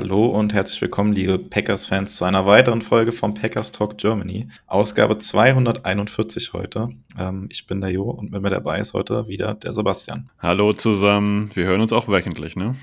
Hallo 0.00 0.24
und 0.24 0.54
herzlich 0.54 0.80
willkommen, 0.80 1.12
liebe 1.12 1.38
Packers-Fans, 1.38 2.16
zu 2.16 2.24
einer 2.24 2.46
weiteren 2.46 2.80
Folge 2.80 3.12
vom 3.12 3.34
Packers 3.34 3.70
Talk 3.70 3.98
Germany. 3.98 4.48
Ausgabe 4.66 5.18
241 5.18 6.54
heute. 6.54 6.88
Ähm, 7.18 7.48
ich 7.50 7.66
bin 7.66 7.82
der 7.82 7.90
Jo 7.90 8.04
und 8.04 8.32
mit 8.32 8.40
mir 8.40 8.48
dabei 8.48 8.78
ist 8.78 8.94
heute 8.94 9.28
wieder 9.28 9.52
der 9.52 9.74
Sebastian. 9.74 10.30
Hallo 10.38 10.72
zusammen, 10.72 11.50
wir 11.52 11.66
hören 11.66 11.82
uns 11.82 11.92
auch 11.92 12.08
wöchentlich, 12.08 12.56
ne? 12.56 12.74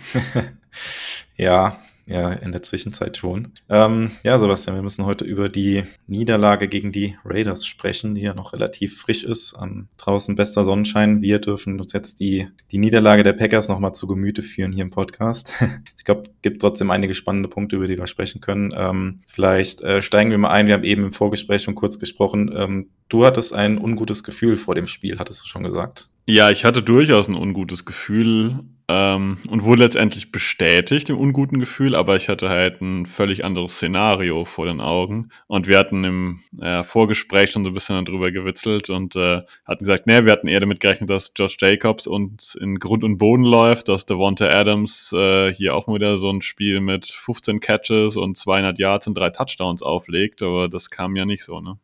Ja, 1.38 1.80
ja, 2.08 2.32
in 2.32 2.52
der 2.52 2.64
Zwischenzeit 2.64 3.18
schon. 3.18 3.50
Ähm, 3.70 4.12
ja, 4.24 4.40
Sebastian, 4.40 4.78
wir 4.78 4.82
müssen 4.82 5.06
heute 5.06 5.26
über 5.26 5.50
die 5.50 5.84
Niederlage 6.08 6.68
gegen 6.68 6.92
die 6.92 7.18
Raiders 7.26 7.66
sprechen, 7.66 8.16
die 8.16 8.22
ja 8.22 8.34
noch 8.34 8.54
relativ 8.54 8.98
frisch 8.98 9.24
ist. 9.24 9.56
Ähm, 9.62 9.90
draußen 9.98 10.36
bester 10.36 10.64
Sonnenschein. 10.64 11.22
Wir 11.22 11.40
dürfen 11.40 11.80
uns 11.80 11.92
jetzt 11.92 12.20
die, 12.22 12.48
die 12.72 12.78
Niederlage 12.78 13.24
der 13.24 13.34
Packers 13.34 13.68
nochmal 13.68 13.94
zu 13.94 14.08
Gemüte 14.08 14.42
führen 14.42 14.72
hier 14.72 14.84
im 14.84 14.90
Podcast. 14.90 15.54
ich 15.98 16.06
glaube, 16.06 16.24
gibt 16.42 16.62
trotzdem 16.62 16.92
einige 16.92 17.14
spannende 17.14 17.50
Punkte, 17.50 17.76
über 17.76 17.88
die 17.88 17.98
wir 17.98 18.08
sprechen 18.08 18.40
können. 18.40 18.74
Ähm, 18.76 19.20
vielleicht 19.28 19.82
äh, 19.82 20.02
steigen 20.02 20.32
wir 20.32 20.38
mal 20.38 20.50
ein. 20.50 20.68
Wir 20.68 20.76
haben 20.76 20.86
eben 20.86 21.04
im 21.04 21.12
Vorgespräch 21.12 21.64
schon 21.64 21.76
kurz 21.76 22.00
gesprochen. 22.00 22.50
Ähm, 22.56 22.90
du 23.10 23.26
hattest 23.26 23.54
ein 23.54 23.78
ungutes 23.78 24.24
Gefühl 24.24 24.56
vor 24.56 24.76
dem 24.76 24.88
Spiel, 24.88 25.20
hattest 25.20 25.44
du 25.44 25.48
schon 25.48 25.64
gesagt. 25.64 26.10
Ja, 26.26 26.52
ich 26.52 26.64
hatte 26.66 26.82
durchaus 26.82 27.28
ein 27.28 27.36
ungutes 27.36 27.86
Gefühl 27.86 28.60
ähm, 28.90 29.38
und 29.50 29.64
wurde 29.64 29.84
letztendlich 29.84 30.32
bestätigt 30.32 31.10
im 31.10 31.18
unguten 31.18 31.60
Gefühl, 31.60 31.94
aber 31.94 32.16
ich 32.16 32.30
hatte 32.30 32.50
halt 32.50 32.82
ein 32.82 33.06
völlig 33.06 33.44
anderes 33.44 33.74
Szenario 33.74 34.46
vor 34.46 34.66
den 34.66 34.80
Augen. 34.80 35.30
Und 35.48 35.68
wir 35.68 35.78
hatten 35.78 36.06
im 36.06 36.40
äh, 36.62 36.84
Vorgespräch 36.84 37.52
schon 37.52 37.66
so 37.66 37.72
ein 37.72 37.74
bisschen 37.74 38.06
darüber 38.06 38.32
gewitzelt 38.32 38.90
und 38.90 39.16
äh, 39.18 39.40
hatten 39.66 39.84
gesagt, 39.84 40.08
nee, 40.08 40.24
wir 40.24 40.32
hatten 40.32 40.48
eher 40.48 40.62
damit 40.62 40.80
gerechnet, 40.80 41.10
dass 41.10 41.34
Josh 41.36 41.58
Jacobs 41.60 42.08
uns 42.08 42.56
in 42.56 42.80
Grund 42.80 43.04
und 43.04 43.18
Boden 43.18 43.44
läuft, 43.44 43.90
dass 43.90 44.06
Devonta 44.06 44.50
Adams 44.50 45.12
äh, 45.14 45.54
hier 45.54 45.76
auch 45.76 45.88
mal 45.88 45.96
wieder 45.96 46.18
so 46.18 46.30
ein 46.30 46.42
Spiel 46.42 46.80
mit 46.80 47.08
15 47.08 47.60
Catches 47.60 48.16
und 48.16 48.38
200 48.38 48.80
Yards 48.80 49.08
und 49.08 49.18
drei 49.18 49.32
Touchdowns 49.32 49.82
auflegt, 49.82 50.42
aber 50.42 50.70
das 50.70 50.90
kam 50.90 51.16
ja 51.18 51.26
nicht 51.26 51.44
so, 51.44 51.60
ne? 51.60 51.78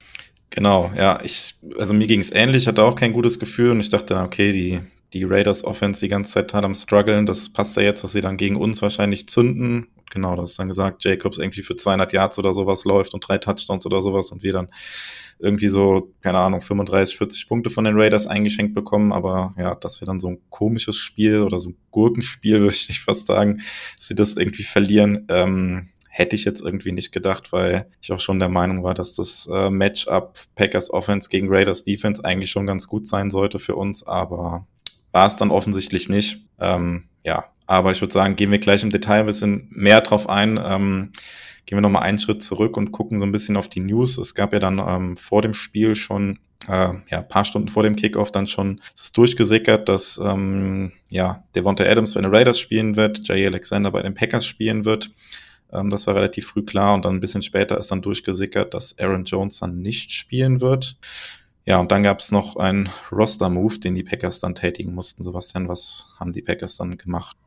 Genau, 0.52 0.92
ja, 0.96 1.20
ich, 1.24 1.56
also 1.80 1.96
mir 1.96 2.06
ging 2.06 2.20
es 2.20 2.32
ähnlich, 2.32 2.68
hatte 2.68 2.84
auch 2.84 2.94
kein 2.94 3.12
gutes 3.12 3.40
Gefühl 3.40 3.72
und 3.72 3.80
ich 3.80 3.90
dachte, 3.90 4.16
okay, 4.18 4.54
die, 4.54 4.82
die 5.14 5.24
Raiders 5.24 5.64
Offense 5.64 6.02
die 6.02 6.10
ganze 6.10 6.32
Zeit 6.32 6.54
hat 6.54 6.66
am 6.66 6.74
struggeln, 6.74 7.26
das 7.26 7.50
passt 7.50 7.78
ja 7.78 7.84
jetzt, 7.84 8.04
dass 8.04 8.14
sie 8.14 8.22
dann 8.22 8.38
gegen 8.38 8.56
uns 8.56 8.82
wahrscheinlich 8.82 9.28
zünden. 9.28 9.88
Genau, 10.12 10.36
das 10.36 10.52
ist 10.52 10.60
dann 10.60 10.68
gesagt, 10.68 11.04
Jacobs 11.04 11.38
irgendwie 11.38 11.64
für 11.64 11.76
200 11.76 12.14
Yards 12.14 12.38
oder 12.38 12.54
sowas 12.54 12.86
läuft 12.86 13.14
und 13.14 13.28
drei 13.28 13.38
Touchdowns 13.38 13.86
oder 13.86 14.02
sowas 14.02 14.32
und 14.32 14.44
wir 14.44 14.54
dann 14.54 14.70
irgendwie 15.40 15.70
so, 15.70 16.14
keine 16.22 16.38
Ahnung, 16.40 16.62
35, 16.62 17.18
40 17.18 17.48
Punkte 17.48 17.70
von 17.70 17.84
den 17.84 18.00
Raiders 18.00 18.28
eingeschenkt 18.28 18.76
bekommen, 18.76 19.12
aber 19.12 19.54
ja, 19.58 19.76
dass 19.76 20.02
wir 20.02 20.06
dann 20.06 20.20
so 20.20 20.30
ein 20.30 20.42
komisches 20.50 20.98
Spiel 20.98 21.42
oder 21.42 21.60
so 21.60 21.70
ein 21.70 21.78
Gurkenspiel, 21.92 22.60
würde 22.62 22.76
ich 22.76 23.02
fast 23.02 23.28
sagen, 23.28 23.62
dass 23.98 24.10
wir 24.10 24.16
das 24.16 24.36
irgendwie 24.36 24.64
verlieren, 24.64 25.26
ähm, 25.30 25.90
hätte 26.10 26.36
ich 26.36 26.46
jetzt 26.46 26.62
irgendwie 26.62 26.92
nicht 26.92 27.12
gedacht, 27.12 27.52
weil 27.52 27.90
ich 28.00 28.12
auch 28.12 28.20
schon 28.20 28.38
der 28.38 28.50
Meinung 28.50 28.84
war, 28.84 28.94
dass 28.94 29.16
das 29.16 29.50
äh, 29.52 29.72
Matchup 29.72 30.38
Packers 30.54 30.92
Offense 30.94 31.28
gegen 31.28 31.48
Raiders 31.50 31.84
Defense 31.84 32.24
eigentlich 32.24 32.52
schon 32.52 32.68
ganz 32.68 32.88
gut 32.88 33.08
sein 33.08 33.32
sollte 33.32 33.58
für 33.58 33.76
uns, 33.76 34.06
aber 34.06 34.68
war 35.14 35.26
es 35.26 35.38
dann 35.38 35.52
offensichtlich 35.52 36.10
nicht. 36.10 36.46
Ähm, 36.60 37.06
ja, 37.24 37.46
aber 37.66 37.92
ich 37.92 38.02
würde 38.02 38.14
sagen, 38.14 38.36
gehen 38.36 38.52
wir 38.52 38.60
gleich 38.60 38.84
im 38.84 38.92
Detail 38.92 39.22
ein 39.22 39.26
bisschen 39.26 39.70
mehr 39.72 40.02
drauf 40.02 40.28
ein. 40.28 40.60
Ähm, 40.62 41.12
gehen 41.66 41.78
wir 41.78 41.82
nochmal 41.82 42.04
einen 42.04 42.20
Schritt 42.20 42.44
zurück 42.44 42.76
und 42.76 42.92
gucken 42.92 43.20
so 43.20 43.26
ein 43.26 43.32
bisschen 43.32 43.56
auf 43.56 43.70
die 43.70 43.80
News. 43.80 44.18
Es 44.18 44.36
gab 44.36 44.52
ja 44.52 44.60
dann 44.60 44.80
ähm, 44.80 45.16
vor 45.16 45.42
dem 45.42 45.54
Spiel 45.54 45.96
schon 45.96 46.40
äh, 46.68 46.94
ja, 47.10 47.22
paar 47.22 47.46
Stunden 47.46 47.70
vor 47.70 47.84
dem 47.84 47.96
Kickoff 47.96 48.32
dann 48.32 48.48
schon 48.48 48.80
ist 48.94 49.04
es 49.04 49.12
durchgesickert, 49.12 49.88
dass 49.90 50.20
ähm, 50.24 50.92
ja, 51.10 51.44
Devonta 51.56 51.84
Adams 51.84 52.14
bei 52.14 52.22
den 52.22 52.34
Raiders 52.34 52.60
spielen 52.60 52.96
wird, 52.96 53.28
Jay 53.28 53.46
Alexander 53.46 53.92
bei 53.92 54.02
den 54.02 54.14
Packers 54.14 54.46
spielen 54.46 54.86
wird. 54.86 55.12
Ähm, 55.72 55.90
das 55.90 56.08
war 56.08 56.16
relativ 56.16 56.48
früh 56.48 56.64
klar 56.64 56.94
und 56.94 57.06
dann 57.06 57.16
ein 57.16 57.20
bisschen 57.20 57.42
später 57.42 57.78
ist 57.78 57.92
dann 57.92 58.02
durchgesickert, 58.02 58.74
dass 58.74 58.98
Aaron 59.00 59.26
Jones 59.26 59.60
dann 59.60 59.80
nicht 59.80 60.12
spielen 60.12 60.62
wird. 60.62 60.98
Ja, 61.66 61.80
und 61.80 61.92
dann 61.92 62.04
gab 62.04 62.20
es 62.20 62.32
noch 62.32 62.58
einen 62.58 62.90
Roster-Move, 63.12 63.80
den 63.80 63.96
die 63.96 64.04
Packers 64.04 64.40
dann 64.40 64.56
tätigen 64.56 64.94
mussten. 64.94 65.24
Sebastian, 65.24 65.70
was 65.70 66.08
haben 66.20 66.34
die 66.34 66.42
Packers 66.42 66.76
dann 66.76 66.98
gemacht? 66.98 67.38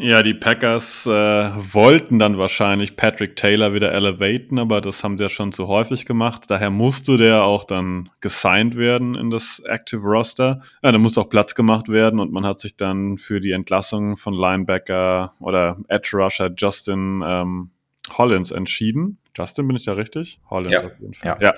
Ja, 0.00 0.22
die 0.22 0.32
Packers 0.32 1.06
äh, 1.06 1.10
wollten 1.10 2.20
dann 2.20 2.38
wahrscheinlich 2.38 2.94
Patrick 2.94 3.34
Taylor 3.34 3.74
wieder 3.74 3.92
elevaten, 3.92 4.60
aber 4.60 4.80
das 4.80 5.02
haben 5.02 5.18
sie 5.18 5.24
ja 5.24 5.28
schon 5.28 5.50
zu 5.50 5.66
häufig 5.66 6.06
gemacht. 6.06 6.44
Daher 6.46 6.70
musste 6.70 7.16
der 7.16 7.42
auch 7.42 7.64
dann 7.64 8.08
gesigned 8.20 8.76
werden 8.76 9.16
in 9.16 9.28
das 9.30 9.60
Active 9.66 10.00
Roster. 10.00 10.62
Ja, 10.84 10.92
da 10.92 10.98
musste 10.98 11.20
auch 11.20 11.28
Platz 11.28 11.56
gemacht 11.56 11.88
werden 11.88 12.20
und 12.20 12.30
man 12.30 12.46
hat 12.46 12.60
sich 12.60 12.76
dann 12.76 13.18
für 13.18 13.40
die 13.40 13.50
Entlassung 13.50 14.16
von 14.16 14.34
Linebacker 14.34 15.32
oder 15.40 15.78
Edge 15.88 16.10
Rusher 16.12 16.48
Justin 16.56 17.20
ähm, 17.26 17.70
Hollins 18.16 18.50
entschieden. 18.50 19.18
Justin, 19.36 19.66
bin 19.66 19.76
ich 19.76 19.84
da 19.84 19.92
richtig? 19.92 20.40
Hollins 20.48 20.72
Ja, 20.72 20.84
auf 20.86 20.98
jeden 21.00 21.14
Fall. 21.14 21.36
ja. 21.40 21.48
ja. 21.48 21.54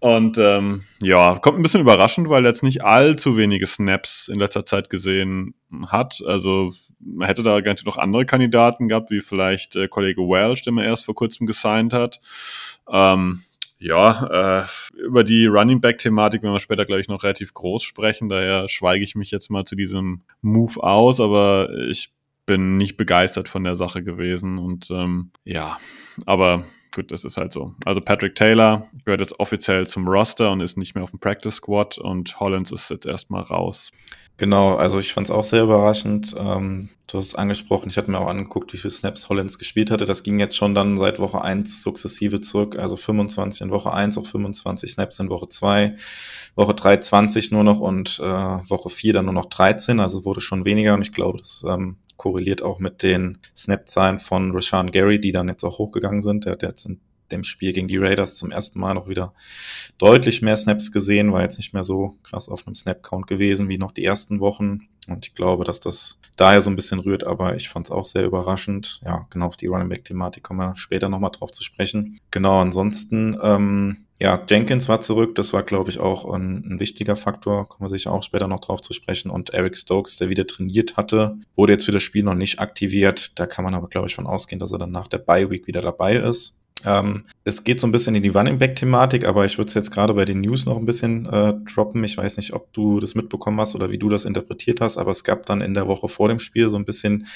Und 0.00 0.36
ähm, 0.38 0.84
ja, 1.00 1.36
kommt 1.36 1.58
ein 1.58 1.62
bisschen 1.62 1.80
überraschend, 1.80 2.28
weil 2.28 2.44
er 2.44 2.50
jetzt 2.50 2.62
nicht 2.62 2.84
allzu 2.84 3.36
wenige 3.36 3.66
Snaps 3.66 4.28
in 4.28 4.38
letzter 4.38 4.66
Zeit 4.66 4.90
gesehen 4.90 5.54
hat. 5.86 6.22
Also 6.26 6.72
man 7.00 7.26
hätte 7.26 7.42
da 7.42 7.60
ganz 7.60 7.84
noch 7.84 7.96
andere 7.96 8.26
Kandidaten 8.26 8.88
gehabt, 8.88 9.10
wie 9.10 9.20
vielleicht 9.20 9.76
äh, 9.76 9.88
Kollege 9.88 10.22
Welsh, 10.22 10.62
den 10.62 10.74
man 10.74 10.84
erst 10.84 11.04
vor 11.04 11.14
kurzem 11.14 11.46
gesigned 11.46 11.92
hat. 11.92 12.20
Ähm, 12.90 13.42
ja, 13.78 14.62
äh, 14.62 14.66
über 14.98 15.24
die 15.24 15.44
Running 15.44 15.80
Back-Thematik 15.80 16.42
werden 16.42 16.54
wir 16.54 16.60
später, 16.60 16.86
glaube 16.86 17.02
ich, 17.02 17.08
noch 17.08 17.22
relativ 17.22 17.52
groß 17.52 17.82
sprechen. 17.82 18.30
Daher 18.30 18.66
schweige 18.68 19.04
ich 19.04 19.14
mich 19.14 19.30
jetzt 19.30 19.50
mal 19.50 19.66
zu 19.66 19.76
diesem 19.76 20.22
Move 20.40 20.82
aus, 20.82 21.20
aber 21.20 21.68
ich 21.90 22.13
bin 22.46 22.76
nicht 22.76 22.96
begeistert 22.96 23.48
von 23.48 23.64
der 23.64 23.76
Sache 23.76 24.02
gewesen. 24.02 24.58
Und 24.58 24.90
ähm, 24.90 25.30
ja, 25.44 25.78
aber 26.26 26.64
gut, 26.94 27.10
das 27.10 27.24
ist 27.24 27.36
halt 27.36 27.52
so. 27.52 27.74
Also 27.84 28.00
Patrick 28.00 28.34
Taylor 28.34 28.88
gehört 29.04 29.20
jetzt 29.20 29.38
offiziell 29.40 29.86
zum 29.86 30.08
Roster 30.08 30.50
und 30.50 30.60
ist 30.60 30.76
nicht 30.76 30.94
mehr 30.94 31.04
auf 31.04 31.10
dem 31.10 31.20
Practice 31.20 31.56
Squad 31.56 31.98
und 31.98 32.38
Hollins 32.40 32.70
ist 32.70 32.90
jetzt 32.90 33.06
erstmal 33.06 33.42
raus. 33.42 33.90
Genau, 34.36 34.74
also 34.74 34.98
ich 34.98 35.12
fand 35.12 35.28
es 35.28 35.30
auch 35.30 35.44
sehr 35.44 35.62
überraschend. 35.62 36.34
Ähm, 36.36 36.88
du 37.06 37.18
hast 37.18 37.26
es 37.28 37.34
angesprochen, 37.36 37.88
ich 37.88 37.96
hatte 37.96 38.10
mir 38.10 38.18
auch 38.18 38.28
angeguckt, 38.28 38.72
wie 38.72 38.78
viele 38.78 38.90
Snaps 38.90 39.28
Hollins 39.28 39.60
gespielt 39.60 39.92
hatte. 39.92 40.06
Das 40.06 40.24
ging 40.24 40.40
jetzt 40.40 40.56
schon 40.56 40.74
dann 40.74 40.98
seit 40.98 41.20
Woche 41.20 41.40
1 41.40 41.84
sukzessive 41.84 42.40
zurück. 42.40 42.76
Also 42.76 42.96
25 42.96 43.60
in 43.60 43.70
Woche 43.70 43.92
1, 43.92 44.18
auch 44.18 44.26
25 44.26 44.90
Snaps 44.90 45.20
in 45.20 45.30
Woche 45.30 45.48
2, 45.48 45.94
Woche 46.56 46.74
3 46.74 46.96
20 46.96 47.52
nur 47.52 47.62
noch 47.62 47.78
und 47.78 48.18
äh, 48.18 48.24
Woche 48.24 48.88
4 48.88 49.12
dann 49.12 49.26
nur 49.26 49.34
noch 49.34 49.46
13. 49.46 50.00
Also 50.00 50.18
es 50.18 50.24
wurde 50.24 50.40
schon 50.40 50.64
weniger 50.64 50.94
und 50.94 51.02
ich 51.02 51.12
glaube, 51.12 51.38
das 51.38 51.64
ähm, 51.68 51.96
korreliert 52.16 52.62
auch 52.62 52.78
mit 52.78 53.02
den 53.02 53.38
Snap-Zahlen 53.56 54.18
von 54.18 54.52
Rashawn 54.52 54.90
Gary, 54.90 55.20
die 55.20 55.32
dann 55.32 55.48
jetzt 55.48 55.64
auch 55.64 55.78
hochgegangen 55.78 56.22
sind. 56.22 56.44
Der 56.44 56.52
hat 56.52 56.62
jetzt 56.62 56.86
in 56.86 57.00
dem 57.32 57.42
Spiel 57.42 57.72
gegen 57.72 57.88
die 57.88 57.96
Raiders 57.96 58.36
zum 58.36 58.50
ersten 58.50 58.78
Mal 58.78 58.94
noch 58.94 59.08
wieder 59.08 59.34
deutlich 59.98 60.42
mehr 60.42 60.56
Snaps 60.56 60.92
gesehen, 60.92 61.32
war 61.32 61.42
jetzt 61.42 61.58
nicht 61.58 61.72
mehr 61.72 61.84
so 61.84 62.18
krass 62.22 62.48
auf 62.48 62.66
einem 62.66 62.74
Snap-Count 62.74 63.26
gewesen 63.26 63.68
wie 63.68 63.78
noch 63.78 63.92
die 63.92 64.04
ersten 64.04 64.40
Wochen. 64.40 64.88
Und 65.08 65.26
ich 65.26 65.34
glaube, 65.34 65.64
dass 65.64 65.80
das 65.80 66.18
daher 66.36 66.60
so 66.60 66.70
ein 66.70 66.76
bisschen 66.76 67.00
rührt, 67.00 67.24
aber 67.24 67.56
ich 67.56 67.68
fand 67.68 67.86
es 67.86 67.92
auch 67.92 68.04
sehr 68.04 68.24
überraschend. 68.24 69.00
Ja, 69.04 69.26
genau 69.30 69.46
auf 69.46 69.56
die 69.56 69.66
Running 69.66 69.88
Back-Thematik 69.88 70.42
kommen 70.42 70.60
wir 70.60 70.76
später 70.76 71.08
nochmal 71.08 71.30
drauf 71.30 71.50
zu 71.50 71.62
sprechen. 71.62 72.18
Genau, 72.30 72.60
ansonsten, 72.60 73.38
ähm, 73.42 74.03
ja, 74.20 74.42
Jenkins 74.48 74.88
war 74.88 75.00
zurück, 75.00 75.34
das 75.34 75.52
war, 75.52 75.64
glaube 75.64 75.90
ich, 75.90 75.98
auch 75.98 76.24
ein, 76.32 76.64
ein 76.64 76.80
wichtiger 76.80 77.16
Faktor, 77.16 77.68
kommen 77.68 77.86
wir 77.86 77.90
sicher 77.90 78.12
auch 78.12 78.22
später 78.22 78.46
noch 78.46 78.60
drauf 78.60 78.80
zu 78.80 78.92
sprechen. 78.92 79.30
Und 79.30 79.50
Eric 79.50 79.76
Stokes, 79.76 80.16
der 80.16 80.28
wieder 80.28 80.46
trainiert 80.46 80.96
hatte, 80.96 81.36
wurde 81.56 81.72
jetzt 81.72 81.84
für 81.84 81.92
das 81.92 82.02
Spiel 82.02 82.22
noch 82.22 82.34
nicht 82.34 82.60
aktiviert. 82.60 83.38
Da 83.38 83.46
kann 83.46 83.64
man 83.64 83.74
aber, 83.74 83.88
glaube 83.88 84.06
ich, 84.06 84.14
von 84.14 84.26
ausgehen, 84.26 84.60
dass 84.60 84.72
er 84.72 84.78
dann 84.78 84.92
nach 84.92 85.08
der 85.08 85.18
Bye-Week 85.18 85.66
wieder 85.66 85.80
dabei 85.80 86.16
ist. 86.16 86.60
Ähm, 86.84 87.24
es 87.44 87.64
geht 87.64 87.80
so 87.80 87.86
ein 87.86 87.92
bisschen 87.92 88.14
in 88.14 88.22
die 88.22 88.28
Running 88.28 88.58
Back-Thematik, 88.58 89.24
aber 89.24 89.44
ich 89.44 89.58
würde 89.58 89.68
es 89.68 89.74
jetzt 89.74 89.90
gerade 89.90 90.14
bei 90.14 90.24
den 90.24 90.40
News 90.40 90.66
noch 90.66 90.76
ein 90.76 90.84
bisschen 90.84 91.26
äh, 91.26 91.54
droppen. 91.72 92.02
Ich 92.04 92.16
weiß 92.16 92.36
nicht, 92.36 92.52
ob 92.52 92.72
du 92.72 93.00
das 93.00 93.14
mitbekommen 93.14 93.60
hast 93.60 93.74
oder 93.74 93.90
wie 93.90 93.98
du 93.98 94.08
das 94.08 94.24
interpretiert 94.24 94.80
hast, 94.80 94.98
aber 94.98 95.10
es 95.10 95.24
gab 95.24 95.46
dann 95.46 95.60
in 95.60 95.74
der 95.74 95.86
Woche 95.86 96.08
vor 96.08 96.28
dem 96.28 96.38
Spiel 96.38 96.68
so 96.68 96.76
ein 96.76 96.84
bisschen 96.84 97.26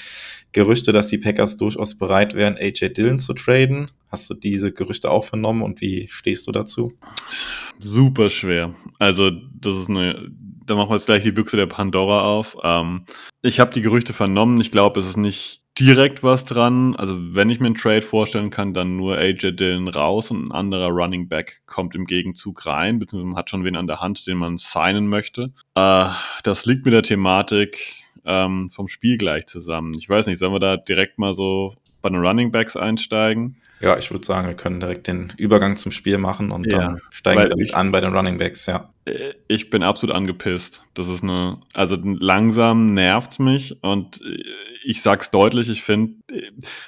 Gerüchte, 0.51 0.91
dass 0.91 1.07
die 1.07 1.17
Packers 1.17 1.57
durchaus 1.57 1.95
bereit 1.95 2.33
wären, 2.33 2.57
AJ 2.57 2.89
Dillon 2.89 3.19
zu 3.19 3.33
traden. 3.33 3.91
Hast 4.09 4.29
du 4.29 4.33
diese 4.33 4.71
Gerüchte 4.71 5.11
auch 5.11 5.23
vernommen 5.23 5.61
und 5.61 5.81
wie 5.81 6.07
stehst 6.07 6.47
du 6.47 6.51
dazu? 6.51 6.93
Super 7.79 8.29
schwer. 8.29 8.73
Also, 8.97 9.29
das 9.29 9.77
ist 9.77 9.89
eine. 9.89 10.29
Da 10.65 10.75
machen 10.75 10.89
wir 10.89 10.95
jetzt 10.95 11.07
gleich 11.07 11.23
die 11.23 11.31
Büchse 11.31 11.57
der 11.57 11.65
Pandora 11.65 12.21
auf. 12.25 12.55
Ähm, 12.63 13.05
ich 13.41 13.59
habe 13.59 13.73
die 13.73 13.81
Gerüchte 13.81 14.13
vernommen. 14.13 14.61
Ich 14.61 14.69
glaube, 14.69 14.99
es 14.99 15.07
ist 15.07 15.17
nicht 15.17 15.63
direkt 15.79 16.23
was 16.23 16.45
dran. 16.45 16.95
Also 16.95 17.15
wenn 17.35 17.49
ich 17.49 17.59
mir 17.59 17.67
einen 17.67 17.75
Trade 17.75 18.01
vorstellen 18.01 18.49
kann, 18.49 18.73
dann 18.73 18.97
nur 18.97 19.17
AJ 19.17 19.53
Dillon 19.53 19.87
raus 19.87 20.31
und 20.31 20.47
ein 20.47 20.51
anderer 20.51 20.89
Running 20.89 21.27
Back 21.27 21.61
kommt 21.65 21.95
im 21.95 22.05
Gegenzug 22.05 22.65
rein, 22.65 22.99
beziehungsweise 22.99 23.37
hat 23.37 23.49
schon 23.49 23.63
wen 23.63 23.75
an 23.75 23.87
der 23.87 23.99
Hand, 24.01 24.27
den 24.27 24.37
man 24.37 24.57
signen 24.57 25.07
möchte. 25.07 25.53
Äh, 25.75 26.05
das 26.43 26.65
liegt 26.65 26.85
mit 26.85 26.93
der 26.93 27.03
Thematik 27.03 27.95
ähm, 28.25 28.69
vom 28.69 28.87
Spiel 28.87 29.17
gleich 29.17 29.47
zusammen. 29.47 29.93
Ich 29.97 30.09
weiß 30.09 30.27
nicht, 30.27 30.39
sollen 30.39 30.53
wir 30.53 30.59
da 30.59 30.77
direkt 30.77 31.17
mal 31.17 31.33
so 31.33 31.73
bei 32.01 32.09
den 32.09 32.19
Running 32.19 32.51
Backs 32.51 32.75
einsteigen? 32.75 33.57
Ja, 33.81 33.97
ich 33.97 34.11
würde 34.11 34.25
sagen, 34.25 34.47
wir 34.47 34.55
können 34.55 34.79
direkt 34.79 35.07
den 35.07 35.33
Übergang 35.37 35.75
zum 35.75 35.91
Spiel 35.91 36.17
machen 36.17 36.51
und 36.51 36.71
Ja, 36.71 36.79
dann 36.79 37.01
steigen 37.11 37.41
wir 37.41 37.49
damit 37.49 37.73
an 37.73 37.91
bei 37.91 38.01
den 38.01 38.13
Running 38.15 38.37
Backs, 38.37 38.65
ja. 38.65 38.89
Äh, 39.05 39.33
Ich 39.47 39.69
bin 39.69 39.83
absolut 39.83 40.15
angepisst. 40.15 40.83
Das 40.93 41.07
ist 41.07 41.23
eine, 41.23 41.59
also 41.73 41.97
langsam 42.01 42.93
nervt's 42.93 43.39
mich 43.39 43.81
und 43.81 44.21
äh, 44.21 44.43
ich 44.83 45.01
sag's 45.01 45.29
deutlich, 45.31 45.69
ich 45.69 45.83
finde, 45.83 46.13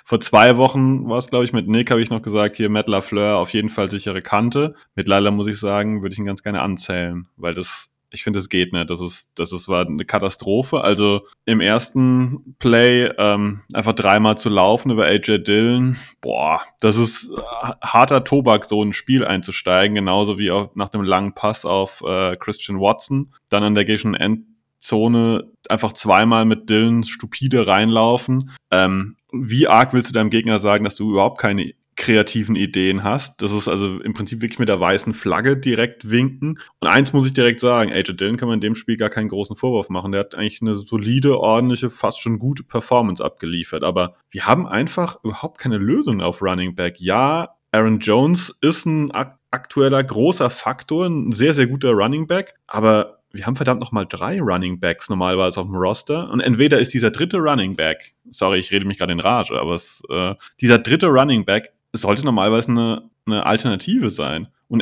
vor 0.04 0.20
zwei 0.22 0.58
Wochen 0.58 1.08
war 1.10 1.18
es, 1.20 1.30
glaube 1.30 1.46
ich, 1.46 1.54
mit 1.54 1.68
Nick, 1.68 1.92
habe 1.92 2.02
ich 2.02 2.10
noch 2.10 2.22
gesagt, 2.22 2.56
hier 2.56 2.70
Matt 2.70 2.88
LaFleur 2.88 3.38
auf 3.38 3.52
jeden 3.54 3.70
Fall 3.70 3.90
sichere 3.90 4.22
Kante. 4.22 4.76
Mit 4.96 5.08
Leila 5.08 5.32
muss 5.32 5.48
ich 5.48 5.60
sagen, 5.60 6.02
würde 6.02 6.14
ich 6.14 6.20
ihn 6.20 6.26
ganz 6.26 6.42
gerne 6.42 6.62
anzählen, 6.62 7.28
weil 7.36 7.54
das, 7.54 7.91
ich 8.12 8.24
finde, 8.24 8.40
es 8.40 8.50
geht 8.50 8.74
nicht. 8.74 8.90
Das 8.90 9.00
ist, 9.00 9.30
das 9.36 9.54
ist, 9.54 9.68
war 9.68 9.86
eine 9.86 10.06
Katastrophe. 10.06 10.82
Also 10.82 11.26
im 11.46 11.62
ersten 11.62 12.56
Play 12.60 13.10
ähm, 13.18 13.62
einfach 13.74 13.94
dreimal 13.94 14.38
zu 14.38 14.50
laufen 14.50 14.92
über 14.92 15.06
AJ 15.06 15.40
Dillon, 15.40 15.96
boah, 16.20 16.62
das 16.82 16.98
ist 16.98 17.30
äh, 17.30 17.42
harter 17.82 18.24
Tobak, 18.24 18.66
so 18.66 18.84
ein 18.84 18.94
Spiel 18.94 19.26
einzusteigen, 19.26 19.96
genauso 19.96 20.38
wie 20.38 20.52
auch 20.52 20.76
nach 20.76 20.90
dem 20.90 21.04
langen 21.04 21.34
Pass 21.34 21.66
auf 21.66 22.04
äh, 22.06 22.36
Christian 22.36 22.80
Watson. 22.80 23.34
Dann 23.50 23.64
an 23.64 23.76
der 23.76 23.86
gegnerischen 23.86 24.16
Endzone 24.16 25.50
einfach 25.70 25.94
zweimal 25.94 26.46
mit 26.46 26.70
Dillon 26.70 27.04
stupide 27.04 27.66
reinlaufen. 27.66 28.52
Ähm, 28.72 29.16
wie 29.32 29.68
arg 29.68 29.94
willst 29.94 30.10
du 30.10 30.14
deinem 30.14 30.30
Gegner 30.30 30.60
sagen, 30.60 30.84
dass 30.84 30.96
du 30.96 31.12
überhaupt 31.12 31.40
keine 31.40 31.74
kreativen 32.02 32.56
Ideen 32.56 33.04
hast. 33.04 33.44
Das 33.44 33.52
ist 33.52 33.68
also 33.68 34.00
im 34.00 34.14
Prinzip 34.14 34.42
wirklich 34.42 34.58
mit 34.58 34.70
der 34.70 34.80
weißen 34.80 35.14
Flagge 35.14 35.56
direkt 35.56 36.10
winken. 36.10 36.60
Und 36.80 36.88
eins 36.88 37.14
muss 37.14 37.28
ich 37.28 37.34
direkt 37.34 37.60
sagen, 37.60 37.92
AJ 37.92 38.16
Dillon 38.16 38.38
kann 38.38 38.48
man 38.48 38.56
in 38.56 38.62
dem 38.62 38.74
Spiel 38.74 38.98
gar 38.98 39.12
keinen 39.12 39.28
großen 39.28 39.56
Vorwurf 39.56 39.90
machen. 39.90 40.12
Der 40.12 40.22
hat 40.22 40.34
eigentlich 40.34 40.64
eine 40.64 40.76
solide, 40.76 41.40
ordentliche, 41.40 41.92
fast 41.92 42.20
schon 42.20 42.40
gute 42.40 42.64
Performance 42.64 43.24
abgeliefert. 43.24 43.84
Aber 43.84 44.16
wir 44.32 44.48
haben 44.48 44.66
einfach 44.66 45.24
überhaupt 45.24 45.60
keine 45.60 45.78
Lösung 45.78 46.22
auf 46.22 46.42
Running 46.42 46.74
Back. 46.74 47.00
Ja, 47.00 47.56
Aaron 47.72 48.00
Jones 48.00 48.52
ist 48.62 48.86
ein 48.86 49.12
ak 49.12 49.38
aktueller 49.54 50.02
großer 50.02 50.50
Faktor, 50.50 51.08
ein 51.08 51.34
sehr, 51.34 51.54
sehr 51.54 51.68
guter 51.68 51.92
Running 51.92 52.26
Back. 52.26 52.56
Aber 52.68 53.20
wir 53.34 53.46
haben 53.46 53.58
verdammt 53.58 53.82
noch 53.82 53.92
mal 53.92 54.06
drei 54.06 54.42
Running 54.42 54.80
Backs 54.80 55.10
normalerweise 55.10 55.60
auf 55.60 55.68
dem 55.68 55.76
Roster. 55.76 56.32
Und 56.32 56.40
entweder 56.40 56.80
ist 56.80 56.94
dieser 56.94 57.12
dritte 57.12 57.38
Running 57.38 57.76
Back, 57.76 58.16
sorry, 58.32 58.60
ich 58.60 58.72
rede 58.72 58.86
mich 58.86 58.98
gerade 58.98 59.14
in 59.14 59.20
Rage, 59.20 59.60
aber 59.60 59.76
es, 59.76 60.02
äh, 60.10 60.36
dieser 60.62 60.80
dritte 60.80 61.08
Running 61.08 61.46
Back 61.46 61.74
sollte 61.94 62.26
normalerweise 62.26 62.72
eine, 62.72 63.10
eine 63.26 63.46
Alternative 63.46 64.10
sein. 64.10 64.48
Und 64.68 64.82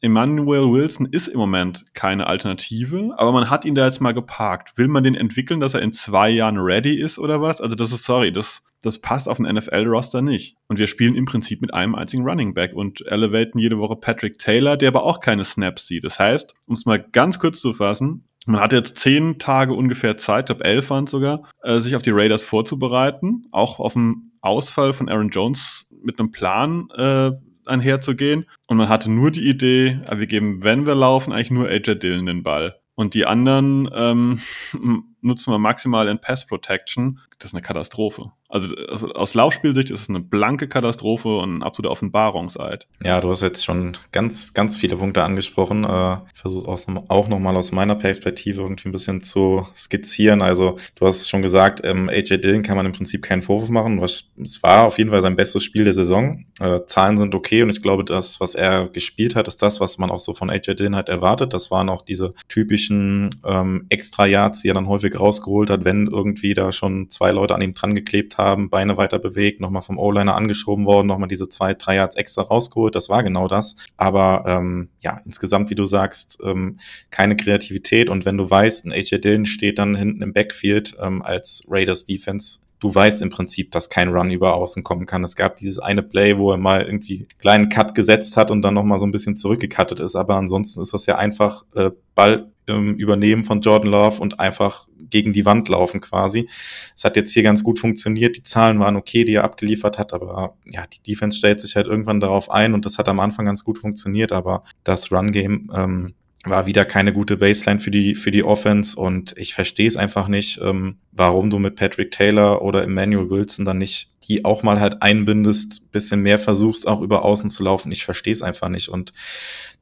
Emmanuel 0.00 0.70
Wilson 0.70 1.06
ist 1.10 1.28
im 1.28 1.38
Moment 1.38 1.84
keine 1.92 2.28
Alternative, 2.28 3.14
aber 3.16 3.32
man 3.32 3.50
hat 3.50 3.64
ihn 3.64 3.74
da 3.74 3.84
jetzt 3.84 4.00
mal 4.00 4.14
geparkt. 4.14 4.78
Will 4.78 4.88
man 4.88 5.02
den 5.02 5.14
entwickeln, 5.14 5.60
dass 5.60 5.74
er 5.74 5.82
in 5.82 5.92
zwei 5.92 6.30
Jahren 6.30 6.58
ready 6.58 6.94
ist 6.94 7.18
oder 7.18 7.42
was? 7.42 7.60
Also 7.60 7.74
das 7.74 7.92
ist, 7.92 8.04
sorry, 8.04 8.30
das, 8.30 8.62
das 8.82 9.00
passt 9.00 9.28
auf 9.28 9.40
ein 9.40 9.52
NFL-Roster 9.52 10.22
nicht. 10.22 10.56
Und 10.68 10.78
wir 10.78 10.86
spielen 10.86 11.16
im 11.16 11.24
Prinzip 11.24 11.60
mit 11.60 11.74
einem 11.74 11.96
einzigen 11.96 12.22
Running 12.22 12.54
Back 12.54 12.74
und 12.74 13.04
elevaten 13.06 13.58
jede 13.58 13.78
Woche 13.78 13.96
Patrick 13.96 14.38
Taylor, 14.38 14.76
der 14.76 14.88
aber 14.88 15.02
auch 15.02 15.18
keine 15.18 15.44
Snaps 15.44 15.88
sieht. 15.88 16.04
Das 16.04 16.18
heißt, 16.18 16.54
um 16.68 16.74
es 16.74 16.86
mal 16.86 17.00
ganz 17.00 17.40
kurz 17.40 17.60
zu 17.60 17.72
fassen, 17.72 18.24
man 18.46 18.60
hat 18.60 18.72
jetzt 18.72 18.98
zehn 18.98 19.38
Tage 19.38 19.74
ungefähr 19.74 20.16
Zeit, 20.16 20.46
glaube 20.46 20.64
elf 20.64 20.90
waren 20.90 21.04
es 21.04 21.10
sogar, 21.10 21.42
äh, 21.62 21.80
sich 21.80 21.96
auf 21.96 22.02
die 22.02 22.12
Raiders 22.12 22.44
vorzubereiten, 22.44 23.46
auch 23.50 23.78
auf 23.78 23.92
den 23.92 24.32
Ausfall 24.40 24.92
von 24.92 25.08
Aaron 25.08 25.28
Jones 25.28 25.87
mit 26.02 26.18
einem 26.18 26.30
Plan 26.30 26.88
äh, 26.96 27.32
einherzugehen. 27.66 28.46
Und 28.66 28.76
man 28.76 28.88
hatte 28.88 29.10
nur 29.10 29.30
die 29.30 29.48
Idee, 29.48 30.00
äh, 30.06 30.18
wir 30.18 30.26
geben, 30.26 30.62
wenn 30.64 30.86
wir 30.86 30.94
laufen, 30.94 31.32
eigentlich 31.32 31.50
nur 31.50 31.68
AJ 31.68 31.96
Dillon 31.96 32.26
den 32.26 32.42
Ball. 32.42 32.80
Und 32.94 33.14
die 33.14 33.26
anderen 33.26 33.88
ähm, 33.94 34.40
nutzen 35.20 35.52
wir 35.52 35.58
maximal 35.58 36.08
in 36.08 36.20
Pass 36.20 36.46
Protection. 36.46 37.20
Das 37.38 37.50
ist 37.50 37.54
eine 37.54 37.62
Katastrophe. 37.62 38.32
Also 38.50 38.74
aus 39.14 39.34
Laufspielsicht 39.34 39.90
ist 39.90 40.02
es 40.02 40.08
eine 40.08 40.20
blanke 40.20 40.68
Katastrophe 40.68 41.36
und 41.36 41.58
ein 41.58 41.62
absoluter 41.62 41.92
Offenbarungseid. 41.92 42.86
Ja, 43.04 43.20
du 43.20 43.28
hast 43.28 43.42
jetzt 43.42 43.62
schon 43.62 43.98
ganz, 44.10 44.54
ganz 44.54 44.78
viele 44.78 44.96
Punkte 44.96 45.22
angesprochen. 45.22 45.84
Äh, 45.84 46.18
ich 46.32 46.40
versuche 46.40 46.70
auch 47.08 47.28
nochmal 47.28 47.56
aus 47.56 47.72
meiner 47.72 47.94
Perspektive 47.94 48.62
irgendwie 48.62 48.88
ein 48.88 48.92
bisschen 48.92 49.22
zu 49.22 49.66
skizzieren. 49.74 50.40
Also 50.40 50.78
du 50.94 51.06
hast 51.06 51.28
schon 51.28 51.42
gesagt, 51.42 51.82
ähm, 51.84 52.08
AJ 52.08 52.38
Dillon 52.38 52.62
kann 52.62 52.78
man 52.78 52.86
im 52.86 52.92
Prinzip 52.92 53.22
keinen 53.22 53.42
Vorwurf 53.42 53.68
machen. 53.68 54.02
Es 54.02 54.62
war 54.62 54.84
auf 54.84 54.96
jeden 54.96 55.10
Fall 55.10 55.20
sein 55.20 55.36
bestes 55.36 55.62
Spiel 55.62 55.84
der 55.84 55.94
Saison. 55.94 56.46
Äh, 56.58 56.80
Zahlen 56.86 57.18
sind 57.18 57.34
okay 57.34 57.62
und 57.62 57.68
ich 57.68 57.82
glaube, 57.82 58.02
das, 58.02 58.40
was 58.40 58.54
er 58.54 58.88
gespielt 58.88 59.36
hat, 59.36 59.46
ist 59.46 59.62
das, 59.62 59.78
was 59.78 59.98
man 59.98 60.10
auch 60.10 60.20
so 60.20 60.32
von 60.32 60.48
AJ 60.48 60.76
Dillon 60.76 60.96
halt 60.96 61.10
erwartet. 61.10 61.52
Das 61.52 61.70
waren 61.70 61.90
auch 61.90 62.00
diese 62.00 62.32
typischen 62.48 63.28
ähm, 63.44 63.84
Extra-Yards, 63.90 64.62
die 64.62 64.70
er 64.70 64.74
dann 64.74 64.88
häufig 64.88 65.20
rausgeholt 65.20 65.68
hat, 65.68 65.84
wenn 65.84 66.06
irgendwie 66.06 66.54
da 66.54 66.72
schon 66.72 67.10
zwei 67.10 67.30
Leute 67.30 67.54
an 67.54 67.60
ihm 67.60 67.74
dran 67.74 67.94
geklebt 67.94 68.37
haben, 68.38 68.70
Beine 68.70 68.96
weiter 68.96 69.18
bewegt, 69.18 69.60
nochmal 69.60 69.82
vom 69.82 69.98
O-Liner 69.98 70.36
angeschoben 70.36 70.86
worden, 70.86 71.06
nochmal 71.06 71.28
diese 71.28 71.48
zwei, 71.48 71.74
drei 71.74 71.96
Yards 71.96 72.16
extra 72.16 72.42
rausgeholt. 72.42 72.94
Das 72.94 73.08
war 73.08 73.22
genau 73.22 73.48
das. 73.48 73.76
Aber 73.96 74.44
ähm, 74.46 74.88
ja, 75.00 75.20
insgesamt, 75.24 75.70
wie 75.70 75.74
du 75.74 75.84
sagst, 75.84 76.38
ähm, 76.44 76.78
keine 77.10 77.36
Kreativität. 77.36 78.08
Und 78.08 78.24
wenn 78.24 78.38
du 78.38 78.48
weißt, 78.48 78.86
ein 78.86 78.92
AJ 78.92 79.18
Dillon 79.18 79.44
steht 79.44 79.78
dann 79.78 79.94
hinten 79.94 80.22
im 80.22 80.32
Backfield 80.32 80.96
ähm, 81.00 81.22
als 81.22 81.64
Raiders 81.68 82.04
Defense, 82.04 82.60
du 82.80 82.94
weißt 82.94 83.22
im 83.22 83.30
Prinzip, 83.30 83.70
dass 83.70 83.90
kein 83.90 84.08
Run 84.08 84.30
über 84.30 84.54
außen 84.54 84.82
kommen 84.82 85.06
kann. 85.06 85.24
Es 85.24 85.36
gab 85.36 85.56
dieses 85.56 85.78
eine 85.78 86.02
Play, 86.02 86.38
wo 86.38 86.50
er 86.52 86.58
mal 86.58 86.82
irgendwie 86.82 87.18
einen 87.18 87.38
kleinen 87.38 87.68
Cut 87.68 87.94
gesetzt 87.94 88.36
hat 88.36 88.50
und 88.50 88.62
dann 88.62 88.74
nochmal 88.74 88.98
so 88.98 89.06
ein 89.06 89.10
bisschen 89.10 89.36
zurückgecuttet 89.36 90.00
ist. 90.00 90.16
Aber 90.16 90.36
ansonsten 90.36 90.80
ist 90.80 90.94
das 90.94 91.06
ja 91.06 91.16
einfach 91.16 91.64
äh, 91.74 91.90
Ball 92.14 92.50
ähm, 92.68 92.96
übernehmen 92.96 93.44
von 93.44 93.60
Jordan 93.60 93.90
Love 93.90 94.20
und 94.20 94.38
einfach 94.38 94.86
gegen 95.10 95.32
die 95.32 95.44
Wand 95.44 95.68
laufen 95.68 96.00
quasi. 96.00 96.48
Es 96.94 97.04
hat 97.04 97.16
jetzt 97.16 97.32
hier 97.32 97.42
ganz 97.42 97.64
gut 97.64 97.78
funktioniert. 97.78 98.36
Die 98.36 98.42
Zahlen 98.42 98.78
waren 98.78 98.96
okay, 98.96 99.24
die 99.24 99.34
er 99.34 99.44
abgeliefert 99.44 99.98
hat, 99.98 100.12
aber 100.12 100.56
ja, 100.66 100.84
die 100.86 101.02
Defense 101.02 101.38
stellt 101.38 101.60
sich 101.60 101.76
halt 101.76 101.86
irgendwann 101.86 102.20
darauf 102.20 102.50
ein 102.50 102.74
und 102.74 102.84
das 102.84 102.98
hat 102.98 103.08
am 103.08 103.20
Anfang 103.20 103.46
ganz 103.46 103.64
gut 103.64 103.78
funktioniert, 103.78 104.32
aber 104.32 104.62
das 104.84 105.10
Run-Game 105.10 105.70
ähm, 105.74 106.14
war 106.44 106.66
wieder 106.66 106.84
keine 106.84 107.12
gute 107.12 107.36
Baseline 107.36 107.80
für 107.80 107.90
die, 107.90 108.14
für 108.14 108.30
die 108.30 108.44
Offense 108.44 108.98
und 108.98 109.34
ich 109.36 109.54
verstehe 109.54 109.88
es 109.88 109.96
einfach 109.96 110.28
nicht, 110.28 110.60
ähm, 110.62 110.98
warum 111.12 111.50
du 111.50 111.58
mit 111.58 111.76
Patrick 111.76 112.10
Taylor 112.10 112.62
oder 112.62 112.82
Emmanuel 112.82 113.28
Wilson 113.30 113.64
dann 113.64 113.78
nicht 113.78 114.10
die 114.28 114.44
auch 114.44 114.62
mal 114.62 114.78
halt 114.78 115.02
einbindest, 115.02 115.90
bisschen 115.90 116.20
mehr 116.20 116.38
versuchst, 116.38 116.86
auch 116.86 117.00
über 117.00 117.24
außen 117.24 117.48
zu 117.50 117.64
laufen. 117.64 117.90
Ich 117.90 118.04
verstehe 118.04 118.32
es 118.32 118.42
einfach 118.42 118.68
nicht. 118.68 118.88
Und 118.90 119.12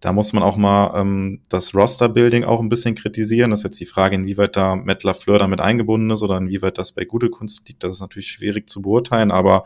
da 0.01 0.13
muss 0.13 0.33
man 0.33 0.43
auch 0.43 0.57
mal 0.57 0.99
ähm, 1.01 1.41
das 1.49 1.75
Roster-Building 1.75 2.45
auch 2.45 2.61
ein 2.61 2.69
bisschen 2.69 2.95
kritisieren. 2.95 3.51
Das 3.51 3.61
ist 3.61 3.65
jetzt 3.65 3.81
die 3.81 3.87
Frage, 3.87 4.15
inwieweit 4.15 4.57
da 4.57 4.77
Matt 4.77 5.03
LaFleur 5.03 5.41
damit 5.41 5.61
eingebunden 5.61 6.11
ist 6.11 6.23
oder 6.23 6.37
inwieweit 6.37 6.79
das 6.79 6.93
bei 6.93 7.05
gute 7.05 7.29
Kunst 7.29 7.69
liegt. 7.69 7.83
Das 7.83 7.97
ist 7.97 8.01
natürlich 8.01 8.29
schwierig 8.29 8.69
zu 8.69 8.83
beurteilen. 8.83 9.33
Aber 9.33 9.65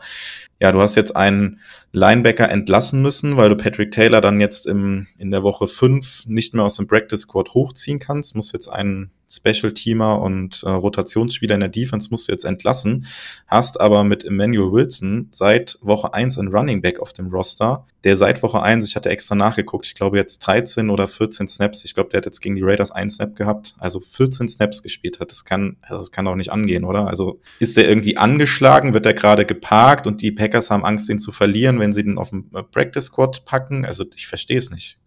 ja, 0.59 0.71
du 0.71 0.81
hast 0.81 0.95
jetzt 0.95 1.15
einen 1.15 1.59
Linebacker 1.91 2.49
entlassen 2.49 3.01
müssen, 3.01 3.37
weil 3.37 3.49
du 3.49 3.55
Patrick 3.55 3.91
Taylor 3.91 4.21
dann 4.21 4.39
jetzt 4.39 4.65
im, 4.65 5.07
in 5.17 5.29
der 5.29 5.43
Woche 5.43 5.67
fünf 5.67 6.25
nicht 6.25 6.55
mehr 6.55 6.63
aus 6.63 6.77
dem 6.77 6.87
Practice 6.87 7.21
Squad 7.21 7.53
hochziehen 7.53 7.99
kannst. 7.99 8.35
Muss 8.35 8.51
jetzt 8.51 8.67
einen 8.67 9.11
Special-Teamer 9.31 10.21
und 10.21 10.63
äh, 10.63 10.69
Rotationsspieler 10.69 11.55
in 11.55 11.61
der 11.61 11.69
Defense 11.69 12.09
musst 12.11 12.27
du 12.27 12.31
jetzt 12.31 12.43
entlassen, 12.43 13.07
hast 13.47 13.79
aber 13.79 14.03
mit 14.03 14.23
Emmanuel 14.25 14.71
Wilson 14.71 15.29
seit 15.31 15.77
Woche 15.81 16.13
eins 16.13 16.37
einen 16.37 16.49
Running 16.49 16.81
Back 16.81 16.99
auf 16.99 17.13
dem 17.13 17.27
Roster, 17.27 17.85
der 18.03 18.15
seit 18.15 18.41
Woche 18.43 18.61
eins, 18.61 18.89
ich 18.89 18.95
hatte 18.95 19.09
extra 19.09 19.35
nachgeguckt, 19.35 19.85
ich 19.85 19.95
glaube 19.95 20.17
jetzt 20.17 20.39
13 20.39 20.89
oder 20.89 21.07
14 21.07 21.47
Snaps, 21.47 21.85
ich 21.85 21.93
glaube, 21.93 22.09
der 22.09 22.17
hat 22.17 22.25
jetzt 22.25 22.41
gegen 22.41 22.55
die 22.55 22.63
Raiders 22.63 22.91
einen 22.91 23.09
Snap 23.09 23.35
gehabt, 23.35 23.75
also 23.77 23.99
14 23.99 24.47
Snaps 24.47 24.81
gespielt 24.83 25.19
hat. 25.19 25.31
Das 25.31 25.45
kann, 25.45 25.77
also 25.81 25.97
das 25.97 26.11
kann 26.11 26.25
doch 26.25 26.35
nicht 26.35 26.51
angehen, 26.51 26.83
oder? 26.83 27.07
Also 27.07 27.39
ist 27.59 27.77
der 27.77 27.87
irgendwie 27.87 28.17
angeschlagen, 28.17 28.93
wird 28.93 29.05
er 29.05 29.13
gerade 29.13 29.45
geparkt 29.45 30.07
und 30.07 30.21
die 30.21 30.31
Packers 30.31 30.71
haben 30.71 30.85
Angst, 30.85 31.09
ihn 31.09 31.19
zu 31.19 31.31
verlieren, 31.31 31.79
wenn 31.79 31.93
sie 31.93 32.03
den 32.03 32.17
auf 32.17 32.29
dem 32.29 32.49
äh, 32.53 32.63
Practice 32.63 33.05
Squad 33.05 33.45
packen? 33.45 33.85
Also 33.85 34.05
ich 34.15 34.27
verstehe 34.27 34.57
es 34.57 34.71
nicht. 34.71 34.97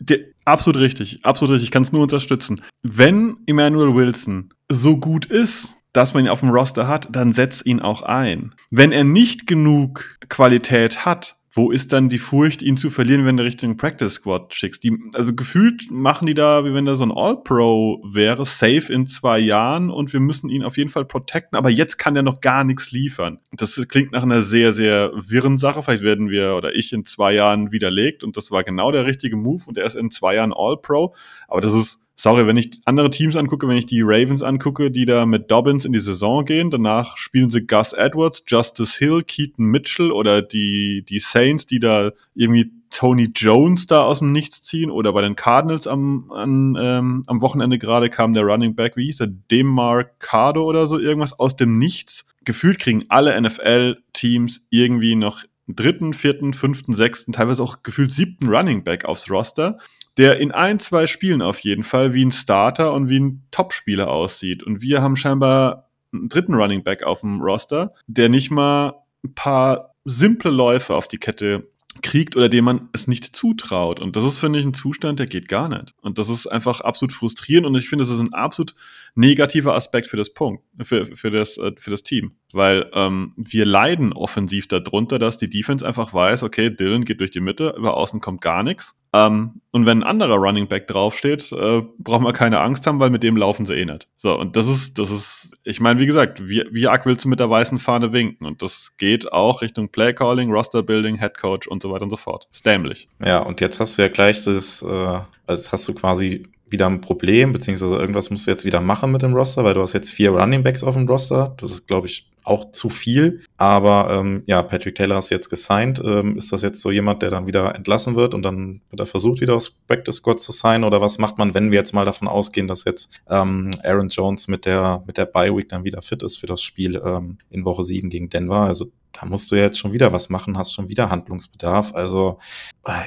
Der, 0.00 0.18
absolut 0.44 0.80
richtig, 0.80 1.20
absolut 1.24 1.54
richtig. 1.54 1.68
Ich 1.68 1.70
kann 1.70 1.82
es 1.82 1.92
nur 1.92 2.02
unterstützen. 2.02 2.60
Wenn 2.82 3.36
Emmanuel 3.46 3.94
Wilson 3.94 4.50
so 4.68 4.96
gut 4.96 5.26
ist, 5.26 5.74
dass 5.92 6.14
man 6.14 6.24
ihn 6.24 6.30
auf 6.30 6.40
dem 6.40 6.50
Roster 6.50 6.86
hat, 6.86 7.08
dann 7.10 7.32
setzt 7.32 7.66
ihn 7.66 7.80
auch 7.80 8.02
ein. 8.02 8.54
Wenn 8.70 8.92
er 8.92 9.04
nicht 9.04 9.46
genug 9.46 10.18
Qualität 10.28 11.04
hat, 11.04 11.37
wo 11.50 11.70
ist 11.70 11.92
dann 11.92 12.08
die 12.08 12.18
Furcht, 12.18 12.62
ihn 12.62 12.76
zu 12.76 12.90
verlieren, 12.90 13.24
wenn 13.24 13.36
du 13.36 13.42
Richtung 13.42 13.76
Practice 13.76 14.14
Squad 14.14 14.54
schickst? 14.54 14.84
Die, 14.84 14.96
also 15.14 15.34
gefühlt 15.34 15.90
machen 15.90 16.26
die 16.26 16.34
da, 16.34 16.64
wie 16.64 16.74
wenn 16.74 16.84
da 16.84 16.94
so 16.94 17.04
ein 17.04 17.12
All-Pro 17.12 18.02
wäre, 18.04 18.44
safe 18.44 18.92
in 18.92 19.06
zwei 19.06 19.38
Jahren 19.38 19.90
und 19.90 20.12
wir 20.12 20.20
müssen 20.20 20.50
ihn 20.50 20.62
auf 20.62 20.76
jeden 20.76 20.90
Fall 20.90 21.04
protecten, 21.04 21.56
aber 21.56 21.70
jetzt 21.70 21.98
kann 21.98 22.16
er 22.16 22.22
noch 22.22 22.40
gar 22.40 22.64
nichts 22.64 22.90
liefern. 22.90 23.38
Das 23.52 23.80
klingt 23.88 24.12
nach 24.12 24.22
einer 24.22 24.42
sehr, 24.42 24.72
sehr 24.72 25.12
wirren 25.14 25.58
Sache. 25.58 25.82
Vielleicht 25.82 26.02
werden 26.02 26.30
wir 26.30 26.54
oder 26.54 26.74
ich 26.74 26.92
in 26.92 27.04
zwei 27.04 27.32
Jahren 27.32 27.72
widerlegt 27.72 28.22
und 28.24 28.36
das 28.36 28.50
war 28.50 28.64
genau 28.64 28.92
der 28.92 29.06
richtige 29.06 29.36
Move 29.36 29.64
und 29.66 29.78
er 29.78 29.86
ist 29.86 29.96
in 29.96 30.10
zwei 30.10 30.34
Jahren 30.34 30.52
All-Pro, 30.54 31.14
aber 31.48 31.60
das 31.60 31.74
ist 31.74 32.00
sorry, 32.18 32.46
wenn 32.46 32.56
ich 32.56 32.80
andere 32.84 33.10
Teams 33.10 33.36
angucke, 33.36 33.68
wenn 33.68 33.76
ich 33.76 33.86
die 33.86 34.02
Ravens 34.02 34.42
angucke, 34.42 34.90
die 34.90 35.06
da 35.06 35.24
mit 35.24 35.50
Dobbins 35.50 35.84
in 35.84 35.92
die 35.92 36.00
Saison 36.00 36.44
gehen, 36.44 36.70
danach 36.70 37.16
spielen 37.16 37.50
sie 37.50 37.66
Gus 37.66 37.92
Edwards, 37.92 38.42
Justice 38.46 38.98
Hill, 38.98 39.22
Keaton 39.22 39.66
Mitchell 39.66 40.10
oder 40.10 40.42
die, 40.42 41.04
die 41.08 41.20
Saints, 41.20 41.66
die 41.66 41.78
da 41.78 42.10
irgendwie 42.34 42.72
Tony 42.90 43.30
Jones 43.34 43.86
da 43.86 44.02
aus 44.02 44.18
dem 44.18 44.32
Nichts 44.32 44.62
ziehen 44.62 44.90
oder 44.90 45.12
bei 45.12 45.22
den 45.22 45.36
Cardinals 45.36 45.86
am, 45.86 46.30
an, 46.32 46.76
ähm, 46.80 47.22
am 47.26 47.40
Wochenende 47.40 47.78
gerade 47.78 48.10
kam 48.10 48.32
der 48.32 48.42
Running 48.42 48.74
Back, 48.74 48.96
wie 48.96 49.04
hieß 49.04 49.18
der, 49.18 49.28
Demarcado 49.28 50.64
oder 50.64 50.86
so, 50.86 50.98
irgendwas 50.98 51.38
aus 51.38 51.54
dem 51.54 51.78
Nichts. 51.78 52.26
Gefühlt 52.44 52.80
kriegen 52.80 53.04
alle 53.08 53.40
NFL-Teams 53.40 54.66
irgendwie 54.70 55.14
noch 55.14 55.44
dritten, 55.68 56.14
vierten, 56.14 56.54
fünften, 56.54 56.94
sechsten, 56.94 57.32
teilweise 57.32 57.62
auch 57.62 57.82
gefühlt 57.82 58.10
siebten 58.10 58.48
Running 58.48 58.82
Back 58.82 59.04
aufs 59.04 59.30
Roster, 59.30 59.78
der 60.18 60.40
in 60.40 60.52
ein, 60.52 60.78
zwei 60.78 61.06
Spielen 61.06 61.42
auf 61.42 61.60
jeden 61.60 61.84
Fall 61.84 62.12
wie 62.12 62.24
ein 62.24 62.32
Starter 62.32 62.92
und 62.92 63.08
wie 63.08 63.20
ein 63.20 63.46
Topspieler 63.50 64.10
aussieht. 64.10 64.62
Und 64.62 64.82
wir 64.82 65.00
haben 65.00 65.16
scheinbar 65.16 65.88
einen 66.12 66.28
dritten 66.28 66.54
Running 66.54 66.82
Back 66.82 67.04
auf 67.04 67.20
dem 67.20 67.40
Roster, 67.40 67.94
der 68.06 68.28
nicht 68.28 68.50
mal 68.50 68.94
ein 69.24 69.34
paar 69.34 69.94
simple 70.04 70.50
Läufe 70.50 70.94
auf 70.94 71.06
die 71.06 71.18
Kette 71.18 71.68
kriegt 72.02 72.36
oder 72.36 72.48
dem 72.48 72.64
man 72.64 72.88
es 72.92 73.06
nicht 73.06 73.24
zutraut. 73.36 74.00
Und 74.00 74.16
das 74.16 74.24
ist, 74.24 74.38
finde 74.38 74.58
ich, 74.58 74.64
ein 74.64 74.74
Zustand, 74.74 75.18
der 75.18 75.26
geht 75.26 75.48
gar 75.48 75.68
nicht. 75.68 75.94
Und 76.00 76.18
das 76.18 76.28
ist 76.28 76.46
einfach 76.46 76.80
absolut 76.80 77.12
frustrierend 77.12 77.66
und 77.66 77.74
ich 77.76 77.88
finde, 77.88 78.04
das 78.04 78.12
ist 78.12 78.20
ein 78.20 78.32
absolut 78.32 78.74
negativer 79.14 79.74
Aspekt 79.74 80.06
für 80.06 80.16
das 80.16 80.32
Punkt, 80.32 80.64
für, 80.82 81.06
für, 81.16 81.30
das, 81.30 81.58
äh, 81.58 81.72
für 81.76 81.90
das 81.90 82.02
Team. 82.02 82.32
Weil 82.52 82.90
ähm, 82.92 83.34
wir 83.36 83.64
leiden 83.64 84.12
offensiv 84.12 84.68
darunter, 84.68 85.18
dass 85.18 85.36
die 85.36 85.50
Defense 85.50 85.86
einfach 85.86 86.14
weiß, 86.14 86.42
okay, 86.42 86.70
Dylan 86.70 87.04
geht 87.04 87.20
durch 87.20 87.30
die 87.30 87.40
Mitte, 87.40 87.74
über 87.76 87.96
außen 87.96 88.20
kommt 88.20 88.40
gar 88.40 88.62
nichts. 88.62 88.94
Ähm, 89.12 89.60
und 89.70 89.86
wenn 89.86 90.02
ein 90.02 90.08
anderer 90.08 90.36
Running 90.36 90.66
Back 90.66 90.86
draufsteht, 90.86 91.52
äh, 91.52 91.82
brauchen 91.98 92.24
wir 92.24 92.32
keine 92.32 92.60
Angst 92.60 92.86
haben, 92.86 93.00
weil 93.00 93.10
mit 93.10 93.22
dem 93.22 93.36
laufen 93.36 93.64
sie 93.64 93.74
eh 93.74 93.84
nicht. 93.84 94.08
So, 94.16 94.38
und 94.38 94.56
das 94.56 94.66
ist, 94.66 94.98
das 94.98 95.10
ist, 95.10 95.52
ich 95.64 95.80
meine, 95.80 96.00
wie 96.00 96.06
gesagt, 96.06 96.46
wie, 96.48 96.64
wie 96.70 96.88
arg 96.88 97.06
willst 97.06 97.24
du 97.24 97.28
mit 97.28 97.40
der 97.40 97.48
weißen 97.48 97.78
Fahne 97.78 98.12
winken? 98.12 98.46
Und 98.46 98.62
das 98.62 98.96
geht 98.98 99.32
auch 99.32 99.62
Richtung 99.62 99.88
Play 99.88 100.12
Calling, 100.12 100.50
Roster 100.50 100.82
Building, 100.82 101.18
Head 101.18 101.38
Coach 101.38 101.68
und 101.68 101.82
so 101.82 101.90
weiter 101.90 102.04
und 102.04 102.10
so 102.10 102.16
fort. 102.16 102.48
Ist 102.52 102.66
dämlich. 102.66 103.08
Ja, 103.24 103.38
und 103.38 103.60
jetzt 103.60 103.80
hast 103.80 103.96
du 103.96 104.02
ja 104.02 104.08
gleich 104.08 104.42
das, 104.42 104.82
äh, 104.82 105.20
also 105.46 105.72
hast 105.72 105.88
du 105.88 105.94
quasi 105.94 106.46
wieder 106.70 106.86
ein 106.86 107.00
Problem, 107.00 107.52
beziehungsweise 107.52 107.96
irgendwas 107.96 108.30
musst 108.30 108.46
du 108.46 108.50
jetzt 108.50 108.64
wieder 108.64 108.80
machen 108.80 109.12
mit 109.12 109.22
dem 109.22 109.34
Roster, 109.34 109.64
weil 109.64 109.74
du 109.74 109.82
hast 109.82 109.92
jetzt 109.92 110.10
vier 110.10 110.30
Running 110.30 110.62
Backs 110.62 110.84
auf 110.84 110.94
dem 110.94 111.08
Roster. 111.08 111.54
Das 111.58 111.72
ist, 111.72 111.86
glaube 111.86 112.06
ich, 112.06 112.28
auch 112.48 112.70
zu 112.70 112.88
viel. 112.88 113.42
Aber 113.58 114.08
ähm, 114.10 114.42
ja, 114.46 114.62
Patrick 114.62 114.94
Taylor 114.94 115.18
ist 115.18 115.30
jetzt 115.30 115.50
gesigned. 115.50 116.00
Ähm, 116.04 116.38
ist 116.38 116.50
das 116.50 116.62
jetzt 116.62 116.80
so 116.80 116.90
jemand, 116.90 117.22
der 117.22 117.30
dann 117.30 117.46
wieder 117.46 117.74
entlassen 117.74 118.16
wird 118.16 118.34
und 118.34 118.42
dann 118.42 118.80
wird 118.90 119.00
er 119.00 119.06
versucht, 119.06 119.40
wieder 119.40 119.54
aus 119.54 119.70
Practice 119.70 120.16
Squad 120.16 120.42
zu 120.42 120.52
sein? 120.52 120.82
Oder 120.82 121.00
was 121.00 121.18
macht 121.18 121.36
man, 121.36 121.52
wenn 121.54 121.70
wir 121.70 121.78
jetzt 121.78 121.92
mal 121.92 122.06
davon 122.06 122.26
ausgehen, 122.26 122.66
dass 122.66 122.84
jetzt 122.84 123.20
ähm, 123.28 123.70
Aaron 123.84 124.08
Jones 124.08 124.48
mit 124.48 124.64
der, 124.64 125.02
mit 125.06 125.18
der 125.18 125.26
Bye 125.26 125.54
Week 125.54 125.68
dann 125.68 125.84
wieder 125.84 126.00
fit 126.00 126.22
ist 126.22 126.38
für 126.38 126.46
das 126.46 126.62
Spiel 126.62 127.00
ähm, 127.04 127.38
in 127.50 127.64
Woche 127.64 127.82
7 127.82 128.08
gegen 128.08 128.30
Denver? 128.30 128.60
Also 128.60 128.86
da 129.12 129.26
musst 129.26 129.50
du 129.50 129.56
ja 129.56 129.62
jetzt 129.62 129.78
schon 129.78 129.92
wieder 129.92 130.12
was 130.12 130.28
machen, 130.28 130.56
hast 130.56 130.72
schon 130.72 130.88
wieder 130.88 131.10
Handlungsbedarf. 131.10 131.94
Also 131.94 132.38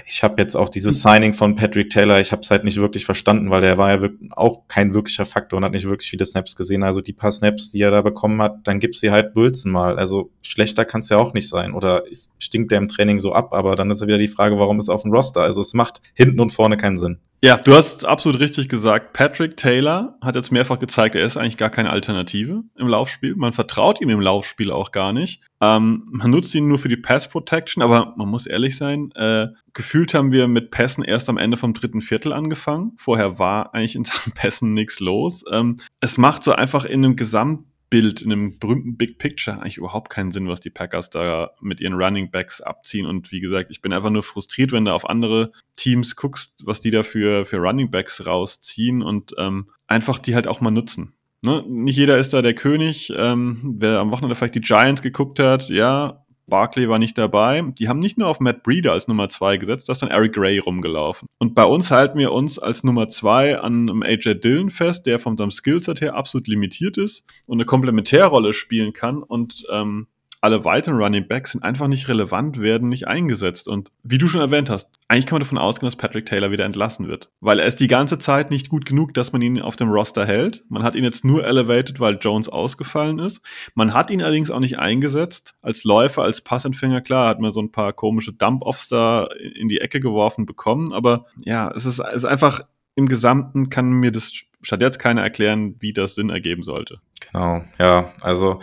ich 0.06 0.24
habe 0.24 0.42
jetzt 0.42 0.56
auch 0.56 0.70
dieses 0.70 1.02
Signing 1.02 1.34
von 1.34 1.56
Patrick 1.56 1.90
Taylor, 1.90 2.20
ich 2.20 2.32
habe 2.32 2.42
es 2.42 2.52
halt 2.52 2.64
nicht 2.64 2.78
wirklich 2.78 3.06
verstanden, 3.06 3.50
weil 3.50 3.62
der 3.62 3.78
war 3.78 4.02
ja 4.02 4.10
auch 4.32 4.68
kein 4.68 4.94
wirklicher 4.94 5.26
Faktor 5.26 5.58
und 5.58 5.66
hat 5.66 5.72
nicht 5.72 5.88
wirklich 5.88 6.10
viele 6.10 6.26
Snaps 6.26 6.56
gesehen. 6.56 6.84
Also 6.84 7.02
die 7.02 7.14
paar 7.14 7.32
Snaps, 7.32 7.72
die 7.72 7.82
er 7.82 7.92
da 7.92 8.02
bekommen 8.02 8.42
hat, 8.42 8.60
dann 8.64 8.80
gib 8.80 8.96
sie 8.96 9.12
halt 9.12 9.36
Wilson 9.36 9.72
mal. 9.72 9.98
Also 9.98 10.32
schlechter 10.42 10.86
kann 10.86 11.02
es 11.02 11.10
ja 11.10 11.18
auch 11.18 11.34
nicht 11.34 11.50
sein. 11.50 11.74
Oder 11.74 12.04
stinkt 12.40 12.72
der 12.72 12.80
im 12.80 12.88
Training 12.88 13.20
so 13.20 13.34
ab, 13.34 13.54
aber 13.54 13.76
dann 13.76 13.92
ist 13.92 14.02
ja 14.02 14.08
wieder 14.08 14.18
die 14.18 14.28
Frage, 14.28 14.58
warum 14.60 14.80
ist 14.80 14.90
er 14.90 14.96
auf 14.96 15.04
dem 15.04 15.14
Roster? 15.14 15.42
Also 15.42 15.62
es 15.62 15.74
macht 15.74 16.02
hinten 16.14 16.40
und 16.40 16.52
vorne 16.52 16.78
keinen 16.78 16.98
Sinn. 16.98 17.20
Ja, 17.44 17.58
du 17.58 17.74
hast 17.74 18.06
absolut 18.06 18.40
richtig 18.40 18.70
gesagt. 18.70 19.14
Patrick 19.14 19.58
Taylor 19.58 20.16
hat 20.22 20.36
jetzt 20.36 20.52
mehrfach 20.52 20.78
gezeigt, 20.78 21.16
er 21.16 21.26
ist 21.26 21.38
eigentlich 21.38 21.58
gar 21.58 21.72
keine 21.72 21.90
Alternative 21.90 22.62
im 22.78 22.88
Laufspiel. 22.88 23.36
Man 23.36 23.52
vertraut 23.52 24.00
ihm 24.00 24.10
im 24.10 24.20
Laufspiel 24.20 24.72
auch 24.72 24.92
gar 24.92 25.12
nicht. 25.12 25.42
Ähm, 25.60 26.04
man 26.12 26.30
nutzt 26.30 26.54
ihn 26.54 26.68
nur 26.68 26.78
für 26.78 26.88
die 26.88 26.98
Pass 26.98 27.28
Protection, 27.30 27.82
aber 27.82 28.14
man 28.16 28.28
muss 28.28 28.46
ehrlich 28.46 28.78
sein, 28.78 29.12
äh, 29.16 29.48
gefühlt 29.74 30.14
haben 30.14 30.32
wir 30.32 30.48
mit 30.48 30.72
Pässen 30.72 31.04
erst 31.04 31.30
am 31.30 31.38
Ende 31.38 31.58
vom 31.58 31.74
dritten 31.74 32.02
Viertel 32.02 32.34
angefangen. 32.34 32.94
Vorher 32.98 33.40
war 33.40 33.74
eigentlich 33.74 33.96
in 33.96 34.04
Sachen 34.06 34.34
Pässen 34.34 34.74
nichts 34.74 35.00
los. 35.00 35.44
Ähm, 35.52 35.78
es 36.00 36.18
macht 36.18 36.44
so 36.44 36.54
einfach 36.54 36.86
in 36.86 37.06
einem 37.06 37.16
Gesamt 37.16 37.66
Bild, 37.92 38.22
in 38.22 38.32
einem 38.32 38.58
berühmten 38.58 38.96
Big 38.96 39.20
Picture 39.20 39.58
eigentlich 39.58 39.78
überhaupt 39.78 40.10
keinen 40.10 40.32
Sinn, 40.32 40.48
was 40.48 40.62
die 40.62 40.70
Packers 40.70 41.10
da 41.10 41.52
mit 41.60 41.82
ihren 41.82 41.94
Running 41.94 42.32
Backs 42.32 42.62
abziehen. 42.62 43.06
Und 43.06 43.34
wie 43.34 43.42
gesagt, 43.42 43.70
ich 43.70 43.82
bin 43.82 43.92
einfach 43.92 44.10
nur 44.10 44.24
frustriert, 44.24 44.72
wenn 44.72 44.86
du 44.86 44.94
auf 44.94 45.08
andere 45.08 45.52
Teams 45.76 46.16
guckst, 46.16 46.54
was 46.64 46.80
die 46.80 46.90
da 46.90 47.04
für, 47.04 47.46
für 47.46 47.58
Running 47.58 47.92
Backs 47.92 48.26
rausziehen 48.26 49.02
und 49.02 49.36
ähm, 49.38 49.70
einfach 49.88 50.20
die 50.20 50.36
halt 50.36 50.48
auch 50.48 50.62
mal 50.62 50.72
nutzen. 50.72 51.16
Ne? 51.44 51.66
Nicht 51.68 51.98
jeder 51.98 52.18
ist 52.18 52.32
da 52.32 52.42
der 52.42 52.56
König. 52.56 53.12
Ähm, 53.16 53.60
wer 53.78 54.00
am 54.00 54.12
Wochenende 54.12 54.36
vielleicht 54.36 54.56
die 54.56 54.62
Giants 54.62 55.02
geguckt 55.02 55.40
hat, 55.40 55.68
ja, 55.68 56.26
Barkley 56.52 56.88
war 56.88 57.00
nicht 57.00 57.18
dabei. 57.18 57.64
Die 57.80 57.90
haben 57.90 57.98
nicht 57.98 58.20
nur 58.20 58.28
auf 58.28 58.40
Matt 58.40 58.62
Breeder 58.62 58.92
als 58.92 59.08
Nummer 59.08 59.30
zwei 59.30 59.58
gesetzt, 59.58 59.90
da 59.90 59.94
ist 59.94 60.04
dann 60.04 60.12
Eric 60.12 60.34
Gray 60.34 60.60
rumgelaufen. 60.60 61.28
Und 61.40 61.56
bei 61.56 61.64
uns 61.64 61.90
halten 61.90 62.20
wir 62.20 62.32
uns 62.32 62.60
als 62.60 62.84
Nummer 62.84 63.08
zwei 63.08 63.58
an 63.58 63.90
einem 63.90 64.04
AJ 64.04 64.36
Dillon 64.36 64.70
fest, 64.70 65.08
der 65.08 65.18
von 65.18 65.36
seinem 65.36 65.50
Skillset 65.50 66.02
her 66.02 66.16
absolut 66.16 66.48
limitiert 66.48 66.98
ist 66.98 67.24
und 67.48 67.58
eine 67.58 67.66
Komplementärrolle 67.66 68.54
spielen 68.54 68.94
kann 68.94 69.24
und 69.24 69.66
ähm, 69.72 70.06
alle 70.42 70.66
weiteren 70.66 70.98
Running 70.98 71.28
Backs 71.28 71.52
sind 71.52 71.64
einfach 71.64 71.88
nicht 71.88 72.08
relevant, 72.10 72.60
werden 72.60 72.90
nicht 72.90 73.08
eingesetzt. 73.08 73.68
Und 73.68 73.92
wie 74.04 74.18
du 74.18 74.28
schon 74.28 74.42
erwähnt 74.42 74.72
hast, 74.72 74.90
eigentlich 75.08 75.28
kann 75.28 75.36
man 75.36 75.44
davon 75.44 75.60
ausgehen, 75.60 75.88
dass 75.88 75.96
Patrick 75.96 76.26
Taylor 76.26 76.50
wieder 76.50 76.66
entlassen 76.66 77.08
wird. 77.08 77.30
Weil 77.42 77.60
er 77.60 77.68
ist 77.68 77.80
die 77.80 77.88
ganze 77.88 78.18
Zeit 78.18 78.50
nicht 78.50 78.70
gut 78.70 78.86
genug, 78.86 79.14
dass 79.14 79.32
man 79.34 79.44
ihn 79.44 79.62
auf 79.62 79.76
dem 79.76 79.90
Roster 79.90 80.26
hält. 80.26 80.64
Man 80.68 80.82
hat 80.82 80.96
ihn 80.96 81.04
jetzt 81.04 81.24
nur 81.24 81.46
elevated, 81.46 82.00
weil 82.00 82.18
Jones 82.20 82.50
ausgefallen 82.50 83.20
ist. 83.20 83.40
Man 83.76 83.94
hat 83.94 84.10
ihn 84.10 84.24
allerdings 84.24 84.50
auch 84.50 84.60
nicht 84.60 84.80
eingesetzt. 84.80 85.54
Als 85.62 85.84
Läufer, 85.84 86.24
als 86.24 86.42
Passempfänger, 86.42 87.02
klar, 87.02 87.30
hat 87.30 87.40
man 87.40 87.52
so 87.52 87.62
ein 87.62 87.72
paar 87.72 87.94
komische 87.94 88.34
Dump-Offs 88.34 88.88
da 88.88 89.28
in 89.54 89.70
die 89.70 89.80
Ecke 89.80 90.00
geworfen 90.00 90.48
bekommen. 90.48 90.92
Aber 90.92 91.28
ja, 91.46 91.72
es 91.76 91.86
ist, 91.86 92.00
es 92.00 92.16
ist 92.16 92.26
einfach 92.26 92.62
im 92.96 93.08
Gesamten 93.08 93.70
kann 93.70 93.92
mir 93.92 94.12
das 94.12 94.34
statt 94.62 94.82
jetzt 94.82 95.00
keiner 95.00 95.22
erklären, 95.22 95.76
wie 95.80 95.94
das 95.94 96.16
Sinn 96.16 96.30
ergeben 96.30 96.64
sollte. 96.64 97.00
Genau, 97.32 97.64
ja, 97.80 98.12
also 98.22 98.60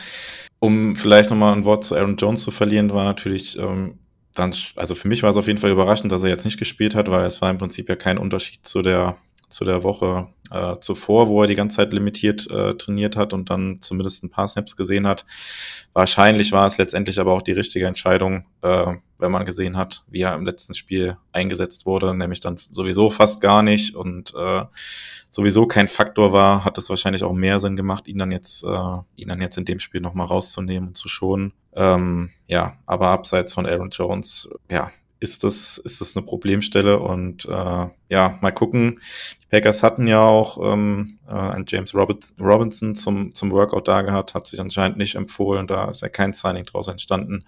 um 0.59 0.97
vielleicht 0.97 1.31
nochmal 1.31 1.55
ein 1.55 1.65
Wort 1.65 1.85
zu 1.85 1.97
Aaron 1.97 2.17
Jones 2.17 2.43
zu 2.43 2.51
verlieren, 2.51 2.93
war 2.93 3.05
natürlich 3.05 3.59
ähm, 3.59 3.99
dann, 4.35 4.55
also 4.77 4.95
für 4.95 5.09
mich 5.09 5.23
war 5.23 5.31
es 5.31 5.37
auf 5.37 5.47
jeden 5.47 5.59
Fall 5.59 5.71
überraschend, 5.71 6.13
dass 6.13 6.23
er 6.23 6.31
jetzt 6.31 6.45
nicht 6.45 6.59
gespielt 6.59 6.95
hat, 6.95 7.11
weil 7.11 7.25
es 7.25 7.41
war 7.43 7.51
im 7.51 7.59
Prinzip 7.59 7.89
ja 7.89 7.97
kein 7.97 8.19
Unterschied 8.19 8.65
zu 8.67 8.83
der 8.83 9.17
zu 9.49 9.65
der 9.65 9.83
Woche 9.83 10.29
äh, 10.51 10.77
zuvor, 10.81 11.29
wo 11.29 11.43
er 11.43 11.49
die 11.49 11.55
ganze 11.55 11.77
Zeit 11.77 11.93
limitiert 11.93 12.51
äh, 12.51 12.75
trainiert 12.75 13.17
hat 13.17 13.33
und 13.33 13.51
dann 13.51 13.79
zumindest 13.81 14.25
ein 14.25 14.31
paar 14.31 14.49
Snaps 14.49 14.77
gesehen 14.77 15.07
hat. 15.07 15.27
Wahrscheinlich 15.93 16.53
war 16.53 16.67
es 16.67 16.79
letztendlich 16.79 17.21
aber 17.21 17.33
auch 17.33 17.43
die 17.43 17.53
richtige 17.53 17.87
Entscheidung, 17.87 18.47
äh, 18.63 18.95
wenn 19.19 19.33
man 19.33 19.45
gesehen 19.45 19.77
hat, 19.77 20.05
wie 20.09 20.23
er 20.23 20.35
im 20.35 20.47
letzten 20.47 20.75
Spiel 20.75 21.17
eingesetzt 21.33 21.87
wurde, 21.87 22.15
nämlich 22.15 22.41
dann 22.41 22.57
sowieso 22.57 23.11
fast 23.11 23.41
gar 23.41 23.63
nicht 23.63 23.95
und 23.95 24.33
äh, 24.35 24.65
sowieso 25.31 25.67
kein 25.67 25.89
Faktor 25.89 26.33
war, 26.33 26.65
hat 26.65 26.79
es 26.79 26.89
wahrscheinlich 26.89 27.25
auch 27.25 27.33
mehr 27.33 27.59
Sinn 27.61 27.77
gemacht, 27.77 28.09
ihn 28.09 28.19
dann 28.19 28.31
jetzt, 28.31 28.65
äh, 28.65 28.97
ihn 29.17 29.29
dann 29.29 29.41
jetzt 29.41 29.59
in 29.59 29.65
dem 29.65 29.81
Spiel 29.81 30.01
nochmal 30.01 30.27
rauszunehmen 30.27 30.91
und 30.91 30.97
zu 30.97 31.09
schonen. 31.09 31.53
Ähm, 31.75 32.31
ja, 32.47 32.79
aber 32.87 33.09
abseits 33.09 33.53
von 33.53 33.67
Aaron 33.67 33.91
Jones, 33.91 34.51
ja, 34.71 34.91
ist 35.21 35.45
das, 35.45 35.79
ist 35.79 36.01
das 36.01 36.17
eine 36.17 36.25
Problemstelle 36.25 36.99
und 36.99 37.45
äh, 37.47 37.87
ja, 38.09 38.39
mal 38.41 38.53
gucken. 38.53 39.01
Die 39.43 39.47
Packers 39.51 39.83
hatten 39.83 40.07
ja 40.07 40.23
auch 40.23 40.59
ähm, 40.63 41.19
äh, 41.27 41.33
einen 41.33 41.65
James 41.67 41.95
Robinson 41.95 42.95
zum, 42.95 43.35
zum 43.35 43.51
Workout 43.51 43.89
da 43.89 44.03
gehabt, 44.03 44.35
hat 44.35 44.47
sich 44.47 44.61
anscheinend 44.61 44.99
nicht 44.99 45.17
empfohlen, 45.17 45.67
da 45.67 45.91
ist 45.91 46.03
ja 46.03 46.09
kein 46.09 46.33
Signing 46.33 46.65
draus 46.65 46.89
entstanden. 46.89 47.45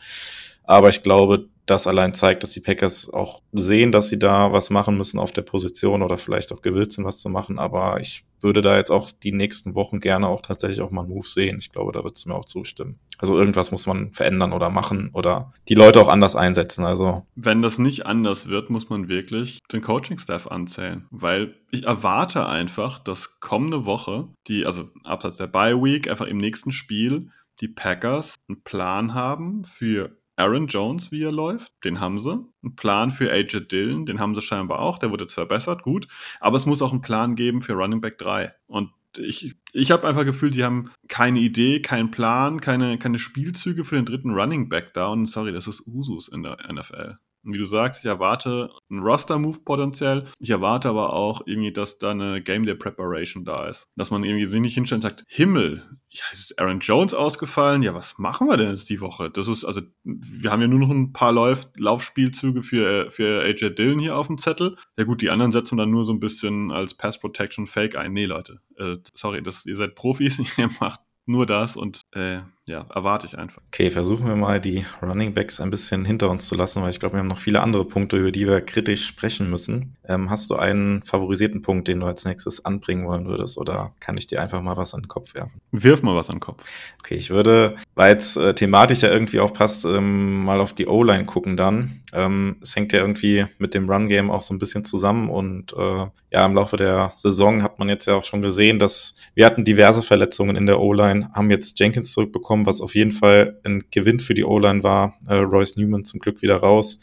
Aber 0.65 0.89
ich 0.89 1.03
glaube, 1.03 1.49
das 1.67 1.87
allein 1.87 2.15
zeigt, 2.15 2.43
dass 2.43 2.53
die 2.53 2.61
Packers 2.61 3.13
auch 3.13 3.43
sehen, 3.53 3.93
dass 3.93 4.09
sie 4.09 4.19
da 4.19 4.53
was 4.53 4.71
machen 4.71 4.97
müssen 4.97 5.21
auf 5.21 5.33
der 5.33 5.43
Position 5.43 6.03
oder 6.03 6.19
vielleicht 6.19 6.53
auch 6.53 6.63
gewillt 6.63 6.93
sind, 6.93 7.05
was 7.05 7.19
zu 7.19 7.29
machen. 7.29 7.59
Aber 7.59 8.01
ich 8.01 8.25
würde 8.43 8.63
da 8.63 8.77
jetzt 8.77 8.91
auch 8.91 9.11
die 9.11 9.33
nächsten 9.33 9.75
Wochen 9.75 10.01
gerne 10.01 10.29
auch 10.29 10.43
tatsächlich 10.43 10.81
auch 10.81 10.91
mal 10.91 11.03
einen 11.03 11.11
Move 11.11 11.27
sehen. 11.27 11.59
Ich 11.59 11.71
glaube, 11.71 11.93
da 11.93 12.05
wird 12.05 12.17
es 12.17 12.27
mir 12.27 12.35
auch 12.35 12.45
zustimmen. 12.45 12.99
Also 13.19 13.39
irgendwas 13.39 13.71
muss 13.71 13.87
man 13.87 14.13
verändern 14.13 14.53
oder 14.53 14.71
machen 14.71 15.11
oder 15.13 15.53
die 15.69 15.75
Leute 15.75 16.01
auch 16.01 16.09
anders 16.09 16.37
einsetzen. 16.37 16.85
Also 16.85 17.27
wenn 17.35 17.63
das 17.63 17.79
nicht 17.79 18.07
anders 18.07 18.49
wird, 18.49 18.71
muss 18.71 18.89
man 18.89 19.09
wirklich 19.09 19.59
den 19.73 19.83
Coaching-Staff 19.83 20.47
anzählen, 20.47 21.07
weil 21.11 21.55
ich 21.71 21.85
erwarte 21.85 22.47
einfach, 22.47 22.99
dass 22.99 23.41
kommende 23.41 23.85
Woche 23.85 24.29
die, 24.49 24.65
also 24.65 24.89
abseits 25.05 25.37
der 25.37 25.49
Bye 25.49 25.83
Week, 25.83 26.11
einfach 26.11 26.27
im 26.27 26.39
nächsten 26.39 26.73
Spiel 26.73 27.29
die 27.61 27.69
Packers 27.69 28.37
einen 28.49 28.63
Plan 28.63 29.15
haben 29.15 29.65
für 29.65 30.17
Aaron 30.41 30.67
Jones, 30.69 31.13
wie 31.13 31.23
er 31.23 31.33
läuft, 31.33 31.73
den 31.85 32.01
haben 32.01 32.19
sie. 32.19 32.45
Ein 32.63 32.75
Plan 32.77 33.11
für 33.11 33.31
AJ 33.31 33.69
Dillon, 33.69 34.07
den 34.07 34.21
haben 34.21 34.35
sie 34.35 34.43
scheinbar 34.43 34.79
auch. 34.79 34.99
Der 34.99 35.11
wurde 35.11 35.27
zwar 35.27 35.47
verbessert, 35.47 35.83
gut, 35.83 36.09
aber 36.41 36.57
es 36.57 36.67
muss 36.67 36.83
auch 36.83 36.93
einen 36.93 37.01
Plan 37.01 37.35
geben 37.35 37.61
für 37.61 37.75
Running 37.75 38.01
Back 38.01 38.19
3. 38.19 38.55
Und 38.67 38.91
ich, 39.17 39.55
ich 39.73 39.91
habe 39.91 40.07
einfach 40.07 40.25
gefühlt, 40.25 40.55
sie 40.55 40.65
haben 40.65 40.91
keine 41.09 41.41
Idee, 41.41 41.81
keinen 41.83 42.11
Plan, 42.11 42.61
keine, 42.61 42.99
keine 42.99 43.19
Spielzüge 43.19 43.85
für 43.85 43.97
den 43.97 44.05
dritten 44.05 44.31
Running 44.31 44.69
Back 44.69 44.95
da. 44.95 45.09
Und 45.09 45.27
sorry, 45.27 45.53
das 45.53 45.67
ist 45.67 45.87
Usus 45.87 46.29
in 46.29 46.43
der 46.43 46.59
NFL. 46.73 47.17
Wie 47.43 47.59
du 47.59 47.65
sagst, 47.65 48.05
ich 48.05 48.09
erwarte 48.09 48.71
einen 48.91 49.01
Roster-Move 49.01 49.61
potenziell. 49.65 50.27
Ich 50.39 50.51
erwarte 50.51 50.89
aber 50.89 51.15
auch 51.15 51.43
irgendwie, 51.47 51.73
dass 51.73 51.99
da 51.99 52.11
eine 52.11 52.43
Game 52.43 52.65
Day 52.65 52.75
Preparation 52.75 53.45
da 53.45 53.67
ist. 53.69 53.89
Dass 53.97 54.11
man 54.11 54.25
irgendwie 54.25 54.47
sich 54.47 54.61
nicht 54.61 54.75
hinstellt 54.75 55.05
und 55.05 55.11
sagt, 55.11 55.25
Himmel, 55.27 55.83
ja, 56.11 56.25
ist 56.33 56.59
Aaron 56.59 56.81
Jones 56.81 57.15
ausgefallen? 57.15 57.83
Ja, 57.83 57.95
was 57.95 58.19
machen 58.19 58.49
wir 58.49 58.57
denn 58.57 58.71
jetzt 58.71 58.91
die 58.91 59.01
Woche? 59.01 59.31
Das 59.31 59.49
ist, 59.49 59.65
also, 59.65 59.81
wir 60.05 60.51
haben 60.51 60.61
ja 60.61 60.69
nur 60.69 60.81
noch 60.81 60.91
ein 60.91 61.13
paar 61.13 61.33
Lauf 61.33 61.69
Laufspielzüge 61.79 62.63
für, 62.63 63.11
für 63.11 63.43
AJ 63.43 63.75
Dillon 63.75 63.99
hier 63.99 64.17
auf 64.17 64.27
dem 64.27 64.39
Zettel. 64.39 64.77
Ja 64.99 65.05
gut, 65.05 65.23
die 65.23 65.31
anderen 65.31 65.53
setzen 65.53 65.79
dann 65.79 65.91
nur 65.91 66.05
so 66.05 66.13
ein 66.13 66.21
bisschen 66.21 66.71
als 66.71 66.95
Pass 66.95 67.19
Protection 67.19 67.67
Fake 67.67 67.97
ein. 67.97 68.13
Nee, 68.13 68.27
Leute, 68.27 68.61
äh, 68.77 68.97
sorry, 69.15 69.43
das, 69.43 69.65
ihr 69.67 69.77
seid 69.77 69.95
Profis, 69.95 70.39
ihr 70.59 70.71
macht 70.81 71.01
nur 71.27 71.47
das 71.47 71.77
und 71.77 72.03
äh, 72.13 72.41
ja, 72.71 72.87
erwarte 72.95 73.27
ich 73.27 73.37
einfach. 73.37 73.61
Okay, 73.67 73.91
versuchen 73.91 74.27
wir 74.27 74.37
mal 74.37 74.61
die 74.61 74.85
Running 75.03 75.35
Backs 75.35 75.61
ein 75.61 75.71
bisschen 75.71 76.05
hinter 76.05 76.31
uns 76.31 76.47
zu 76.47 76.55
lassen, 76.55 76.83
weil 76.83 76.91
ich 76.91 77.01
glaube, 77.01 77.15
wir 77.15 77.19
haben 77.19 77.27
noch 77.27 77.39
viele 77.39 77.61
andere 77.61 77.85
Punkte, 77.85 78.17
über 78.17 78.31
die 78.31 78.47
wir 78.47 78.61
kritisch 78.61 79.05
sprechen 79.07 79.51
müssen. 79.51 79.97
Ähm, 80.07 80.31
hast 80.31 80.51
du 80.51 80.57
einen 80.57 81.03
favorisierten 81.03 81.63
Punkt, 81.63 81.89
den 81.89 82.01
du 82.01 82.07
als 82.07 82.25
nächstes 82.25 82.65
anbringen 82.65 83.07
wollen 83.07 83.27
würdest, 83.27 83.59
oder 83.59 83.93
kann 83.99 84.17
ich 84.17 84.29
dir 84.29 84.41
einfach 84.41 84.63
mal 84.63 84.77
was 84.77 84.95
an 84.95 85.03
den 85.03 85.09
Kopf 85.09 85.35
werfen? 85.35 85.61
Wirf 85.73 86.03
mal 86.03 86.15
was 86.15 86.31
an 86.31 86.37
den 86.37 86.41
Kopf. 86.41 86.65
Okay, 87.01 87.17
ich 87.17 87.31
würde, 87.31 87.77
weil 87.95 88.17
es 88.17 88.37
äh, 88.37 88.55
thematisch 88.55 89.03
ja 89.03 89.11
irgendwie 89.11 89.41
auch 89.41 89.53
passt, 89.53 89.85
ähm, 89.85 90.45
mal 90.45 90.61
auf 90.61 90.73
die 90.73 90.87
O-Line 90.87 91.25
gucken 91.25 91.57
dann. 91.57 92.03
Ähm, 92.13 92.57
es 92.61 92.75
hängt 92.77 92.93
ja 92.93 93.01
irgendwie 93.01 93.47
mit 93.59 93.75
dem 93.75 93.89
Run-Game 93.91 94.31
auch 94.31 94.43
so 94.43 94.55
ein 94.55 94.59
bisschen 94.59 94.85
zusammen 94.85 95.29
und 95.29 95.73
äh, 95.73 96.07
ja, 96.33 96.47
im 96.47 96.55
Laufe 96.55 96.77
der 96.77 97.13
Saison 97.17 97.63
hat 97.63 97.79
man 97.79 97.89
jetzt 97.89 98.07
ja 98.07 98.15
auch 98.15 98.25
schon 98.25 98.43
gesehen, 98.43 98.79
dass 98.79 99.17
wir 99.35 99.47
hatten 99.47 99.65
diverse 99.65 100.03
Verletzungen 100.03 100.57
in 100.57 100.67
der 100.67 100.81
O-Line, 100.81 101.31
haben 101.35 101.51
jetzt 101.51 101.79
Jenkins 101.79 102.13
zurückbekommen, 102.13 102.60
was 102.67 102.81
auf 102.81 102.95
jeden 102.95 103.13
Fall 103.13 103.61
ein 103.65 103.85
Gewinn 103.91 104.21
für 104.21 104.35
die 104.35 104.45
O-Line 104.45 104.83
war. 104.83 105.19
Äh, 105.29 105.35
Royce 105.35 105.77
Newman 105.77 106.05
zum 106.05 106.21
Glück 106.21 106.43
wieder 106.43 106.57
raus. 106.57 107.01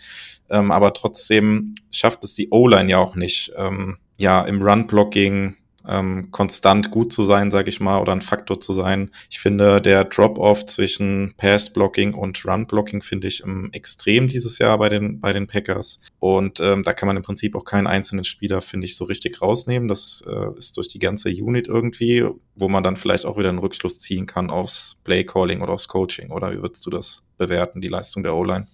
Ähm, 0.49 0.71
aber 0.71 0.93
trotzdem 0.93 1.75
schafft 1.91 2.23
es 2.23 2.33
die 2.33 2.49
O-Line 2.49 2.89
ja 2.89 2.97
auch 2.97 3.15
nicht. 3.15 3.53
Ähm, 3.57 3.97
ja, 4.17 4.41
im 4.43 4.61
Run-Blocking 4.61 5.55
ähm, 5.88 6.29
konstant 6.32 6.91
gut 6.91 7.13
zu 7.13 7.24
sein, 7.24 7.51
sage 7.51 7.70
ich 7.70 7.79
mal, 7.79 8.00
oder 8.00 8.12
ein 8.12 8.22
Faktor 8.22 8.60
zu 8.60 8.74
sein. 8.74 9.12
Ich 9.29 9.39
finde, 9.39 9.82
der 9.82 10.03
Drop-off 10.06 10.65
zwischen 10.65 11.34
Pass-Blocking 11.38 12.13
und 12.13 12.46
Run-Blocking 12.46 13.01
finde 13.01 13.27
ich 13.27 13.44
ähm, 13.44 13.70
extrem 13.72 14.27
dieses 14.27 14.60
Jahr 14.60 14.77
bei 14.77 14.89
den, 14.89 15.20
bei 15.20 15.34
den 15.34 15.48
Packers. 15.48 16.01
Und 16.20 16.60
ähm, 16.60 16.84
da 16.84 16.94
kann 16.94 17.08
man 17.08 17.17
im 17.17 17.24
Prinzip 17.24 17.56
auch 17.56 17.65
keinen 17.65 17.88
einzelnen 17.88 18.24
Spieler, 18.24 18.62
finde 18.62 18.86
ich, 18.86 18.96
so 18.96 19.06
richtig 19.06 19.41
rausnehmen. 19.41 19.88
Das 19.88 20.24
äh, 20.27 20.58
ist 20.58 20.77
durch 20.77 20.88
die 20.88 21.00
ganze 21.00 21.29
Unit 21.29 21.67
irgendwie, 21.67 22.25
wo 22.56 22.67
man 22.67 22.84
dann 22.84 22.98
vielleicht 22.98 23.25
auch 23.25 23.38
wieder 23.38 23.50
einen 23.50 23.60
Rückschluss 23.60 24.00
ziehen 24.00 24.25
kann 24.25 24.50
aufs 24.50 25.01
Play-Calling 25.03 25.62
oder 25.62 25.74
aufs 25.74 25.88
Coaching. 25.88 26.32
Oder 26.32 26.51
wie 26.51 26.62
würdest 26.62 26.86
du 26.86 26.89
das 26.89 27.27
bewerten, 27.38 27.82
die 27.82 27.88
Leistung 27.88 28.24
der 28.24 28.36
O-Line? 28.36 28.67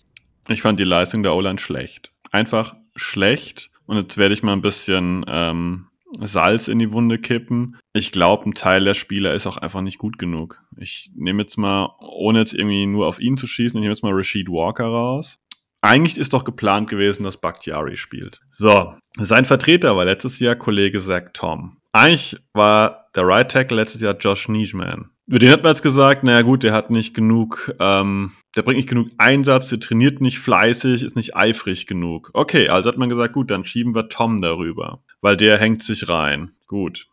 Ich 0.50 0.62
fand 0.62 0.80
die 0.80 0.84
Leistung 0.84 1.24
der 1.24 1.34
O-Line 1.34 1.60
schlecht. 1.60 2.12
Einfach 2.32 2.76
schlecht. 2.96 3.72
Und 3.86 3.98
jetzt 3.98 4.18
werde 4.18 4.34
ich 4.34 4.44
mal 4.44 4.54
ein 4.54 4.62
bisschen 4.62 5.26
ähm, 5.28 5.88
Salz 6.22 6.68
in 6.68 6.80
die 6.80 6.92
Wunde 6.92 7.20
kippen. 7.20 7.78
Ich 7.94 8.12
glaube, 8.12 8.50
ein 8.50 8.54
Teil 8.54 8.84
der 8.84 8.94
Spieler 8.94 9.34
ist 9.34 9.48
auch 9.48 9.58
einfach 9.58 9.82
nicht 9.82 9.98
gut 9.98 10.18
genug. 10.18 10.62
Ich 10.78 11.12
nehme 11.16 11.44
jetzt 11.44 11.58
mal, 11.58 11.96
ohne 12.00 12.40
jetzt 12.40 12.54
irgendwie 12.54 12.86
nur 12.86 13.08
auf 13.08 13.20
ihn 13.20 13.38
zu 13.38 13.48
schießen, 13.48 13.78
ich 13.78 13.82
nehme 13.82 13.94
jetzt 13.94 14.04
mal 14.04 14.14
Rashid 14.14 14.50
Walker 14.50 14.86
raus. 14.86 15.40
Eigentlich 15.82 16.18
ist 16.18 16.34
doch 16.34 16.46
geplant 16.46 16.90
gewesen, 16.90 17.24
dass 17.24 17.42
Bakhtiari 17.42 17.98
spielt. 17.98 18.40
So, 18.50 18.94
sein 19.18 19.44
Vertreter 19.44 19.98
war 19.98 20.06
letztes 20.06 20.40
Jahr 20.40 20.56
Kollege 20.56 21.02
Zach 21.02 21.32
Tom. 21.34 21.78
Eigentlich 21.94 22.38
war 22.54 23.10
der 23.16 23.28
Right 23.28 23.50
Tackle 23.52 23.78
letztes 23.78 24.02
Jahr 24.02 24.18
Josh 24.18 24.50
Nischman. 24.50 25.10
Über 25.28 25.40
den 25.40 25.52
hat 25.52 25.64
man 25.64 25.72
jetzt 25.72 25.84
gesagt, 25.84 26.24
naja 26.24 26.42
gut, 26.42 26.64
der 26.64 26.74
hat 26.74 26.90
nicht 26.90 27.14
genug, 27.14 27.74
ähm, 27.80 28.32
der 28.58 28.64
bringt 28.64 28.78
nicht 28.78 28.90
genug 28.90 29.08
Einsatz, 29.18 29.70
der 29.70 29.80
trainiert 29.80 30.20
nicht 30.20 30.40
fleißig, 30.40 31.04
ist 31.04 31.16
nicht 31.16 31.36
eifrig 31.36 31.88
genug. 31.88 32.32
Okay, 32.34 32.68
also 32.68 32.90
hat 32.90 32.98
man 32.98 33.08
gesagt, 33.08 33.34
gut, 33.34 33.50
dann 33.50 33.64
schieben 33.64 33.96
wir 33.96 34.10
Tom 34.10 34.42
darüber, 34.42 35.02
weil 35.22 35.38
der 35.38 35.58
hängt 35.60 35.82
sich 35.82 36.10
rein. 36.10 36.52
Gut. 36.68 37.08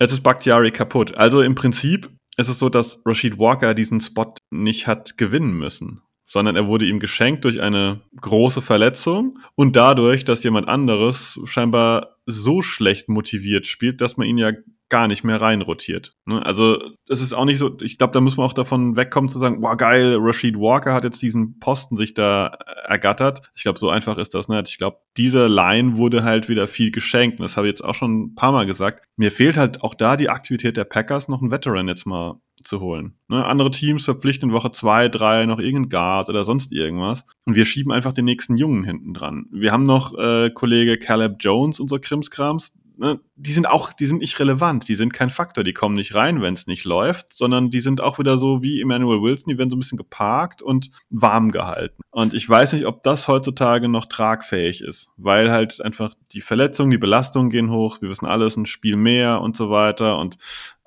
Jetzt 0.00 0.12
ist 0.12 0.22
Bakhtiari 0.22 0.70
kaputt. 0.70 1.16
Also 1.16 1.42
im 1.42 1.56
Prinzip 1.56 2.10
ist 2.36 2.48
es 2.48 2.58
so, 2.58 2.68
dass 2.68 3.00
Rashid 3.04 3.38
Walker 3.38 3.74
diesen 3.74 4.00
Spot 4.00 4.34
nicht 4.50 4.86
hat 4.86 5.18
gewinnen 5.18 5.52
müssen, 5.52 6.02
sondern 6.30 6.54
er 6.54 6.68
wurde 6.68 6.84
ihm 6.84 7.00
geschenkt 7.00 7.44
durch 7.44 7.60
eine 7.60 8.02
große 8.20 8.62
Verletzung 8.62 9.40
und 9.56 9.74
dadurch, 9.74 10.24
dass 10.24 10.44
jemand 10.44 10.68
anderes 10.68 11.40
scheinbar 11.42 12.18
so 12.24 12.62
schlecht 12.62 13.08
motiviert 13.08 13.66
spielt, 13.66 14.00
dass 14.00 14.16
man 14.16 14.28
ihn 14.28 14.38
ja 14.38 14.52
gar 14.90 15.08
nicht 15.08 15.24
mehr 15.24 15.40
reinrotiert. 15.40 16.16
Ne? 16.26 16.44
Also 16.44 16.78
es 17.08 17.22
ist 17.22 17.32
auch 17.32 17.44
nicht 17.46 17.58
so, 17.58 17.78
ich 17.80 17.96
glaube, 17.96 18.12
da 18.12 18.20
muss 18.20 18.36
man 18.36 18.46
auch 18.46 18.52
davon 18.52 18.96
wegkommen 18.96 19.30
zu 19.30 19.38
sagen, 19.38 19.62
wow 19.62 19.76
geil, 19.76 20.16
Rashid 20.18 20.56
Walker 20.56 20.92
hat 20.92 21.04
jetzt 21.04 21.22
diesen 21.22 21.58
Posten 21.58 21.96
sich 21.96 22.12
da 22.12 22.58
ergattert. 22.86 23.50
Ich 23.54 23.62
glaube, 23.62 23.78
so 23.78 23.88
einfach 23.88 24.18
ist 24.18 24.34
das 24.34 24.48
nicht. 24.48 24.68
Ich 24.68 24.78
glaube, 24.78 24.98
diese 25.16 25.46
Line 25.46 25.96
wurde 25.96 26.24
halt 26.24 26.48
wieder 26.48 26.68
viel 26.68 26.90
geschenkt. 26.90 27.38
Und 27.38 27.44
das 27.44 27.56
habe 27.56 27.68
ich 27.68 27.72
jetzt 27.72 27.84
auch 27.84 27.94
schon 27.94 28.20
ein 28.20 28.34
paar 28.34 28.52
Mal 28.52 28.66
gesagt. 28.66 29.04
Mir 29.16 29.30
fehlt 29.30 29.56
halt 29.56 29.82
auch 29.82 29.94
da 29.94 30.16
die 30.16 30.28
Aktivität 30.28 30.76
der 30.76 30.84
Packers, 30.84 31.28
noch 31.28 31.40
einen 31.40 31.50
Veteran 31.50 31.88
jetzt 31.88 32.06
mal 32.06 32.40
zu 32.62 32.80
holen. 32.80 33.14
Ne? 33.28 33.44
Andere 33.44 33.70
Teams 33.70 34.04
verpflichten 34.04 34.50
in 34.50 34.54
Woche 34.54 34.70
zwei, 34.72 35.08
drei 35.08 35.46
noch 35.46 35.58
irgendeinen 35.58 35.88
Guard 35.88 36.28
oder 36.28 36.44
sonst 36.44 36.72
irgendwas. 36.72 37.24
Und 37.44 37.56
wir 37.56 37.64
schieben 37.64 37.92
einfach 37.92 38.12
den 38.12 38.24
nächsten 38.24 38.56
Jungen 38.56 38.84
hinten 38.84 39.14
dran. 39.14 39.46
Wir 39.50 39.72
haben 39.72 39.84
noch 39.84 40.16
äh, 40.18 40.50
Kollege 40.50 40.98
Caleb 40.98 41.36
Jones, 41.40 41.80
unser 41.80 41.98
Krimskrams, 41.98 42.72
ne, 43.00 43.18
die 43.34 43.52
sind 43.52 43.66
auch, 43.66 43.92
die 43.92 44.06
sind 44.06 44.18
nicht 44.18 44.38
relevant, 44.38 44.86
die 44.86 44.94
sind 44.94 45.12
kein 45.12 45.30
Faktor, 45.30 45.64
die 45.64 45.72
kommen 45.72 45.94
nicht 45.94 46.14
rein, 46.14 46.42
wenn 46.42 46.54
es 46.54 46.66
nicht 46.66 46.84
läuft, 46.84 47.32
sondern 47.32 47.70
die 47.70 47.80
sind 47.80 48.00
auch 48.00 48.18
wieder 48.18 48.36
so 48.36 48.62
wie 48.62 48.80
Emmanuel 48.80 49.22
Wilson, 49.22 49.50
die 49.50 49.58
werden 49.58 49.70
so 49.70 49.76
ein 49.76 49.80
bisschen 49.80 49.98
geparkt 49.98 50.60
und 50.60 50.90
warm 51.08 51.50
gehalten. 51.50 52.02
Und 52.10 52.34
ich 52.34 52.48
weiß 52.48 52.74
nicht, 52.74 52.86
ob 52.86 53.02
das 53.02 53.26
heutzutage 53.26 53.88
noch 53.88 54.06
tragfähig 54.06 54.82
ist, 54.82 55.08
weil 55.16 55.50
halt 55.50 55.80
einfach 55.80 56.14
die 56.32 56.42
Verletzungen, 56.42 56.90
die 56.90 56.98
Belastungen 56.98 57.50
gehen 57.50 57.70
hoch, 57.70 58.02
wir 58.02 58.10
wissen 58.10 58.26
alles, 58.26 58.56
ein 58.56 58.66
Spiel 58.66 58.96
mehr 58.96 59.40
und 59.40 59.56
so 59.56 59.70
weiter. 59.70 60.18
Und 60.18 60.36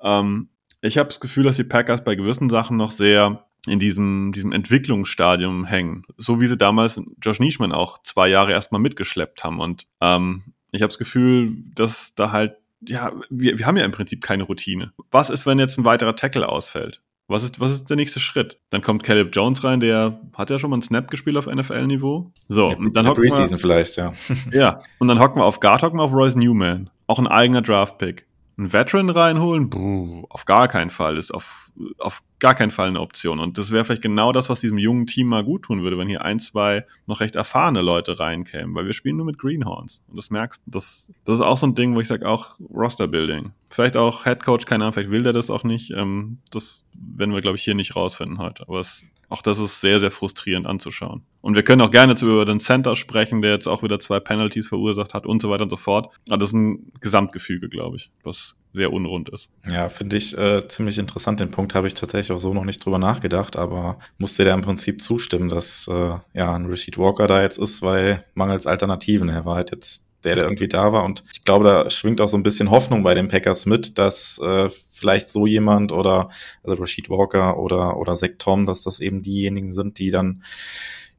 ähm, 0.00 0.50
ich 0.80 0.96
habe 0.98 1.08
das 1.08 1.20
Gefühl, 1.20 1.44
dass 1.44 1.56
die 1.56 1.64
Packers 1.64 2.04
bei 2.04 2.14
gewissen 2.14 2.48
Sachen 2.48 2.76
noch 2.76 2.92
sehr 2.92 3.44
in 3.66 3.80
diesem, 3.80 4.30
diesem 4.32 4.52
Entwicklungsstadium 4.52 5.64
hängen. 5.64 6.04
So 6.16 6.40
wie 6.40 6.46
sie 6.46 6.58
damals 6.58 7.00
Josh 7.20 7.40
Nischman 7.40 7.72
auch 7.72 8.02
zwei 8.02 8.28
Jahre 8.28 8.52
erstmal 8.52 8.80
mitgeschleppt 8.80 9.42
haben. 9.42 9.58
Und 9.58 9.86
ähm, 10.00 10.44
ich 10.74 10.82
habe 10.82 10.88
das 10.88 10.98
Gefühl, 10.98 11.54
dass 11.74 12.12
da 12.14 12.32
halt, 12.32 12.56
ja, 12.86 13.12
wir, 13.30 13.58
wir 13.58 13.66
haben 13.66 13.76
ja 13.76 13.84
im 13.84 13.92
Prinzip 13.92 14.22
keine 14.22 14.44
Routine. 14.44 14.92
Was 15.10 15.30
ist, 15.30 15.46
wenn 15.46 15.58
jetzt 15.58 15.78
ein 15.78 15.84
weiterer 15.84 16.16
Tackle 16.16 16.48
ausfällt? 16.48 17.00
Was 17.26 17.42
ist, 17.42 17.58
was 17.58 17.70
ist 17.70 17.88
der 17.88 17.96
nächste 17.96 18.20
Schritt? 18.20 18.60
Dann 18.68 18.82
kommt 18.82 19.02
Caleb 19.02 19.34
Jones 19.34 19.64
rein, 19.64 19.80
der 19.80 20.20
hat 20.34 20.50
ja 20.50 20.58
schon 20.58 20.68
mal 20.68 20.76
einen 20.76 20.82
Snap 20.82 21.10
gespielt 21.10 21.38
auf 21.38 21.46
NFL-Niveau. 21.46 22.30
So, 22.48 22.70
ja, 22.70 22.76
und 22.76 22.94
dann 22.94 23.08
hocken 23.08 23.22
wir, 23.22 23.58
vielleicht, 23.58 23.96
ja. 23.96 24.12
ja, 24.52 24.82
und 24.98 25.08
dann 25.08 25.18
hocken 25.18 25.40
wir 25.40 25.44
auf 25.46 25.60
Guard, 25.60 25.82
hocken 25.82 25.98
wir 25.98 26.02
auf 26.02 26.12
Royce 26.12 26.36
Newman. 26.36 26.90
Auch 27.06 27.18
ein 27.18 27.26
eigener 27.26 27.62
Draft-Pick 27.62 28.26
einen 28.56 28.72
Veteran 28.72 29.10
reinholen, 29.10 29.68
Buh, 29.68 30.26
auf 30.28 30.44
gar 30.44 30.68
keinen 30.68 30.90
Fall, 30.90 31.18
ist 31.18 31.32
auf, 31.32 31.72
auf 31.98 32.22
gar 32.38 32.54
keinen 32.54 32.70
Fall 32.70 32.88
eine 32.88 33.00
Option. 33.00 33.40
Und 33.40 33.58
das 33.58 33.70
wäre 33.70 33.84
vielleicht 33.84 34.02
genau 34.02 34.32
das, 34.32 34.48
was 34.48 34.60
diesem 34.60 34.78
jungen 34.78 35.06
Team 35.06 35.26
mal 35.26 35.44
gut 35.44 35.62
tun 35.62 35.82
würde, 35.82 35.98
wenn 35.98 36.08
hier 36.08 36.24
ein, 36.24 36.40
zwei 36.40 36.84
noch 37.06 37.20
recht 37.20 37.36
erfahrene 37.36 37.82
Leute 37.82 38.18
reinkämen, 38.18 38.74
weil 38.74 38.86
wir 38.86 38.92
spielen 38.92 39.16
nur 39.16 39.26
mit 39.26 39.38
Greenhorns. 39.38 40.02
Und 40.08 40.16
das 40.16 40.30
merkst 40.30 40.62
du, 40.66 40.70
das, 40.70 41.12
das 41.24 41.36
ist 41.36 41.40
auch 41.40 41.58
so 41.58 41.66
ein 41.66 41.74
Ding, 41.74 41.96
wo 41.96 42.00
ich 42.00 42.08
sage, 42.08 42.28
auch 42.28 42.58
Roster-Building. 42.72 43.52
Vielleicht 43.74 43.96
auch 43.96 44.22
Head 44.22 44.44
Coach, 44.44 44.66
keine 44.66 44.84
Ahnung, 44.84 44.92
vielleicht 44.92 45.10
will 45.10 45.24
der 45.24 45.32
das 45.32 45.50
auch 45.50 45.64
nicht. 45.64 45.90
Ähm, 45.90 46.38
das 46.52 46.86
werden 46.94 47.34
wir, 47.34 47.40
glaube 47.40 47.56
ich, 47.56 47.64
hier 47.64 47.74
nicht 47.74 47.96
rausfinden 47.96 48.38
heute. 48.38 48.68
Aber 48.68 48.80
es 48.80 49.02
auch 49.28 49.42
das 49.42 49.58
ist 49.58 49.80
sehr, 49.80 49.98
sehr 49.98 50.12
frustrierend 50.12 50.64
anzuschauen. 50.64 51.22
Und 51.40 51.56
wir 51.56 51.64
können 51.64 51.82
auch 51.82 51.90
gerne 51.90 52.14
zu 52.14 52.26
über 52.26 52.44
den 52.44 52.60
Center 52.60 52.94
sprechen, 52.94 53.42
der 53.42 53.50
jetzt 53.50 53.66
auch 53.66 53.82
wieder 53.82 53.98
zwei 53.98 54.20
Penalties 54.20 54.68
verursacht 54.68 55.12
hat 55.12 55.26
und 55.26 55.42
so 55.42 55.50
weiter 55.50 55.64
und 55.64 55.70
so 55.70 55.76
fort. 55.76 56.14
Aber 56.28 56.38
das 56.38 56.50
ist 56.50 56.54
ein 56.54 56.92
Gesamtgefüge, 57.00 57.68
glaube 57.68 57.96
ich, 57.96 58.12
was 58.22 58.54
sehr 58.72 58.92
unrund 58.92 59.30
ist. 59.30 59.50
Ja, 59.72 59.88
finde 59.88 60.18
ich 60.18 60.38
äh, 60.38 60.68
ziemlich 60.68 60.98
interessant. 60.98 61.40
Den 61.40 61.50
Punkt 61.50 61.74
habe 61.74 61.88
ich 61.88 61.94
tatsächlich 61.94 62.30
auch 62.30 62.38
so 62.38 62.54
noch 62.54 62.64
nicht 62.64 62.84
drüber 62.84 63.00
nachgedacht, 63.00 63.56
aber 63.56 63.98
musste 64.18 64.44
der 64.44 64.54
im 64.54 64.62
Prinzip 64.62 65.02
zustimmen, 65.02 65.48
dass 65.48 65.88
äh, 65.88 66.18
ja 66.32 66.54
ein 66.54 66.66
Rashid 66.66 66.96
Walker 66.96 67.26
da 67.26 67.42
jetzt 67.42 67.58
ist, 67.58 67.82
weil 67.82 68.24
mangels 68.34 68.68
Alternativen. 68.68 69.28
Er 69.28 69.44
war 69.44 69.56
halt 69.56 69.72
jetzt 69.72 70.06
der, 70.24 70.34
der 70.34 70.44
irgendwie 70.44 70.68
da 70.68 70.92
war. 70.92 71.04
Und 71.04 71.24
ich 71.32 71.44
glaube, 71.44 71.64
da 71.64 71.90
schwingt 71.90 72.20
auch 72.20 72.28
so 72.28 72.36
ein 72.36 72.42
bisschen 72.42 72.70
Hoffnung 72.70 73.02
bei 73.02 73.14
den 73.14 73.28
Packers 73.28 73.66
mit, 73.66 73.98
dass 73.98 74.38
äh, 74.40 74.68
vielleicht 74.90 75.30
so 75.30 75.46
jemand 75.46 75.92
oder 75.92 76.30
also 76.62 76.80
Rashid 76.80 77.10
Walker 77.10 77.58
oder 77.58 77.96
oder 77.96 78.14
Zach 78.14 78.30
Tom, 78.38 78.66
dass 78.66 78.82
das 78.82 79.00
eben 79.00 79.22
diejenigen 79.22 79.72
sind, 79.72 79.98
die 79.98 80.10
dann 80.10 80.42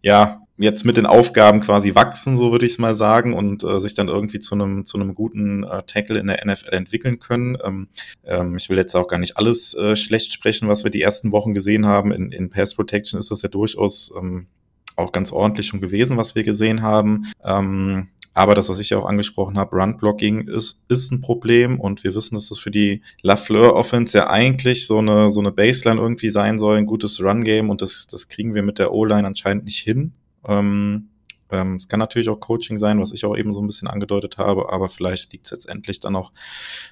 ja 0.02 0.42
jetzt 0.58 0.86
mit 0.86 0.98
den 0.98 1.06
Aufgaben 1.06 1.60
quasi 1.60 1.96
wachsen, 1.96 2.38
so 2.38 2.52
würde 2.52 2.66
ich 2.66 2.74
es 2.74 2.80
mal 2.80 2.94
sagen, 2.94 3.34
und 3.34 3.64
äh, 3.64 3.80
sich 3.80 3.94
dann 3.94 4.08
irgendwie 4.08 4.40
zu 4.40 4.56
einem 4.56 4.86
zu 4.86 4.98
einem 4.98 5.16
guten 5.16 5.64
äh, 5.64 5.84
Tackle 5.84 6.20
in 6.20 6.28
der 6.28 6.46
NFL 6.46 6.74
entwickeln 6.74 7.20
können. 7.20 7.58
Ähm, 7.64 7.88
ähm, 8.24 8.56
ich 8.56 8.70
will 8.70 8.78
jetzt 8.78 8.96
auch 8.96 9.08
gar 9.08 9.18
nicht 9.18 9.38
alles 9.38 9.74
äh, 9.74 9.96
schlecht 9.96 10.32
sprechen, 10.32 10.70
was 10.70 10.84
wir 10.84 10.92
die 10.92 11.02
ersten 11.02 11.32
Wochen 11.32 11.54
gesehen 11.54 11.86
haben. 11.86 12.12
In, 12.12 12.32
in 12.32 12.50
Pass 12.50 12.76
Protection 12.76 13.20
ist 13.20 13.32
das 13.32 13.42
ja 13.42 13.50
durchaus 13.50 14.14
ähm, 14.18 14.48
auch 14.96 15.12
ganz 15.12 15.32
ordentlich 15.32 15.68
schon 15.68 15.82
gewesen, 15.82 16.18
was 16.18 16.36
wir 16.36 16.44
gesehen 16.44 16.82
haben. 16.82 17.26
Ähm, 17.44 18.08
aber 18.36 18.54
das, 18.54 18.70
was 18.70 18.80
ich 18.80 18.92
ja 18.92 19.00
auch 19.00 19.08
angesprochen 19.08 19.58
habe, 19.58 19.76
Run-Blocking 19.76 20.48
ist, 20.48 20.80
ist 20.88 21.12
ein 21.12 21.22
Problem 21.22 21.80
und 21.80 22.04
wir 22.04 22.14
wissen, 22.14 22.36
dass 22.36 22.50
das 22.50 22.60
für 22.60 22.70
die 22.70 23.02
Lafleur-Offense 23.24 24.16
ja 24.16 24.30
eigentlich 24.30 24.86
so 24.86 25.00
eine, 25.00 25.32
so 25.32 25.40
eine 25.40 25.52
Baseline 25.52 26.00
irgendwie 26.00 26.30
sein 26.30 26.60
soll, 26.60 26.78
ein 26.78 26.86
gutes 26.86 27.20
Run-Game 27.24 27.72
und 27.72 27.82
das, 27.82 28.06
das 28.06 28.28
kriegen 28.28 28.54
wir 28.54 28.62
mit 28.62 28.78
der 28.78 28.94
O-Line 28.94 29.26
anscheinend 29.26 29.66
nicht 29.66 29.80
hin. 29.80 30.14
Ähm, 30.48 31.10
Ähm, 31.52 31.76
es 31.76 31.88
kann 31.88 32.00
natürlich 32.00 32.28
auch 32.30 32.40
Coaching 32.40 32.80
sein, 32.80 33.00
was 33.00 33.14
ich 33.14 33.24
auch 33.24 33.38
eben 33.38 33.54
so 33.54 33.62
ein 33.62 33.68
bisschen 33.68 33.88
angedeutet 33.88 34.40
habe, 34.40 34.74
aber 34.74 34.90
vielleicht 34.90 35.32
liegt 35.32 35.46
es 35.46 35.52
jetzt 35.52 35.70
endlich 35.70 36.00
dann 36.00 36.16
auch 36.16 36.34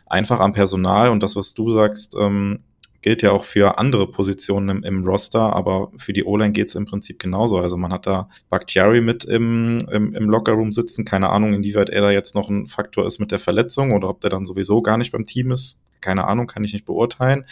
einfach 0.05 0.39
am 0.39 0.53
Personal 0.53 1.09
und 1.09 1.23
das, 1.23 1.35
was 1.35 1.55
du 1.55 1.71
sagst, 1.71 2.15
ähm, 2.15 2.59
gilt 3.03 3.21
ja 3.21 3.31
auch 3.31 3.43
für 3.43 3.77
andere 3.77 4.07
Positionen 4.07 4.77
im, 4.77 4.83
im 4.83 5.03
Roster, 5.03 5.55
aber 5.55 5.91
für 5.97 6.13
die 6.13 6.23
O-Line 6.23 6.53
geht 6.53 6.69
es 6.69 6.75
im 6.75 6.85
Prinzip 6.85 7.19
genauso. 7.19 7.59
Also 7.59 7.77
man 7.77 7.93
hat 7.93 8.07
da 8.07 8.29
Bakhtiari 8.49 9.01
mit 9.01 9.25
im, 9.25 9.79
im, 9.91 10.15
im 10.15 10.29
Lockerroom 10.29 10.73
sitzen. 10.73 11.05
Keine 11.05 11.29
Ahnung, 11.29 11.53
inwieweit 11.53 11.89
er 11.89 12.01
da 12.01 12.11
jetzt 12.11 12.33
noch 12.33 12.49
ein 12.49 12.65
Faktor 12.67 13.05
ist 13.05 13.19
mit 13.19 13.31
der 13.31 13.39
Verletzung 13.39 13.91
oder 13.91 14.09
ob 14.09 14.21
der 14.21 14.29
dann 14.29 14.45
sowieso 14.45 14.81
gar 14.81 14.97
nicht 14.97 15.11
beim 15.11 15.25
Team 15.25 15.51
ist. 15.51 15.79
Keine 16.01 16.25
Ahnung, 16.25 16.47
kann 16.47 16.63
ich 16.63 16.73
nicht 16.73 16.85
beurteilen. 16.85 17.45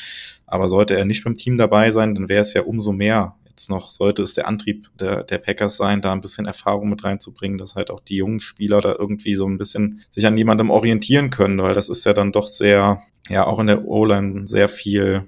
Aber 0.48 0.68
sollte 0.68 0.98
er 0.98 1.06
nicht 1.06 1.24
beim 1.24 1.36
Team 1.36 1.58
dabei 1.58 1.92
sein, 1.92 2.16
dann 2.16 2.30
wäre 2.30 2.42
es 2.42 2.54
ja 2.54 2.64
umso 2.64 2.94
mehr 2.94 3.36
jetzt 3.50 3.70
noch, 3.70 3.90
sollte 3.90 4.24
es 4.24 4.34
der 4.34 4.48
Antrieb 4.48 4.88
der, 4.98 5.24
der 5.24 5.38
Packers 5.38 5.76
sein, 5.76 6.02
da 6.02 6.14
ein 6.14 6.22
bisschen 6.22 6.46
Erfahrung 6.46 6.90
mit 6.90 7.04
reinzubringen, 7.04 7.58
dass 7.58 7.76
halt 7.76 7.92
auch 7.92 8.00
die 8.00 8.16
jungen 8.16 8.40
Spieler 8.40 8.80
da 8.80 8.96
irgendwie 8.98 9.36
so 9.36 9.46
ein 9.46 9.58
bisschen 9.58 10.02
sich 10.10 10.26
an 10.26 10.38
jemandem 10.38 10.70
orientieren 10.70 11.30
können, 11.30 11.62
weil 11.62 11.74
das 11.74 11.90
ist 11.90 12.06
ja 12.06 12.14
dann 12.14 12.32
doch 12.32 12.48
sehr, 12.48 13.02
ja, 13.30 13.46
auch 13.46 13.60
in 13.60 13.68
der 13.68 13.86
O-Line 13.86 14.48
sehr 14.48 14.70
viel 14.70 15.28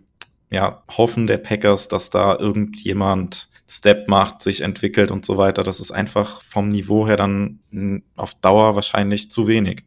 ja, 0.53 0.83
Hoffen 0.97 1.25
der 1.25 1.39
Packers, 1.39 1.87
dass 1.87 2.11
da 2.11 2.37
irgendjemand 2.37 3.49
Step 3.67 4.07
macht, 4.07 4.43
sich 4.43 4.61
entwickelt 4.61 5.09
und 5.09 5.25
so 5.25 5.35
weiter. 5.35 5.63
Das 5.63 5.79
ist 5.79 5.91
einfach 5.91 6.41
vom 6.41 6.67
Niveau 6.69 7.07
her 7.07 7.17
dann 7.17 7.59
auf 8.15 8.35
Dauer 8.35 8.75
wahrscheinlich 8.75 9.31
zu 9.31 9.47
wenig. 9.47 9.83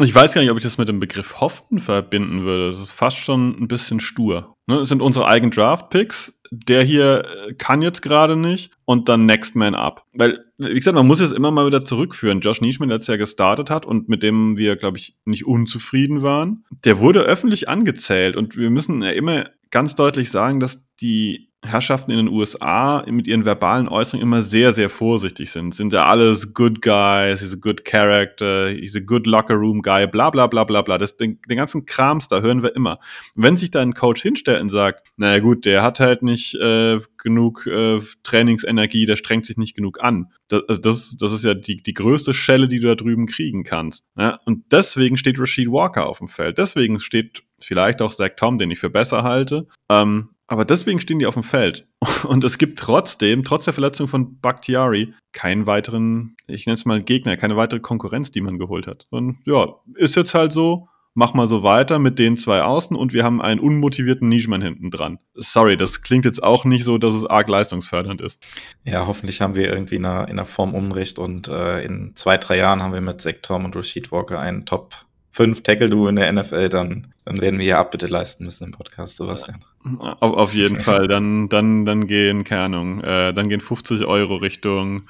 Ich 0.00 0.12
weiß 0.12 0.32
gar 0.32 0.40
nicht, 0.40 0.50
ob 0.50 0.56
ich 0.56 0.64
das 0.64 0.78
mit 0.78 0.88
dem 0.88 0.98
Begriff 0.98 1.40
Hoffen 1.40 1.78
verbinden 1.78 2.42
würde. 2.42 2.70
Das 2.70 2.80
ist 2.80 2.90
fast 2.90 3.18
schon 3.18 3.50
ein 3.60 3.68
bisschen 3.68 4.00
stur. 4.00 4.56
Ne? 4.66 4.78
Es 4.78 4.88
sind 4.88 5.00
unsere 5.00 5.28
eigenen 5.28 5.52
Draft-Picks. 5.52 6.40
Der 6.68 6.82
hier 6.82 7.24
äh, 7.24 7.54
kann 7.54 7.82
jetzt 7.82 8.02
gerade 8.02 8.36
nicht 8.36 8.70
und 8.84 9.08
dann 9.08 9.26
Next 9.26 9.56
Man 9.56 9.74
Up. 9.74 10.04
Weil, 10.12 10.44
wie 10.58 10.74
gesagt, 10.74 10.94
man 10.94 11.06
muss 11.06 11.20
jetzt 11.20 11.32
immer 11.32 11.50
mal 11.50 11.66
wieder 11.66 11.80
zurückführen. 11.80 12.40
Josh 12.40 12.60
Nischman, 12.60 12.88
der 12.88 12.98
jetzt 12.98 13.08
ja 13.08 13.16
gestartet 13.16 13.70
hat 13.70 13.86
und 13.86 14.08
mit 14.08 14.22
dem 14.22 14.56
wir, 14.56 14.76
glaube 14.76 14.98
ich, 14.98 15.16
nicht 15.24 15.46
unzufrieden 15.46 16.22
waren, 16.22 16.64
der 16.84 16.98
wurde 16.98 17.20
öffentlich 17.20 17.68
angezählt 17.68 18.36
und 18.36 18.56
wir 18.56 18.70
müssen 18.70 19.02
ja 19.02 19.10
immer 19.10 19.46
ganz 19.70 19.94
deutlich 19.96 20.30
sagen, 20.30 20.60
dass 20.60 20.82
die 21.00 21.50
Herrschaften 21.64 22.10
in 22.10 22.18
den 22.18 22.28
USA 22.28 23.04
mit 23.08 23.26
ihren 23.26 23.44
verbalen 23.44 23.88
Äußerungen 23.88 24.22
immer 24.22 24.42
sehr, 24.42 24.72
sehr 24.72 24.90
vorsichtig 24.90 25.50
sind. 25.50 25.74
Sind 25.74 25.92
ja 25.92 26.04
alles 26.04 26.54
good 26.54 26.82
guys, 26.82 27.40
he's 27.40 27.52
a 27.52 27.58
good 27.60 27.84
character, 27.84 28.68
he's 28.68 28.96
a 28.96 29.00
good 29.00 29.26
locker 29.26 29.54
room 29.54 29.82
guy, 29.82 30.06
bla 30.06 30.30
bla 30.30 30.46
bla 30.46 30.64
bla 30.64 30.82
bla. 30.82 30.98
Das, 30.98 31.16
den, 31.16 31.40
den 31.48 31.56
ganzen 31.56 31.86
Krams, 31.86 32.28
da 32.28 32.40
hören 32.40 32.62
wir 32.62 32.74
immer. 32.76 32.98
Wenn 33.34 33.56
sich 33.56 33.70
da 33.70 33.80
ein 33.80 33.94
Coach 33.94 34.22
hinstellt 34.22 34.60
und 34.60 34.68
sagt, 34.68 35.06
naja 35.16 35.40
gut, 35.40 35.64
der 35.64 35.82
hat 35.82 36.00
halt 36.00 36.22
nicht 36.22 36.54
äh, 36.56 37.00
genug 37.18 37.66
äh, 37.66 38.00
Trainingsenergie, 38.22 39.06
der 39.06 39.16
strengt 39.16 39.46
sich 39.46 39.56
nicht 39.56 39.74
genug 39.74 40.02
an. 40.02 40.32
Das, 40.48 40.62
also 40.68 40.80
das, 40.80 41.16
das 41.16 41.32
ist 41.32 41.44
ja 41.44 41.54
die, 41.54 41.82
die 41.82 41.94
größte 41.94 42.34
Schelle, 42.34 42.68
die 42.68 42.80
du 42.80 42.88
da 42.88 42.94
drüben 42.94 43.26
kriegen 43.26 43.64
kannst. 43.64 44.04
Ja? 44.16 44.38
Und 44.44 44.72
deswegen 44.72 45.16
steht 45.16 45.40
Rashid 45.40 45.68
Walker 45.68 46.06
auf 46.06 46.18
dem 46.18 46.28
Feld. 46.28 46.58
Deswegen 46.58 47.00
steht 47.00 47.42
vielleicht 47.58 48.02
auch 48.02 48.12
Zach 48.12 48.30
Tom, 48.36 48.58
den 48.58 48.70
ich 48.70 48.78
für 48.78 48.90
besser 48.90 49.22
halte. 49.22 49.66
Ähm, 49.88 50.30
aber 50.46 50.64
deswegen 50.64 51.00
stehen 51.00 51.18
die 51.18 51.26
auf 51.26 51.34
dem 51.34 51.42
Feld. 51.42 51.86
Und 52.28 52.44
es 52.44 52.58
gibt 52.58 52.78
trotzdem, 52.78 53.44
trotz 53.44 53.64
der 53.64 53.74
Verletzung 53.74 54.08
von 54.08 54.40
Bakhtiari, 54.40 55.14
keinen 55.32 55.66
weiteren, 55.66 56.36
ich 56.46 56.66
nenne 56.66 56.74
es 56.74 56.84
mal 56.84 57.02
Gegner, 57.02 57.36
keine 57.36 57.56
weitere 57.56 57.80
Konkurrenz, 57.80 58.30
die 58.30 58.40
man 58.40 58.58
geholt 58.58 58.86
hat. 58.86 59.06
Und 59.10 59.38
ja, 59.46 59.74
ist 59.94 60.16
jetzt 60.16 60.34
halt 60.34 60.52
so, 60.52 60.88
mach 61.14 61.32
mal 61.32 61.48
so 61.48 61.62
weiter 61.62 61.98
mit 61.98 62.18
den 62.18 62.36
zwei 62.36 62.62
Außen 62.62 62.96
und 62.96 63.12
wir 63.12 63.24
haben 63.24 63.40
einen 63.40 63.60
unmotivierten 63.60 64.28
Nischmann 64.28 64.62
hinten 64.62 64.90
dran. 64.90 65.18
Sorry, 65.34 65.76
das 65.76 66.02
klingt 66.02 66.24
jetzt 66.24 66.42
auch 66.42 66.64
nicht 66.64 66.84
so, 66.84 66.98
dass 66.98 67.14
es 67.14 67.24
arg 67.24 67.48
leistungsfördernd 67.48 68.20
ist. 68.20 68.38
Ja, 68.84 69.06
hoffentlich 69.06 69.40
haben 69.40 69.54
wir 69.54 69.72
irgendwie 69.72 69.96
in 69.96 70.04
einer, 70.04 70.24
in 70.24 70.32
einer 70.32 70.44
Form 70.44 70.74
Unrecht 70.74 71.18
und 71.18 71.48
äh, 71.48 71.84
in 71.84 72.12
zwei, 72.16 72.36
drei 72.36 72.58
Jahren 72.58 72.82
haben 72.82 72.92
wir 72.92 73.00
mit 73.00 73.42
Tom 73.42 73.64
und 73.64 73.76
Rashid 73.76 74.12
Walker 74.12 74.38
einen 74.40 74.66
Top 74.66 74.96
fünf 75.34 75.64
Tackle-Duo 75.64 76.06
in 76.06 76.14
der 76.14 76.32
NFL, 76.32 76.68
dann, 76.68 77.08
dann 77.24 77.40
werden 77.40 77.58
wir 77.58 77.66
ja 77.66 77.80
Abbitte 77.80 78.06
leisten 78.06 78.44
müssen 78.44 78.66
im 78.66 78.70
Podcast, 78.70 79.16
Sebastian. 79.16 79.58
Auf, 80.00 80.32
auf 80.32 80.54
jeden 80.54 80.78
Fall. 80.80 81.08
Dann, 81.08 81.48
dann, 81.48 81.84
dann 81.84 82.06
gehen, 82.06 82.44
keine 82.44 82.62
Ahnung, 82.62 83.00
äh, 83.00 83.32
dann 83.32 83.48
gehen 83.48 83.60
50 83.60 84.04
Euro 84.04 84.36
Richtung, 84.36 85.08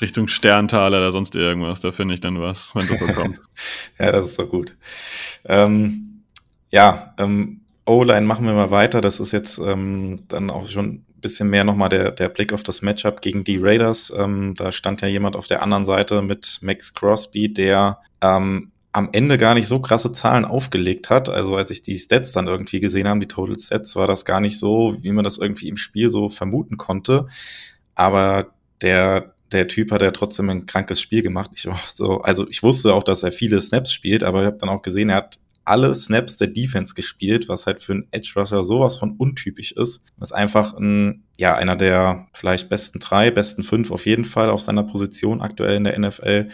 Richtung 0.00 0.26
Sterntaler 0.26 0.98
oder 0.98 1.12
sonst 1.12 1.36
irgendwas. 1.36 1.78
Da 1.78 1.92
finde 1.92 2.14
ich 2.14 2.20
dann 2.20 2.40
was, 2.40 2.74
wenn 2.74 2.88
das 2.88 2.98
so 2.98 3.06
kommt. 3.14 3.40
ja, 4.00 4.10
das 4.10 4.30
ist 4.30 4.40
doch 4.40 4.48
gut. 4.48 4.76
Ähm, 5.44 6.24
ja, 6.72 7.14
ähm, 7.16 7.60
O-Line 7.84 8.26
machen 8.26 8.46
wir 8.46 8.54
mal 8.54 8.72
weiter. 8.72 9.00
Das 9.00 9.20
ist 9.20 9.30
jetzt 9.30 9.60
ähm, 9.60 10.24
dann 10.26 10.50
auch 10.50 10.68
schon 10.68 10.86
ein 10.86 11.06
bisschen 11.20 11.48
mehr 11.48 11.62
nochmal 11.62 11.90
der, 11.90 12.10
der 12.10 12.28
Blick 12.28 12.52
auf 12.52 12.64
das 12.64 12.82
Matchup 12.82 13.22
gegen 13.22 13.44
die 13.44 13.58
Raiders. 13.58 14.12
Ähm, 14.16 14.54
da 14.56 14.72
stand 14.72 15.00
ja 15.00 15.06
jemand 15.06 15.36
auf 15.36 15.46
der 15.46 15.62
anderen 15.62 15.86
Seite 15.86 16.22
mit 16.22 16.58
Max 16.60 16.92
Crosby, 16.92 17.52
der 17.52 18.00
ähm, 18.20 18.69
am 18.92 19.10
Ende 19.12 19.38
gar 19.38 19.54
nicht 19.54 19.68
so 19.68 19.80
krasse 19.80 20.12
Zahlen 20.12 20.44
aufgelegt 20.44 21.10
hat. 21.10 21.28
Also 21.28 21.56
als 21.56 21.70
ich 21.70 21.82
die 21.82 21.96
Stats 21.96 22.32
dann 22.32 22.48
irgendwie 22.48 22.80
gesehen 22.80 23.06
habe, 23.06 23.20
die 23.20 23.28
Total 23.28 23.58
Stats, 23.58 23.94
war 23.96 24.06
das 24.06 24.24
gar 24.24 24.40
nicht 24.40 24.58
so, 24.58 24.96
wie 25.00 25.12
man 25.12 25.24
das 25.24 25.38
irgendwie 25.38 25.68
im 25.68 25.76
Spiel 25.76 26.10
so 26.10 26.28
vermuten 26.28 26.76
konnte. 26.76 27.26
Aber 27.94 28.52
der, 28.82 29.34
der 29.52 29.68
Typ 29.68 29.92
hat 29.92 30.02
ja 30.02 30.10
trotzdem 30.10 30.50
ein 30.50 30.66
krankes 30.66 31.00
Spiel 31.00 31.22
gemacht. 31.22 31.50
Ich 31.54 31.66
war 31.66 31.78
so, 31.94 32.22
also 32.22 32.48
ich 32.48 32.62
wusste 32.62 32.94
auch, 32.94 33.04
dass 33.04 33.22
er 33.22 33.30
viele 33.30 33.60
Snaps 33.60 33.92
spielt, 33.92 34.24
aber 34.24 34.40
ich 34.40 34.46
habe 34.46 34.58
dann 34.58 34.70
auch 34.70 34.82
gesehen, 34.82 35.10
er 35.10 35.16
hat 35.16 35.38
alle 35.64 35.94
Snaps 35.94 36.36
der 36.36 36.48
Defense 36.48 36.94
gespielt, 36.94 37.48
was 37.48 37.66
halt 37.66 37.80
für 37.80 37.92
einen 37.92 38.08
Edge 38.10 38.32
Rusher 38.34 38.64
sowas 38.64 38.96
von 38.96 39.12
untypisch 39.12 39.70
ist. 39.72 40.04
Das 40.18 40.30
ist 40.30 40.32
einfach 40.32 40.74
ein, 40.76 41.22
ja, 41.38 41.54
einer 41.54 41.76
der 41.76 42.26
vielleicht 42.32 42.68
besten 42.68 42.98
drei, 42.98 43.30
besten 43.30 43.62
fünf 43.62 43.92
auf 43.92 44.06
jeden 44.06 44.24
Fall 44.24 44.50
auf 44.50 44.62
seiner 44.62 44.82
Position 44.82 45.40
aktuell 45.40 45.76
in 45.76 45.84
der 45.84 45.96
NFL 45.96 46.48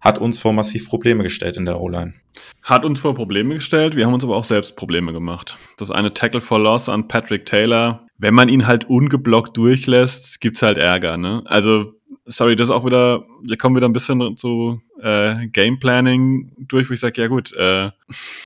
hat 0.00 0.18
uns 0.18 0.38
vor 0.38 0.52
massiv 0.52 0.88
Probleme 0.88 1.22
gestellt 1.22 1.56
in 1.56 1.64
der 1.64 1.80
O-Line. 1.80 2.14
Hat 2.62 2.84
uns 2.84 3.00
vor 3.00 3.14
Probleme 3.14 3.56
gestellt, 3.56 3.96
wir 3.96 4.06
haben 4.06 4.14
uns 4.14 4.24
aber 4.24 4.36
auch 4.36 4.44
selbst 4.44 4.76
Probleme 4.76 5.12
gemacht. 5.12 5.56
Das 5.76 5.90
eine 5.90 6.14
Tackle 6.14 6.40
for 6.40 6.58
Loss 6.58 6.88
an 6.88 7.08
Patrick 7.08 7.46
Taylor, 7.46 8.06
wenn 8.18 8.34
man 8.34 8.48
ihn 8.48 8.66
halt 8.66 8.88
ungeblockt 8.88 9.56
durchlässt, 9.56 10.40
gibt's 10.40 10.62
halt 10.62 10.78
Ärger, 10.78 11.16
ne? 11.16 11.42
Also, 11.46 11.94
sorry, 12.26 12.56
das 12.56 12.68
ist 12.68 12.74
auch 12.74 12.84
wieder, 12.84 13.24
wir 13.42 13.56
kommen 13.56 13.76
wieder 13.76 13.88
ein 13.88 13.92
bisschen 13.92 14.36
zu 14.36 14.80
äh, 15.00 15.46
Game 15.48 15.78
Planning 15.78 16.52
durch, 16.58 16.88
wo 16.88 16.94
ich 16.94 17.00
sage, 17.00 17.20
ja 17.20 17.28
gut, 17.28 17.52
äh, 17.52 17.90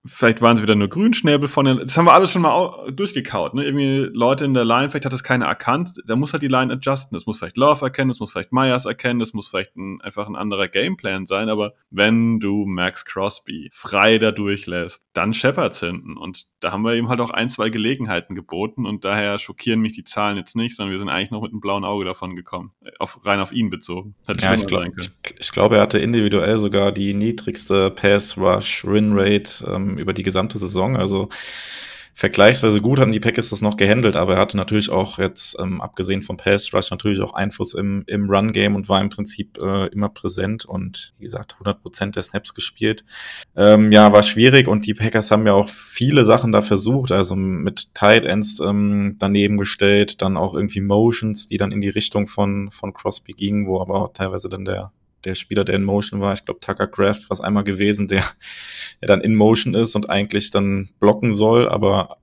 vielleicht 0.04 0.42
waren 0.42 0.56
sie 0.56 0.62
wieder 0.62 0.74
nur 0.74 0.88
Grünschnäbel 0.88 1.48
von 1.48 1.64
den, 1.64 1.78
das 1.78 1.96
haben 1.96 2.06
wir 2.06 2.14
alles 2.14 2.30
schon 2.30 2.42
mal 2.42 2.90
durchgekaut, 2.90 3.54
ne? 3.54 3.64
Irgendwie 3.64 4.10
Leute 4.12 4.44
in 4.44 4.54
der 4.54 4.64
Line, 4.64 4.90
vielleicht 4.90 5.04
hat 5.04 5.12
das 5.12 5.24
keiner 5.24 5.46
erkannt, 5.46 5.94
da 6.06 6.16
muss 6.16 6.32
halt 6.32 6.42
die 6.42 6.48
Line 6.48 6.72
adjusten, 6.72 7.14
das 7.14 7.26
muss 7.26 7.38
vielleicht 7.38 7.56
Love 7.56 7.84
erkennen, 7.84 8.08
das 8.08 8.20
muss 8.20 8.32
vielleicht 8.32 8.52
Myers 8.52 8.84
erkennen, 8.84 9.18
das 9.18 9.32
muss 9.32 9.48
vielleicht 9.48 9.76
ein, 9.76 10.00
einfach 10.00 10.28
ein 10.28 10.36
anderer 10.36 10.68
Gameplan 10.68 11.26
sein, 11.26 11.48
aber 11.48 11.74
wenn 11.90 12.40
du 12.40 12.66
Max 12.66 13.04
Crosby 13.04 13.70
frei 13.72 14.18
da 14.18 14.32
durchlässt, 14.32 15.02
dann 15.12 15.34
Shepard's 15.34 15.80
hinten. 15.80 16.16
Und 16.16 16.46
da 16.60 16.72
haben 16.72 16.82
wir 16.82 16.94
ihm 16.94 17.08
halt 17.08 17.20
auch 17.20 17.30
ein, 17.30 17.50
zwei 17.50 17.68
Gelegenheiten 17.70 18.34
geboten. 18.34 18.86
Und 18.86 19.04
daher 19.04 19.38
schockieren 19.38 19.80
mich 19.80 19.92
die 19.92 20.04
Zahlen 20.04 20.36
jetzt 20.36 20.56
nicht, 20.56 20.76
sondern 20.76 20.92
wir 20.92 20.98
sind 20.98 21.08
eigentlich 21.08 21.30
noch 21.30 21.42
mit 21.42 21.52
einem 21.52 21.60
blauen 21.60 21.84
Auge 21.84 22.04
davon 22.04 22.34
gekommen, 22.34 22.72
auf, 22.98 23.24
rein 23.24 23.40
auf 23.40 23.52
ihn 23.52 23.70
bezogen. 23.70 24.14
ja, 24.40 24.54
ich, 24.54 24.66
glaub, 24.66 24.84
ich, 24.98 25.10
ich 25.38 25.52
glaube, 25.52 25.76
er 25.76 25.82
hatte 25.82 25.98
individuell 25.98 26.41
aktuell 26.42 26.58
sogar 26.58 26.90
die 26.90 27.14
niedrigste 27.14 27.90
Pass-Rush-Win-Rate 27.90 29.64
ähm, 29.72 29.96
über 29.96 30.12
die 30.12 30.24
gesamte 30.24 30.58
Saison. 30.58 30.96
Also 30.96 31.28
vergleichsweise 32.14 32.80
gut 32.80 32.98
hatten 32.98 33.12
die 33.12 33.20
Packers 33.20 33.50
das 33.50 33.62
noch 33.62 33.76
gehandelt, 33.76 34.16
aber 34.16 34.34
er 34.34 34.40
hatte 34.40 34.56
natürlich 34.56 34.90
auch 34.90 35.18
jetzt, 35.18 35.56
ähm, 35.60 35.80
abgesehen 35.80 36.22
vom 36.22 36.36
Pass 36.36 36.74
Rush, 36.74 36.90
natürlich 36.90 37.20
auch 37.20 37.34
Einfluss 37.34 37.74
im, 37.74 38.02
im 38.08 38.28
Run-Game 38.28 38.74
und 38.74 38.88
war 38.88 39.00
im 39.00 39.08
Prinzip 39.08 39.56
äh, 39.58 39.86
immer 39.86 40.08
präsent 40.08 40.64
und 40.64 41.14
wie 41.18 41.24
gesagt, 41.24 41.56
100% 41.62 42.10
der 42.10 42.22
Snaps 42.24 42.54
gespielt. 42.54 43.04
Ähm, 43.54 43.92
ja, 43.92 44.12
war 44.12 44.24
schwierig 44.24 44.66
und 44.66 44.84
die 44.84 44.94
Packers 44.94 45.30
haben 45.30 45.46
ja 45.46 45.52
auch 45.52 45.68
viele 45.68 46.24
Sachen 46.24 46.50
da 46.50 46.60
versucht, 46.60 47.12
also 47.12 47.36
mit 47.36 47.94
Tight 47.94 48.24
Ends 48.24 48.58
ähm, 48.58 49.14
daneben 49.20 49.58
gestellt, 49.58 50.20
dann 50.22 50.36
auch 50.36 50.54
irgendwie 50.54 50.80
Motions, 50.80 51.46
die 51.46 51.56
dann 51.56 51.70
in 51.70 51.80
die 51.80 51.88
Richtung 51.88 52.26
von, 52.26 52.72
von 52.72 52.92
Crosby 52.92 53.32
gingen, 53.32 53.68
wo 53.68 53.80
aber 53.80 54.02
auch 54.02 54.12
teilweise 54.12 54.48
dann 54.48 54.64
der 54.64 54.90
der 55.24 55.34
Spieler, 55.34 55.64
der 55.64 55.76
in 55.76 55.84
Motion 55.84 56.20
war, 56.20 56.32
ich 56.32 56.44
glaube 56.44 56.60
Tucker 56.60 56.86
Craft 56.86 57.28
war 57.28 57.32
es 57.32 57.40
einmal 57.40 57.64
gewesen, 57.64 58.08
der, 58.08 58.24
der 59.00 59.08
dann 59.08 59.20
in 59.20 59.34
Motion 59.34 59.74
ist 59.74 59.94
und 59.96 60.10
eigentlich 60.10 60.50
dann 60.50 60.90
blocken 61.00 61.34
soll, 61.34 61.68
aber 61.68 62.18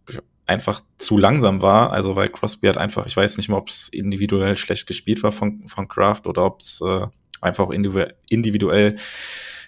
einfach 0.45 0.81
zu 0.97 1.17
langsam 1.17 1.61
war. 1.61 1.91
Also 1.91 2.15
weil 2.15 2.29
Crosby 2.29 2.67
hat 2.67 2.77
einfach, 2.77 3.05
ich 3.05 3.15
weiß 3.15 3.37
nicht 3.37 3.49
mehr, 3.49 3.57
ob 3.57 3.69
es 3.69 3.89
individuell 3.89 4.57
schlecht 4.57 4.87
gespielt 4.87 5.23
war 5.23 5.31
von, 5.31 5.67
von 5.67 5.87
Kraft 5.87 6.27
oder 6.27 6.45
ob 6.45 6.61
es 6.61 6.81
äh, 6.81 7.07
einfach 7.41 7.69
individuell 7.69 8.95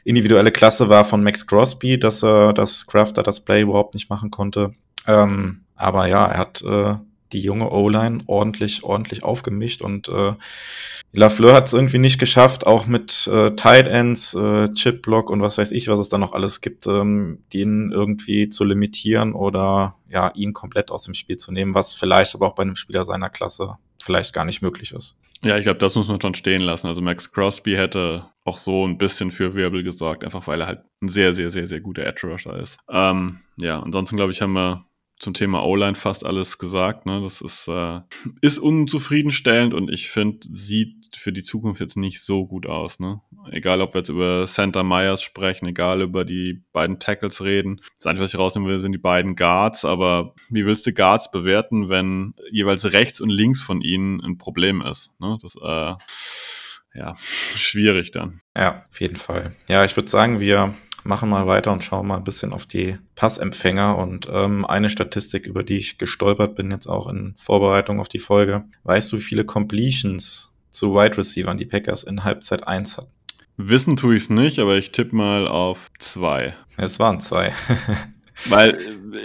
individuelle 0.04 0.52
Klasse 0.52 0.90
war 0.90 1.06
von 1.06 1.24
Max 1.24 1.46
Crosby, 1.46 2.00
dass 2.00 2.24
er, 2.24 2.54
dass 2.54 2.88
Kraft 2.88 3.18
da 3.18 3.24
das 3.24 3.46
Play 3.46 3.62
überhaupt 3.62 3.94
nicht 3.94 4.10
machen 4.10 4.32
konnte. 4.32 4.74
Ähm, 5.08 5.66
aber 5.76 6.08
ja, 6.08 6.26
er 6.26 6.38
hat 6.38 6.64
äh, 6.64 6.96
die 7.34 7.42
junge 7.42 7.72
O-Line 7.72 8.24
ordentlich, 8.28 8.84
ordentlich 8.84 9.24
aufgemischt 9.24 9.82
und 9.82 10.08
äh, 10.10 10.34
Lafleur 11.14 11.54
hat 11.54 11.68
es 11.68 11.74
irgendwie 11.74 11.98
nicht 11.98 12.20
geschafft, 12.20 12.66
auch 12.66 12.88
mit 12.88 13.28
äh, 13.28 13.52
Tight 13.52 13.88
Ends, 13.88 14.34
äh, 14.34 14.70
Chip 14.74 15.02
Block 15.02 15.30
und 15.30 15.42
was 15.42 15.58
weiß 15.58 15.74
ich, 15.74 15.90
was 15.90 16.00
es 16.00 16.08
da 16.08 16.18
noch 16.18 16.32
alles 16.32 16.62
gibt, 16.62 16.88
ähm, 16.88 17.44
den 17.54 17.92
irgendwie 17.92 18.48
zu 18.48 18.64
limitieren 18.64 19.34
oder 19.34 19.96
ja, 20.10 20.32
ihn 20.36 20.54
komplett 20.54 20.90
aus 20.92 21.04
dem 21.04 21.14
Spiel 21.14 21.38
zu 21.38 21.52
nehmen, 21.52 21.76
was 21.76 21.96
vielleicht 21.96 22.34
aber 22.36 22.48
auch 22.48 22.56
bei 22.56 22.64
einem 22.64 22.76
Spieler 22.76 23.04
seiner 23.04 23.30
Klasse 23.30 23.78
vielleicht 24.02 24.34
gar 24.34 24.46
nicht 24.46 24.62
möglich 24.62 24.94
ist. 24.94 25.18
Ja, 25.44 25.58
ich 25.58 25.64
glaube, 25.64 25.80
das 25.80 25.96
muss 25.96 26.08
man 26.08 26.22
schon 26.22 26.36
stehen 26.36 26.62
lassen. 26.62 26.88
Also 26.88 27.02
Max 27.02 27.32
Crosby 27.32 27.74
hätte 27.74 28.26
auch 28.44 28.58
so 28.58 28.88
ein 28.88 28.98
bisschen 28.98 29.32
für 29.32 29.56
Wirbel 29.56 29.84
gesorgt, 29.84 30.24
einfach 30.24 30.48
weil 30.48 30.62
er 30.62 30.68
halt 30.68 30.82
ein 31.02 31.10
sehr, 31.10 31.34
sehr, 31.34 31.50
sehr, 31.50 31.68
sehr 31.68 31.82
guter 31.82 32.06
Edge 32.06 32.28
Rusher 32.28 32.58
ist. 32.58 32.78
Ähm, 32.90 33.40
ja, 33.58 33.80
ansonsten 33.80 34.16
glaube 34.16 34.32
ich, 34.32 34.42
haben 34.42 34.54
wir 34.54 34.86
zum 35.22 35.36
Thema 35.36 35.64
O-Line 35.64 35.96
fast 35.96 36.26
alles 36.26 36.58
gesagt. 36.58 37.06
Ne? 37.06 37.22
Das 37.22 37.42
ist, 37.42 37.68
äh, 37.68 38.00
ist 38.42 38.60
unzufriedenstellend 38.60 39.74
und 39.74 39.90
ich 39.90 40.10
finde, 40.10 40.48
sieht 40.52 41.16
für 41.16 41.32
die 41.32 41.44
Zukunft 41.44 41.80
jetzt 41.80 41.98
nicht 41.98 42.22
so 42.22 42.48
gut 42.48 42.66
aus. 42.66 43.00
Ne? 43.00 43.22
Egal, 43.52 43.82
ob 43.82 43.94
wir 43.94 44.00
jetzt 44.00 44.10
über 44.10 44.48
Santa 44.48 44.84
Myers 44.84 45.22
sprechen, 45.22 45.68
egal 45.68 46.02
über 46.02 46.26
die 46.26 46.64
beiden 46.74 47.00
Tackles 47.00 47.44
reden. 47.44 47.82
Das 47.98 48.08
Einzige, 48.08 48.24
was 48.24 48.34
ich 48.34 48.40
rausnehmen 48.40 48.70
will, 48.70 48.80
sind 48.80 48.94
die 48.94 48.98
beiden 48.98 49.36
Guards. 49.36 49.86
Aber 49.86 50.34
wie 50.50 50.66
willst 50.66 50.88
du 50.88 50.94
Guards 50.94 51.30
bewerten, 51.30 51.90
wenn 51.90 52.34
jeweils 52.50 52.92
rechts 52.92 53.22
und 53.22 53.30
links 53.30 53.62
von 53.62 53.82
ihnen 53.82 54.22
ein 54.22 54.38
Problem 54.38 54.82
ist? 54.82 55.12
Ne? 55.20 55.38
Das, 55.42 55.56
äh, 55.56 55.96
ja, 56.94 57.14
schwierig 57.56 58.12
dann. 58.12 58.42
Ja, 58.58 58.86
auf 58.90 59.00
jeden 59.00 59.18
Fall. 59.18 59.56
Ja, 59.68 59.86
ich 59.86 59.96
würde 59.96 60.10
sagen, 60.10 60.40
wir 60.40 60.74
machen 61.04 61.30
mal 61.30 61.48
weiter 61.48 61.72
und 61.72 61.84
schauen 61.84 62.08
mal 62.08 62.18
ein 62.18 62.24
bisschen 62.24 62.54
auf 62.54 62.66
die 62.66 62.98
Passempfänger. 63.16 63.98
Und 63.98 64.28
ähm, 64.32 64.66
eine 64.66 64.90
Statistik, 64.90 65.48
über 65.48 65.64
die 65.64 65.78
ich 65.78 65.98
gestolpert 65.98 66.56
bin, 66.56 66.72
jetzt 66.72 66.88
auch 66.88 67.08
in 67.08 67.34
Vorbereitung 67.38 68.00
auf 68.00 68.10
die 68.10 68.20
Folge. 68.20 68.64
Weißt 68.84 69.12
du, 69.12 69.18
wie 69.18 69.22
viele 69.22 69.46
Completions 69.46 70.56
zu 70.70 70.94
Wide 70.94 71.18
Receivern 71.18 71.58
die 71.58 71.66
Packers 71.66 72.04
in 72.04 72.24
Halbzeit 72.24 72.68
1 72.68 72.98
hatten? 72.98 73.12
Wissen 73.58 73.98
tue 73.98 74.16
ich 74.16 74.24
es 74.24 74.30
nicht, 74.30 74.60
aber 74.60 74.78
ich 74.78 74.92
tippe 74.92 75.16
mal 75.16 75.48
auf 75.48 75.92
zwei. 76.00 76.54
Es 76.78 77.00
waren 77.00 77.20
zwei. 77.20 77.54
Weil 78.50 78.78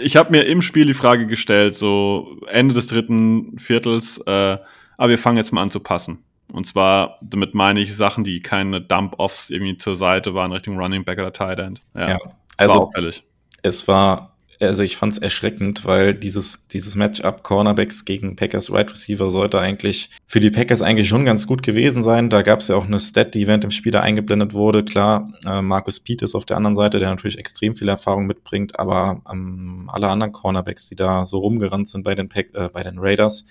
ich 0.03 0.15
habe 0.15 0.31
mir 0.31 0.43
im 0.43 0.61
Spiel 0.61 0.85
die 0.85 0.93
Frage 0.93 1.25
gestellt, 1.25 1.75
so 1.75 2.39
Ende 2.47 2.73
des 2.73 2.87
dritten 2.87 3.57
Viertels, 3.57 4.19
äh, 4.27 4.57
aber 4.97 5.09
wir 5.09 5.17
fangen 5.17 5.37
jetzt 5.37 5.51
mal 5.51 5.63
an 5.63 5.71
zu 5.71 5.79
passen. 5.79 6.23
Und 6.51 6.65
zwar, 6.65 7.19
damit 7.21 7.53
meine 7.53 7.81
ich 7.81 7.95
Sachen, 7.95 8.23
die 8.23 8.39
keine 8.39 8.81
Dump-Offs 8.81 9.49
irgendwie 9.49 9.77
zur 9.77 9.95
Seite 9.95 10.33
waren, 10.33 10.51
Richtung 10.51 10.77
Running 10.79 11.03
Back 11.03 11.19
oder 11.19 11.33
Tight 11.33 11.59
End. 11.59 11.81
Ja, 11.95 12.09
ja 12.09 12.19
also 12.55 12.73
war 12.73 12.81
auffällig. 12.83 13.23
es 13.63 13.87
war, 13.87 14.37
also 14.59 14.81
ich 14.81 14.97
fand 14.97 15.13
es 15.13 15.19
erschreckend, 15.19 15.85
weil 15.85 16.13
dieses, 16.13 16.67
dieses 16.67 16.95
Matchup 16.95 17.43
Cornerbacks 17.43 18.05
gegen 18.05 18.35
Packers 18.35 18.69
Wide 18.69 18.77
right 18.77 18.91
Receiver 18.91 19.29
sollte 19.29 19.59
eigentlich 19.59 20.09
für 20.25 20.39
die 20.39 20.49
Packers 20.49 20.81
eigentlich 20.81 21.07
schon 21.07 21.25
ganz 21.25 21.47
gut 21.47 21.63
gewesen 21.63 22.01
sein. 22.01 22.29
Da 22.29 22.41
gab 22.41 22.61
es 22.61 22.69
ja 22.69 22.75
auch 22.75 22.85
eine 22.85 22.99
Stat, 22.99 23.35
die 23.35 23.45
während 23.45 23.63
dem 23.63 23.71
Spiel 23.71 23.91
da 23.91 23.99
eingeblendet 23.99 24.53
wurde. 24.53 24.83
Klar, 24.83 25.31
äh, 25.45 25.61
Marcus 25.61 25.99
Pete 25.99 26.25
ist 26.25 26.33
auf 26.33 26.45
der 26.45 26.57
anderen 26.57 26.75
Seite, 26.75 26.99
der 26.99 27.09
natürlich 27.09 27.37
extrem 27.37 27.75
viel 27.75 27.89
Erfahrung 27.89 28.25
mitbringt, 28.25 28.79
aber 28.79 29.21
ähm, 29.31 29.89
alle 29.91 30.07
anderen 30.07 30.31
Cornerbacks, 30.31 30.87
die 30.87 30.95
da 30.95 31.25
so 31.25 31.39
rumgerannt 31.39 31.87
sind 31.87 32.03
bei 32.03 32.15
den, 32.15 32.29
Pack, 32.29 32.47
äh, 32.53 32.69
bei 32.69 32.83
den 32.83 32.97
Raiders, 32.99 33.45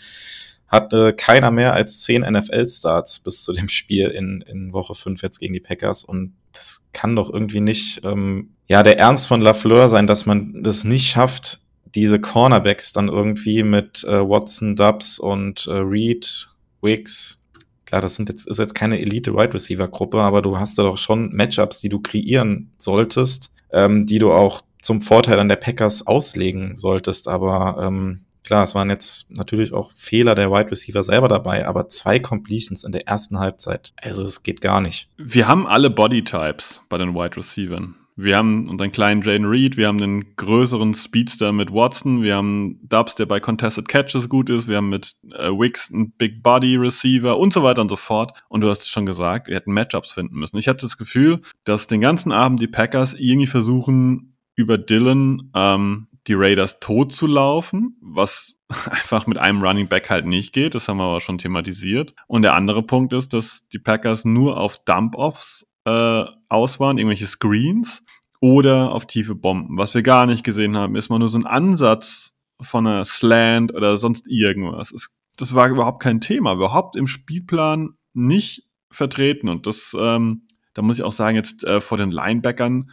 hatte 0.69 1.13
keiner 1.13 1.51
mehr 1.51 1.75
als 1.75 2.03
zehn 2.03 2.23
NFL-Starts 2.23 3.21
bis 3.21 3.45
zu 3.45 3.53
dem 3.53 3.69
Spiel 3.69 4.09
in, 4.09 4.43
in 4.43 4.73
Woche 4.73 4.95
5 4.95 5.23
jetzt 5.23 5.39
gegen 5.39 5.53
die 5.53 5.61
Packers. 5.61 6.05
Und 6.05 6.35
das 6.53 6.87
kann 6.93 7.15
doch 7.15 7.33
irgendwie 7.33 7.61
nicht 7.61 8.05
ähm, 8.05 8.51
ja 8.67 8.83
der 8.83 8.99
Ernst 8.99 9.29
von 9.29 9.41
Lafleur 9.41 9.89
sein, 9.89 10.07
dass 10.07 10.27
man 10.27 10.63
das 10.63 10.85
nicht 10.85 11.09
schafft, 11.09 11.61
diese 11.95 12.21
Cornerbacks 12.21 12.93
dann 12.93 13.09
irgendwie 13.09 13.63
mit 13.63 14.05
äh, 14.05 14.29
Watson, 14.29 14.77
Dubs 14.77 15.19
und 15.19 15.67
äh, 15.67 15.77
Reed, 15.77 16.49
Wicks, 16.83 17.47
klar, 17.87 18.03
das 18.03 18.17
sind 18.17 18.29
jetzt, 18.29 18.47
ist 18.47 18.59
jetzt 18.59 18.75
keine 18.75 19.01
Elite-Wide 19.01 19.55
Receiver-Gruppe, 19.55 20.21
aber 20.21 20.43
du 20.43 20.59
hast 20.59 20.79
da 20.79 20.83
doch 20.83 20.99
schon 20.99 21.35
Matchups, 21.35 21.81
die 21.81 21.89
du 21.89 22.01
kreieren 22.01 22.73
solltest, 22.77 23.55
ähm, 23.73 24.05
die 24.05 24.19
du 24.19 24.33
auch 24.33 24.61
zum 24.83 25.01
Vorteil 25.01 25.41
an 25.41 25.49
der 25.49 25.57
Packers 25.57 26.07
auslegen 26.07 26.77
solltest. 26.77 27.29
Aber 27.29 27.83
ähm, 27.83 28.25
Klar, 28.47 28.63
es 28.63 28.77
waren 28.77 28.91
jetzt 28.91 29.29
natürlich 29.33 29.73
auch 29.73 29.91
Fehler 29.97 30.37
der 30.37 30.53
Wide 30.53 30.71
Receiver 30.71 31.03
selber 31.03 31.27
dabei, 31.27 31.67
aber 31.67 31.89
zwei 31.89 32.21
Completions 32.21 32.85
in 32.85 32.93
der 32.93 33.09
ersten 33.09 33.41
Halbzeit. 33.41 33.93
Also 34.01 34.23
es 34.23 34.45
geht 34.45 34.61
gar 34.61 34.81
nicht. 34.81 35.09
Wir 35.17 35.49
haben 35.49 35.67
alle 35.67 35.91
Bodytypes 35.91 36.83
bei 36.89 36.97
den 36.97 37.13
Wide 37.17 37.37
Receivers. 37.37 37.89
Wir 38.15 38.37
haben 38.37 38.69
unseren 38.69 38.93
kleinen 38.93 39.23
Jane 39.23 39.51
Reed, 39.51 39.77
wir 39.77 39.89
haben 39.89 39.99
den 39.99 40.37
größeren 40.37 40.95
Speedster 40.95 41.53
mit 41.53 41.73
Watson, 41.73 42.23
wir 42.23 42.37
haben 42.37 42.79
Dubs, 42.85 43.17
der 43.17 43.27
bei 43.27 43.41
Contested 43.41 43.89
Catches 43.89 44.29
gut 44.29 44.49
ist, 44.49 44.69
wir 44.69 44.77
haben 44.77 44.89
mit 44.89 45.13
äh, 45.33 45.51
Wicks 45.51 45.93
einen 45.93 46.13
Big 46.13 46.43
Body 46.43 46.77
Receiver 46.77 47.37
und 47.37 47.53
so 47.53 47.65
weiter 47.65 47.83
und 47.83 47.89
so 47.91 47.97
fort. 47.97 48.33
Und 48.49 48.61
du 48.61 48.71
hast 48.71 48.83
es 48.83 48.89
schon 48.89 49.07
gesagt, 49.07 49.49
wir 49.49 49.57
hätten 49.57 49.73
Matchups 49.73 50.13
finden 50.13 50.37
müssen. 50.37 50.57
Ich 50.57 50.69
hatte 50.69 50.87
das 50.87 50.97
Gefühl, 50.97 51.41
dass 51.65 51.89
den 51.89 52.01
ganzen 52.01 52.31
Abend 52.31 52.61
die 52.61 52.69
Packers 52.69 53.13
irgendwie 53.13 53.49
versuchen, 53.49 54.37
über 54.55 54.79
Dylan 54.79 55.51
ähm, 55.55 56.07
die 56.27 56.35
Raiders 56.35 56.81
tot 56.81 57.13
zu 57.13 57.27
laufen, 57.27 57.97
was 58.01 58.55
einfach 58.91 59.27
mit 59.27 59.39
einem 59.39 59.63
Running 59.63 59.89
Back 59.89 60.11
halt 60.11 60.27
nicht 60.27 60.53
geht. 60.53 60.75
Das 60.75 60.89
haben 60.89 60.99
wir 60.99 61.05
aber 61.05 61.21
schon 61.21 61.39
thematisiert. 61.39 62.15
Und 62.27 62.43
der 62.43 62.55
andere 62.55 62.83
Punkt 62.83 63.13
ist, 63.13 63.33
dass 63.33 63.67
die 63.73 63.79
Packers 63.79 64.25
nur 64.25 64.59
auf 64.59 64.79
Dump-Offs 64.85 65.67
äh, 65.85 66.25
aus 66.49 66.81
waren, 66.81 66.99
irgendwelche 66.99 67.27
Screens 67.27 68.03
oder 68.41 68.93
auf 68.93 69.07
tiefe 69.07 69.35
Bomben. 69.35 69.79
Was 69.79 69.95
wir 69.95 70.03
gar 70.03 70.27
nicht 70.27 70.45
gesehen 70.45 70.77
haben, 70.77 70.97
ist 70.97 71.09
mal 71.09 71.19
nur 71.19 71.29
so 71.29 71.39
ein 71.39 71.47
Ansatz 71.47 72.35
von 72.61 72.87
einer 72.87 73.05
Slant 73.05 73.75
oder 73.75 73.97
sonst 73.99 74.27
irgendwas. 74.29 74.93
Es, 74.93 75.11
das 75.37 75.55
war 75.55 75.69
überhaupt 75.69 76.03
kein 76.03 76.21
Thema, 76.21 76.55
überhaupt 76.55 76.97
im 76.97 77.07
Spielplan 77.07 77.95
nicht 78.15 78.65
vertreten. 78.91 79.49
Und 79.49 79.67
das 79.67 79.97
ähm, 79.99 80.46
da 80.77 80.83
muss 80.83 80.99
ich 80.99 81.05
auch 81.05 81.13
sagen, 81.13 81.37
jetzt 81.37 81.65
äh, 81.65 81.81
vor 81.81 81.97
den 81.97 82.11
Linebackern 82.11 82.91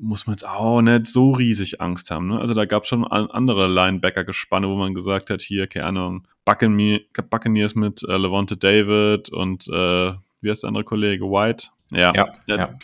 muss 0.00 0.26
man 0.26 0.34
jetzt 0.34 0.48
auch 0.48 0.80
nicht 0.80 1.06
so 1.06 1.32
riesig 1.32 1.78
Angst 1.78 2.10
haben. 2.10 2.28
Ne? 2.28 2.40
Also 2.40 2.54
da 2.54 2.64
gab 2.64 2.84
es 2.84 2.88
schon 2.88 3.06
andere 3.06 3.68
Linebacker-Gespanne, 3.68 4.66
wo 4.66 4.76
man 4.76 4.94
gesagt 4.94 5.28
hat, 5.28 5.42
hier, 5.42 5.66
keine 5.66 5.86
Ahnung, 5.86 6.26
Buccaneers 6.46 7.74
mit 7.74 8.02
äh, 8.02 8.16
Levante 8.16 8.56
David 8.56 9.28
und 9.28 9.68
äh, 9.68 10.12
wie 10.40 10.50
heißt 10.50 10.62
der 10.62 10.68
andere 10.68 10.84
Kollege? 10.84 11.26
White? 11.26 11.68
Ja, 11.90 12.14
ja, 12.14 12.34
ja. 12.46 12.78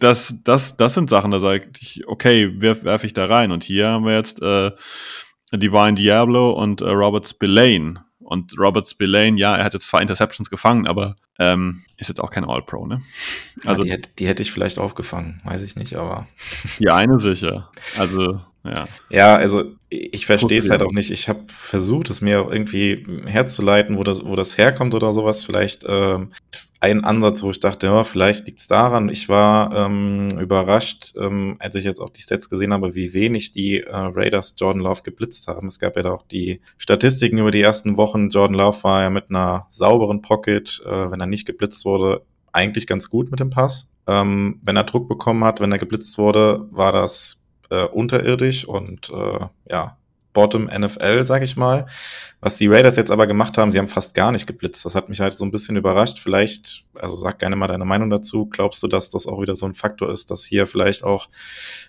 Das, 0.00 0.34
das, 0.42 0.76
das 0.76 0.94
sind 0.94 1.08
Sachen, 1.08 1.30
da 1.30 1.38
sage 1.38 1.70
ich, 1.78 2.02
okay, 2.08 2.60
werf, 2.60 2.82
werf 2.82 3.04
ich 3.04 3.12
da 3.12 3.26
rein. 3.26 3.52
Und 3.52 3.62
hier 3.62 3.86
haben 3.86 4.04
wir 4.04 4.16
jetzt 4.16 4.42
äh, 4.42 4.72
Divine 5.52 5.94
Diablo 5.94 6.50
und 6.50 6.80
äh, 6.80 6.88
Robert 6.88 7.28
Spillane. 7.28 8.04
Und 8.18 8.58
Robert 8.58 8.88
Spillane, 8.88 9.38
ja, 9.38 9.56
er 9.56 9.64
hat 9.64 9.74
jetzt 9.74 9.86
zwei 9.86 10.02
Interceptions 10.02 10.50
gefangen, 10.50 10.88
aber 10.88 11.14
ähm, 11.38 11.82
ist 11.96 12.08
jetzt 12.08 12.20
auch 12.20 12.30
kein 12.30 12.44
All-Pro, 12.44 12.86
ne? 12.86 13.00
Also, 13.64 13.82
ja, 13.82 13.84
die, 13.84 13.90
hätte, 13.92 14.10
die 14.18 14.26
hätte 14.26 14.42
ich 14.42 14.52
vielleicht 14.52 14.78
aufgefangen, 14.78 15.40
weiß 15.44 15.62
ich 15.62 15.76
nicht, 15.76 15.94
aber. 15.94 16.26
Die 16.78 16.90
eine 16.90 17.18
sicher. 17.18 17.70
Also, 17.98 18.40
ja. 18.64 18.88
Ja, 19.08 19.36
also 19.36 19.64
ich 19.88 20.26
verstehe 20.26 20.58
es 20.58 20.68
halt 20.68 20.82
auch 20.82 20.92
nicht. 20.92 21.10
Ich 21.10 21.28
habe 21.28 21.40
versucht, 21.46 22.10
es 22.10 22.20
mir 22.20 22.46
irgendwie 22.50 23.06
herzuleiten, 23.26 23.96
wo 23.96 24.04
das, 24.04 24.24
wo 24.24 24.36
das 24.36 24.58
herkommt 24.58 24.94
oder 24.94 25.14
sowas. 25.14 25.44
Vielleicht 25.44 25.84
ähm, 25.88 26.32
ein 26.80 27.04
Ansatz, 27.04 27.42
wo 27.42 27.50
ich 27.50 27.58
dachte, 27.58 27.86
ja, 27.88 28.04
vielleicht 28.04 28.46
liegt 28.46 28.60
es 28.60 28.68
daran. 28.68 29.08
Ich 29.08 29.28
war 29.28 29.74
ähm, 29.74 30.28
überrascht, 30.38 31.14
ähm, 31.16 31.56
als 31.58 31.74
ich 31.74 31.84
jetzt 31.84 32.00
auch 32.00 32.10
die 32.10 32.20
Stats 32.20 32.48
gesehen 32.48 32.72
habe, 32.72 32.94
wie 32.94 33.14
wenig 33.14 33.50
die 33.50 33.80
äh, 33.80 33.90
Raiders 33.90 34.54
Jordan 34.56 34.82
Love 34.82 35.02
geblitzt 35.02 35.48
haben. 35.48 35.66
Es 35.66 35.80
gab 35.80 35.96
ja 35.96 36.02
da 36.02 36.12
auch 36.12 36.22
die 36.22 36.60
Statistiken 36.76 37.38
über 37.38 37.50
die 37.50 37.62
ersten 37.62 37.96
Wochen. 37.96 38.28
Jordan 38.30 38.56
Love 38.56 38.84
war 38.84 39.02
ja 39.02 39.10
mit 39.10 39.28
einer 39.28 39.66
sauberen 39.70 40.22
Pocket, 40.22 40.80
äh, 40.86 41.10
wenn 41.10 41.20
er 41.20 41.26
nicht 41.26 41.46
geblitzt 41.46 41.84
wurde, 41.84 42.22
eigentlich 42.52 42.86
ganz 42.86 43.10
gut 43.10 43.30
mit 43.30 43.40
dem 43.40 43.50
Pass. 43.50 43.90
Ähm, 44.06 44.60
wenn 44.62 44.76
er 44.76 44.84
Druck 44.84 45.08
bekommen 45.08 45.44
hat, 45.44 45.60
wenn 45.60 45.72
er 45.72 45.78
geblitzt 45.78 46.16
wurde, 46.16 46.66
war 46.70 46.92
das 46.92 47.44
äh, 47.70 47.84
unterirdisch 47.84 48.64
und 48.64 49.10
äh, 49.10 49.46
ja, 49.68 49.97
Bottom 50.38 50.66
NFL, 50.66 51.26
sag 51.26 51.42
ich 51.42 51.56
mal. 51.56 51.86
Was 52.40 52.58
die 52.58 52.68
Raiders 52.68 52.94
jetzt 52.94 53.10
aber 53.10 53.26
gemacht 53.26 53.58
haben, 53.58 53.72
sie 53.72 53.78
haben 53.80 53.88
fast 53.88 54.14
gar 54.14 54.30
nicht 54.30 54.46
geblitzt. 54.46 54.84
Das 54.84 54.94
hat 54.94 55.08
mich 55.08 55.18
halt 55.18 55.34
so 55.34 55.44
ein 55.44 55.50
bisschen 55.50 55.76
überrascht. 55.76 56.20
Vielleicht, 56.20 56.84
also 56.94 57.16
sag 57.16 57.40
gerne 57.40 57.56
mal 57.56 57.66
deine 57.66 57.84
Meinung 57.84 58.08
dazu. 58.08 58.46
Glaubst 58.46 58.80
du, 58.84 58.86
dass 58.86 59.10
das 59.10 59.26
auch 59.26 59.42
wieder 59.42 59.56
so 59.56 59.66
ein 59.66 59.74
Faktor 59.74 60.12
ist, 60.12 60.30
dass 60.30 60.44
hier 60.44 60.68
vielleicht 60.68 61.02
auch 61.02 61.28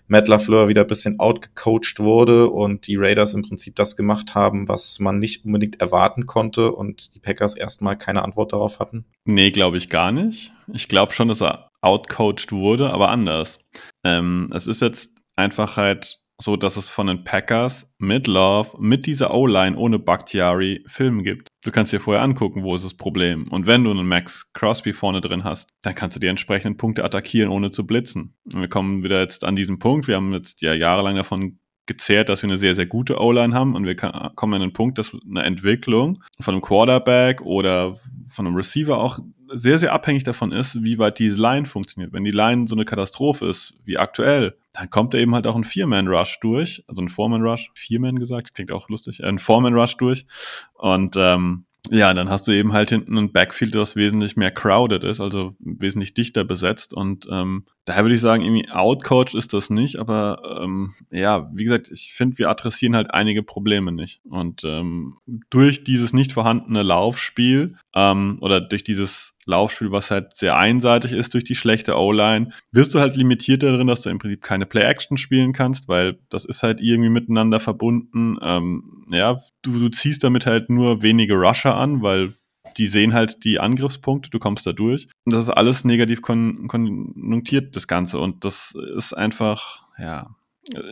Matt 0.07 0.27
LaFleur 0.27 0.67
wieder 0.67 0.81
ein 0.81 0.87
bisschen 0.87 1.19
outgecoacht 1.19 1.99
wurde 1.99 2.49
und 2.49 2.87
die 2.87 2.95
Raiders 2.95 3.35
im 3.35 3.43
Prinzip 3.43 3.75
das 3.75 3.95
gemacht 3.95 4.33
haben, 4.33 4.67
was 4.67 4.97
man 4.97 5.19
nicht 5.19 5.45
unbedingt 5.45 5.79
erwarten 5.79 6.25
konnte 6.25 6.71
und 6.71 7.13
die 7.13 7.19
Packers 7.19 7.55
erstmal 7.55 7.99
keine 7.99 8.23
Antwort 8.23 8.51
darauf 8.51 8.79
hatten? 8.79 9.05
Nee, 9.25 9.51
glaube 9.51 9.77
ich 9.77 9.89
gar 9.89 10.11
nicht. 10.11 10.51
Ich 10.73 10.87
glaube 10.87 11.13
schon, 11.13 11.27
dass 11.27 11.43
er 11.43 11.69
outcoached 11.81 12.51
wurde, 12.51 12.89
aber 12.89 13.09
anders. 13.09 13.59
Ähm, 14.03 14.49
es 14.51 14.65
ist 14.65 14.81
jetzt 14.81 15.13
einfach 15.35 15.77
halt 15.77 16.17
so 16.41 16.55
dass 16.55 16.77
es 16.77 16.89
von 16.89 17.07
den 17.07 17.23
Packers 17.23 17.87
mit 17.97 18.27
Love, 18.27 18.77
mit 18.79 19.05
dieser 19.05 19.33
O-Line 19.33 19.77
ohne 19.77 19.99
Bakhtiari 19.99 20.83
Filme 20.87 21.23
gibt. 21.23 21.49
Du 21.63 21.71
kannst 21.71 21.91
dir 21.91 21.99
vorher 21.99 22.23
angucken, 22.23 22.63
wo 22.63 22.75
ist 22.75 22.85
das 22.85 22.93
Problem. 22.93 23.47
Und 23.49 23.67
wenn 23.67 23.83
du 23.83 23.91
einen 23.91 24.07
Max 24.07 24.45
Crosby 24.53 24.93
vorne 24.93 25.21
drin 25.21 25.43
hast, 25.43 25.69
dann 25.81 25.95
kannst 25.95 26.15
du 26.15 26.19
die 26.19 26.27
entsprechenden 26.27 26.77
Punkte 26.77 27.03
attackieren, 27.03 27.51
ohne 27.51 27.71
zu 27.71 27.85
blitzen. 27.85 28.35
Und 28.53 28.61
wir 28.61 28.69
kommen 28.69 29.03
wieder 29.03 29.19
jetzt 29.19 29.43
an 29.43 29.55
diesen 29.55 29.79
Punkt. 29.79 30.07
Wir 30.07 30.15
haben 30.15 30.33
jetzt 30.33 30.61
ja 30.61 30.73
jahrelang 30.73 31.17
davon 31.17 31.59
gezehrt, 31.89 32.29
dass 32.29 32.43
wir 32.43 32.49
eine 32.49 32.57
sehr, 32.57 32.75
sehr 32.75 32.85
gute 32.85 33.19
O-Line 33.19 33.53
haben 33.53 33.75
und 33.75 33.85
wir 33.85 33.95
kommen 33.95 34.53
an 34.53 34.61
den 34.61 34.73
Punkt, 34.73 34.99
dass 34.99 35.17
eine 35.27 35.43
Entwicklung 35.43 36.23
von 36.39 36.53
einem 36.53 36.61
Quarterback 36.61 37.41
oder 37.41 37.95
von 38.27 38.45
einem 38.45 38.55
Receiver 38.55 38.97
auch 38.97 39.19
sehr, 39.51 39.79
sehr 39.79 39.91
abhängig 39.91 40.23
davon 40.23 40.51
ist, 40.51 40.83
wie 40.83 40.99
weit 40.99 41.17
diese 41.17 41.41
Line 41.41 41.65
funktioniert. 41.65 42.13
Wenn 42.13 42.23
die 42.23 42.31
Line 42.31 42.67
so 42.67 42.75
eine 42.75 42.85
Katastrophe 42.85 43.47
ist, 43.47 43.73
wie 43.83 43.97
aktuell, 43.97 44.55
dann 44.79 44.89
kommt 44.89 45.13
da 45.13 45.17
eben 45.17 45.35
halt 45.35 45.47
auch 45.47 45.55
ein 45.55 45.63
Vier-Man-Rush 45.63 46.39
durch, 46.39 46.83
also 46.87 47.01
ein 47.01 47.09
Four-Man-Rush, 47.09 47.71
Vier-Man 47.75 48.17
gesagt, 48.17 48.53
klingt 48.53 48.71
auch 48.71 48.89
lustig, 48.89 49.23
ein 49.23 49.39
Four-Man-Rush 49.39 49.97
durch 49.97 50.25
und 50.73 51.15
ähm, 51.17 51.65
ja, 51.91 52.13
dann 52.13 52.29
hast 52.29 52.47
du 52.47 52.51
eben 52.51 52.73
halt 52.73 52.89
hinten 52.89 53.17
ein 53.17 53.31
Backfield, 53.31 53.73
das 53.73 53.95
wesentlich 53.95 54.35
mehr 54.35 54.51
crowded 54.51 55.03
ist, 55.03 55.19
also 55.19 55.55
wesentlich 55.59 56.13
dichter 56.13 56.43
besetzt. 56.43 56.93
Und 56.93 57.27
ähm, 57.31 57.65
daher 57.85 58.03
würde 58.03 58.15
ich 58.15 58.21
sagen, 58.21 58.43
irgendwie 58.43 58.69
outcoach 58.69 59.33
ist 59.33 59.53
das 59.53 59.69
nicht, 59.69 59.97
aber 59.97 60.59
ähm, 60.61 60.93
ja, 61.09 61.49
wie 61.53 61.63
gesagt, 61.63 61.89
ich 61.89 62.13
finde, 62.13 62.37
wir 62.37 62.49
adressieren 62.49 62.95
halt 62.95 63.13
einige 63.13 63.43
Probleme 63.43 63.91
nicht. 63.91 64.21
Und 64.29 64.63
ähm, 64.65 65.17
durch 65.49 65.83
dieses 65.83 66.13
nicht 66.13 66.33
vorhandene 66.33 66.83
Laufspiel 66.83 67.75
ähm, 67.95 68.37
oder 68.41 68.61
durch 68.61 68.83
dieses 68.83 69.33
Laufspiel, 69.49 69.91
was 69.91 70.11
halt 70.11 70.37
sehr 70.37 70.55
einseitig 70.57 71.11
ist 71.11 71.33
durch 71.33 71.43
die 71.43 71.55
schlechte 71.55 71.97
O-Line, 71.97 72.51
wirst 72.71 72.93
du 72.93 72.99
halt 72.99 73.15
limitiert 73.15 73.63
darin, 73.63 73.87
dass 73.87 74.01
du 74.01 74.09
im 74.09 74.19
Prinzip 74.19 74.41
keine 74.41 74.65
Play-Action 74.65 75.17
spielen 75.17 75.51
kannst, 75.51 75.87
weil 75.87 76.19
das 76.29 76.45
ist 76.45 76.63
halt 76.63 76.79
irgendwie 76.79 77.09
miteinander 77.09 77.59
verbunden. 77.59 78.37
Ähm, 78.41 79.05
ja, 79.09 79.37
du, 79.61 79.79
du 79.79 79.89
ziehst 79.89 80.23
damit 80.23 80.45
halt 80.45 80.69
nur 80.69 81.01
wenige 81.01 81.33
Rusher 81.33 81.75
an, 81.75 82.01
weil 82.01 82.33
die 82.77 82.87
sehen 82.87 83.13
halt 83.13 83.43
die 83.43 83.59
Angriffspunkte, 83.59 84.29
du 84.29 84.39
kommst 84.39 84.65
da 84.65 84.73
durch. 84.73 85.07
Und 85.25 85.33
das 85.33 85.41
ist 85.41 85.49
alles 85.49 85.83
negativ 85.83 86.21
kon 86.21 86.67
konjunktiert, 86.67 87.75
das 87.75 87.87
Ganze. 87.87 88.19
Und 88.19 88.45
das 88.45 88.75
ist 88.95 89.13
einfach, 89.13 89.83
ja, 89.97 90.35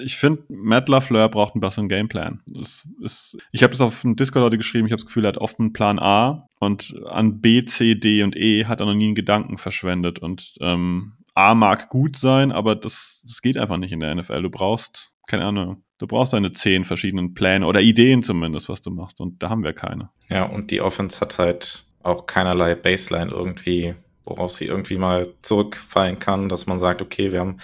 ich 0.03 0.17
finde, 0.17 0.43
Matt 0.49 0.89
LaFleur 0.89 1.29
braucht 1.29 1.53
einen 1.53 1.61
besseren 1.61 1.89
Gameplan. 1.89 2.41
Das 2.47 2.87
ist, 3.01 3.37
ich 3.51 3.63
habe 3.63 3.71
das 3.71 3.81
auf 3.81 4.01
dem 4.01 4.15
Discord 4.15 4.43
heute 4.43 4.57
geschrieben, 4.57 4.87
ich 4.87 4.91
habe 4.91 5.01
das 5.01 5.05
Gefühl, 5.05 5.25
er 5.25 5.29
hat 5.29 5.37
oft 5.37 5.59
einen 5.59 5.73
Plan 5.73 5.99
A 5.99 6.47
und 6.59 6.95
an 7.05 7.41
B, 7.41 7.65
C, 7.65 7.95
D 7.95 8.23
und 8.23 8.35
E 8.35 8.65
hat 8.65 8.79
er 8.79 8.85
noch 8.85 8.93
nie 8.93 9.05
einen 9.05 9.15
Gedanken 9.15 9.57
verschwendet. 9.57 10.19
Und 10.19 10.55
ähm, 10.61 11.13
A 11.35 11.53
mag 11.53 11.89
gut 11.89 12.17
sein, 12.17 12.51
aber 12.51 12.75
das, 12.75 13.21
das 13.25 13.41
geht 13.41 13.57
einfach 13.57 13.77
nicht 13.77 13.91
in 13.91 13.99
der 13.99 14.15
NFL. 14.15 14.41
Du 14.41 14.49
brauchst, 14.49 15.11
keine 15.27 15.45
Ahnung, 15.45 15.83
du 15.99 16.07
brauchst 16.07 16.33
deine 16.33 16.51
zehn 16.51 16.85
verschiedenen 16.85 17.33
Pläne 17.33 17.65
oder 17.65 17.81
Ideen 17.81 18.23
zumindest, 18.23 18.69
was 18.69 18.81
du 18.81 18.89
machst. 18.89 19.21
Und 19.21 19.43
da 19.43 19.49
haben 19.49 19.63
wir 19.63 19.73
keine. 19.73 20.09
Ja, 20.29 20.45
und 20.45 20.71
die 20.71 20.81
Offense 20.81 21.19
hat 21.21 21.37
halt 21.37 21.83
auch 22.01 22.25
keinerlei 22.25 22.75
Baseline 22.75 23.31
irgendwie 23.31 23.95
worauf 24.27 24.51
sie 24.51 24.65
irgendwie 24.65 24.97
mal 24.97 25.33
zurückfallen 25.41 26.19
kann, 26.19 26.49
dass 26.49 26.67
man 26.67 26.79
sagt, 26.79 27.01
okay, 27.01 27.31
wir 27.31 27.39
haben 27.39 27.57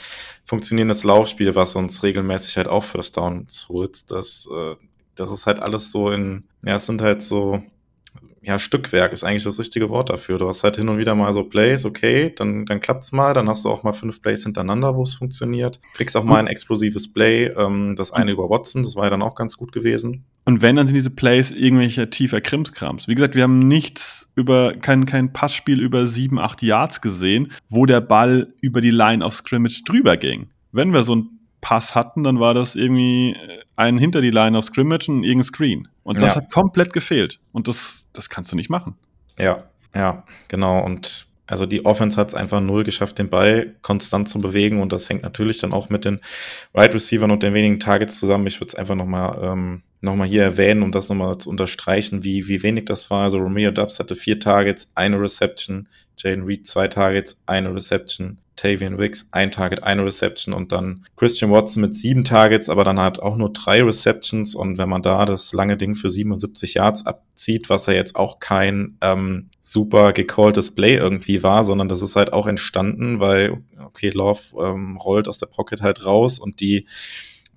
funktionierendes 0.46 1.04
Laufspiel, 1.04 1.56
was 1.56 1.76
uns 1.76 2.04
regelmäßig 2.04 2.58
halt 2.58 2.68
auch 2.68 2.84
First 2.84 3.18
Down 3.18 3.48
holt. 3.70 4.10
Das, 4.12 4.48
äh, 4.52 4.76
das 5.16 5.32
ist 5.32 5.46
halt 5.46 5.60
alles 5.60 5.92
so 5.92 6.10
in, 6.10 6.46
ja, 6.64 6.76
es 6.76 6.86
sind 6.86 7.02
halt 7.02 7.22
so 7.22 7.62
ja, 8.44 8.60
Stückwerk 8.60 9.14
ist 9.14 9.24
eigentlich 9.24 9.46
das 9.46 9.58
richtige 9.58 9.90
Wort 9.90 10.10
dafür. 10.10 10.38
Du 10.38 10.48
hast 10.48 10.64
halt 10.64 10.76
hin 10.76 10.90
und 10.90 10.98
wieder 10.98 11.16
mal 11.16 11.32
so 11.32 11.44
Plays, 11.46 11.86
okay, 11.86 12.34
dann, 12.36 12.66
dann 12.66 12.82
klappt's 12.82 13.14
mal, 13.14 13.34
dann 13.34 13.48
hast 13.48 13.64
du 13.64 13.70
auch 13.70 13.84
mal 13.84 13.94
fünf 13.94 14.22
Plays 14.22 14.44
hintereinander, 14.44 14.96
wo 14.96 15.04
es 15.04 15.16
funktioniert. 15.16 15.80
Kriegst 15.94 16.18
auch 16.18 16.26
mal 16.26 16.40
ein 16.40 16.48
explosives 16.48 17.12
Play, 17.12 17.46
ähm, 17.46 17.96
das 17.96 18.12
eine 18.12 18.32
über 18.32 18.50
Watson, 18.50 18.84
das 18.84 18.98
war 18.98 19.06
ja 19.06 19.12
dann 19.12 19.22
auch 19.22 19.36
ganz 19.36 19.58
gut 19.58 19.72
gewesen. 19.72 20.26
Und 20.44 20.62
wenn, 20.62 20.76
dann 20.76 20.88
sind 20.88 20.96
diese 20.96 21.10
Plays 21.10 21.52
irgendwelche 21.52 22.10
tiefer 22.10 22.42
Krimskrams. 22.42 23.08
Wie 23.08 23.16
gesagt, 23.16 23.36
wir 23.36 23.44
haben 23.44 23.60
nichts 23.60 24.28
über, 24.36 24.74
kein, 24.74 25.06
kein 25.06 25.32
Passspiel 25.32 25.80
über 25.80 26.06
sieben, 26.06 26.38
acht 26.38 26.62
Yards 26.62 27.00
gesehen, 27.00 27.54
wo 27.70 27.86
der 27.86 28.02
Ball 28.02 28.54
über 28.60 28.82
die 28.82 28.92
Line 28.92 29.24
of 29.24 29.34
Scrimmage 29.34 29.84
drüber 29.86 30.18
ging. 30.18 30.48
Wenn 30.74 30.92
wir 30.92 31.04
so 31.04 31.16
ein 31.16 31.33
Pass 31.64 31.96
hatten, 31.96 32.24
dann 32.24 32.42
war 32.42 32.54
das 32.54 32.76
irgendwie 32.76 33.32
äh, 33.32 33.62
ein 33.78 33.98
hinter 33.98 34.22
die 34.22 34.32
Line 34.32 34.56
of 34.58 34.66
Scrimmage 34.66 35.10
und 35.10 35.24
irgendein 35.24 35.46
Screen. 35.46 35.88
Und 36.04 36.22
das 36.22 36.36
ja. 36.36 36.42
hat 36.42 36.52
komplett 36.52 36.92
gefehlt. 36.92 37.40
Und 37.54 37.70
das, 37.70 38.04
das 38.12 38.30
kannst 38.30 38.52
du 38.52 38.58
nicht 38.58 38.70
machen. 38.70 38.96
Ja, 39.40 39.64
ja, 39.96 40.26
genau. 40.50 40.84
Und 40.84 41.26
also 41.48 41.66
die 41.66 41.86
Offense 41.86 42.20
hat 42.20 42.28
es 42.28 42.36
einfach 42.36 42.60
null 42.60 42.84
geschafft, 42.84 43.18
den 43.18 43.30
Ball 43.30 43.76
konstant 43.82 44.28
zu 44.28 44.42
bewegen. 44.42 44.82
Und 44.82 44.92
das 44.92 45.10
hängt 45.10 45.24
natürlich 45.24 45.60
dann 45.60 45.72
auch 45.72 45.90
mit 45.90 46.04
den 46.04 46.20
Right 46.74 46.94
Receivern 46.94 47.32
und 47.32 47.44
den 47.44 47.54
wenigen 47.54 47.80
Targets 47.80 48.20
zusammen. 48.20 48.46
Ich 48.48 48.60
würde 48.60 48.68
es 48.68 48.76
einfach 48.76 48.96
nochmal 48.96 49.40
ähm, 49.42 49.84
noch 50.02 50.22
hier 50.26 50.44
erwähnen, 50.44 50.84
um 50.84 50.92
das 50.92 51.08
nochmal 51.08 51.38
zu 51.38 51.50
unterstreichen, 51.50 52.26
wie, 52.26 52.50
wie 52.50 52.62
wenig 52.62 52.86
das 52.86 53.10
war. 53.10 53.24
Also 53.24 53.38
Romeo 53.38 53.72
Dubs 53.72 54.00
hatte 54.00 54.16
vier 54.16 54.38
Targets, 54.38 54.92
eine 54.96 55.20
Reception. 55.20 55.88
Jaden 56.18 56.46
Reed 56.46 56.66
zwei 56.66 56.88
Targets, 56.88 57.42
eine 57.46 57.74
Reception. 57.74 58.40
Tavian 58.56 59.00
Wicks 59.00 59.30
ein 59.32 59.52
Target, 59.52 59.84
eine 59.84 60.06
Reception 60.06 60.54
und 60.54 60.72
dann 60.72 61.06
Christian 61.16 61.52
Watson 61.52 61.82
mit 61.82 61.96
sieben 61.96 62.24
Targets, 62.24 62.70
aber 62.70 62.84
dann 62.84 63.00
hat 63.00 63.20
auch 63.20 63.36
nur 63.36 63.52
drei 63.52 63.82
Receptions 63.84 64.54
und 64.56 64.78
wenn 64.78 64.90
man 64.90 65.02
da 65.02 65.26
das 65.26 65.54
lange 65.54 65.78
Ding 65.78 65.96
für 65.96 66.10
77 66.10 66.76
Yards 66.76 67.06
abzieht, 67.06 67.70
was 67.70 67.88
ja 67.88 67.94
jetzt 67.94 68.16
auch 68.16 68.40
kein 68.40 68.98
ähm, 69.02 69.50
super 69.60 70.14
gecalltes 70.14 70.76
Play 70.76 70.96
irgendwie 70.96 71.42
war, 71.42 71.64
sondern 71.64 71.90
das 71.90 72.02
ist 72.02 72.16
halt 72.16 72.32
auch 72.32 72.48
entstanden, 72.48 73.20
weil, 73.20 73.64
okay, 73.84 74.12
Love 74.12 74.42
ähm, 74.60 74.98
rollt 74.98 75.28
aus 75.28 75.40
der 75.40 75.48
Pocket 75.48 75.82
halt 75.82 76.06
raus 76.06 76.40
und 76.40 76.60
die 76.60 76.86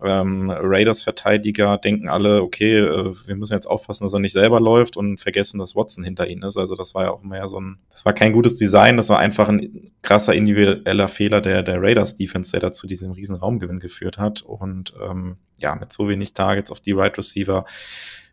ähm, 0.05 0.51
Raiders-Verteidiger 0.51 1.79
denken 1.79 2.09
alle, 2.09 2.43
okay, 2.43 2.79
äh, 2.79 3.15
wir 3.27 3.37
müssen 3.37 3.55
jetzt 3.55 3.67
aufpassen, 3.67 4.05
dass 4.05 4.13
er 4.13 4.21
nicht 4.21 4.33
selber 4.33 4.61
läuft 4.61 4.97
und 4.97 5.19
vergessen, 5.19 5.59
dass 5.59 5.75
Watson 5.75 6.05
hinter 6.05 6.29
ihnen 6.29 6.43
ist. 6.43 6.59
Also 6.59 6.75
das 6.75 6.95
war 6.95 7.05
ja 7.05 7.11
auch 7.11 7.23
mehr 7.23 7.49
so 7.49 7.59
ein, 7.59 7.79
das 7.91 8.05
war 8.05 8.13
kein 8.13 8.33
gutes 8.33 8.57
Design, 8.57 8.97
das 8.97 9.09
war 9.09 9.19
einfach 9.19 9.49
ein 9.49 9.93
krasser 10.03 10.35
individueller 10.35 11.09
Fehler 11.09 11.41
der, 11.41 11.63
der 11.63 11.81
Raiders-Defense, 11.81 12.53
der 12.53 12.61
dazu 12.61 12.87
diesen 12.87 13.13
riesen 13.13 13.37
Raumgewinn 13.37 13.81
geführt 13.81 14.19
hat. 14.19 14.43
Und 14.43 14.95
ähm, 15.03 15.37
ja, 15.59 15.75
mit 15.75 15.93
so 15.93 16.09
wenig 16.09 16.35
Targets 16.35 16.71
auf 16.71 16.81
die 16.81 16.93
Right 16.93 17.17
Receiver 17.17 17.65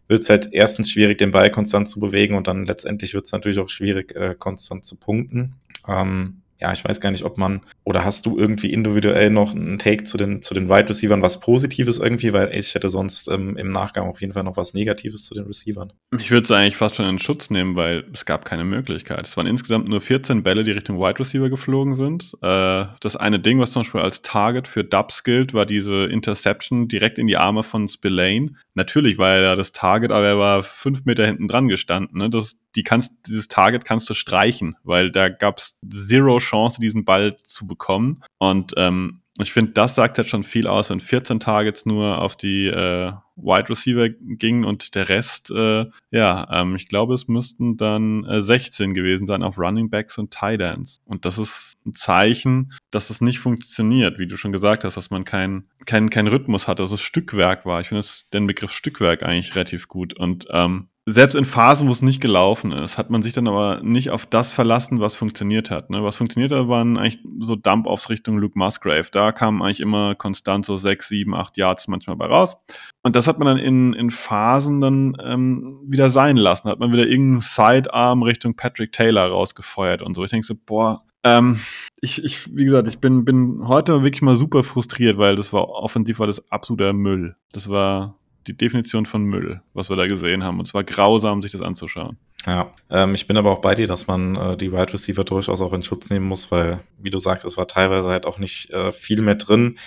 wird 0.07 0.21
es 0.21 0.29
halt 0.29 0.49
erstens 0.51 0.91
schwierig, 0.91 1.17
den 1.17 1.31
Ball 1.31 1.49
konstant 1.49 1.89
zu 1.89 1.99
bewegen 1.99 2.35
und 2.35 2.47
dann 2.47 2.65
letztendlich 2.65 3.13
wird 3.13 3.25
es 3.25 3.31
natürlich 3.31 3.59
auch 3.59 3.69
schwierig, 3.69 4.13
äh, 4.15 4.35
konstant 4.37 4.85
zu 4.85 4.99
punkten. 4.99 5.55
Ähm, 5.87 6.42
ja, 6.59 6.71
ich 6.71 6.83
weiß 6.83 7.01
gar 7.01 7.11
nicht, 7.11 7.23
ob 7.23 7.37
man, 7.37 7.61
oder 7.83 8.05
hast 8.05 8.25
du 8.25 8.37
irgendwie 8.37 8.71
individuell 8.71 9.29
noch 9.29 9.53
einen 9.53 9.79
Take 9.79 10.03
zu 10.03 10.17
den, 10.17 10.41
zu 10.41 10.53
den 10.53 10.69
Wide 10.69 10.89
Receivern, 10.89 11.21
was 11.21 11.39
Positives 11.39 11.99
irgendwie, 11.99 12.31
weil 12.31 12.55
ich 12.55 12.73
hätte 12.73 12.89
sonst 12.89 13.27
ähm, 13.27 13.57
im 13.57 13.71
Nachgang 13.71 14.07
auf 14.07 14.21
jeden 14.21 14.33
Fall 14.33 14.43
noch 14.43 14.55
was 14.55 14.73
Negatives 14.73 15.25
zu 15.25 15.33
den 15.33 15.43
Receivern. 15.45 15.91
Ich 16.17 16.31
würde 16.31 16.43
es 16.43 16.51
eigentlich 16.51 16.77
fast 16.77 16.95
schon 16.95 17.07
in 17.07 17.19
Schutz 17.19 17.49
nehmen, 17.49 17.75
weil 17.75 18.05
es 18.13 18.25
gab 18.25 18.45
keine 18.45 18.63
Möglichkeit. 18.63 19.27
Es 19.27 19.35
waren 19.35 19.47
insgesamt 19.47 19.89
nur 19.89 19.99
14 19.99 20.43
Bälle, 20.43 20.63
die 20.63 20.71
Richtung 20.71 20.99
Wide 20.99 21.19
Receiver 21.19 21.49
geflogen 21.49 21.95
sind. 21.95 22.33
Äh, 22.41 22.85
das 22.99 23.15
eine 23.15 23.39
Ding, 23.39 23.59
was 23.59 23.71
zum 23.71 23.81
Beispiel 23.81 24.01
als 24.01 24.21
Target 24.21 24.67
für 24.67 24.83
Dubs 24.83 25.23
gilt, 25.23 25.53
war 25.53 25.65
diese 25.65 26.05
Interception 26.05 26.87
direkt 26.87 27.17
in 27.17 27.27
die 27.27 27.37
Arme 27.37 27.63
von 27.63 27.89
Spillane. 27.89 28.53
Natürlich 28.73 29.17
war 29.17 29.33
er 29.35 29.41
da 29.41 29.55
das 29.55 29.71
Target, 29.71 30.11
aber 30.11 30.27
er 30.27 30.39
war 30.39 30.63
fünf 30.63 31.05
Meter 31.05 31.25
hinten 31.25 31.47
dran 31.47 31.67
gestanden. 31.67 32.19
Ne? 32.19 32.29
Das, 32.29 32.57
die 32.75 32.83
kannst, 32.83 33.13
dieses 33.27 33.47
Target 33.47 33.85
kannst 33.85 34.09
du 34.09 34.13
streichen, 34.13 34.75
weil 34.83 35.11
da 35.11 35.29
gab's 35.29 35.77
zero 35.89 36.39
Chance, 36.39 36.79
diesen 36.79 37.05
Ball 37.05 37.37
zu 37.37 37.67
bekommen. 37.67 38.23
Und 38.37 38.73
ähm, 38.77 39.23
ich 39.39 39.51
finde, 39.51 39.71
das 39.71 39.95
sagt 39.95 40.17
halt 40.17 40.27
schon 40.27 40.43
viel 40.43 40.67
aus, 40.67 40.91
wenn 40.91 40.99
14 40.99 41.39
Targets 41.39 41.87
nur 41.87 42.21
auf 42.21 42.35
die 42.35 42.67
äh, 42.67 43.13
Wide 43.35 43.69
Receiver 43.69 44.09
gingen 44.09 44.63
und 44.63 44.93
der 44.93 45.09
Rest, 45.09 45.49
äh, 45.49 45.85
ja, 46.11 46.47
ähm, 46.51 46.75
ich 46.75 46.87
glaube, 46.87 47.15
es 47.15 47.27
müssten 47.27 47.75
dann 47.75 48.25
äh, 48.25 48.43
16 48.43 48.93
gewesen 48.93 49.25
sein 49.25 49.41
auf 49.41 49.57
Running 49.57 49.89
Backs 49.89 50.19
und 50.19 50.31
Tight 50.31 50.61
Ends. 50.61 51.01
Und 51.05 51.25
das 51.25 51.39
ist 51.39 51.77
ein 51.83 51.95
Zeichen, 51.95 52.73
dass 52.91 53.09
es 53.09 53.21
nicht 53.21 53.39
funktioniert, 53.39 54.19
wie 54.19 54.27
du 54.27 54.37
schon 54.37 54.51
gesagt 54.51 54.83
hast, 54.83 54.97
dass 54.97 55.09
man 55.09 55.23
keinen 55.23 55.67
kein, 55.87 56.11
kein 56.11 56.27
Rhythmus 56.27 56.67
hatte, 56.67 56.83
dass 56.83 56.91
es 56.91 57.01
Stückwerk 57.01 57.65
war. 57.65 57.81
Ich 57.81 57.87
finde 57.87 58.05
den 58.33 58.45
Begriff 58.45 58.71
Stückwerk 58.71 59.23
eigentlich 59.23 59.55
relativ 59.55 59.87
gut. 59.87 60.13
Und 60.13 60.45
ähm, 60.51 60.89
selbst 61.05 61.35
in 61.35 61.43
Phasen, 61.43 61.89
wo 61.89 61.91
es 61.91 62.01
nicht 62.01 62.21
gelaufen 62.21 62.71
ist, 62.71 62.97
hat 62.97 63.09
man 63.09 63.23
sich 63.23 63.33
dann 63.33 63.47
aber 63.47 63.81
nicht 63.83 64.09
auf 64.09 64.25
das 64.25 64.51
verlassen, 64.51 65.01
was 65.01 65.15
funktioniert 65.15 65.69
hat. 65.69 65.89
Ne? 65.89 66.01
Was 66.01 66.15
funktioniert 66.15 66.53
hat, 66.53 66.69
waren 66.69 66.97
eigentlich 66.97 67.19
so 67.39 67.57
Dump-Offs 67.57 68.09
Richtung 68.09 68.37
Luke 68.37 68.57
Musgrave. 68.57 69.07
Da 69.11 69.33
kamen 69.33 69.61
eigentlich 69.61 69.81
immer 69.81 70.15
konstant 70.15 70.65
so 70.65 70.77
sechs, 70.77 71.09
sieben, 71.09 71.35
acht 71.35 71.57
Yards 71.57 71.89
manchmal 71.89 72.15
bei 72.15 72.27
raus. 72.27 72.55
Und 73.01 73.17
das 73.17 73.27
hat 73.27 73.37
man 73.37 73.47
dann 73.47 73.57
in, 73.57 73.91
in 73.93 74.11
Phasen 74.11 74.79
dann 74.79 75.17
ähm, 75.21 75.81
wieder 75.85 76.09
sein 76.09 76.37
lassen. 76.37 76.69
Hat 76.69 76.79
man 76.79 76.93
wieder 76.93 77.05
irgendeinen 77.05 77.41
Sidearm 77.41 78.23
Richtung 78.23 78.55
Patrick 78.55 78.93
Taylor 78.93 79.27
rausgefeuert 79.27 80.01
und 80.01 80.15
so. 80.15 80.23
Ich 80.23 80.31
denke 80.31 80.47
so, 80.47 80.55
boah, 80.65 81.03
ähm, 81.25 81.59
ich, 82.01 82.23
ich, 82.23 82.55
wie 82.55 82.65
gesagt, 82.65 82.87
ich 82.87 82.99
bin, 82.99 83.25
bin 83.25 83.67
heute 83.67 84.03
wirklich 84.03 84.21
mal 84.21 84.35
super 84.35 84.63
frustriert, 84.63 85.17
weil 85.17 85.35
das 85.35 85.51
war 85.51 85.69
offensiv 85.69 86.19
war 86.19 86.27
das 86.27 86.49
absoluter 86.49 86.93
Müll. 86.93 87.35
Das 87.51 87.69
war 87.69 88.17
die 88.47 88.57
Definition 88.57 89.05
von 89.05 89.23
Müll, 89.23 89.61
was 89.73 89.89
wir 89.89 89.95
da 89.95 90.07
gesehen 90.07 90.43
haben. 90.43 90.59
Und 90.59 90.65
zwar 90.65 90.83
grausam, 90.83 91.41
sich 91.41 91.51
das 91.51 91.61
anzuschauen. 91.61 92.17
Ja, 92.45 92.73
ähm, 92.89 93.15
ich 93.15 93.25
bin 93.25 93.37
aber 93.37 93.51
auch 93.51 93.61
bei 93.61 93.73
dir, 93.73 93.87
dass 93.87 94.07
man 94.07 94.35
äh, 94.35 94.57
die 94.57 94.73
Wide 94.73 94.91
Receiver 94.91 95.23
durchaus 95.23 95.61
auch 95.61 95.71
in 95.71 95.81
Schutz 95.81 96.09
nehmen 96.09 96.25
muss, 96.25 96.51
weil, 96.51 96.81
wie 96.99 97.09
du 97.09 97.17
sagst, 97.17 97.45
es 97.45 97.55
war 97.55 97.67
teilweise 97.67 98.09
halt 98.09 98.25
auch 98.25 98.37
nicht 98.37 98.69
äh, 98.71 98.91
viel 98.91 99.21
mehr 99.21 99.35
drin, 99.35 99.77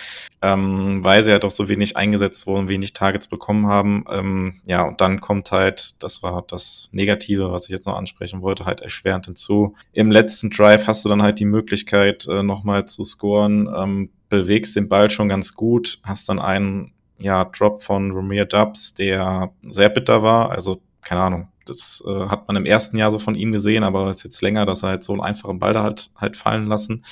ähm, 0.40 1.04
weil 1.04 1.22
sie 1.22 1.32
halt 1.32 1.44
auch 1.44 1.50
so 1.50 1.68
wenig 1.68 1.98
eingesetzt 1.98 2.46
wurden, 2.46 2.68
wenig 2.68 2.94
Targets 2.94 3.28
bekommen 3.28 3.66
haben. 3.66 4.04
Ähm, 4.08 4.60
ja, 4.64 4.84
und 4.84 5.02
dann 5.02 5.20
kommt 5.20 5.52
halt, 5.52 6.02
das 6.02 6.22
war 6.22 6.44
das 6.48 6.88
Negative, 6.92 7.52
was 7.52 7.64
ich 7.64 7.70
jetzt 7.70 7.86
noch 7.86 7.96
ansprechen 7.96 8.40
wollte, 8.40 8.64
halt 8.64 8.80
erschwerend 8.80 9.26
hinzu. 9.26 9.74
Im 9.92 10.10
letzten 10.10 10.48
Drive 10.48 10.86
hast 10.86 11.04
du 11.04 11.10
dann 11.10 11.22
halt 11.22 11.38
die 11.38 11.44
Möglichkeit, 11.44 12.26
äh, 12.26 12.42
nochmal 12.42 12.86
zu 12.86 13.04
scoren, 13.04 13.68
ähm, 13.76 14.10
bewegst 14.30 14.74
den 14.76 14.88
Ball 14.88 15.10
schon 15.10 15.28
ganz 15.28 15.54
gut, 15.54 15.98
hast 16.04 16.28
dann 16.30 16.38
einen 16.38 16.92
ja, 17.18 17.44
Drop 17.44 17.82
von 17.82 18.10
Romeo 18.10 18.44
Dubs, 18.44 18.94
der 18.94 19.50
sehr 19.62 19.88
bitter 19.88 20.22
war. 20.22 20.50
Also, 20.50 20.80
keine 21.02 21.22
Ahnung, 21.22 21.48
das 21.64 22.02
äh, 22.06 22.28
hat 22.28 22.46
man 22.46 22.56
im 22.56 22.64
ersten 22.64 22.96
Jahr 22.96 23.10
so 23.10 23.18
von 23.18 23.34
ihm 23.34 23.52
gesehen, 23.52 23.82
aber 23.84 24.08
es 24.08 24.16
ist 24.16 24.24
jetzt 24.24 24.42
länger, 24.42 24.66
dass 24.66 24.82
er 24.82 24.90
halt 24.90 25.04
so 25.04 25.12
einen 25.12 25.22
einfachen 25.22 25.58
Ball 25.58 25.72
da 25.72 25.82
hat 25.82 26.10
halt 26.16 26.36
fallen 26.36 26.66
lassen. 26.66 27.04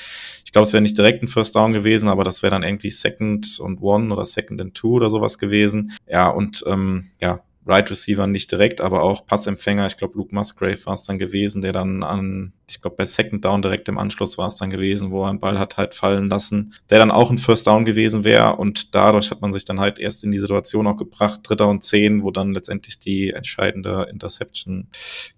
Ich 0.45 0.53
glaube, 0.53 0.67
es 0.67 0.73
wäre 0.73 0.83
nicht 0.83 0.97
direkt 0.97 1.23
ein 1.23 1.29
First 1.29 1.57
Down 1.57 1.73
gewesen, 1.73 2.09
aber 2.09 2.25
das 2.25 2.43
wäre 2.43 2.53
dann 2.53 2.63
irgendwie 2.63 2.91
Second 2.91 3.59
und 3.61 3.83
One 3.83 4.13
oder 4.13 4.25
Second 4.25 4.61
and 4.61 4.75
Two 4.75 4.95
oder 4.95 5.11
sowas 5.11 5.39
gewesen. 5.39 5.93
Ja, 6.07 6.29
und 6.29 6.65
ähm, 6.67 7.09
ja, 7.21 7.41
Right 7.67 7.91
Receiver 7.91 8.27
nicht 8.27 8.53
direkt, 8.53 8.81
aber 8.81 9.03
auch 9.03 9.27
Passempfänger. 9.27 9.87
Ich 9.87 9.97
glaube, 9.97 10.17
Luke 10.17 10.35
Musgrave 10.35 10.85
war 10.85 10.95
es 10.95 11.03
dann 11.03 11.19
gewesen, 11.19 11.63
der 11.63 11.73
dann 11.73 12.03
an, 12.03 12.53
ich 12.69 12.81
glaube, 12.81 12.97
bei 12.97 13.05
Second 13.05 13.45
Down 13.45 13.63
direkt 13.63 13.89
im 13.89 13.99
Anschluss 13.99 14.37
war 14.37 14.47
es 14.47 14.57
dann 14.57 14.71
gewesen, 14.71 15.11
wo 15.11 15.25
er 15.25 15.31
einen 15.31 15.41
Ball 15.41 15.59
hat 15.59 15.77
halt 15.77 15.95
fallen 15.95 16.29
lassen, 16.29 16.75
der 16.91 16.99
dann 16.99 17.11
auch 17.11 17.31
ein 17.31 17.39
First 17.39 17.67
Down 17.67 17.85
gewesen 17.85 18.25
wäre. 18.25 18.57
Und 18.57 18.95
dadurch 18.95 19.31
hat 19.31 19.41
man 19.41 19.53
sich 19.53 19.65
dann 19.65 19.81
halt 19.81 19.99
erst 19.99 20.25
in 20.25 20.31
die 20.31 20.39
Situation 20.39 20.87
auch 20.87 20.97
gebracht, 20.97 21.41
Dritter 21.43 21.69
und 21.69 21.83
Zehn, 21.83 22.23
wo 22.23 22.31
dann 22.31 22.53
letztendlich 22.53 22.99
die 22.99 23.31
entscheidende 23.31 24.09
Interception 24.11 24.89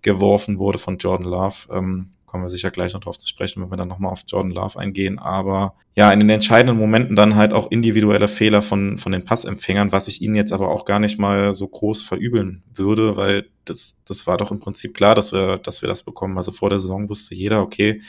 geworfen 0.03 0.59
wurde 0.59 0.79
von 0.79 0.99
Jordan 0.99 1.31
Love. 1.31 1.57
Ähm, 1.70 2.11
kommen 2.27 2.45
wir 2.45 2.49
sicher 2.49 2.70
gleich 2.70 2.93
noch 2.93 3.01
drauf 3.01 3.16
zu 3.16 3.27
sprechen, 3.27 3.62
wenn 3.62 3.70
wir 3.70 3.77
dann 3.77 3.89
nochmal 3.89 4.12
auf 4.12 4.24
Jordan 4.27 4.51
Love 4.51 4.79
eingehen. 4.79 5.18
Aber 5.18 5.74
ja, 5.95 6.12
in 6.12 6.20
den 6.20 6.29
entscheidenden 6.31 6.77
Momenten 6.77 7.16
dann 7.16 7.37
halt 7.37 7.53
auch 7.53 7.70
individuelle 7.70 8.29
Fehler 8.29 8.62
von, 8.62 8.99
von 8.99 9.12
den 9.12 9.24
Passempfängern, 9.24 9.93
was 9.93 10.09
ich 10.09 10.20
ihnen 10.20 10.35
jetzt 10.35 10.53
aber 10.53 10.68
auch 10.68 10.85
gar 10.85 10.99
nicht 10.99 11.18
mal 11.18 11.55
so 11.55 11.66
groß 11.66 12.03
verübeln 12.03 12.62
würde, 12.74 13.16
weil 13.16 13.47
das, 13.64 13.97
das 14.07 14.27
war 14.27 14.37
doch 14.37 14.51
im 14.51 14.59
Prinzip 14.59 14.95
klar, 14.95 15.14
dass 15.14 15.33
wir, 15.33 15.59
dass 15.59 15.83
wir 15.83 15.89
das 15.89 16.03
bekommen. 16.03 16.37
Also 16.37 16.53
vor 16.53 16.70
der 16.70 16.79
Saison 16.79 17.09
wusste 17.09 17.35
jeder, 17.35 17.62
okay, 17.62 18.03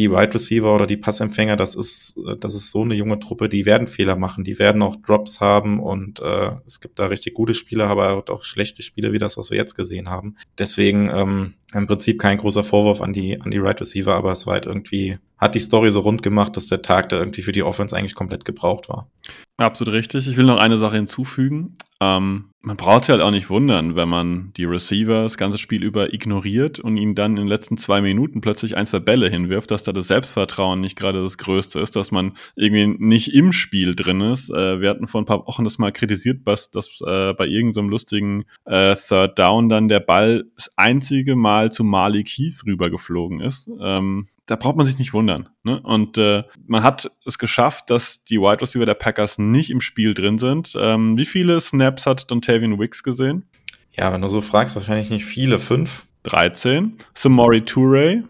die 0.00 0.10
Wide 0.10 0.32
Receiver 0.32 0.74
oder 0.74 0.86
die 0.86 0.96
Passempfänger, 0.96 1.56
das 1.56 1.74
ist, 1.74 2.18
das 2.38 2.54
ist 2.54 2.70
so 2.70 2.82
eine 2.82 2.94
junge 2.94 3.18
Truppe, 3.18 3.50
die 3.50 3.66
werden 3.66 3.86
Fehler 3.86 4.16
machen, 4.16 4.44
die 4.44 4.58
werden 4.58 4.80
auch 4.80 4.96
Drops 4.96 5.42
haben 5.42 5.78
und 5.78 6.20
äh, 6.20 6.52
es 6.64 6.80
gibt 6.80 6.98
da 6.98 7.06
richtig 7.06 7.34
gute 7.34 7.52
Spieler, 7.52 7.88
aber 7.88 8.24
auch 8.30 8.42
schlechte 8.42 8.82
Spiele 8.82 9.12
wie 9.12 9.18
das, 9.18 9.36
was 9.36 9.50
wir 9.50 9.58
jetzt 9.58 9.74
gesehen 9.74 10.08
haben. 10.08 10.36
Deswegen 10.58 11.10
ähm, 11.12 11.54
im 11.74 11.86
Prinzip 11.86 12.18
kein 12.18 12.38
großer 12.38 12.64
Vorwurf 12.64 13.02
an 13.02 13.12
die, 13.12 13.38
an 13.42 13.50
die 13.50 13.58
Right 13.58 13.78
Receiver, 13.78 14.14
aber 14.14 14.32
es 14.32 14.46
war 14.46 14.54
halt 14.54 14.64
irgendwie, 14.64 15.18
hat 15.36 15.54
die 15.54 15.60
Story 15.60 15.90
so 15.90 16.00
rund 16.00 16.22
gemacht, 16.22 16.56
dass 16.56 16.68
der 16.68 16.80
Tag 16.80 17.10
da 17.10 17.18
irgendwie 17.18 17.42
für 17.42 17.52
die 17.52 17.62
Offense 17.62 17.94
eigentlich 17.94 18.14
komplett 18.14 18.46
gebraucht 18.46 18.88
war. 18.88 19.10
Absolut 19.58 19.92
richtig. 19.92 20.26
Ich 20.26 20.38
will 20.38 20.46
noch 20.46 20.58
eine 20.58 20.78
Sache 20.78 20.96
hinzufügen. 20.96 21.74
Ähm, 22.00 22.49
man 22.62 22.76
braucht 22.76 23.04
sich 23.04 23.12
halt 23.12 23.22
auch 23.22 23.30
nicht 23.30 23.48
wundern, 23.48 23.96
wenn 23.96 24.08
man 24.08 24.52
die 24.56 24.66
Receiver 24.66 25.22
das 25.22 25.38
ganze 25.38 25.56
Spiel 25.56 25.82
über 25.82 26.12
ignoriert 26.12 26.78
und 26.78 26.98
ihnen 26.98 27.14
dann 27.14 27.32
in 27.32 27.36
den 27.36 27.48
letzten 27.48 27.78
zwei 27.78 28.02
Minuten 28.02 28.42
plötzlich 28.42 28.76
ein, 28.76 28.84
zwei 28.84 28.98
Bälle 28.98 29.30
hinwirft, 29.30 29.70
dass 29.70 29.82
da 29.82 29.92
das 29.92 30.08
Selbstvertrauen 30.08 30.80
nicht 30.80 30.96
gerade 30.96 31.22
das 31.22 31.38
Größte 31.38 31.80
ist, 31.80 31.96
dass 31.96 32.10
man 32.10 32.36
irgendwie 32.56 32.86
nicht 32.86 33.32
im 33.32 33.52
Spiel 33.52 33.96
drin 33.96 34.20
ist. 34.20 34.50
Äh, 34.50 34.80
wir 34.80 34.90
hatten 34.90 35.08
vor 35.08 35.22
ein 35.22 35.26
paar 35.26 35.46
Wochen 35.46 35.64
das 35.64 35.78
mal 35.78 35.90
kritisiert, 35.90 36.46
dass, 36.46 36.70
dass 36.70 37.00
äh, 37.00 37.32
bei 37.32 37.46
irgendeinem 37.46 37.86
so 37.86 37.90
lustigen 37.90 38.44
äh, 38.66 38.94
Third 38.94 39.38
Down 39.38 39.70
dann 39.70 39.88
der 39.88 40.00
Ball 40.00 40.44
das 40.54 40.70
einzige 40.76 41.36
Mal 41.36 41.72
zu 41.72 41.82
Malik 41.82 42.28
Heath 42.28 42.66
rübergeflogen 42.66 43.40
ist. 43.40 43.70
Ähm, 43.80 44.26
da 44.50 44.56
braucht 44.56 44.76
man 44.76 44.84
sich 44.84 44.98
nicht 44.98 45.12
wundern. 45.12 45.48
Ne? 45.62 45.80
Und 45.80 46.18
äh, 46.18 46.42
man 46.66 46.82
hat 46.82 47.08
es 47.24 47.38
geschafft, 47.38 47.88
dass 47.88 48.24
die 48.24 48.40
Wide 48.40 48.60
Receiver 48.60 48.84
der 48.84 48.94
Packers 48.94 49.38
nicht 49.38 49.70
im 49.70 49.80
Spiel 49.80 50.12
drin 50.12 50.38
sind. 50.38 50.72
Ähm, 50.76 51.16
wie 51.16 51.24
viele 51.24 51.60
Snaps 51.60 52.04
hat 52.04 52.32
Dontavian 52.50 52.78
Wicks 52.80 53.02
gesehen? 53.02 53.44
Ja, 53.92 54.12
wenn 54.12 54.22
du 54.22 54.28
so 54.28 54.40
fragst, 54.40 54.74
wahrscheinlich 54.74 55.10
nicht 55.10 55.24
viele. 55.24 55.58
Fünf? 55.58 56.06
13. 56.24 56.96
Samori 57.14 57.62
Toure? 57.62 58.24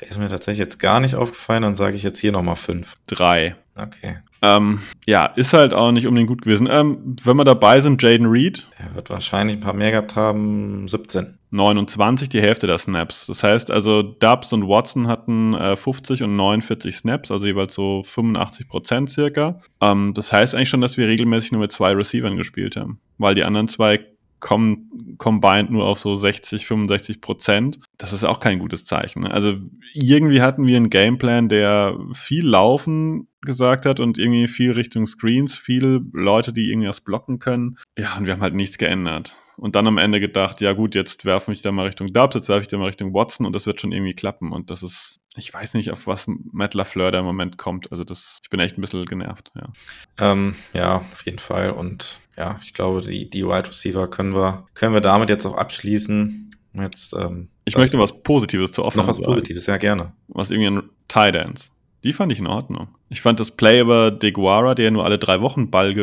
Der 0.00 0.08
ist 0.08 0.18
mir 0.18 0.28
tatsächlich 0.28 0.58
jetzt 0.58 0.78
gar 0.78 1.00
nicht 1.00 1.14
aufgefallen, 1.14 1.62
dann 1.62 1.76
sage 1.76 1.96
ich 1.96 2.02
jetzt 2.02 2.18
hier 2.18 2.32
nochmal 2.32 2.56
fünf. 2.56 2.94
Drei. 3.06 3.56
Okay. 3.78 4.18
Ähm, 4.42 4.80
ja, 5.06 5.26
ist 5.26 5.52
halt 5.52 5.72
auch 5.74 5.90
nicht 5.92 6.06
unbedingt 6.06 6.28
gut 6.28 6.42
gewesen. 6.42 6.68
Ähm, 6.70 7.16
wenn 7.22 7.36
wir 7.36 7.44
dabei 7.44 7.80
sind, 7.80 8.02
Jaden 8.02 8.26
Reed. 8.26 8.68
Der 8.78 8.94
wird 8.94 9.10
wahrscheinlich 9.10 9.56
ein 9.56 9.60
paar 9.60 9.74
mehr 9.74 9.90
gehabt 9.90 10.16
haben. 10.16 10.86
17. 10.86 11.38
29, 11.50 12.28
die 12.28 12.40
Hälfte 12.40 12.66
der 12.66 12.78
Snaps. 12.78 13.26
Das 13.26 13.42
heißt 13.42 13.70
also, 13.70 14.02
Dubs 14.02 14.52
und 14.52 14.68
Watson 14.68 15.08
hatten 15.08 15.54
äh, 15.54 15.76
50 15.76 16.22
und 16.22 16.36
49 16.36 16.96
Snaps, 16.96 17.30
also 17.30 17.46
jeweils 17.46 17.74
so 17.74 18.02
85 18.02 18.68
Prozent 18.68 19.10
circa. 19.10 19.60
Ähm, 19.80 20.12
das 20.14 20.32
heißt 20.32 20.54
eigentlich 20.54 20.68
schon, 20.68 20.82
dass 20.82 20.96
wir 20.96 21.08
regelmäßig 21.08 21.52
nur 21.52 21.62
mit 21.62 21.72
zwei 21.72 21.92
Receivern 21.92 22.36
gespielt 22.36 22.76
haben, 22.76 23.00
weil 23.16 23.34
die 23.34 23.44
anderen 23.44 23.68
zwei 23.68 24.04
kommen 24.40 25.16
combined 25.18 25.70
nur 25.70 25.84
auf 25.86 25.98
so 25.98 26.16
60, 26.16 26.66
65 26.66 27.20
Prozent. 27.20 27.80
Das 27.96 28.12
ist 28.12 28.24
auch 28.24 28.40
kein 28.40 28.58
gutes 28.58 28.84
Zeichen. 28.84 29.22
Ne? 29.22 29.30
Also 29.30 29.56
irgendwie 29.94 30.42
hatten 30.42 30.66
wir 30.66 30.76
einen 30.76 30.90
Gameplan, 30.90 31.48
der 31.48 31.98
viel 32.12 32.46
Laufen 32.46 33.27
gesagt 33.42 33.86
hat 33.86 34.00
und 34.00 34.18
irgendwie 34.18 34.48
viel 34.48 34.72
Richtung 34.72 35.06
Screens, 35.06 35.56
viele 35.56 36.00
Leute, 36.12 36.52
die 36.52 36.70
irgendwas 36.70 37.00
blocken 37.00 37.38
können. 37.38 37.78
Ja, 37.96 38.16
und 38.16 38.26
wir 38.26 38.32
haben 38.32 38.42
halt 38.42 38.54
nichts 38.54 38.78
geändert. 38.78 39.36
Und 39.56 39.74
dann 39.74 39.88
am 39.88 39.98
Ende 39.98 40.20
gedacht, 40.20 40.60
ja 40.60 40.72
gut, 40.72 40.94
jetzt 40.94 41.24
werfe 41.24 41.50
ich 41.50 41.62
da 41.62 41.72
mal 41.72 41.86
Richtung 41.86 42.12
Dubs, 42.12 42.36
jetzt 42.36 42.48
werfe 42.48 42.62
ich 42.62 42.68
da 42.68 42.78
mal 42.78 42.86
Richtung 42.86 43.12
Watson 43.12 43.44
und 43.44 43.54
das 43.56 43.66
wird 43.66 43.80
schon 43.80 43.90
irgendwie 43.90 44.14
klappen. 44.14 44.52
Und 44.52 44.70
das 44.70 44.84
ist, 44.84 45.18
ich 45.36 45.52
weiß 45.52 45.74
nicht, 45.74 45.90
auf 45.90 46.06
was 46.06 46.26
Matt 46.28 46.74
LaFleur 46.74 47.10
da 47.10 47.18
im 47.18 47.24
Moment 47.24 47.58
kommt. 47.58 47.90
Also 47.90 48.04
das, 48.04 48.38
ich 48.42 48.50
bin 48.50 48.60
echt 48.60 48.78
ein 48.78 48.80
bisschen 48.80 49.04
genervt, 49.04 49.50
ja. 49.56 49.72
Ähm, 50.18 50.54
ja, 50.74 50.96
auf 50.98 51.24
jeden 51.26 51.40
Fall. 51.40 51.72
Und 51.72 52.20
ja, 52.36 52.60
ich 52.62 52.72
glaube, 52.72 53.00
die, 53.00 53.28
die 53.28 53.44
Wide 53.44 53.68
Receiver 53.68 54.08
können 54.08 54.32
wir, 54.32 54.66
können 54.74 54.94
wir 54.94 55.00
damit 55.00 55.28
jetzt 55.28 55.44
auch 55.44 55.56
abschließen. 55.56 56.50
Jetzt, 56.74 57.14
ähm, 57.14 57.48
ich 57.64 57.76
möchte 57.76 57.98
was 57.98 58.22
Positives 58.22 58.70
zu 58.70 58.84
offen 58.84 58.98
Noch 58.98 59.08
was 59.08 59.20
Positives, 59.20 59.66
ja, 59.66 59.76
gerne. 59.76 60.12
Was 60.28 60.50
irgendwie 60.50 60.70
ein 60.70 60.90
Tie 61.08 61.32
Dance. 61.32 61.70
Die 62.04 62.12
fand 62.12 62.32
ich 62.32 62.38
in 62.38 62.46
Ordnung. 62.46 62.88
Ich 63.08 63.20
fand 63.20 63.40
das 63.40 63.50
Play 63.50 63.80
über 63.80 64.10
DeGuara, 64.10 64.74
der 64.74 64.90
nur 64.90 65.04
alle 65.04 65.18
drei 65.18 65.40
Wochen 65.40 65.70
Ball 65.70 65.94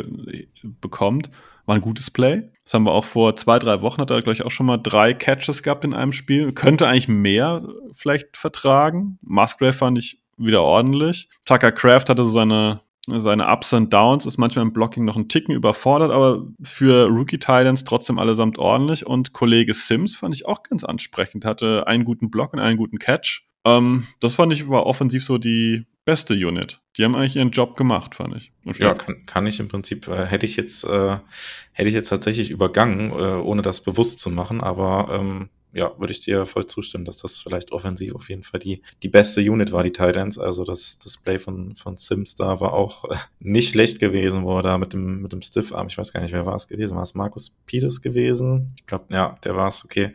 bekommt, 0.81 1.29
war 1.65 1.75
ein 1.75 1.81
gutes 1.81 2.11
Play. 2.11 2.43
Das 2.63 2.73
haben 2.73 2.83
wir 2.83 2.91
auch 2.91 3.05
vor 3.05 3.35
zwei, 3.35 3.59
drei 3.59 3.81
Wochen, 3.81 4.01
hat 4.01 4.11
er, 4.11 4.21
glaube 4.21 4.33
ich, 4.33 4.43
auch 4.43 4.51
schon 4.51 4.65
mal 4.65 4.77
drei 4.77 5.13
Catches 5.13 5.63
gehabt 5.63 5.83
in 5.83 5.93
einem 5.93 6.13
Spiel. 6.13 6.51
Könnte 6.51 6.87
eigentlich 6.87 7.07
mehr 7.07 7.63
vielleicht 7.93 8.37
vertragen. 8.37 9.17
Musgrave 9.21 9.73
fand 9.73 9.97
ich 9.97 10.19
wieder 10.37 10.63
ordentlich. 10.63 11.29
Tucker 11.45 11.71
Craft 11.71 12.05
hatte 12.09 12.25
so 12.25 12.31
seine, 12.31 12.81
seine 13.07 13.47
Ups 13.47 13.71
und 13.73 13.93
Downs, 13.93 14.25
ist 14.25 14.37
manchmal 14.37 14.65
im 14.65 14.73
Blocking 14.73 15.05
noch 15.05 15.15
ein 15.15 15.29
Ticken 15.29 15.55
überfordert, 15.55 16.11
aber 16.11 16.45
für 16.61 17.07
Rookie 17.07 17.39
Titans 17.39 17.83
trotzdem 17.83 18.19
allesamt 18.19 18.57
ordentlich. 18.57 19.05
Und 19.05 19.33
Kollege 19.33 19.73
Sims 19.73 20.15
fand 20.15 20.35
ich 20.35 20.45
auch 20.45 20.63
ganz 20.63 20.83
ansprechend, 20.83 21.45
hatte 21.45 21.87
einen 21.87 22.03
guten 22.03 22.29
Block 22.29 22.53
und 22.53 22.59
einen 22.59 22.77
guten 22.77 22.99
Catch. 22.99 23.45
Ähm, 23.65 24.07
das 24.19 24.35
fand 24.35 24.53
ich 24.53 24.69
war 24.69 24.85
offensiv 24.85 25.25
so 25.25 25.37
die 25.37 25.85
beste 26.05 26.35
Unit. 26.35 26.81
Die 26.97 27.03
haben 27.03 27.15
eigentlich 27.15 27.35
ihren 27.35 27.51
Job 27.51 27.75
gemacht, 27.75 28.15
fand 28.15 28.35
ich. 28.35 28.51
ja, 28.79 28.93
kann, 28.93 29.25
kann 29.25 29.47
ich 29.47 29.59
im 29.59 29.67
Prinzip, 29.67 30.07
äh, 30.07 30.25
hätte 30.25 30.45
ich 30.45 30.55
jetzt, 30.55 30.83
äh, 30.85 31.17
hätte 31.73 31.89
ich 31.89 31.95
jetzt 31.95 32.09
tatsächlich 32.09 32.51
übergangen, 32.51 33.11
äh, 33.11 33.41
ohne 33.41 33.63
das 33.63 33.81
bewusst 33.81 34.19
zu 34.19 34.29
machen, 34.29 34.61
aber 34.61 35.09
ähm, 35.19 35.49
ja, 35.75 35.91
würde 35.99 36.13
ich 36.13 36.21
dir 36.21 36.45
voll 36.45 36.67
zustimmen, 36.67 37.03
dass 37.03 37.17
das 37.17 37.41
vielleicht 37.41 37.73
offensiv 37.73 38.15
auf 38.15 38.29
jeden 38.29 38.43
Fall 38.43 38.61
die, 38.61 38.81
die 39.03 39.09
beste 39.09 39.41
Unit 39.41 39.73
war, 39.73 39.83
die 39.83 39.91
Titans. 39.91 40.39
Also 40.39 40.63
das 40.63 40.99
Display 40.99 41.37
von, 41.37 41.75
von 41.75 41.97
Sims 41.97 42.35
da 42.35 42.61
war 42.61 42.73
auch 42.73 43.03
äh, 43.05 43.15
nicht 43.39 43.71
schlecht 43.71 43.99
gewesen, 43.99 44.45
wo 44.45 44.57
er 44.57 44.63
da 44.63 44.77
mit 44.77 44.93
dem, 44.93 45.21
mit 45.21 45.33
dem 45.33 45.41
Stiffarm, 45.41 45.87
ich 45.87 45.97
weiß 45.97 46.13
gar 46.13 46.21
nicht, 46.21 46.31
wer 46.31 46.45
war 46.45 46.55
es 46.55 46.69
gewesen, 46.69 46.95
war 46.95 47.03
es 47.03 47.13
Markus 47.13 47.57
Peters 47.65 48.01
gewesen? 48.01 48.73
Ich 48.79 48.85
glaube, 48.85 49.05
ja, 49.09 49.37
der 49.43 49.57
war 49.57 49.67
es, 49.67 49.83
okay. 49.83 50.13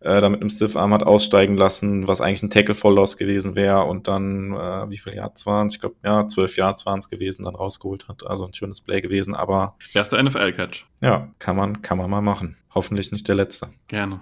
Äh, 0.00 0.20
da 0.20 0.28
mit 0.28 0.42
einem 0.42 0.50
Stiffarm 0.50 0.92
hat 0.92 1.02
aussteigen 1.02 1.56
lassen, 1.56 2.06
was 2.06 2.20
eigentlich 2.20 2.42
ein 2.42 2.50
Tackle 2.50 2.74
Fall 2.74 2.94
Loss 2.94 3.16
gewesen 3.16 3.56
wäre 3.56 3.84
und 3.84 4.06
dann, 4.06 4.52
äh, 4.52 4.90
wie 4.90 4.98
viel 4.98 5.14
Yards 5.14 5.46
waren 5.46 5.68
es? 5.68 5.74
Ich 5.74 5.80
glaube, 5.80 5.96
ja, 6.04 6.28
zwölf 6.28 6.58
Yards 6.58 6.84
waren 6.84 6.98
es 6.98 7.08
gewesen, 7.08 7.44
dann 7.44 7.54
rausgeholt 7.54 8.08
hat. 8.08 8.26
Also 8.26 8.44
ein 8.44 8.52
schönes 8.52 8.82
Play 8.82 9.00
gewesen, 9.00 9.34
aber. 9.34 9.76
Erster 9.94 10.22
NFL-Catch. 10.22 10.84
Ja, 11.02 11.32
kann 11.38 11.56
man, 11.56 11.80
kann 11.80 11.96
man 11.96 12.10
mal 12.10 12.20
machen. 12.20 12.58
Hoffentlich 12.74 13.12
nicht 13.12 13.26
der 13.28 13.34
letzte. 13.34 13.70
Gerne. 13.88 14.20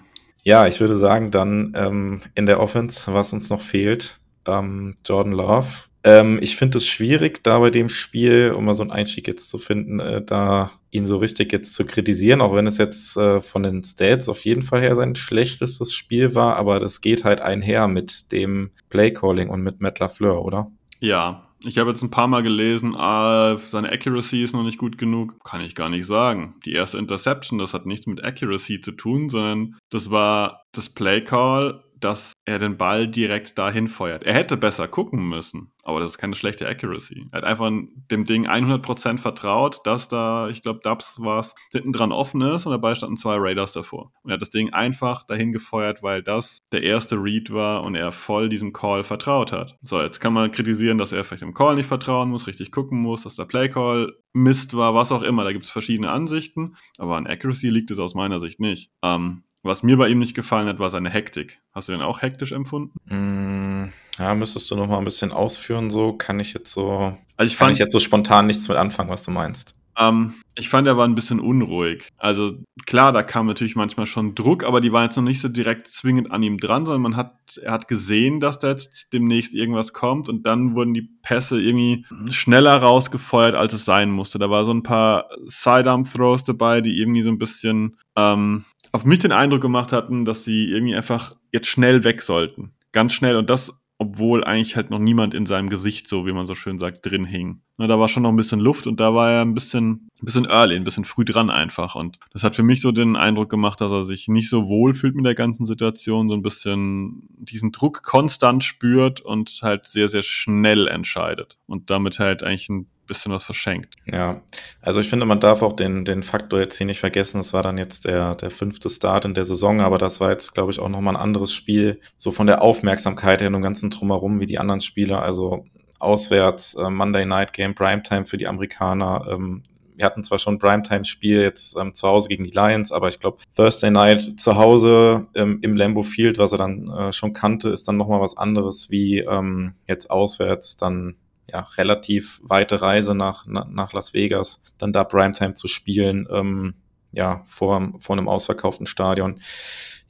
Ja, 0.49 0.67
ich 0.67 0.81
würde 0.81 0.97
sagen, 0.97 1.31
dann 1.31 1.75
ähm, 1.77 2.21
in 2.35 2.47
der 2.47 2.59
Offense, 2.59 3.13
was 3.13 3.35
uns 3.35 3.51
noch 3.51 3.61
fehlt, 3.61 4.19
ähm, 4.47 4.95
Jordan 5.05 5.35
Love. 5.35 5.69
Ähm, 6.05 6.39
ich 6.41 6.57
finde 6.57 6.79
es 6.79 6.87
schwierig, 6.87 7.45
da 7.45 7.59
bei 7.59 7.69
dem 7.69 7.91
Spiel, 7.91 8.55
um 8.57 8.65
mal 8.65 8.73
so 8.73 8.83
einen 8.83 8.91
Einstieg 8.91 9.29
jetzt 9.29 9.51
zu 9.51 9.59
finden, 9.59 10.01
äh, 10.01 10.23
da 10.25 10.71
ihn 10.91 11.05
so 11.05 11.19
richtig 11.19 11.53
jetzt 11.53 11.75
zu 11.75 11.85
kritisieren, 11.85 12.41
auch 12.41 12.55
wenn 12.55 12.67
es 12.67 12.79
jetzt 12.79 13.15
äh, 13.19 13.41
von 13.41 13.63
den 13.63 13.85
Stats 13.85 14.31
auf 14.31 14.43
jeden 14.47 14.63
Fall 14.63 14.81
her 14.81 14.95
sein 14.95 15.17
schlechtestes 15.17 15.93
Spiel 15.93 16.35
war, 16.35 16.57
aber 16.57 16.79
das 16.79 17.03
geht 17.03 17.25
halt 17.25 17.43
einher 17.43 17.87
mit 17.87 18.33
dem 18.33 18.71
Playcalling 18.89 19.51
und 19.51 19.61
mit 19.61 19.83
Matt 19.83 19.99
LaFleur, 19.99 20.43
oder? 20.43 20.71
Ja, 20.99 21.48
ich 21.65 21.79
habe 21.79 21.91
jetzt 21.91 22.03
ein 22.03 22.11
paar 22.11 22.29
Mal 22.29 22.43
gelesen, 22.43 22.95
ah, 22.97 23.59
seine 23.59 23.91
Accuracy 23.91 24.43
ist 24.43 24.53
noch 24.53 24.63
nicht 24.63 24.79
gut 24.79 24.99
genug. 24.99 25.43
Kann 25.45 25.61
ich 25.61 25.75
gar 25.75 25.89
nicht 25.89 26.07
sagen. 26.07 26.55
Die 26.65 26.73
erste 26.73 26.99
Interception, 26.99 27.59
das 27.59 27.75
hat 27.75 27.87
nichts 27.87 28.07
mit 28.07 28.23
Accuracy 28.23 28.81
zu 28.81 28.93
tun, 28.93 29.29
sondern 29.29 29.77
das 29.91 30.11
war 30.11 30.63
das 30.73 30.89
Play 30.89 31.23
Call 31.23 31.83
dass 32.01 32.33
er 32.45 32.59
den 32.59 32.77
Ball 32.77 33.09
direkt 33.09 33.59
dahin 33.59 33.89
feuert. 33.89 34.23
Er 34.23 34.35
hätte 34.35 34.57
besser 34.57 34.89
gucken 34.89 35.29
müssen, 35.29 35.73
aber 35.89 36.01
das 36.01 36.11
ist 36.11 36.19
keine 36.19 36.35
schlechte 36.35 36.69
Accuracy. 36.69 37.29
Er 37.33 37.39
hat 37.39 37.45
einfach 37.45 37.71
dem 38.11 38.25
Ding 38.27 38.47
100% 38.47 39.17
vertraut, 39.17 39.81
dass 39.85 40.07
da, 40.07 40.49
ich 40.49 40.61
glaube, 40.61 40.81
Dubs 40.83 41.19
war 41.19 41.41
es, 41.41 41.55
hinten 41.73 41.95
dran 41.95 42.13
offen 42.13 42.43
ist 42.43 42.67
und 42.67 42.73
dabei 42.73 42.95
standen 42.95 43.17
zwei 43.17 43.37
Raiders 43.39 43.73
davor. 43.73 44.13
Und 44.23 44.31
er 44.31 44.35
hat 44.35 44.43
das 44.43 44.51
Ding 44.51 44.75
einfach 44.75 45.25
dahin 45.25 45.51
gefeuert, 45.51 46.03
weil 46.03 46.23
das 46.23 46.61
der 46.73 46.83
erste 46.83 47.17
Read 47.17 47.55
war 47.55 47.85
und 47.85 47.95
er 47.95 48.13
voll 48.13 48.51
diesem 48.51 48.75
Call 48.75 49.03
vertraut 49.03 49.51
hat. 49.51 49.79
So, 49.81 50.03
jetzt 50.03 50.21
kann 50.21 50.35
man 50.35 50.53
kritisieren, 50.53 50.99
dass 50.99 51.13
er 51.13 51.25
vielleicht 51.25 51.43
dem 51.43 51.55
Call 51.55 51.77
nicht 51.77 51.87
vertrauen 51.87 52.29
muss, 52.29 52.47
richtig 52.47 52.71
gucken 52.71 53.01
muss, 53.01 53.23
dass 53.23 53.37
der 53.37 53.47
Play 53.47 53.71
Call 53.71 54.13
Mist 54.35 54.77
war, 54.77 54.95
was 54.95 55.11
auch 55.11 55.23
immer. 55.23 55.45
Da 55.45 55.53
gibt 55.53 55.65
es 55.65 55.71
verschiedene 55.71 56.11
Ansichten, 56.11 56.77
aber 56.99 57.17
an 57.17 57.27
Accuracy 57.27 57.71
liegt 57.71 57.91
es 57.91 57.99
aus 57.99 58.15
meiner 58.15 58.41
Sicht 58.41 58.61
nicht. 58.61 58.91
Ähm, 59.03 59.43
was 59.69 59.85
mir 59.85 59.97
bei 59.97 60.09
ihm 60.09 60.19
nicht 60.19 60.35
gefallen 60.35 60.67
hat, 60.67 60.81
war 60.81 60.91
seine 60.91 61.11
Hektik. 61.11 61.61
Hast 61.73 61.89
du 61.89 61.93
den 61.93 62.03
auch 62.03 62.23
hektisch 62.23 62.51
empfunden? 62.51 62.93
Mm, 63.05 63.93
ja, 64.19 64.35
müsstest 64.35 64.71
du 64.71 64.77
noch 64.77 64.89
mal 64.89 64.99
ein 64.99 65.05
bisschen 65.05 65.31
ausführen. 65.31 65.91
So 65.91 66.15
kann 66.15 66.41
ich 66.41 66.53
jetzt 66.53 66.73
so, 66.73 67.17
also 67.37 67.47
ich 67.47 67.57
kann 67.57 67.67
fand, 67.67 67.77
ich 67.77 67.79
jetzt 67.79 67.93
so 67.93 68.01
spontan 68.01 68.47
nichts 68.47 68.69
mit 68.69 68.77
anfangen, 68.77 69.11
was 69.11 69.23
du 69.23 69.31
meinst. 69.31 69.79
Ähm, 69.99 70.35
ich 70.55 70.69
fand, 70.69 70.87
er 70.87 70.97
war 70.97 71.07
ein 71.07 71.15
bisschen 71.15 71.41
unruhig. 71.41 72.09
Also 72.17 72.53
klar, 72.87 73.13
da 73.13 73.23
kam 73.23 73.47
natürlich 73.47 73.75
manchmal 73.77 74.07
schon 74.07 74.35
Druck, 74.35 74.65
aber 74.65 74.81
die 74.81 74.93
waren 74.93 75.05
jetzt 75.05 75.17
noch 75.17 75.25
nicht 75.25 75.41
so 75.41 75.49
direkt 75.49 75.89
zwingend 75.89 76.31
an 76.31 76.43
ihm 76.43 76.59
dran, 76.59 76.87
sondern 76.87 77.03
man 77.03 77.17
hat, 77.17 77.35
er 77.63 77.73
hat 77.73 77.89
gesehen, 77.89 78.41
dass 78.41 78.59
da 78.59 78.69
jetzt 78.69 79.13
demnächst 79.13 79.55
irgendwas 79.55 79.93
kommt 79.93 80.29
und 80.29 80.47
dann 80.47 80.75
wurden 80.75 80.95
die 80.95 81.09
Pässe 81.23 81.61
irgendwie 81.61 82.07
schneller 82.31 82.77
rausgefeuert, 82.77 83.55
als 83.55 83.73
es 83.73 83.85
sein 83.85 84.11
musste. 84.11 84.39
Da 84.39 84.51
war 84.51 84.65
so 84.65 84.73
ein 84.73 84.85
paar 84.85 85.29
Sidearm-Throws 85.47 86.45
dabei, 86.45 86.81
die 86.81 86.97
irgendwie 86.99 87.23
so 87.23 87.31
ein 87.31 87.39
bisschen 87.39 87.97
ähm, 88.17 88.65
auf 88.93 89.05
mich 89.05 89.19
den 89.19 89.33
Eindruck 89.33 89.61
gemacht 89.61 89.93
hatten, 89.93 90.25
dass 90.25 90.45
sie 90.45 90.65
irgendwie 90.65 90.95
einfach 90.95 91.37
jetzt 91.53 91.69
schnell 91.69 92.05
weg 92.05 92.23
sollten. 92.23 92.73
Ganz 92.93 93.13
schnell 93.13 93.37
und 93.37 93.51
das 93.51 93.73
obwohl 94.01 94.45
eigentlich 94.45 94.77
halt 94.77 94.91
noch 94.91 95.01
niemand 95.01 95.35
in 95.35 95.45
seinem 95.45 95.69
Gesicht, 95.69 96.09
so 96.09 96.25
wie 96.25 96.33
man 96.33 96.47
so 96.47 96.55
schön 96.55 96.79
sagt, 96.79 97.05
drin 97.05 97.25
hing. 97.25 97.63
Na, 97.79 97.89
da 97.89 97.99
war 97.99 98.09
schon 98.09 98.23
noch 98.23 98.31
ein 98.31 98.37
bisschen 98.37 98.61
Luft 98.61 98.87
und 98.87 99.01
da 99.01 99.13
war 99.13 99.31
er 99.31 99.43
ein 99.43 99.55
bisschen, 99.55 100.09
ein 100.21 100.25
bisschen 100.25 100.45
early, 100.45 100.77
ein 100.77 100.85
bisschen 100.85 101.05
früh 101.05 101.25
dran 101.25 101.51
einfach. 101.51 101.97
Und 101.97 102.19
das 102.33 102.45
hat 102.45 102.55
für 102.55 102.63
mich 102.63 102.81
so 102.81 102.93
den 102.93 103.17
Eindruck 103.17 103.51
gemacht, 103.51 103.81
dass 103.81 103.91
er 103.91 104.05
sich 104.05 104.29
nicht 104.29 104.49
so 104.49 104.69
wohl 104.69 104.95
fühlt 104.95 105.17
mit 105.17 105.27
der 105.27 105.35
ganzen 105.35 105.67
Situation, 105.67 106.29
so 106.29 106.35
ein 106.37 106.43
bisschen 106.43 107.29
diesen 107.39 107.73
Druck 107.73 108.05
konstant 108.05 108.63
spürt 108.63 109.21
und 109.21 109.59
halt 109.63 109.89
sehr, 109.89 110.09
sehr 110.09 110.23
schnell 110.23 110.87
entscheidet. 110.87 111.59
Und 111.67 111.91
damit 111.91 112.21
halt 112.21 112.45
eigentlich 112.45 112.69
ein 112.69 112.87
bisschen 113.09 113.33
was 113.33 113.43
verschenkt. 113.43 113.97
Ja, 114.07 114.41
also 114.81 115.01
ich 115.01 115.09
finde, 115.09 115.27
man 115.27 115.41
darf 115.41 115.63
auch 115.63 115.73
den, 115.73 116.05
den 116.05 116.23
Faktor 116.23 116.61
jetzt 116.61 116.79
hier 116.79 116.87
nicht 116.87 117.01
vergessen. 117.01 117.41
Es 117.41 117.53
war 117.53 117.65
dann 117.65 117.77
jetzt 117.77 118.05
der, 118.05 118.37
der 118.37 118.51
fünfte 118.51 118.89
Start 118.89 119.25
in 119.25 119.35
der 119.35 119.45
Saison, 119.45 119.81
aber 119.81 119.99
das 119.99 120.21
war 120.21 120.31
jetzt, 120.31 120.55
glaube 120.55 120.71
ich, 120.71 120.79
auch 120.79 120.89
nochmal 120.89 121.17
ein 121.17 121.21
anderes 121.21 121.53
Spiel. 121.53 121.99
So 122.17 122.31
von 122.31 122.47
der 122.47 122.63
Aufmerksamkeit 122.63 123.41
her 123.41 123.49
und 123.49 123.55
dem 123.55 123.63
ganzen 123.63 123.91
Drumherum 123.91 124.41
wie 124.41 124.47
die 124.47 124.59
anderen 124.59 124.81
Spieler. 124.81 125.23
Also 125.23 125.65
auswärts, 125.99 126.75
äh, 126.75 126.89
Monday 126.89 127.27
Night 127.27 127.53
Game, 127.53 127.75
Primetime 127.75 128.27
für 128.27 128.37
die 128.37 128.47
Amerikaner. 128.47 129.27
Ähm, 129.29 129.65
wir 129.99 130.05
hatten 130.05 130.23
zwar 130.23 130.39
schon 130.39 130.55
ein 130.55 130.59
Primetime-Spiel 130.59 131.41
jetzt 131.41 131.77
ähm, 131.77 131.93
zu 131.93 132.07
Hause 132.07 132.29
gegen 132.29 132.45
die 132.45 132.53
Lions, 132.53 132.93
aber 132.93 133.09
ich 133.09 133.19
glaube, 133.19 133.39
Thursday 133.57 133.91
Night 133.91 134.39
zu 134.39 134.55
Hause 134.55 135.27
ähm, 135.35 135.59
im 135.63 135.75
Lambo 135.75 136.05
Field, 136.05 136.39
was 136.39 136.53
er 136.53 136.59
dann 136.59 136.89
äh, 136.89 137.13
schon 137.13 137.33
kannte, 137.33 137.71
ist 137.71 137.89
dann 137.89 137.97
nochmal 137.97 138.21
was 138.21 138.37
anderes 138.37 138.93
wie 138.93 139.19
ähm, 139.19 139.75
jetzt 139.89 140.09
auswärts 140.09 140.77
dann 140.77 141.17
ja, 141.51 141.61
relativ 141.77 142.41
weite 142.43 142.83
Reise 142.83 143.15
nach, 143.15 143.47
nach 143.47 143.93
Las 143.93 144.15
Vegas, 144.15 144.63
dann 144.77 144.93
da 144.93 145.05
Primetime 145.05 145.55
zu 145.55 145.67
spielen, 145.67 146.29
ähm, 146.31 146.75
ja, 147.13 147.43
vor, 147.47 147.95
vor 148.01 148.17
einem 148.17 148.29
ausverkauften 148.29 148.87
Stadion. 148.87 149.41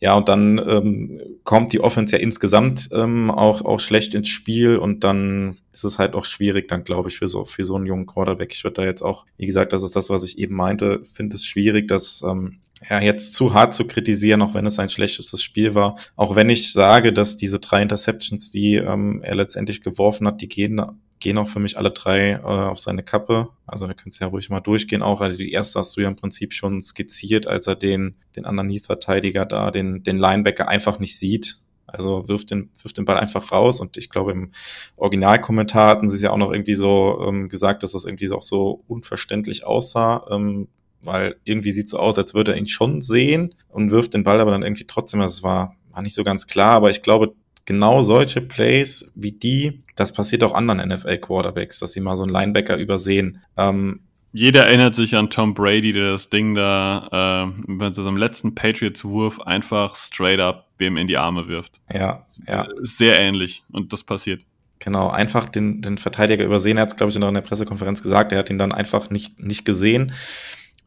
Ja, 0.00 0.14
und 0.14 0.28
dann 0.28 0.58
ähm, 0.58 1.20
kommt 1.42 1.72
die 1.72 1.80
Offense 1.80 2.16
ja 2.16 2.22
insgesamt 2.22 2.88
ähm, 2.92 3.30
auch, 3.32 3.62
auch 3.62 3.80
schlecht 3.80 4.14
ins 4.14 4.28
Spiel 4.28 4.76
und 4.76 5.02
dann 5.02 5.58
ist 5.72 5.84
es 5.84 5.98
halt 5.98 6.14
auch 6.14 6.24
schwierig, 6.24 6.68
dann 6.68 6.84
glaube 6.84 7.08
ich, 7.08 7.18
für 7.18 7.26
so, 7.26 7.44
für 7.44 7.64
so 7.64 7.74
einen 7.74 7.86
jungen 7.86 8.06
Quarterback. 8.06 8.52
Ich 8.52 8.62
würde 8.62 8.74
da 8.74 8.84
jetzt 8.84 9.02
auch, 9.02 9.26
wie 9.36 9.46
gesagt, 9.46 9.72
das 9.72 9.82
ist 9.82 9.96
das, 9.96 10.08
was 10.10 10.22
ich 10.22 10.38
eben 10.38 10.54
meinte, 10.54 11.02
finde 11.12 11.34
es 11.34 11.44
schwierig, 11.44 11.88
dass 11.88 12.22
ähm, 12.22 12.60
ja, 12.88 13.00
jetzt 13.00 13.34
zu 13.34 13.54
hart 13.54 13.74
zu 13.74 13.86
kritisieren, 13.86 14.40
auch 14.42 14.54
wenn 14.54 14.66
es 14.66 14.78
ein 14.78 14.88
schlechtes 14.88 15.42
Spiel 15.42 15.74
war. 15.74 15.96
Auch 16.14 16.36
wenn 16.36 16.48
ich 16.48 16.72
sage, 16.72 17.12
dass 17.12 17.36
diese 17.36 17.58
drei 17.58 17.82
Interceptions, 17.82 18.52
die 18.52 18.76
ähm, 18.76 19.20
er 19.22 19.34
letztendlich 19.34 19.80
geworfen 19.80 20.28
hat, 20.28 20.40
die 20.40 20.48
gehen 20.48 20.80
gehen 21.20 21.38
auch 21.38 21.48
für 21.48 21.60
mich 21.60 21.76
alle 21.78 21.90
drei 21.90 22.32
äh, 22.32 22.42
auf 22.42 22.80
seine 22.80 23.02
Kappe. 23.02 23.48
Also 23.66 23.88
wir 23.88 23.94
können 23.94 24.10
es 24.10 24.18
ja 24.18 24.28
ruhig 24.28 24.50
mal 24.50 24.60
durchgehen 24.60 25.02
auch. 25.02 25.20
Also 25.20 25.36
die 25.36 25.52
erste 25.52 25.78
hast 25.78 25.96
du 25.96 26.00
ja 26.00 26.08
im 26.08 26.16
Prinzip 26.16 26.52
schon 26.52 26.80
skizziert, 26.80 27.46
als 27.46 27.66
er 27.66 27.76
den, 27.76 28.16
den 28.36 28.44
Underneath-Verteidiger 28.44 29.44
da, 29.44 29.70
den, 29.70 30.02
den 30.02 30.18
Linebacker 30.18 30.68
einfach 30.68 30.98
nicht 30.98 31.18
sieht. 31.18 31.58
Also 31.86 32.28
wirft 32.28 32.50
den, 32.50 32.70
wirft 32.82 32.98
den 32.98 33.06
Ball 33.06 33.16
einfach 33.16 33.50
raus 33.50 33.80
und 33.80 33.96
ich 33.96 34.10
glaube, 34.10 34.32
im 34.32 34.52
Originalkommentar 34.96 35.88
hatten 35.88 36.08
sie 36.08 36.16
es 36.16 36.22
ja 36.22 36.30
auch 36.30 36.36
noch 36.36 36.52
irgendwie 36.52 36.74
so 36.74 37.24
ähm, 37.26 37.48
gesagt, 37.48 37.82
dass 37.82 37.92
das 37.92 38.04
irgendwie 38.04 38.30
auch 38.30 38.42
so 38.42 38.84
unverständlich 38.88 39.64
aussah, 39.64 40.26
ähm, 40.30 40.68
weil 41.00 41.36
irgendwie 41.44 41.72
sieht 41.72 41.88
so 41.88 41.98
aus, 41.98 42.18
als 42.18 42.34
würde 42.34 42.52
er 42.52 42.58
ihn 42.58 42.66
schon 42.66 43.00
sehen 43.00 43.54
und 43.70 43.90
wirft 43.90 44.12
den 44.12 44.22
Ball 44.22 44.38
aber 44.38 44.50
dann 44.50 44.62
irgendwie 44.62 44.86
trotzdem, 44.86 45.20
das 45.20 45.42
war, 45.42 45.76
war 45.90 46.02
nicht 46.02 46.14
so 46.14 46.24
ganz 46.24 46.46
klar, 46.46 46.72
aber 46.72 46.90
ich 46.90 47.02
glaube, 47.02 47.32
genau 47.68 48.00
solche 48.00 48.40
Plays 48.40 49.12
wie 49.14 49.32
die, 49.32 49.82
das 49.94 50.14
passiert 50.14 50.42
auch 50.42 50.54
anderen 50.54 50.88
NFL-Quarterbacks, 50.88 51.78
dass 51.78 51.92
sie 51.92 52.00
mal 52.00 52.16
so 52.16 52.22
einen 52.22 52.32
Linebacker 52.32 52.78
übersehen. 52.78 53.42
Ähm, 53.58 54.00
jeder 54.32 54.66
erinnert 54.66 54.94
sich 54.94 55.14
an 55.14 55.28
Tom 55.28 55.52
Brady, 55.52 55.92
der 55.92 56.12
das 56.12 56.30
Ding 56.30 56.54
da 56.54 57.52
äh, 57.58 57.62
bei 57.66 57.92
seinem 57.92 58.16
letzten 58.16 58.54
Patriots-Wurf 58.54 59.40
einfach 59.42 59.96
straight 59.96 60.40
up 60.40 60.66
wem 60.78 60.96
in 60.96 61.08
die 61.08 61.18
Arme 61.18 61.46
wirft. 61.46 61.80
Ja, 61.92 62.22
ja. 62.46 62.68
Sehr 62.80 63.20
ähnlich 63.20 63.64
und 63.70 63.92
das 63.92 64.02
passiert. 64.02 64.42
Genau, 64.78 65.10
einfach 65.10 65.48
den, 65.48 65.82
den 65.82 65.98
Verteidiger 65.98 66.44
übersehen. 66.44 66.78
Er 66.78 66.82
hat 66.82 66.90
es, 66.90 66.96
glaube 66.96 67.10
ich, 67.10 67.18
noch 67.18 67.28
in 67.28 67.34
der 67.34 67.40
Pressekonferenz 67.42 68.02
gesagt. 68.02 68.32
Er 68.32 68.38
hat 68.38 68.48
ihn 68.48 68.58
dann 68.58 68.72
einfach 68.72 69.10
nicht, 69.10 69.40
nicht 69.40 69.66
gesehen 69.66 70.12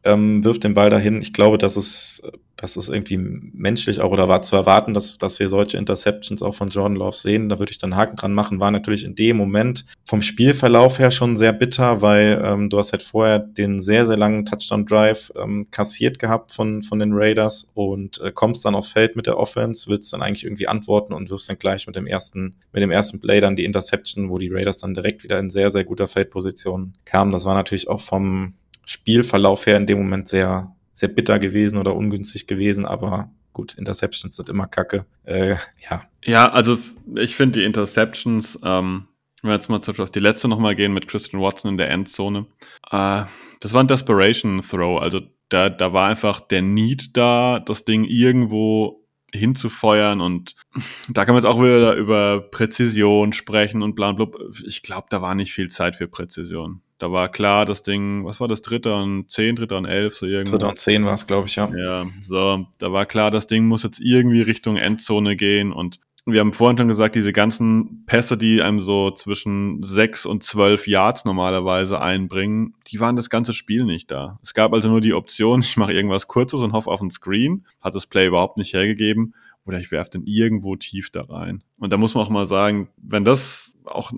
ähm, 0.04 0.44
wirft 0.44 0.64
den 0.64 0.74
Ball 0.74 0.90
dahin. 0.90 1.20
Ich 1.20 1.32
glaube, 1.32 1.58
das 1.58 1.76
ist, 1.76 2.22
das 2.56 2.76
ist 2.76 2.90
irgendwie 2.90 3.16
menschlich 3.16 4.00
auch 4.00 4.12
oder 4.12 4.28
war 4.28 4.42
zu 4.42 4.56
erwarten, 4.56 4.94
dass, 4.94 5.18
dass 5.18 5.40
wir 5.40 5.48
solche 5.48 5.76
Interceptions 5.76 6.42
auch 6.42 6.54
von 6.54 6.68
Jordan 6.68 6.96
Love 6.96 7.16
sehen. 7.16 7.48
Da 7.48 7.58
würde 7.58 7.72
ich 7.72 7.78
dann 7.78 7.96
Haken 7.96 8.16
dran 8.16 8.34
machen. 8.34 8.60
War 8.60 8.70
natürlich 8.70 9.04
in 9.04 9.14
dem 9.14 9.36
Moment 9.36 9.84
vom 10.04 10.22
Spielverlauf 10.22 10.98
her 10.98 11.10
schon 11.10 11.36
sehr 11.36 11.52
bitter, 11.52 12.02
weil 12.02 12.40
ähm, 12.44 12.70
du 12.70 12.78
hast 12.78 12.92
halt 12.92 13.02
vorher 13.02 13.38
den 13.38 13.80
sehr, 13.80 14.06
sehr 14.06 14.16
langen 14.16 14.44
Touchdown-Drive 14.44 15.32
ähm, 15.36 15.68
kassiert 15.70 16.18
gehabt 16.18 16.52
von, 16.52 16.82
von 16.82 16.98
den 16.98 17.12
Raiders 17.12 17.70
und 17.74 18.20
äh, 18.20 18.32
kommst 18.32 18.64
dann 18.64 18.74
aufs 18.74 18.92
Feld 18.92 19.16
mit 19.16 19.26
der 19.26 19.38
Offense, 19.38 19.88
willst 19.88 20.12
dann 20.12 20.22
eigentlich 20.22 20.44
irgendwie 20.44 20.68
antworten 20.68 21.12
und 21.12 21.30
wirfst 21.30 21.48
dann 21.48 21.58
gleich 21.58 21.86
mit 21.86 21.96
dem 21.96 22.06
ersten, 22.06 22.56
mit 22.72 22.82
dem 22.82 22.90
ersten 22.90 23.20
Play 23.20 23.40
dann 23.40 23.56
die 23.56 23.64
Interception, 23.64 24.30
wo 24.30 24.38
die 24.38 24.50
Raiders 24.52 24.78
dann 24.78 24.94
direkt 24.94 25.24
wieder 25.24 25.38
in 25.38 25.50
sehr, 25.50 25.70
sehr 25.70 25.84
guter 25.84 26.08
Feldposition 26.08 26.94
kamen. 27.04 27.32
Das 27.32 27.44
war 27.44 27.54
natürlich 27.54 27.88
auch 27.88 28.00
vom, 28.00 28.54
Spielverlauf 28.84 29.66
her 29.66 29.76
in 29.76 29.86
dem 29.86 29.98
Moment 29.98 30.28
sehr, 30.28 30.74
sehr 30.92 31.08
bitter 31.08 31.38
gewesen 31.38 31.78
oder 31.78 31.94
ungünstig 31.94 32.46
gewesen, 32.46 32.84
aber 32.86 33.30
gut, 33.52 33.74
Interceptions 33.74 34.36
sind 34.36 34.48
immer 34.48 34.66
kacke. 34.66 35.04
Äh, 35.24 35.56
ja. 35.88 36.04
Ja, 36.24 36.50
also 36.50 36.78
ich 37.16 37.36
finde 37.36 37.60
die 37.60 37.64
Interceptions, 37.64 38.58
ähm, 38.62 39.08
wenn 39.42 39.50
wir 39.50 39.54
jetzt 39.54 39.68
mal 39.68 39.80
zum 39.82 39.92
Beispiel 39.92 40.04
auf 40.04 40.10
die 40.10 40.20
letzte 40.20 40.48
nochmal 40.48 40.74
gehen 40.74 40.94
mit 40.94 41.08
Christian 41.08 41.42
Watson 41.42 41.72
in 41.72 41.78
der 41.78 41.90
Endzone, 41.90 42.46
äh, 42.90 43.22
das 43.60 43.72
war 43.72 43.82
ein 43.82 43.88
Desperation 43.88 44.62
Throw, 44.62 45.00
also 45.00 45.20
da, 45.48 45.68
da 45.68 45.92
war 45.92 46.08
einfach 46.08 46.40
der 46.40 46.62
Need 46.62 47.16
da, 47.16 47.60
das 47.60 47.84
Ding 47.84 48.04
irgendwo 48.04 49.02
hinzufeuern 49.34 50.20
und 50.20 50.54
da 51.08 51.24
kann 51.24 51.34
man 51.34 51.42
jetzt 51.42 51.50
auch 51.50 51.60
wieder 51.60 51.94
über 51.94 52.40
Präzision 52.40 53.32
sprechen 53.32 53.82
und 53.82 53.94
bla 53.94 54.12
bla. 54.12 54.28
Ich 54.66 54.82
glaube, 54.82 55.06
da 55.10 55.22
war 55.22 55.34
nicht 55.34 55.52
viel 55.52 55.70
Zeit 55.70 55.96
für 55.96 56.08
Präzision. 56.08 56.82
Da 57.02 57.10
war 57.10 57.28
klar, 57.28 57.66
das 57.66 57.82
Ding, 57.82 58.24
was 58.24 58.38
war 58.38 58.46
das, 58.46 58.62
dritter 58.62 59.02
und 59.02 59.28
zehn, 59.28 59.56
dritter 59.56 59.76
und 59.76 59.86
elf, 59.86 60.14
so 60.14 60.24
irgendwas. 60.24 60.52
Dritter 60.52 60.68
und 60.68 60.78
zehn 60.78 61.04
war 61.04 61.14
es, 61.14 61.26
glaube 61.26 61.48
ich, 61.48 61.56
ja. 61.56 61.68
Ja, 61.76 62.06
so, 62.22 62.64
da 62.78 62.92
war 62.92 63.06
klar, 63.06 63.32
das 63.32 63.48
Ding 63.48 63.64
muss 63.64 63.82
jetzt 63.82 64.00
irgendwie 64.00 64.40
Richtung 64.40 64.76
Endzone 64.76 65.34
gehen 65.34 65.72
und 65.72 65.98
wir 66.26 66.38
haben 66.38 66.52
vorhin 66.52 66.78
schon 66.78 66.86
gesagt, 66.86 67.16
diese 67.16 67.32
ganzen 67.32 68.04
Pässe, 68.06 68.36
die 68.36 68.62
einem 68.62 68.78
so 68.78 69.10
zwischen 69.10 69.82
sechs 69.82 70.24
und 70.26 70.44
zwölf 70.44 70.86
Yards 70.86 71.24
normalerweise 71.24 72.00
einbringen, 72.00 72.74
die 72.86 73.00
waren 73.00 73.16
das 73.16 73.30
ganze 73.30 73.52
Spiel 73.52 73.84
nicht 73.84 74.08
da. 74.12 74.38
Es 74.44 74.54
gab 74.54 74.72
also 74.72 74.88
nur 74.88 75.00
die 75.00 75.14
Option, 75.14 75.58
ich 75.60 75.76
mache 75.76 75.92
irgendwas 75.92 76.28
Kurzes 76.28 76.60
und 76.60 76.72
hoffe 76.72 76.88
auf 76.88 77.00
einen 77.00 77.10
Screen, 77.10 77.66
hat 77.80 77.96
das 77.96 78.06
Play 78.06 78.28
überhaupt 78.28 78.58
nicht 78.58 78.74
hergegeben 78.74 79.34
oder 79.64 79.78
ich 79.78 79.90
werfe 79.90 80.10
den 80.10 80.24
irgendwo 80.26 80.76
tief 80.76 81.10
da 81.10 81.22
rein. 81.22 81.62
Und 81.78 81.92
da 81.92 81.96
muss 81.96 82.14
man 82.14 82.24
auch 82.24 82.30
mal 82.30 82.46
sagen, 82.46 82.88
wenn 82.96 83.24
das 83.24 83.72
auch 83.84 84.12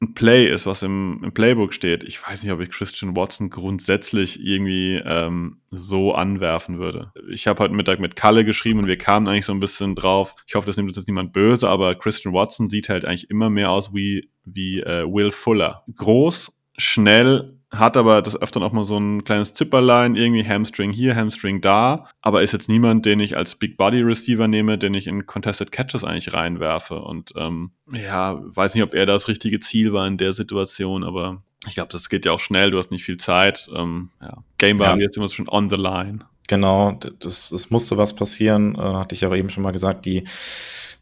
ein 0.00 0.14
Play 0.14 0.48
ist, 0.48 0.66
was 0.66 0.82
im, 0.82 1.20
im 1.24 1.32
Playbook 1.32 1.72
steht, 1.74 2.04
ich 2.04 2.22
weiß 2.22 2.42
nicht, 2.42 2.52
ob 2.52 2.60
ich 2.60 2.70
Christian 2.70 3.16
Watson 3.16 3.50
grundsätzlich 3.50 4.44
irgendwie 4.44 5.00
ähm, 5.04 5.60
so 5.70 6.14
anwerfen 6.14 6.78
würde. 6.78 7.12
Ich 7.30 7.46
habe 7.46 7.62
heute 7.62 7.74
Mittag 7.74 7.98
mit 7.98 8.16
Kalle 8.16 8.44
geschrieben 8.44 8.80
und 8.80 8.86
wir 8.86 8.98
kamen 8.98 9.26
eigentlich 9.26 9.46
so 9.46 9.52
ein 9.52 9.60
bisschen 9.60 9.94
drauf. 9.94 10.34
Ich 10.46 10.54
hoffe, 10.54 10.66
das 10.66 10.76
nimmt 10.76 10.88
uns 10.88 10.96
jetzt 10.96 11.08
niemand 11.08 11.32
böse, 11.32 11.68
aber 11.68 11.94
Christian 11.94 12.34
Watson 12.34 12.68
sieht 12.68 12.88
halt 12.88 13.04
eigentlich 13.04 13.30
immer 13.30 13.50
mehr 13.50 13.70
aus 13.70 13.94
wie, 13.94 14.30
wie 14.44 14.80
äh, 14.80 15.04
Will 15.04 15.32
Fuller. 15.32 15.84
Groß, 15.96 16.52
schnell, 16.76 17.57
hat 17.70 17.96
aber 17.96 18.22
das 18.22 18.40
öfter 18.40 18.62
auch 18.62 18.72
mal 18.72 18.84
so 18.84 18.96
ein 18.98 19.24
kleines 19.24 19.52
Zipperlein, 19.52 20.16
irgendwie 20.16 20.46
Hamstring 20.46 20.90
hier, 20.90 21.14
Hamstring 21.14 21.60
da, 21.60 22.08
aber 22.22 22.42
ist 22.42 22.52
jetzt 22.52 22.68
niemand, 22.68 23.04
den 23.04 23.20
ich 23.20 23.36
als 23.36 23.56
Big 23.56 23.76
Body 23.76 24.00
Receiver 24.00 24.48
nehme, 24.48 24.78
den 24.78 24.94
ich 24.94 25.06
in 25.06 25.26
Contested 25.26 25.70
Catches 25.70 26.02
eigentlich 26.02 26.32
reinwerfe. 26.32 27.00
Und 27.00 27.32
ähm, 27.36 27.72
ja, 27.92 28.40
weiß 28.42 28.74
nicht, 28.74 28.84
ob 28.84 28.94
er 28.94 29.04
das 29.04 29.28
richtige 29.28 29.60
Ziel 29.60 29.92
war 29.92 30.06
in 30.06 30.16
der 30.16 30.32
Situation, 30.32 31.04
aber 31.04 31.42
ich 31.66 31.74
glaube, 31.74 31.92
das 31.92 32.08
geht 32.08 32.24
ja 32.24 32.32
auch 32.32 32.40
schnell, 32.40 32.70
du 32.70 32.78
hast 32.78 32.90
nicht 32.90 33.04
viel 33.04 33.18
Zeit. 33.18 33.68
Ähm, 33.74 34.10
ja. 34.22 34.38
Game 34.56 34.78
war 34.78 34.96
ja. 34.96 35.02
jetzt 35.02 35.16
immer 35.16 35.28
schon 35.28 35.48
on 35.48 35.68
the 35.68 35.76
line. 35.76 36.20
Genau, 36.48 36.98
das, 37.18 37.50
das 37.50 37.68
musste 37.68 37.98
was 37.98 38.14
passieren, 38.14 38.74
äh, 38.76 38.78
hatte 38.78 39.14
ich 39.14 39.26
auch 39.26 39.36
eben 39.36 39.50
schon 39.50 39.62
mal 39.62 39.72
gesagt, 39.72 40.06
die 40.06 40.24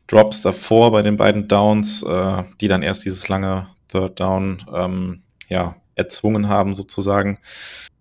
Drops 0.08 0.40
davor 0.40 0.90
bei 0.90 1.02
den 1.02 1.16
beiden 1.16 1.46
Downs, 1.46 2.02
äh, 2.02 2.42
die 2.60 2.66
dann 2.66 2.82
erst 2.82 3.04
dieses 3.04 3.28
lange 3.28 3.68
Third 3.88 4.18
Down 4.18 4.64
ähm, 4.74 5.22
ja, 5.48 5.76
erzwungen 5.96 6.48
haben 6.48 6.74
sozusagen. 6.74 7.38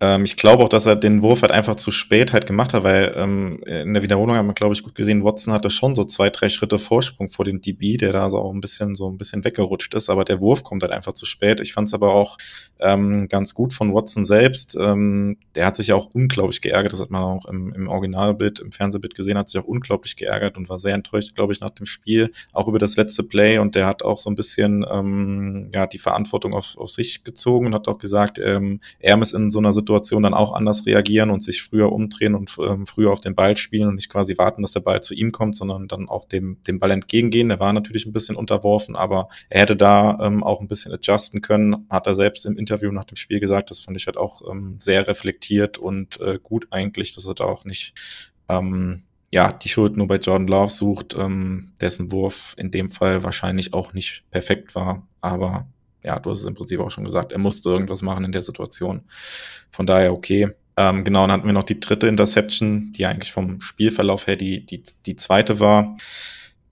Ähm, 0.01 0.25
ich 0.25 0.35
glaube 0.35 0.63
auch, 0.63 0.69
dass 0.69 0.85
er 0.85 0.97
den 0.97 1.23
Wurf 1.23 1.41
halt 1.41 1.53
einfach 1.53 1.75
zu 1.75 1.89
spät 1.89 2.33
halt 2.33 2.45
gemacht 2.45 2.73
hat, 2.73 2.83
weil 2.83 3.13
ähm, 3.15 3.63
in 3.65 3.93
der 3.93 4.03
Wiederholung 4.03 4.35
haben 4.35 4.47
wir, 4.47 4.53
glaube 4.53 4.73
ich, 4.73 4.83
gut 4.83 4.93
gesehen, 4.93 5.23
Watson 5.23 5.53
hatte 5.53 5.69
schon 5.69 5.95
so 5.95 6.03
zwei, 6.03 6.29
drei 6.29 6.49
Schritte 6.49 6.77
Vorsprung 6.77 7.29
vor 7.29 7.45
dem 7.45 7.61
DB, 7.61 7.95
der 7.95 8.11
da 8.11 8.29
so 8.29 8.37
auch 8.37 8.53
ein 8.53 8.59
bisschen 8.59 8.93
so 8.95 9.09
ein 9.09 9.17
bisschen 9.17 9.45
weggerutscht 9.45 9.93
ist, 9.93 10.09
aber 10.09 10.25
der 10.25 10.41
Wurf 10.41 10.63
kommt 10.63 10.83
halt 10.83 10.91
einfach 10.91 11.13
zu 11.13 11.25
spät. 11.25 11.61
Ich 11.61 11.71
fand 11.71 11.87
es 11.87 11.93
aber 11.93 12.13
auch 12.13 12.37
ähm, 12.79 13.29
ganz 13.29 13.53
gut 13.53 13.73
von 13.73 13.93
Watson 13.93 14.25
selbst. 14.25 14.77
Ähm, 14.79 15.37
der 15.55 15.65
hat 15.65 15.77
sich 15.77 15.87
ja 15.87 15.95
auch 15.95 16.09
unglaublich 16.13 16.59
geärgert, 16.59 16.91
das 16.91 16.99
hat 16.99 17.09
man 17.09 17.23
auch 17.23 17.45
im, 17.45 17.73
im 17.73 17.87
Originalbild, 17.87 18.59
im 18.59 18.73
Fernsehbild 18.73 19.15
gesehen, 19.15 19.37
hat 19.37 19.47
sich 19.49 19.61
auch 19.61 19.67
unglaublich 19.67 20.17
geärgert 20.17 20.57
und 20.57 20.67
war 20.67 20.77
sehr 20.77 20.93
enttäuscht, 20.93 21.35
glaube 21.35 21.53
ich, 21.53 21.61
nach 21.61 21.69
dem 21.69 21.85
Spiel, 21.85 22.31
auch 22.51 22.67
über 22.67 22.79
das 22.79 22.97
letzte 22.97 23.23
Play 23.23 23.59
und 23.59 23.75
der 23.75 23.87
hat 23.87 24.03
auch 24.03 24.19
so 24.19 24.29
ein 24.29 24.35
bisschen 24.35 24.85
ähm, 24.91 25.69
ja 25.73 25.87
die 25.87 25.99
Verantwortung 25.99 26.53
auf, 26.53 26.77
auf 26.77 26.89
sich 26.89 27.23
gezogen 27.23 27.67
und 27.67 27.75
hat 27.75 27.84
auch 27.87 27.97
gesagt, 27.97 28.39
ähm, 28.39 28.79
er 28.99 29.19
ist 29.21 29.33
in 29.33 29.51
so 29.51 29.59
einer 29.59 29.73
Situation 29.73 30.23
dann 30.23 30.33
auch 30.33 30.53
anders 30.53 30.85
reagieren 30.85 31.29
und 31.29 31.43
sich 31.43 31.61
früher 31.61 31.91
umdrehen 31.91 32.35
und 32.35 32.55
ähm, 32.59 32.85
früher 32.85 33.11
auf 33.11 33.21
den 33.21 33.35
Ball 33.35 33.57
spielen 33.57 33.87
und 33.87 33.95
nicht 33.95 34.09
quasi 34.09 34.37
warten, 34.37 34.61
dass 34.61 34.73
der 34.73 34.81
Ball 34.81 35.01
zu 35.01 35.13
ihm 35.13 35.31
kommt, 35.31 35.57
sondern 35.57 35.87
dann 35.87 36.09
auch 36.09 36.25
dem, 36.25 36.61
dem 36.67 36.79
Ball 36.79 36.91
entgegengehen. 36.91 37.49
Der 37.49 37.59
war 37.59 37.73
natürlich 37.73 38.05
ein 38.05 38.13
bisschen 38.13 38.35
unterworfen, 38.35 38.95
aber 38.95 39.29
er 39.49 39.61
hätte 39.61 39.75
da 39.75 40.19
ähm, 40.21 40.43
auch 40.43 40.61
ein 40.61 40.67
bisschen 40.67 40.93
adjusten 40.93 41.41
können, 41.41 41.85
hat 41.89 42.07
er 42.07 42.15
selbst 42.15 42.45
im 42.45 42.57
Interview 42.57 42.91
nach 42.91 43.05
dem 43.05 43.17
Spiel 43.17 43.39
gesagt. 43.39 43.71
Das 43.71 43.81
fand 43.81 43.97
ich 43.97 44.07
halt 44.07 44.17
auch 44.17 44.41
ähm, 44.49 44.75
sehr 44.79 45.07
reflektiert 45.07 45.77
und 45.77 46.19
äh, 46.21 46.39
gut 46.41 46.67
eigentlich, 46.71 47.15
dass 47.15 47.27
er 47.27 47.35
da 47.35 47.45
auch 47.45 47.65
nicht 47.65 47.93
ähm, 48.49 49.03
ja, 49.35 49.51
die 49.51 49.69
Schuld 49.69 49.97
nur 49.97 50.07
bei 50.07 50.15
Jordan 50.15 50.47
Love 50.47 50.71
sucht, 50.71 51.15
ähm, 51.19 51.73
dessen 51.81 52.11
Wurf 52.11 52.55
in 52.57 52.71
dem 52.71 52.89
Fall 52.89 53.23
wahrscheinlich 53.23 53.73
auch 53.73 53.93
nicht 53.93 54.23
perfekt 54.31 54.75
war, 54.75 55.07
aber 55.19 55.67
ja, 56.05 56.19
du 56.19 56.29
hast 56.29 56.39
es 56.39 56.45
im 56.45 56.53
Prinzip 56.53 56.79
auch 56.79 56.91
schon 56.91 57.03
gesagt, 57.03 57.31
er 57.31 57.39
musste 57.39 57.69
irgendwas 57.69 58.01
machen 58.01 58.23
in 58.25 58.31
der 58.31 58.41
Situation. 58.41 59.01
Von 59.71 59.85
daher 59.85 60.13
okay. 60.13 60.51
Ähm, 60.77 61.03
genau, 61.03 61.21
dann 61.21 61.31
hatten 61.31 61.45
wir 61.45 61.53
noch 61.53 61.63
die 61.63 61.79
dritte 61.79 62.07
Interception, 62.07 62.91
die 62.93 63.05
eigentlich 63.05 63.31
vom 63.31 63.61
Spielverlauf 63.61 64.27
her 64.27 64.35
die, 64.35 64.65
die, 64.65 64.83
die 65.05 65.15
zweite 65.15 65.59
war, 65.59 65.95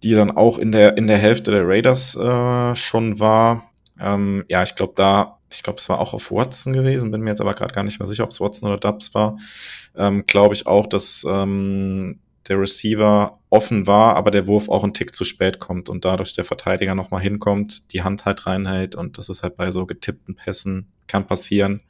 die 0.04 0.14
dann 0.14 0.32
auch 0.32 0.58
in 0.58 0.72
der, 0.72 0.98
in 0.98 1.08
der 1.08 1.18
Hälfte 1.18 1.52
der 1.52 1.66
Raiders 1.66 2.16
äh, 2.16 2.76
schon 2.76 3.20
war. 3.20 3.72
Ähm, 4.00 4.44
ja, 4.50 4.62
ich 4.62 4.76
glaube, 4.76 4.94
da, 4.96 5.40
ich 5.50 5.64
glaube, 5.64 5.80
es 5.80 5.88
war 5.88 6.00
auch 6.00 6.14
auf 6.14 6.32
Watson 6.32 6.74
gewesen, 6.74 7.12
bin 7.12 7.22
mir 7.22 7.30
jetzt 7.30 7.42
aber 7.42 7.54
gerade 7.54 7.74
gar 7.74 7.84
nicht 7.84 8.00
mehr 8.00 8.08
sicher, 8.08 8.26
ob 8.26 8.32
es 8.32 8.42
Watson 8.42 8.68
oder 8.70 8.80
Dubs 8.80 9.16
war. 9.16 9.38
Ähm, 9.96 10.26
glaube 10.28 10.54
ich 10.54 10.68
auch, 10.68 10.86
dass 10.86 11.26
ähm, 11.28 12.20
der 12.48 12.60
Receiver 12.60 13.40
offen 13.50 13.88
war, 13.88 14.16
aber 14.16 14.32
der 14.32 14.48
Wurf 14.48 14.70
auch 14.70 14.84
einen 14.84 14.94
Tick 14.94 15.16
zu 15.16 15.26
spät 15.26 15.60
kommt 15.60 15.90
und 15.90 16.06
dadurch 16.06 16.34
der 16.34 16.44
Verteidiger 16.44 16.96
nochmal 16.96 17.22
hinkommt, 17.22 17.94
die 17.94 18.04
Hand 18.04 18.26
halt 18.26 18.46
reinhält 18.46 18.96
und 18.96 19.18
das 19.18 19.30
ist 19.30 19.44
halt 19.44 19.56
bei 19.56 19.72
so 19.72 19.86
getippten 19.86 20.36
Pässen 20.36 20.92
kann 21.08 21.28
passieren, 21.28 21.82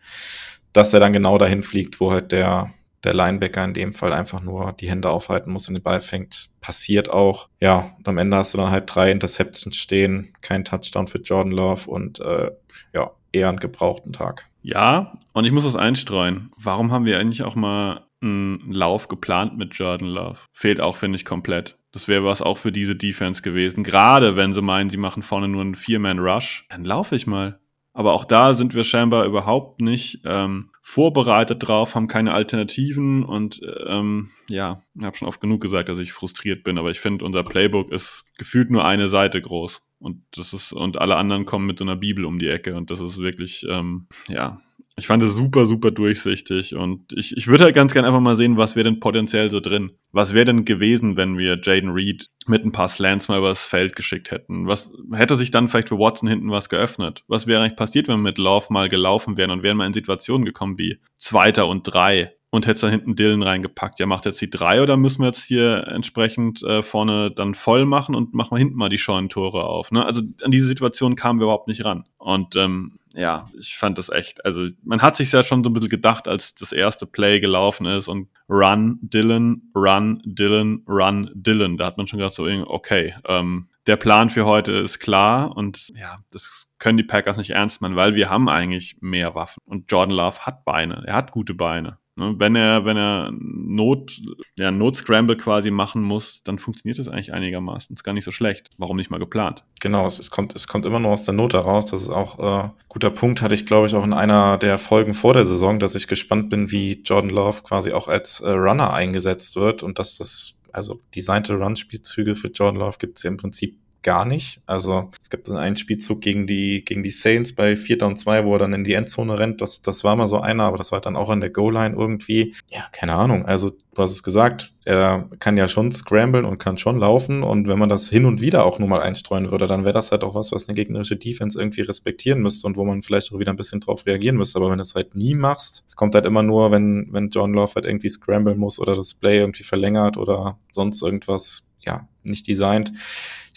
dass 0.74 0.94
er 0.94 1.00
dann 1.00 1.14
genau 1.14 1.38
dahin 1.38 1.64
fliegt, 1.64 2.00
wo 2.00 2.12
halt 2.12 2.32
der, 2.32 2.74
der 3.04 3.14
Linebacker 3.14 3.64
in 3.64 3.74
dem 3.74 3.94
Fall 3.94 4.12
einfach 4.14 4.42
nur 4.42 4.74
die 4.74 4.90
Hände 4.90 5.10
aufhalten 5.10 5.52
muss 5.52 5.68
und 5.68 5.76
den 5.76 5.84
Ball 5.84 6.02
fängt. 6.02 6.50
Passiert 6.62 7.10
auch. 7.10 7.50
Ja, 7.62 7.94
und 7.98 8.08
am 8.08 8.18
Ende 8.18 8.38
hast 8.38 8.54
du 8.54 8.58
dann 8.58 8.72
halt 8.72 8.94
drei 8.94 9.12
Interceptions 9.12 9.76
stehen, 9.76 10.34
kein 10.42 10.66
Touchdown 10.66 11.08
für 11.08 11.20
Jordan 11.20 11.52
Love 11.52 11.90
und 11.90 12.20
äh, 12.20 12.52
ja, 12.94 13.12
eher 13.32 13.50
einen 13.50 13.60
gebrauchten 13.60 14.14
Tag. 14.14 14.50
Ja, 14.62 15.18
und 15.34 15.46
ich 15.46 15.52
muss 15.52 15.66
das 15.66 15.76
einstreuen. 15.76 16.52
Warum 16.58 16.92
haben 16.92 17.06
wir 17.06 17.20
eigentlich 17.20 17.44
auch 17.44 17.56
mal 17.56 18.08
einen 18.24 18.72
Lauf 18.72 19.08
geplant 19.08 19.58
mit 19.58 19.76
Jordan 19.76 20.08
Love. 20.08 20.40
Fehlt 20.52 20.82
auch, 20.82 20.96
finde 20.96 21.18
ich, 21.18 21.26
komplett. 21.26 21.78
Das 21.92 22.08
wäre 22.08 22.24
was 22.24 22.42
auch 22.42 22.58
für 22.58 22.72
diese 22.72 22.96
Defense 22.96 23.42
gewesen. 23.42 23.84
Gerade 23.84 24.36
wenn 24.36 24.54
sie 24.54 24.62
meinen, 24.62 24.90
sie 24.90 24.98
machen 24.98 25.22
vorne 25.22 25.48
nur 25.48 25.62
einen 25.62 25.76
Vier-Man-Rush, 25.76 26.66
dann 26.70 26.84
laufe 26.84 27.16
ich 27.16 27.28
mal. 27.28 27.60
Aber 27.94 28.14
auch 28.14 28.26
da 28.26 28.56
sind 28.56 28.74
wir 28.74 28.84
scheinbar 28.84 29.26
überhaupt 29.26 29.80
nicht 29.80 30.22
ähm, 30.26 30.72
vorbereitet 30.82 31.68
drauf, 31.68 31.94
haben 31.94 32.08
keine 32.08 32.34
Alternativen 32.34 33.24
und 33.24 33.62
ähm, 33.86 34.32
ja, 34.50 34.82
ich 34.98 35.06
habe 35.06 35.16
schon 35.16 35.28
oft 35.28 35.40
genug 35.40 35.62
gesagt, 35.62 35.90
dass 35.90 36.00
ich 36.00 36.12
frustriert 36.12 36.64
bin, 36.64 36.80
aber 36.80 36.90
ich 36.90 37.00
finde, 37.00 37.24
unser 37.24 37.44
Playbook 37.44 37.92
ist 37.92 38.26
gefühlt 38.40 38.72
nur 38.72 38.84
eine 38.84 39.10
Seite 39.10 39.40
groß. 39.40 39.84
Und 40.00 40.24
das 40.36 40.52
ist, 40.52 40.74
und 40.74 41.00
alle 41.00 41.16
anderen 41.16 41.46
kommen 41.46 41.68
mit 41.68 41.80
so 41.80 41.86
einer 41.86 41.96
Bibel 41.96 42.26
um 42.26 42.40
die 42.40 42.50
Ecke 42.50 42.76
und 42.76 42.90
das 42.90 43.00
ist 43.00 43.20
wirklich, 43.20 43.66
ähm, 43.70 44.08
ja, 44.28 44.60
ich 44.96 45.08
fand 45.08 45.24
es 45.24 45.34
super, 45.34 45.66
super 45.66 45.92
durchsichtig 45.92 46.76
und 46.76 47.12
ich, 47.14 47.36
ich 47.36 47.48
würde 47.48 47.64
halt 47.64 47.76
ganz 47.76 47.94
gerne 47.94 48.08
einfach 48.08 48.20
mal 48.20 48.36
sehen, 48.36 48.58
was 48.58 48.76
wäre 48.76 48.84
denn 48.84 49.00
potenziell 49.00 49.50
so 49.50 49.60
drin. 49.60 49.92
Was 50.12 50.34
wäre 50.34 50.46
denn 50.46 50.66
gewesen, 50.66 51.18
wenn 51.18 51.38
wir 51.38 51.60
Jaden 51.62 51.90
Reed 51.90 52.28
mit 52.46 52.64
ein 52.64 52.72
paar 52.72 52.90
Slants 52.90 53.28
mal 53.28 53.40
übers 53.40 53.66
Feld 53.66 53.96
geschickt 53.96 54.30
hätten? 54.30 54.68
Was 54.68 54.92
hätte 55.12 55.36
sich 55.36 55.50
dann 55.50 55.68
vielleicht 55.68 55.90
für 55.90 55.98
Watson 55.98 56.30
hinten 56.30 56.52
was 56.52 56.70
geöffnet? 56.70 57.24
Was 57.28 57.48
wäre 57.48 57.62
eigentlich 57.62 57.76
passiert, 57.76 58.08
wenn 58.08 58.18
wir 58.18 58.30
mit 58.30 58.38
Love 58.38 58.68
mal 58.70 58.90
gelaufen 58.90 59.38
wären 59.38 59.52
und 59.52 59.64
wären 59.64 59.78
mal 59.78 59.88
in 59.88 59.94
Situationen 59.94 60.46
gekommen 60.46 60.78
wie 60.78 61.00
Zweiter 61.18 61.68
und 61.68 61.84
Drei? 61.84 62.34
Und 62.54 62.68
hätte 62.68 62.82
da 62.82 62.90
hinten 62.90 63.16
Dillen 63.16 63.42
reingepackt. 63.42 63.98
Ja, 63.98 64.06
macht 64.06 64.28
jetzt 64.28 64.40
die 64.40 64.50
drei 64.50 64.84
oder 64.84 64.96
müssen 64.96 65.24
wir 65.24 65.26
jetzt 65.26 65.42
hier 65.42 65.88
entsprechend 65.88 66.62
äh, 66.62 66.84
vorne 66.84 67.32
dann 67.32 67.56
voll 67.56 67.84
machen 67.86 68.14
und 68.14 68.36
machen 68.36 68.52
wir 68.52 68.60
hinten 68.60 68.78
mal 68.78 68.90
die 68.90 69.00
Scheunentore 69.00 69.64
auf? 69.64 69.92
Ne? 69.92 70.06
Also 70.06 70.22
an 70.44 70.52
diese 70.52 70.68
Situation 70.68 71.16
kamen 71.16 71.40
wir 71.40 71.46
überhaupt 71.46 71.68
nicht 71.68 71.84
ran. 71.84 72.04
Und 72.20 72.56
ähm, 72.56 73.00
ja, 73.16 73.46
ich 73.60 73.76
fand 73.76 73.98
das 73.98 74.10
echt, 74.10 74.46
also 74.46 74.68
man 74.84 75.02
hat 75.02 75.16
sich 75.16 75.32
ja 75.32 75.44
schon 75.44 75.64
so 75.64 75.72
ein 75.72 75.74
bisschen 75.74 75.90
gedacht, 75.90 76.28
als 76.28 76.54
das 76.54 76.74
erste 76.74 77.08
Play 77.08 77.40
gelaufen 77.40 77.88
ist 77.88 78.08
und 78.08 78.30
Run, 78.48 79.00
Dylan, 79.02 79.72
Run, 79.76 80.22
Dylan, 80.24 80.84
Run, 80.88 81.32
Dylan. 81.34 81.78
Da 81.78 81.88
hat 81.88 81.98
man 81.98 82.06
schon 82.06 82.20
gedacht, 82.20 82.36
so, 82.36 82.46
okay, 82.68 83.16
ähm, 83.26 83.68
der 83.88 83.96
Plan 83.96 84.30
für 84.30 84.46
heute 84.46 84.74
ist 84.74 85.00
klar 85.00 85.58
und 85.58 85.92
ja, 85.96 86.18
das 86.32 86.72
können 86.78 87.00
die 87.00 87.04
Packers 87.04 87.38
nicht 87.38 87.50
ernst 87.50 87.82
machen, 87.82 87.96
weil 87.96 88.14
wir 88.14 88.30
haben 88.30 88.48
eigentlich 88.48 88.98
mehr 89.02 89.34
Waffen 89.34 89.64
und 89.66 89.92
Jordan 89.92 90.16
Love 90.16 90.42
hat 90.42 90.66
Beine, 90.66 91.04
er 91.08 91.16
hat 91.16 91.32
gute 91.32 91.56
Beine. 91.56 91.98
Ne, 92.16 92.36
wenn 92.38 92.56
er, 92.56 92.86
wenn 92.86 92.96
er 92.96 93.32
Not, 93.32 94.22
ja, 94.60 94.70
Not-Scramble 94.70 95.36
quasi 95.36 95.72
machen 95.72 96.04
muss, 96.04 96.44
dann 96.44 96.60
funktioniert 96.60 97.00
das 97.00 97.08
eigentlich 97.08 97.34
einigermaßen. 97.34 97.96
Ist 97.96 98.04
gar 98.04 98.14
nicht 98.14 98.26
so 98.26 98.32
schlecht. 98.32 98.70
Warum 98.78 98.98
nicht 98.98 99.10
mal 99.10 99.18
geplant? 99.18 99.64
Genau, 99.82 100.06
es, 100.06 100.20
es 100.20 100.30
kommt, 100.30 100.54
es 100.54 100.68
kommt 100.68 100.86
immer 100.86 101.00
nur 101.00 101.12
aus 101.12 101.24
der 101.24 101.34
Not 101.34 101.54
heraus. 101.54 101.88
Das 101.88 102.04
ist 102.04 102.10
auch 102.10 102.66
äh, 102.66 102.70
guter 102.88 103.10
Punkt, 103.10 103.42
hatte 103.42 103.56
ich, 103.56 103.66
glaube 103.66 103.88
ich, 103.88 103.96
auch 103.96 104.04
in 104.04 104.14
einer 104.14 104.60
der 104.60 104.78
Folgen 104.78 105.16
vor 105.16 105.34
der 105.34 105.46
Saison, 105.46 105.80
dass 105.80 105.96
ich 105.96 106.08
gespannt 106.08 106.52
bin, 106.52 106.72
wie 106.72 107.02
Jordan 107.02 107.32
Love 107.32 107.64
quasi 107.64 107.94
auch 107.94 108.08
als 108.08 108.42
äh, 108.42 108.52
Runner 108.52 108.94
eingesetzt 108.94 109.56
wird 109.56 109.82
und 109.82 109.98
dass 109.98 110.20
das, 110.20 110.60
also 110.72 111.02
designte 111.16 111.56
Run-Spielzüge 111.56 112.36
für 112.36 112.50
Jordan 112.50 112.80
Love 112.80 112.98
gibt 113.00 113.18
es 113.18 113.24
ja 113.24 113.32
im 113.32 113.38
Prinzip 113.38 113.80
gar 114.04 114.26
nicht. 114.26 114.62
Also 114.66 115.10
es 115.20 115.30
gibt 115.30 115.50
einen 115.50 115.76
Spielzug 115.76 116.22
gegen 116.22 116.46
die, 116.46 116.86
gegen 116.86 117.04
die 117.04 117.10
Saints 117.10 117.56
bei 117.56 117.76
4. 117.76 118.04
und 118.04 118.18
2, 118.18 118.46
wo 118.46 118.54
er 118.54 118.60
dann 118.60 118.74
in 118.74 118.84
die 118.84 118.94
Endzone 118.94 119.40
rennt. 119.40 119.62
Das, 119.62 119.82
das 119.82 120.04
war 120.04 120.16
mal 120.16 120.28
so 120.28 120.40
einer, 120.40 120.66
aber 120.66 120.78
das 120.78 120.92
war 120.92 121.02
dann 121.02 121.16
auch 121.16 121.30
an 121.30 121.42
der 121.42 121.50
Goal-Line 121.50 121.96
irgendwie. 121.96 122.54
Ja, 122.70 122.86
keine 122.92 123.16
Ahnung. 123.16 123.46
Also 123.46 123.72
du 123.72 124.02
hast 124.02 124.12
es 124.12 124.22
gesagt, 124.22 124.74
er 124.86 125.30
kann 125.40 125.58
ja 125.58 125.68
schon 125.68 125.92
scramblen 125.92 126.46
und 126.46 126.58
kann 126.58 126.78
schon 126.78 127.00
laufen. 127.00 127.44
Und 127.44 127.68
wenn 127.68 127.80
man 127.80 127.90
das 127.90 128.10
hin 128.10 128.26
und 128.26 128.42
wieder 128.42 128.66
auch 128.66 128.80
nur 128.80 128.90
mal 128.90 129.02
einstreuen 129.02 129.50
würde, 129.50 129.68
dann 129.68 129.86
wäre 129.86 129.94
das 129.94 130.12
halt 130.12 130.24
auch 130.24 130.36
was, 130.36 130.52
was 130.52 130.68
eine 130.68 130.76
gegnerische 130.76 131.16
Defense 131.16 131.60
irgendwie 131.60 131.82
respektieren 131.82 132.42
müsste 132.42 132.68
und 132.68 132.78
wo 132.78 132.84
man 132.86 133.02
vielleicht 133.02 133.34
auch 133.34 133.40
wieder 133.40 133.52
ein 133.52 133.58
bisschen 133.58 133.80
drauf 133.80 134.06
reagieren 134.06 134.36
müsste. 134.36 134.60
Aber 134.60 134.70
wenn 134.70 134.78
du 134.78 134.84
es 134.84 134.96
halt 134.96 135.16
nie 135.16 135.34
machst, 135.34 135.84
es 135.88 135.96
kommt 135.96 136.14
halt 136.16 136.26
immer 136.26 136.44
nur, 136.44 136.72
wenn, 136.72 137.08
wenn 137.12 137.30
John 137.30 137.54
Love 137.54 137.76
halt 137.76 137.86
irgendwie 137.86 138.10
scramblen 138.10 138.58
muss 138.58 138.80
oder 138.80 138.96
das 138.96 139.14
Play 139.14 139.40
irgendwie 139.40 139.64
verlängert 139.64 140.18
oder 140.18 140.60
sonst 140.74 141.02
irgendwas, 141.02 141.70
ja, 141.80 142.08
nicht 142.24 142.48
designt 142.48 142.92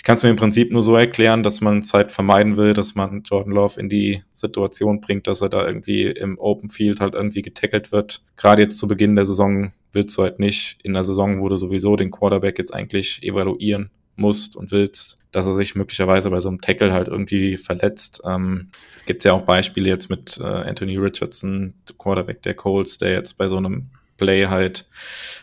kann 0.07 0.19
es 0.19 0.23
mir 0.23 0.31
im 0.31 0.37
Prinzip 0.37 0.71
nur 0.71 0.83
so 0.83 0.95
erklären, 0.95 1.43
dass 1.43 1.61
man 1.61 1.83
Zeit 1.83 2.13
vermeiden 2.13 2.57
will, 2.57 2.75
dass 2.75 2.95
man 2.95 3.25
Jordan 3.25 3.53
Love 3.53 3.81
in 3.81 3.89
die 3.89 4.23
Situation 4.31 5.01
bringt, 5.01 5.27
dass 5.27 5.43
er 5.43 5.49
da 5.49 5.67
irgendwie 5.67 6.05
im 6.05 6.39
Open 6.39 6.71
Field 6.71 7.01
halt 7.01 7.17
irgendwie 7.17 7.43
getackelt 7.43 7.91
wird. 7.91 8.23
Gerade 8.37 8.63
jetzt 8.63 8.79
zu 8.79 8.87
Beginn 8.87 9.17
der 9.17 9.25
Saison 9.25 9.73
willst 9.91 10.17
du 10.17 10.23
halt 10.23 10.39
nicht 10.39 10.79
in 10.85 10.95
der 10.95 11.03
Saison, 11.03 11.43
wo 11.43 11.49
du 11.49 11.57
sowieso 11.57 11.97
den 11.97 12.13
Quarterback 12.13 12.57
jetzt 12.57 12.73
eigentlich 12.73 13.21
evaluieren 13.25 13.91
musst 14.15 14.57
und 14.57 14.71
willst, 14.71 15.19
dass 15.33 15.49
er 15.49 15.55
sich 15.55 15.75
möglicherweise 15.75 16.31
bei 16.31 16.39
so 16.39 16.51
einem 16.51 16.61
Tackle 16.61 16.93
halt 16.93 17.09
irgendwie 17.09 17.57
verletzt. 17.57 18.23
Ähm, 18.25 18.69
Gibt 19.07 19.19
es 19.19 19.25
ja 19.25 19.33
auch 19.33 19.43
Beispiele 19.43 19.89
jetzt 19.89 20.09
mit 20.09 20.39
äh, 20.39 20.45
Anthony 20.45 20.99
Richardson, 20.99 21.75
Quarterback 21.99 22.43
der 22.43 22.55
Colts, 22.55 22.99
der 22.99 23.11
jetzt 23.11 23.39
bei 23.39 23.49
so 23.49 23.57
einem 23.57 23.91
Play 24.17 24.47
halt 24.47 24.87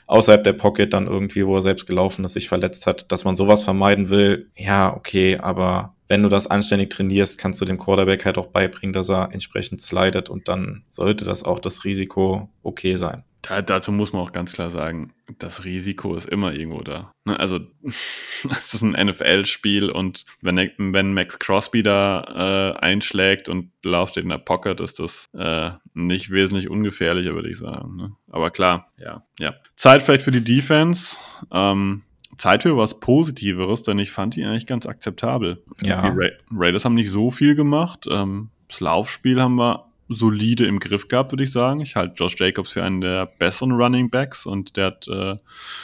außerhalb 0.08 0.44
der 0.44 0.54
Pocket 0.54 0.92
dann 0.94 1.08
irgendwie, 1.08 1.46
wo 1.46 1.56
er 1.56 1.62
selbst 1.62 1.88
gelaufen 1.88 2.26
ist, 2.26 2.34
sich 2.34 2.48
verletzt 2.48 2.88
hat, 2.88 3.12
dass 3.12 3.24
man 3.24 3.36
sowas 3.36 3.64
vermeiden 3.64 4.10
will. 4.10 4.50
Ja, 4.56 4.96
okay, 4.96 5.38
aber 5.38 5.96
wenn 6.08 6.24
du 6.24 6.30
das 6.30 6.48
anständig 6.48 6.90
trainierst, 6.90 7.40
kannst 7.40 7.62
du 7.62 7.66
dem 7.66 7.78
Quarterback 7.78 8.26
halt 8.26 8.38
auch 8.38 8.48
beibringen, 8.48 8.94
dass 8.94 9.10
er 9.10 9.32
entsprechend 9.32 9.82
slidet 9.82 10.30
und 10.30 10.48
dann 10.48 10.84
sollte 10.90 11.26
das 11.26 11.44
auch 11.44 11.60
das 11.60 11.86
Risiko 11.86 12.50
okay 12.62 12.96
sein. 12.96 13.24
Da, 13.44 13.62
dazu 13.62 13.92
muss 13.92 14.14
man 14.14 14.22
auch 14.22 14.32
ganz 14.32 14.54
klar 14.54 14.70
sagen, 14.70 15.14
das 15.38 15.66
Risiko 15.66 16.16
ist 16.16 16.28
immer 16.28 16.54
irgendwo 16.54 16.82
da. 16.82 17.14
Ne, 17.26 17.38
also 17.40 17.60
es 17.84 18.74
ist 18.74 18.82
ein 18.82 18.92
NFL-Spiel 18.92 19.90
und 19.92 20.26
wenn, 20.42 20.72
wenn 20.78 21.14
Max 21.14 21.40
Crosby 21.40 21.84
da 21.84 22.74
äh, 22.74 22.80
einschlägt 22.80 23.50
und 23.50 23.72
Lauf 23.84 24.10
steht 24.10 24.24
in 24.24 24.30
der 24.30 24.38
Pocket, 24.38 24.80
ist 24.80 25.00
das 25.00 25.30
äh, 25.38 25.72
nicht 25.94 26.32
wesentlich 26.32 26.70
ungefährlicher, 26.70 27.36
würde 27.36 27.50
ich 27.50 27.58
sagen. 27.58 27.98
Ne? 27.98 28.12
Aber 28.32 28.50
klar, 28.50 28.88
ja, 28.98 29.24
ja. 29.40 29.54
Zeit 29.76 30.02
vielleicht 30.02 30.24
für 30.24 30.32
die 30.32 30.44
Defense. 30.44 31.18
Ähm, 31.52 32.04
Zeit 32.38 32.64
für 32.64 32.78
was 32.78 33.00
Positiveres, 33.00 33.84
denn 33.84 34.00
ich 34.00 34.12
fand 34.12 34.36
die 34.36 34.44
eigentlich 34.44 34.66
ganz 34.66 34.86
akzeptabel. 34.86 35.64
Ja. 35.82 36.10
Die 36.10 36.18
Ra 36.18 36.30
Raiders 36.52 36.86
haben 36.86 36.96
nicht 36.96 37.12
so 37.12 37.30
viel 37.30 37.56
gemacht. 37.56 38.08
Ähm, 38.10 38.50
das 38.70 38.80
Laufspiel 38.80 39.42
haben 39.42 39.56
wir 39.56 39.86
solide 40.14 40.66
im 40.66 40.80
Griff 40.80 41.08
gehabt, 41.08 41.32
würde 41.32 41.44
ich 41.44 41.52
sagen. 41.52 41.80
Ich 41.82 41.96
halte 41.96 42.16
Josh 42.16 42.36
Jacobs 42.40 42.72
für 42.72 42.84
einen 42.84 43.02
der 43.02 43.26
besseren 43.26 43.72
Running 43.72 44.10
Backs 44.10 44.46
und 44.46 44.78
der 44.78 44.86
hat 44.88 45.08
äh, 45.08 45.36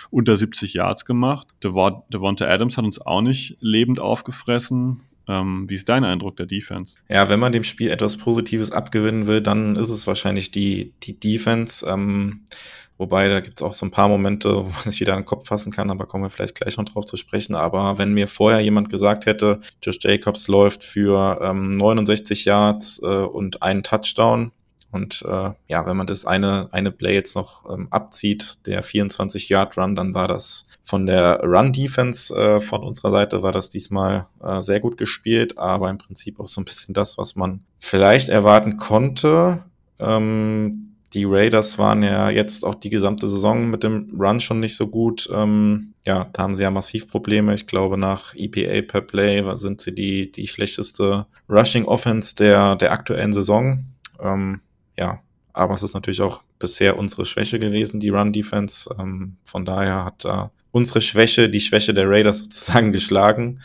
unter 0.09 0.37
70 0.37 0.73
Yards 0.73 1.05
gemacht. 1.05 1.47
Devon 1.63 2.03
Devonta 2.09 2.47
Adams 2.47 2.77
hat 2.77 2.85
uns 2.85 2.99
auch 3.01 3.21
nicht 3.21 3.57
lebend 3.59 3.99
aufgefressen. 3.99 5.03
Ähm, 5.29 5.69
wie 5.69 5.75
ist 5.75 5.87
dein 5.87 6.03
Eindruck 6.03 6.37
der 6.37 6.47
Defense? 6.47 6.97
Ja, 7.07 7.29
wenn 7.29 7.39
man 7.39 7.51
dem 7.51 7.63
Spiel 7.63 7.91
etwas 7.91 8.17
Positives 8.17 8.71
abgewinnen 8.71 9.27
will, 9.27 9.41
dann 9.41 9.75
ist 9.75 9.91
es 9.91 10.07
wahrscheinlich 10.07 10.49
die, 10.49 10.93
die 11.03 11.19
Defense. 11.19 11.85
Ähm, 11.87 12.45
Wobei, 12.99 13.29
da 13.29 13.39
gibt's 13.39 13.61
auch 13.61 13.73
so 13.73 13.85
ein 13.85 13.91
paar 13.91 14.09
Momente, 14.09 14.53
wo 14.57 14.69
man 14.69 14.83
sich 14.83 14.99
wieder 14.99 15.13
an 15.13 15.21
den 15.21 15.25
Kopf 15.25 15.47
fassen 15.47 15.71
kann, 15.71 15.89
aber 15.89 16.05
kommen 16.05 16.25
wir 16.25 16.29
vielleicht 16.29 16.55
gleich 16.55 16.77
noch 16.77 16.83
drauf 16.83 17.05
zu 17.05 17.15
sprechen. 17.15 17.55
Aber 17.55 17.97
wenn 17.97 18.13
mir 18.13 18.27
vorher 18.27 18.59
jemand 18.59 18.89
gesagt 18.89 19.25
hätte, 19.25 19.61
Josh 19.81 19.99
Jacobs 20.01 20.49
läuft 20.49 20.83
für 20.83 21.39
ähm, 21.41 21.77
69 21.77 22.43
Yards 22.45 23.01
äh, 23.01 23.07
und 23.07 23.63
einen 23.63 23.83
Touchdown, 23.83 24.51
und 24.91 25.23
äh, 25.27 25.51
ja, 25.67 25.85
wenn 25.85 25.97
man 25.97 26.07
das 26.07 26.25
eine, 26.25 26.67
eine 26.71 26.91
Play 26.91 27.13
jetzt 27.13 27.35
noch 27.35 27.69
ähm, 27.71 27.87
abzieht, 27.91 28.65
der 28.65 28.83
24-Yard-Run, 28.83 29.95
dann 29.95 30.15
war 30.15 30.27
das 30.27 30.67
von 30.83 31.05
der 31.05 31.41
Run-Defense 31.43 32.35
äh, 32.35 32.59
von 32.59 32.83
unserer 32.83 33.11
Seite, 33.11 33.43
war 33.43 33.51
das 33.51 33.69
diesmal 33.69 34.25
äh, 34.43 34.61
sehr 34.61 34.79
gut 34.79 34.97
gespielt, 34.97 35.59
aber 35.59 35.91
im 35.91 35.99
Prinzip 35.99 36.39
auch 36.39 36.47
so 36.47 36.59
ein 36.59 36.65
bisschen 36.65 36.95
das, 36.95 37.19
was 37.19 37.35
man 37.35 37.61
vielleicht 37.77 38.29
erwarten 38.29 38.77
konnte. 38.77 39.63
Ähm, 39.99 40.88
die 41.13 41.25
Raiders 41.25 41.77
waren 41.79 42.03
ja 42.03 42.29
jetzt 42.29 42.63
auch 42.63 42.75
die 42.75 42.89
gesamte 42.89 43.27
Saison 43.27 43.69
mit 43.69 43.83
dem 43.83 44.15
Run 44.19 44.39
schon 44.39 44.59
nicht 44.59 44.75
so 44.75 44.87
gut. 44.87 45.29
Ähm, 45.33 45.93
ja, 46.05 46.29
da 46.33 46.43
haben 46.43 46.55
sie 46.55 46.63
ja 46.63 46.71
massiv 46.71 47.07
Probleme. 47.07 47.55
Ich 47.55 47.67
glaube, 47.67 47.97
nach 47.97 48.35
EPA 48.35 48.81
per 48.87 49.01
Play 49.01 49.43
sind 49.55 49.81
sie 49.81 49.93
die, 49.93 50.31
die 50.31 50.47
schlechteste 50.47 51.25
Rushing 51.49 51.85
Offense 51.85 52.35
der, 52.35 52.75
der 52.75 52.91
aktuellen 52.91 53.33
Saison. 53.33 53.85
Ähm, 54.21 54.61
ja, 54.97 55.19
aber 55.53 55.73
es 55.73 55.83
ist 55.83 55.95
natürlich 55.95 56.21
auch 56.21 56.43
bisher 56.59 56.97
unsere 56.97 57.25
Schwäche 57.25 57.57
gewesen, 57.57 57.99
die 57.99 58.09
Run 58.09 58.31
Defense. 58.31 58.95
Ähm, 58.99 59.37
von 59.43 59.65
daher 59.65 60.05
hat 60.05 60.25
da 60.25 60.51
unsere 60.71 61.01
Schwäche, 61.01 61.49
die 61.49 61.61
Schwäche 61.61 61.93
der 61.93 62.07
Raiders 62.07 62.39
sozusagen 62.43 62.91
geschlagen 62.91 63.59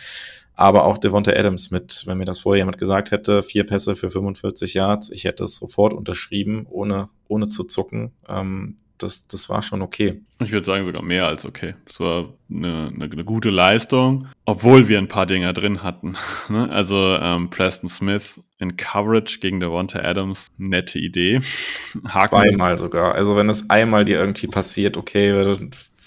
aber 0.56 0.84
auch 0.84 0.98
Devonta 0.98 1.32
Adams 1.32 1.70
mit, 1.70 2.04
wenn 2.06 2.18
mir 2.18 2.24
das 2.24 2.40
vorher 2.40 2.60
jemand 2.60 2.78
gesagt 2.78 3.10
hätte, 3.10 3.42
vier 3.42 3.64
Pässe 3.64 3.96
für 3.96 4.10
45 4.10 4.74
Yards, 4.74 5.10
ich 5.10 5.24
hätte 5.24 5.44
es 5.44 5.56
sofort 5.56 5.92
unterschrieben, 5.92 6.66
ohne, 6.70 7.08
ohne 7.28 7.48
zu 7.48 7.64
zucken. 7.64 8.12
Ähm, 8.28 8.76
das, 8.98 9.26
das 9.26 9.48
war 9.48 9.60
schon 9.60 9.82
okay. 9.82 10.22
Ich 10.38 10.52
würde 10.52 10.64
sagen 10.64 10.86
sogar 10.86 11.02
mehr 11.02 11.26
als 11.26 11.44
okay. 11.44 11.74
Das 11.86 11.98
war 11.98 12.32
eine, 12.48 12.92
eine, 12.94 13.04
eine 13.04 13.24
gute 13.24 13.50
Leistung, 13.50 14.28
obwohl 14.44 14.88
wir 14.88 14.98
ein 14.98 15.08
paar 15.08 15.26
Dinger 15.26 15.52
drin 15.52 15.82
hatten. 15.82 16.16
Ne? 16.48 16.68
also 16.70 17.16
ähm, 17.16 17.48
Preston 17.48 17.88
Smith 17.88 18.38
in 18.58 18.76
Coverage 18.76 19.38
gegen 19.40 19.60
Devonta 19.60 20.00
Adams, 20.00 20.52
nette 20.58 20.98
Idee. 20.98 21.40
Haken 22.06 22.28
Zweimal 22.28 22.76
sogar. 22.76 23.14
Also 23.14 23.34
wenn 23.34 23.48
es 23.48 23.70
einmal 23.70 24.04
dir 24.04 24.18
irgendwie 24.20 24.46
passiert, 24.46 24.96
okay, 24.98 25.32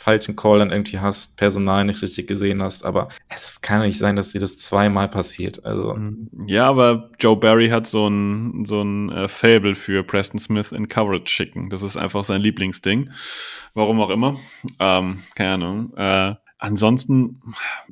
falschen 0.07 0.37
Call 0.37 0.59
dann 0.59 0.71
irgendwie 0.71 0.99
hast, 0.99 1.35
Personal 1.35 1.83
nicht 1.83 2.01
richtig 2.01 2.27
gesehen 2.27 2.63
hast, 2.63 2.85
aber 2.85 3.09
es 3.27 3.59
kann 3.59 3.81
nicht 3.81 3.97
sein, 3.97 4.15
dass 4.15 4.31
dir 4.31 4.39
das 4.39 4.57
zweimal 4.57 5.09
passiert. 5.09 5.65
Also 5.65 5.95
mhm. 5.95 6.29
ja, 6.47 6.69
aber 6.69 7.11
Joe 7.19 7.35
Barry 7.35 7.67
hat 7.67 7.87
so 7.87 8.07
ein 8.07 8.63
so 8.65 8.81
ein 8.81 9.09
äh, 9.11 9.27
Fable 9.27 9.75
für 9.75 10.03
Preston 10.03 10.39
Smith 10.39 10.71
in 10.71 10.87
Coverage 10.87 11.27
schicken. 11.27 11.69
Das 11.69 11.81
ist 11.81 11.97
einfach 11.97 12.23
sein 12.23 12.39
Lieblingsding. 12.39 13.09
Warum 13.73 13.99
auch 13.99 14.09
immer. 14.09 14.37
Ähm, 14.79 15.23
keine 15.35 15.55
Ahnung. 15.55 15.93
Äh, 15.97 16.35
ansonsten, 16.57 17.41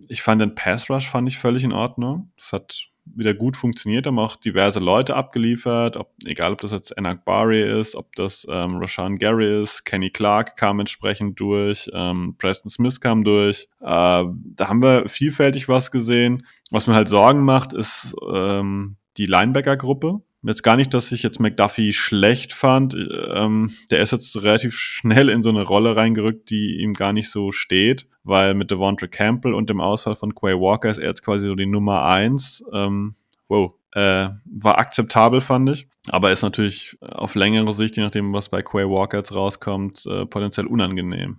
ich 0.07 0.22
fand 0.22 0.41
den 0.41 0.55
Pass 0.55 0.89
Rush 0.89 1.09
fand 1.09 1.28
ich 1.28 1.38
völlig 1.38 1.66
in 1.66 1.74
Ordnung. 1.74 2.32
Das 2.38 2.53
hat 2.53 2.88
wieder 3.06 3.34
gut 3.34 3.56
funktioniert, 3.56 4.08
haben 4.08 4.20
auch 4.20 4.36
diverse 4.36 4.80
Leute 4.80 5.16
abgeliefert, 5.16 5.95
ob, 5.97 6.12
egal 6.26 6.53
ob 6.53 6.62
das 6.62 6.72
jetzt 6.72 6.97
Enak 6.97 7.24
Bari 7.24 7.62
ist, 7.62 7.95
ob 7.95 8.16
das 8.16 8.45
ähm, 8.49 8.78
Rashan 8.78 9.18
Gary 9.18 9.62
ist, 9.62 9.86
Kenny 9.86 10.10
Clark 10.10 10.56
kam 10.56 10.80
entsprechend 10.80 11.39
durch, 11.39 11.89
ähm, 11.93 12.36
Preston 12.38 12.70
Smith 12.70 12.99
kam 12.99 13.24
durch. 13.24 13.68
Äh, 13.82 13.86
da 13.86 14.68
haben 14.68 14.82
wir 14.82 15.08
vielfältig 15.08 15.70
was 15.70 15.91
gesehen. 15.91 16.45
Was 16.72 16.88
mir 16.88 16.95
halt 16.95 17.10
Sorgen 17.10 17.43
macht, 17.43 17.74
ist 17.74 18.16
ähm, 18.34 18.97
die 19.18 19.28
Linebacker-Gruppe. 19.28 20.22
Jetzt 20.47 20.61
gar 20.61 20.75
nicht, 20.75 20.93
dass 20.93 21.11
ich 21.11 21.23
jetzt 21.23 21.39
McDuffie 21.39 21.91
schlecht 21.91 22.53
fand. 22.53 22.95
Ähm, 23.33 23.71
der 23.89 23.99
ist 23.99 24.11
jetzt 24.11 24.35
relativ 24.43 24.77
schnell 24.77 25.29
in 25.29 25.41
so 25.41 25.49
eine 25.49 25.63
Rolle 25.63 25.95
reingerückt, 25.95 26.49
die 26.51 26.81
ihm 26.81 26.93
gar 26.93 27.13
nicht 27.13 27.31
so 27.31 27.51
steht, 27.51 28.07
weil 28.23 28.53
mit 28.53 28.69
Devontre 28.69 29.07
Campbell 29.07 29.55
und 29.55 29.69
dem 29.69 29.81
Ausfall 29.81 30.15
von 30.15 30.35
Quay 30.35 30.53
Walker 30.53 30.89
ist 30.89 30.99
er 30.99 31.07
jetzt 31.07 31.23
quasi 31.23 31.47
so 31.47 31.55
die 31.55 31.65
Nummer 31.65 32.03
eins. 32.03 32.63
Ähm, 32.71 33.15
wow. 33.47 33.73
Äh, 33.95 34.29
war 34.43 34.77
akzeptabel, 34.77 35.39
fand 35.39 35.69
ich. 35.69 35.87
Aber 36.09 36.31
ist 36.31 36.41
natürlich 36.41 36.97
auf 37.01 37.33
längere 37.35 37.71
Sicht, 37.71 37.95
je 37.95 38.03
nachdem, 38.03 38.33
was 38.33 38.49
bei 38.49 38.61
Quay 38.61 38.89
Walker 38.89 39.17
jetzt 39.17 39.33
rauskommt, 39.33 40.05
äh, 40.05 40.25
potenziell 40.25 40.67
unangenehm. 40.67 41.37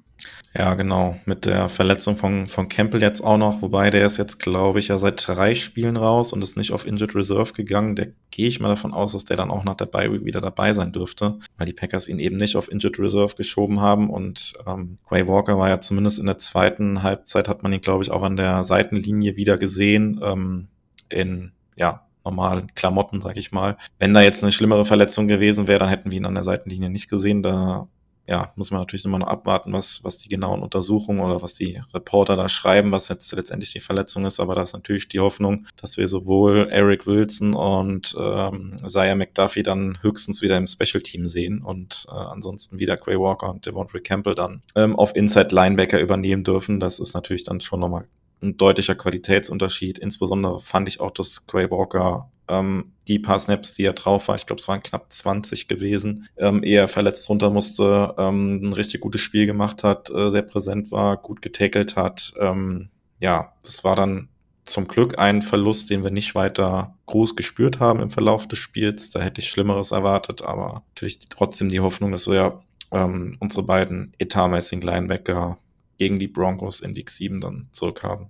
Ja, 0.54 0.74
genau. 0.74 1.20
Mit 1.26 1.44
der 1.44 1.68
Verletzung 1.68 2.16
von, 2.16 2.48
von 2.48 2.68
Campbell 2.68 3.02
jetzt 3.02 3.20
auch 3.20 3.36
noch, 3.36 3.60
wobei 3.60 3.90
der 3.90 4.06
ist 4.06 4.16
jetzt, 4.16 4.38
glaube 4.38 4.78
ich, 4.78 4.88
ja 4.88 4.96
seit 4.96 5.28
drei 5.28 5.54
Spielen 5.54 5.98
raus 5.98 6.32
und 6.32 6.42
ist 6.42 6.56
nicht 6.56 6.72
auf 6.72 6.86
Injured 6.86 7.14
Reserve 7.14 7.52
gegangen. 7.52 7.94
Der 7.94 8.12
gehe 8.30 8.48
ich 8.48 8.58
mal 8.58 8.68
davon 8.68 8.94
aus, 8.94 9.12
dass 9.12 9.26
der 9.26 9.36
dann 9.36 9.50
auch 9.50 9.64
nach 9.64 9.74
der 9.74 9.84
Bye 9.84 10.24
wieder 10.24 10.40
dabei 10.40 10.72
sein 10.72 10.92
dürfte, 10.92 11.38
weil 11.58 11.66
die 11.66 11.74
Packers 11.74 12.08
ihn 12.08 12.18
eben 12.18 12.38
nicht 12.38 12.56
auf 12.56 12.72
Injured 12.72 12.98
Reserve 12.98 13.34
geschoben 13.36 13.82
haben 13.82 14.08
und 14.08 14.54
ähm, 14.66 14.96
Quay 15.06 15.28
Walker 15.28 15.58
war 15.58 15.68
ja 15.68 15.80
zumindest 15.80 16.18
in 16.18 16.26
der 16.26 16.38
zweiten 16.38 17.02
Halbzeit, 17.02 17.48
hat 17.50 17.62
man 17.62 17.74
ihn, 17.74 17.82
glaube 17.82 18.02
ich, 18.02 18.10
auch 18.10 18.22
an 18.22 18.36
der 18.36 18.62
Seitenlinie 18.64 19.36
wieder 19.36 19.58
gesehen, 19.58 20.18
ähm, 20.24 20.68
in, 21.10 21.52
ja, 21.76 22.05
normalen 22.26 22.74
Klamotten, 22.74 23.20
sag 23.20 23.36
ich 23.36 23.52
mal. 23.52 23.76
Wenn 23.98 24.12
da 24.12 24.20
jetzt 24.20 24.42
eine 24.42 24.52
schlimmere 24.52 24.84
Verletzung 24.84 25.28
gewesen 25.28 25.68
wäre, 25.68 25.78
dann 25.78 25.88
hätten 25.88 26.10
wir 26.10 26.18
ihn 26.18 26.26
an 26.26 26.34
der 26.34 26.44
Seitenlinie 26.44 26.90
nicht 26.90 27.08
gesehen. 27.08 27.42
Da 27.42 27.88
ja, 28.28 28.52
muss 28.56 28.72
man 28.72 28.80
natürlich 28.80 29.04
immer 29.04 29.20
noch 29.20 29.28
abwarten, 29.28 29.72
was, 29.72 30.02
was 30.02 30.18
die 30.18 30.28
genauen 30.28 30.60
Untersuchungen 30.60 31.20
oder 31.20 31.42
was 31.42 31.54
die 31.54 31.80
Reporter 31.94 32.34
da 32.34 32.48
schreiben, 32.48 32.90
was 32.90 33.08
jetzt 33.08 33.30
letztendlich 33.32 33.72
die 33.72 33.80
Verletzung 33.80 34.26
ist. 34.26 34.40
Aber 34.40 34.56
da 34.56 34.62
ist 34.62 34.72
natürlich 34.72 35.08
die 35.08 35.20
Hoffnung, 35.20 35.66
dass 35.76 35.96
wir 35.96 36.08
sowohl 36.08 36.68
Eric 36.70 37.06
Wilson 37.06 37.54
und 37.54 38.16
ähm, 38.18 38.76
Zaya 38.84 39.14
McDuffie 39.14 39.62
dann 39.62 40.02
höchstens 40.02 40.42
wieder 40.42 40.56
im 40.56 40.66
Special 40.66 41.02
Team 41.02 41.28
sehen 41.28 41.62
und 41.62 42.06
äh, 42.08 42.14
ansonsten 42.14 42.80
wieder 42.80 42.96
Quay 42.96 43.18
Walker 43.18 43.48
und 43.48 43.64
Devontae 43.64 44.00
Campbell 44.00 44.34
dann 44.34 44.62
ähm, 44.74 44.96
auf 44.96 45.14
Inside 45.14 45.54
Linebacker 45.54 46.00
übernehmen 46.00 46.42
dürfen. 46.42 46.80
Das 46.80 46.98
ist 46.98 47.14
natürlich 47.14 47.44
dann 47.44 47.60
schon 47.60 47.78
nochmal 47.78 48.08
ein 48.42 48.56
deutlicher 48.56 48.94
Qualitätsunterschied. 48.94 49.98
Insbesondere 49.98 50.60
fand 50.60 50.88
ich 50.88 51.00
auch, 51.00 51.10
dass 51.10 51.46
Quay 51.46 51.70
Walker 51.70 52.30
ähm, 52.48 52.92
die 53.08 53.18
paar 53.18 53.38
Snaps, 53.38 53.74
die 53.74 53.84
er 53.84 53.92
drauf 53.92 54.28
war, 54.28 54.36
ich 54.36 54.46
glaube, 54.46 54.60
es 54.60 54.68
waren 54.68 54.82
knapp 54.82 55.12
20 55.12 55.68
gewesen, 55.68 56.28
ähm, 56.36 56.62
eher 56.62 56.88
verletzt 56.88 57.28
runter 57.28 57.50
musste, 57.50 58.14
ähm, 58.18 58.62
ein 58.62 58.72
richtig 58.72 59.00
gutes 59.00 59.20
Spiel 59.20 59.46
gemacht 59.46 59.82
hat, 59.82 60.10
äh, 60.10 60.30
sehr 60.30 60.42
präsent 60.42 60.90
war, 60.92 61.16
gut 61.16 61.42
getackelt 61.42 61.96
hat. 61.96 62.34
Ähm, 62.38 62.90
ja, 63.18 63.52
das 63.62 63.84
war 63.84 63.96
dann 63.96 64.28
zum 64.64 64.88
Glück 64.88 65.18
ein 65.18 65.42
Verlust, 65.42 65.90
den 65.90 66.02
wir 66.02 66.10
nicht 66.10 66.34
weiter 66.34 66.96
groß 67.06 67.36
gespürt 67.36 67.78
haben 67.78 68.00
im 68.00 68.10
Verlauf 68.10 68.48
des 68.48 68.58
Spiels. 68.58 69.10
Da 69.10 69.20
hätte 69.20 69.40
ich 69.40 69.48
Schlimmeres 69.48 69.92
erwartet, 69.92 70.42
aber 70.42 70.82
natürlich 70.88 71.20
trotzdem 71.28 71.68
die 71.68 71.80
Hoffnung, 71.80 72.10
dass 72.10 72.26
wir 72.26 72.62
ähm, 72.90 73.36
unsere 73.38 73.64
beiden 73.64 74.12
etatmäßigen 74.18 74.82
Linebacker 74.82 75.58
gegen 75.98 76.18
die 76.18 76.28
Broncos 76.28 76.80
in 76.80 76.96
Week 76.96 77.10
7 77.10 77.40
dann 77.40 77.68
zurückhaben. 77.72 78.28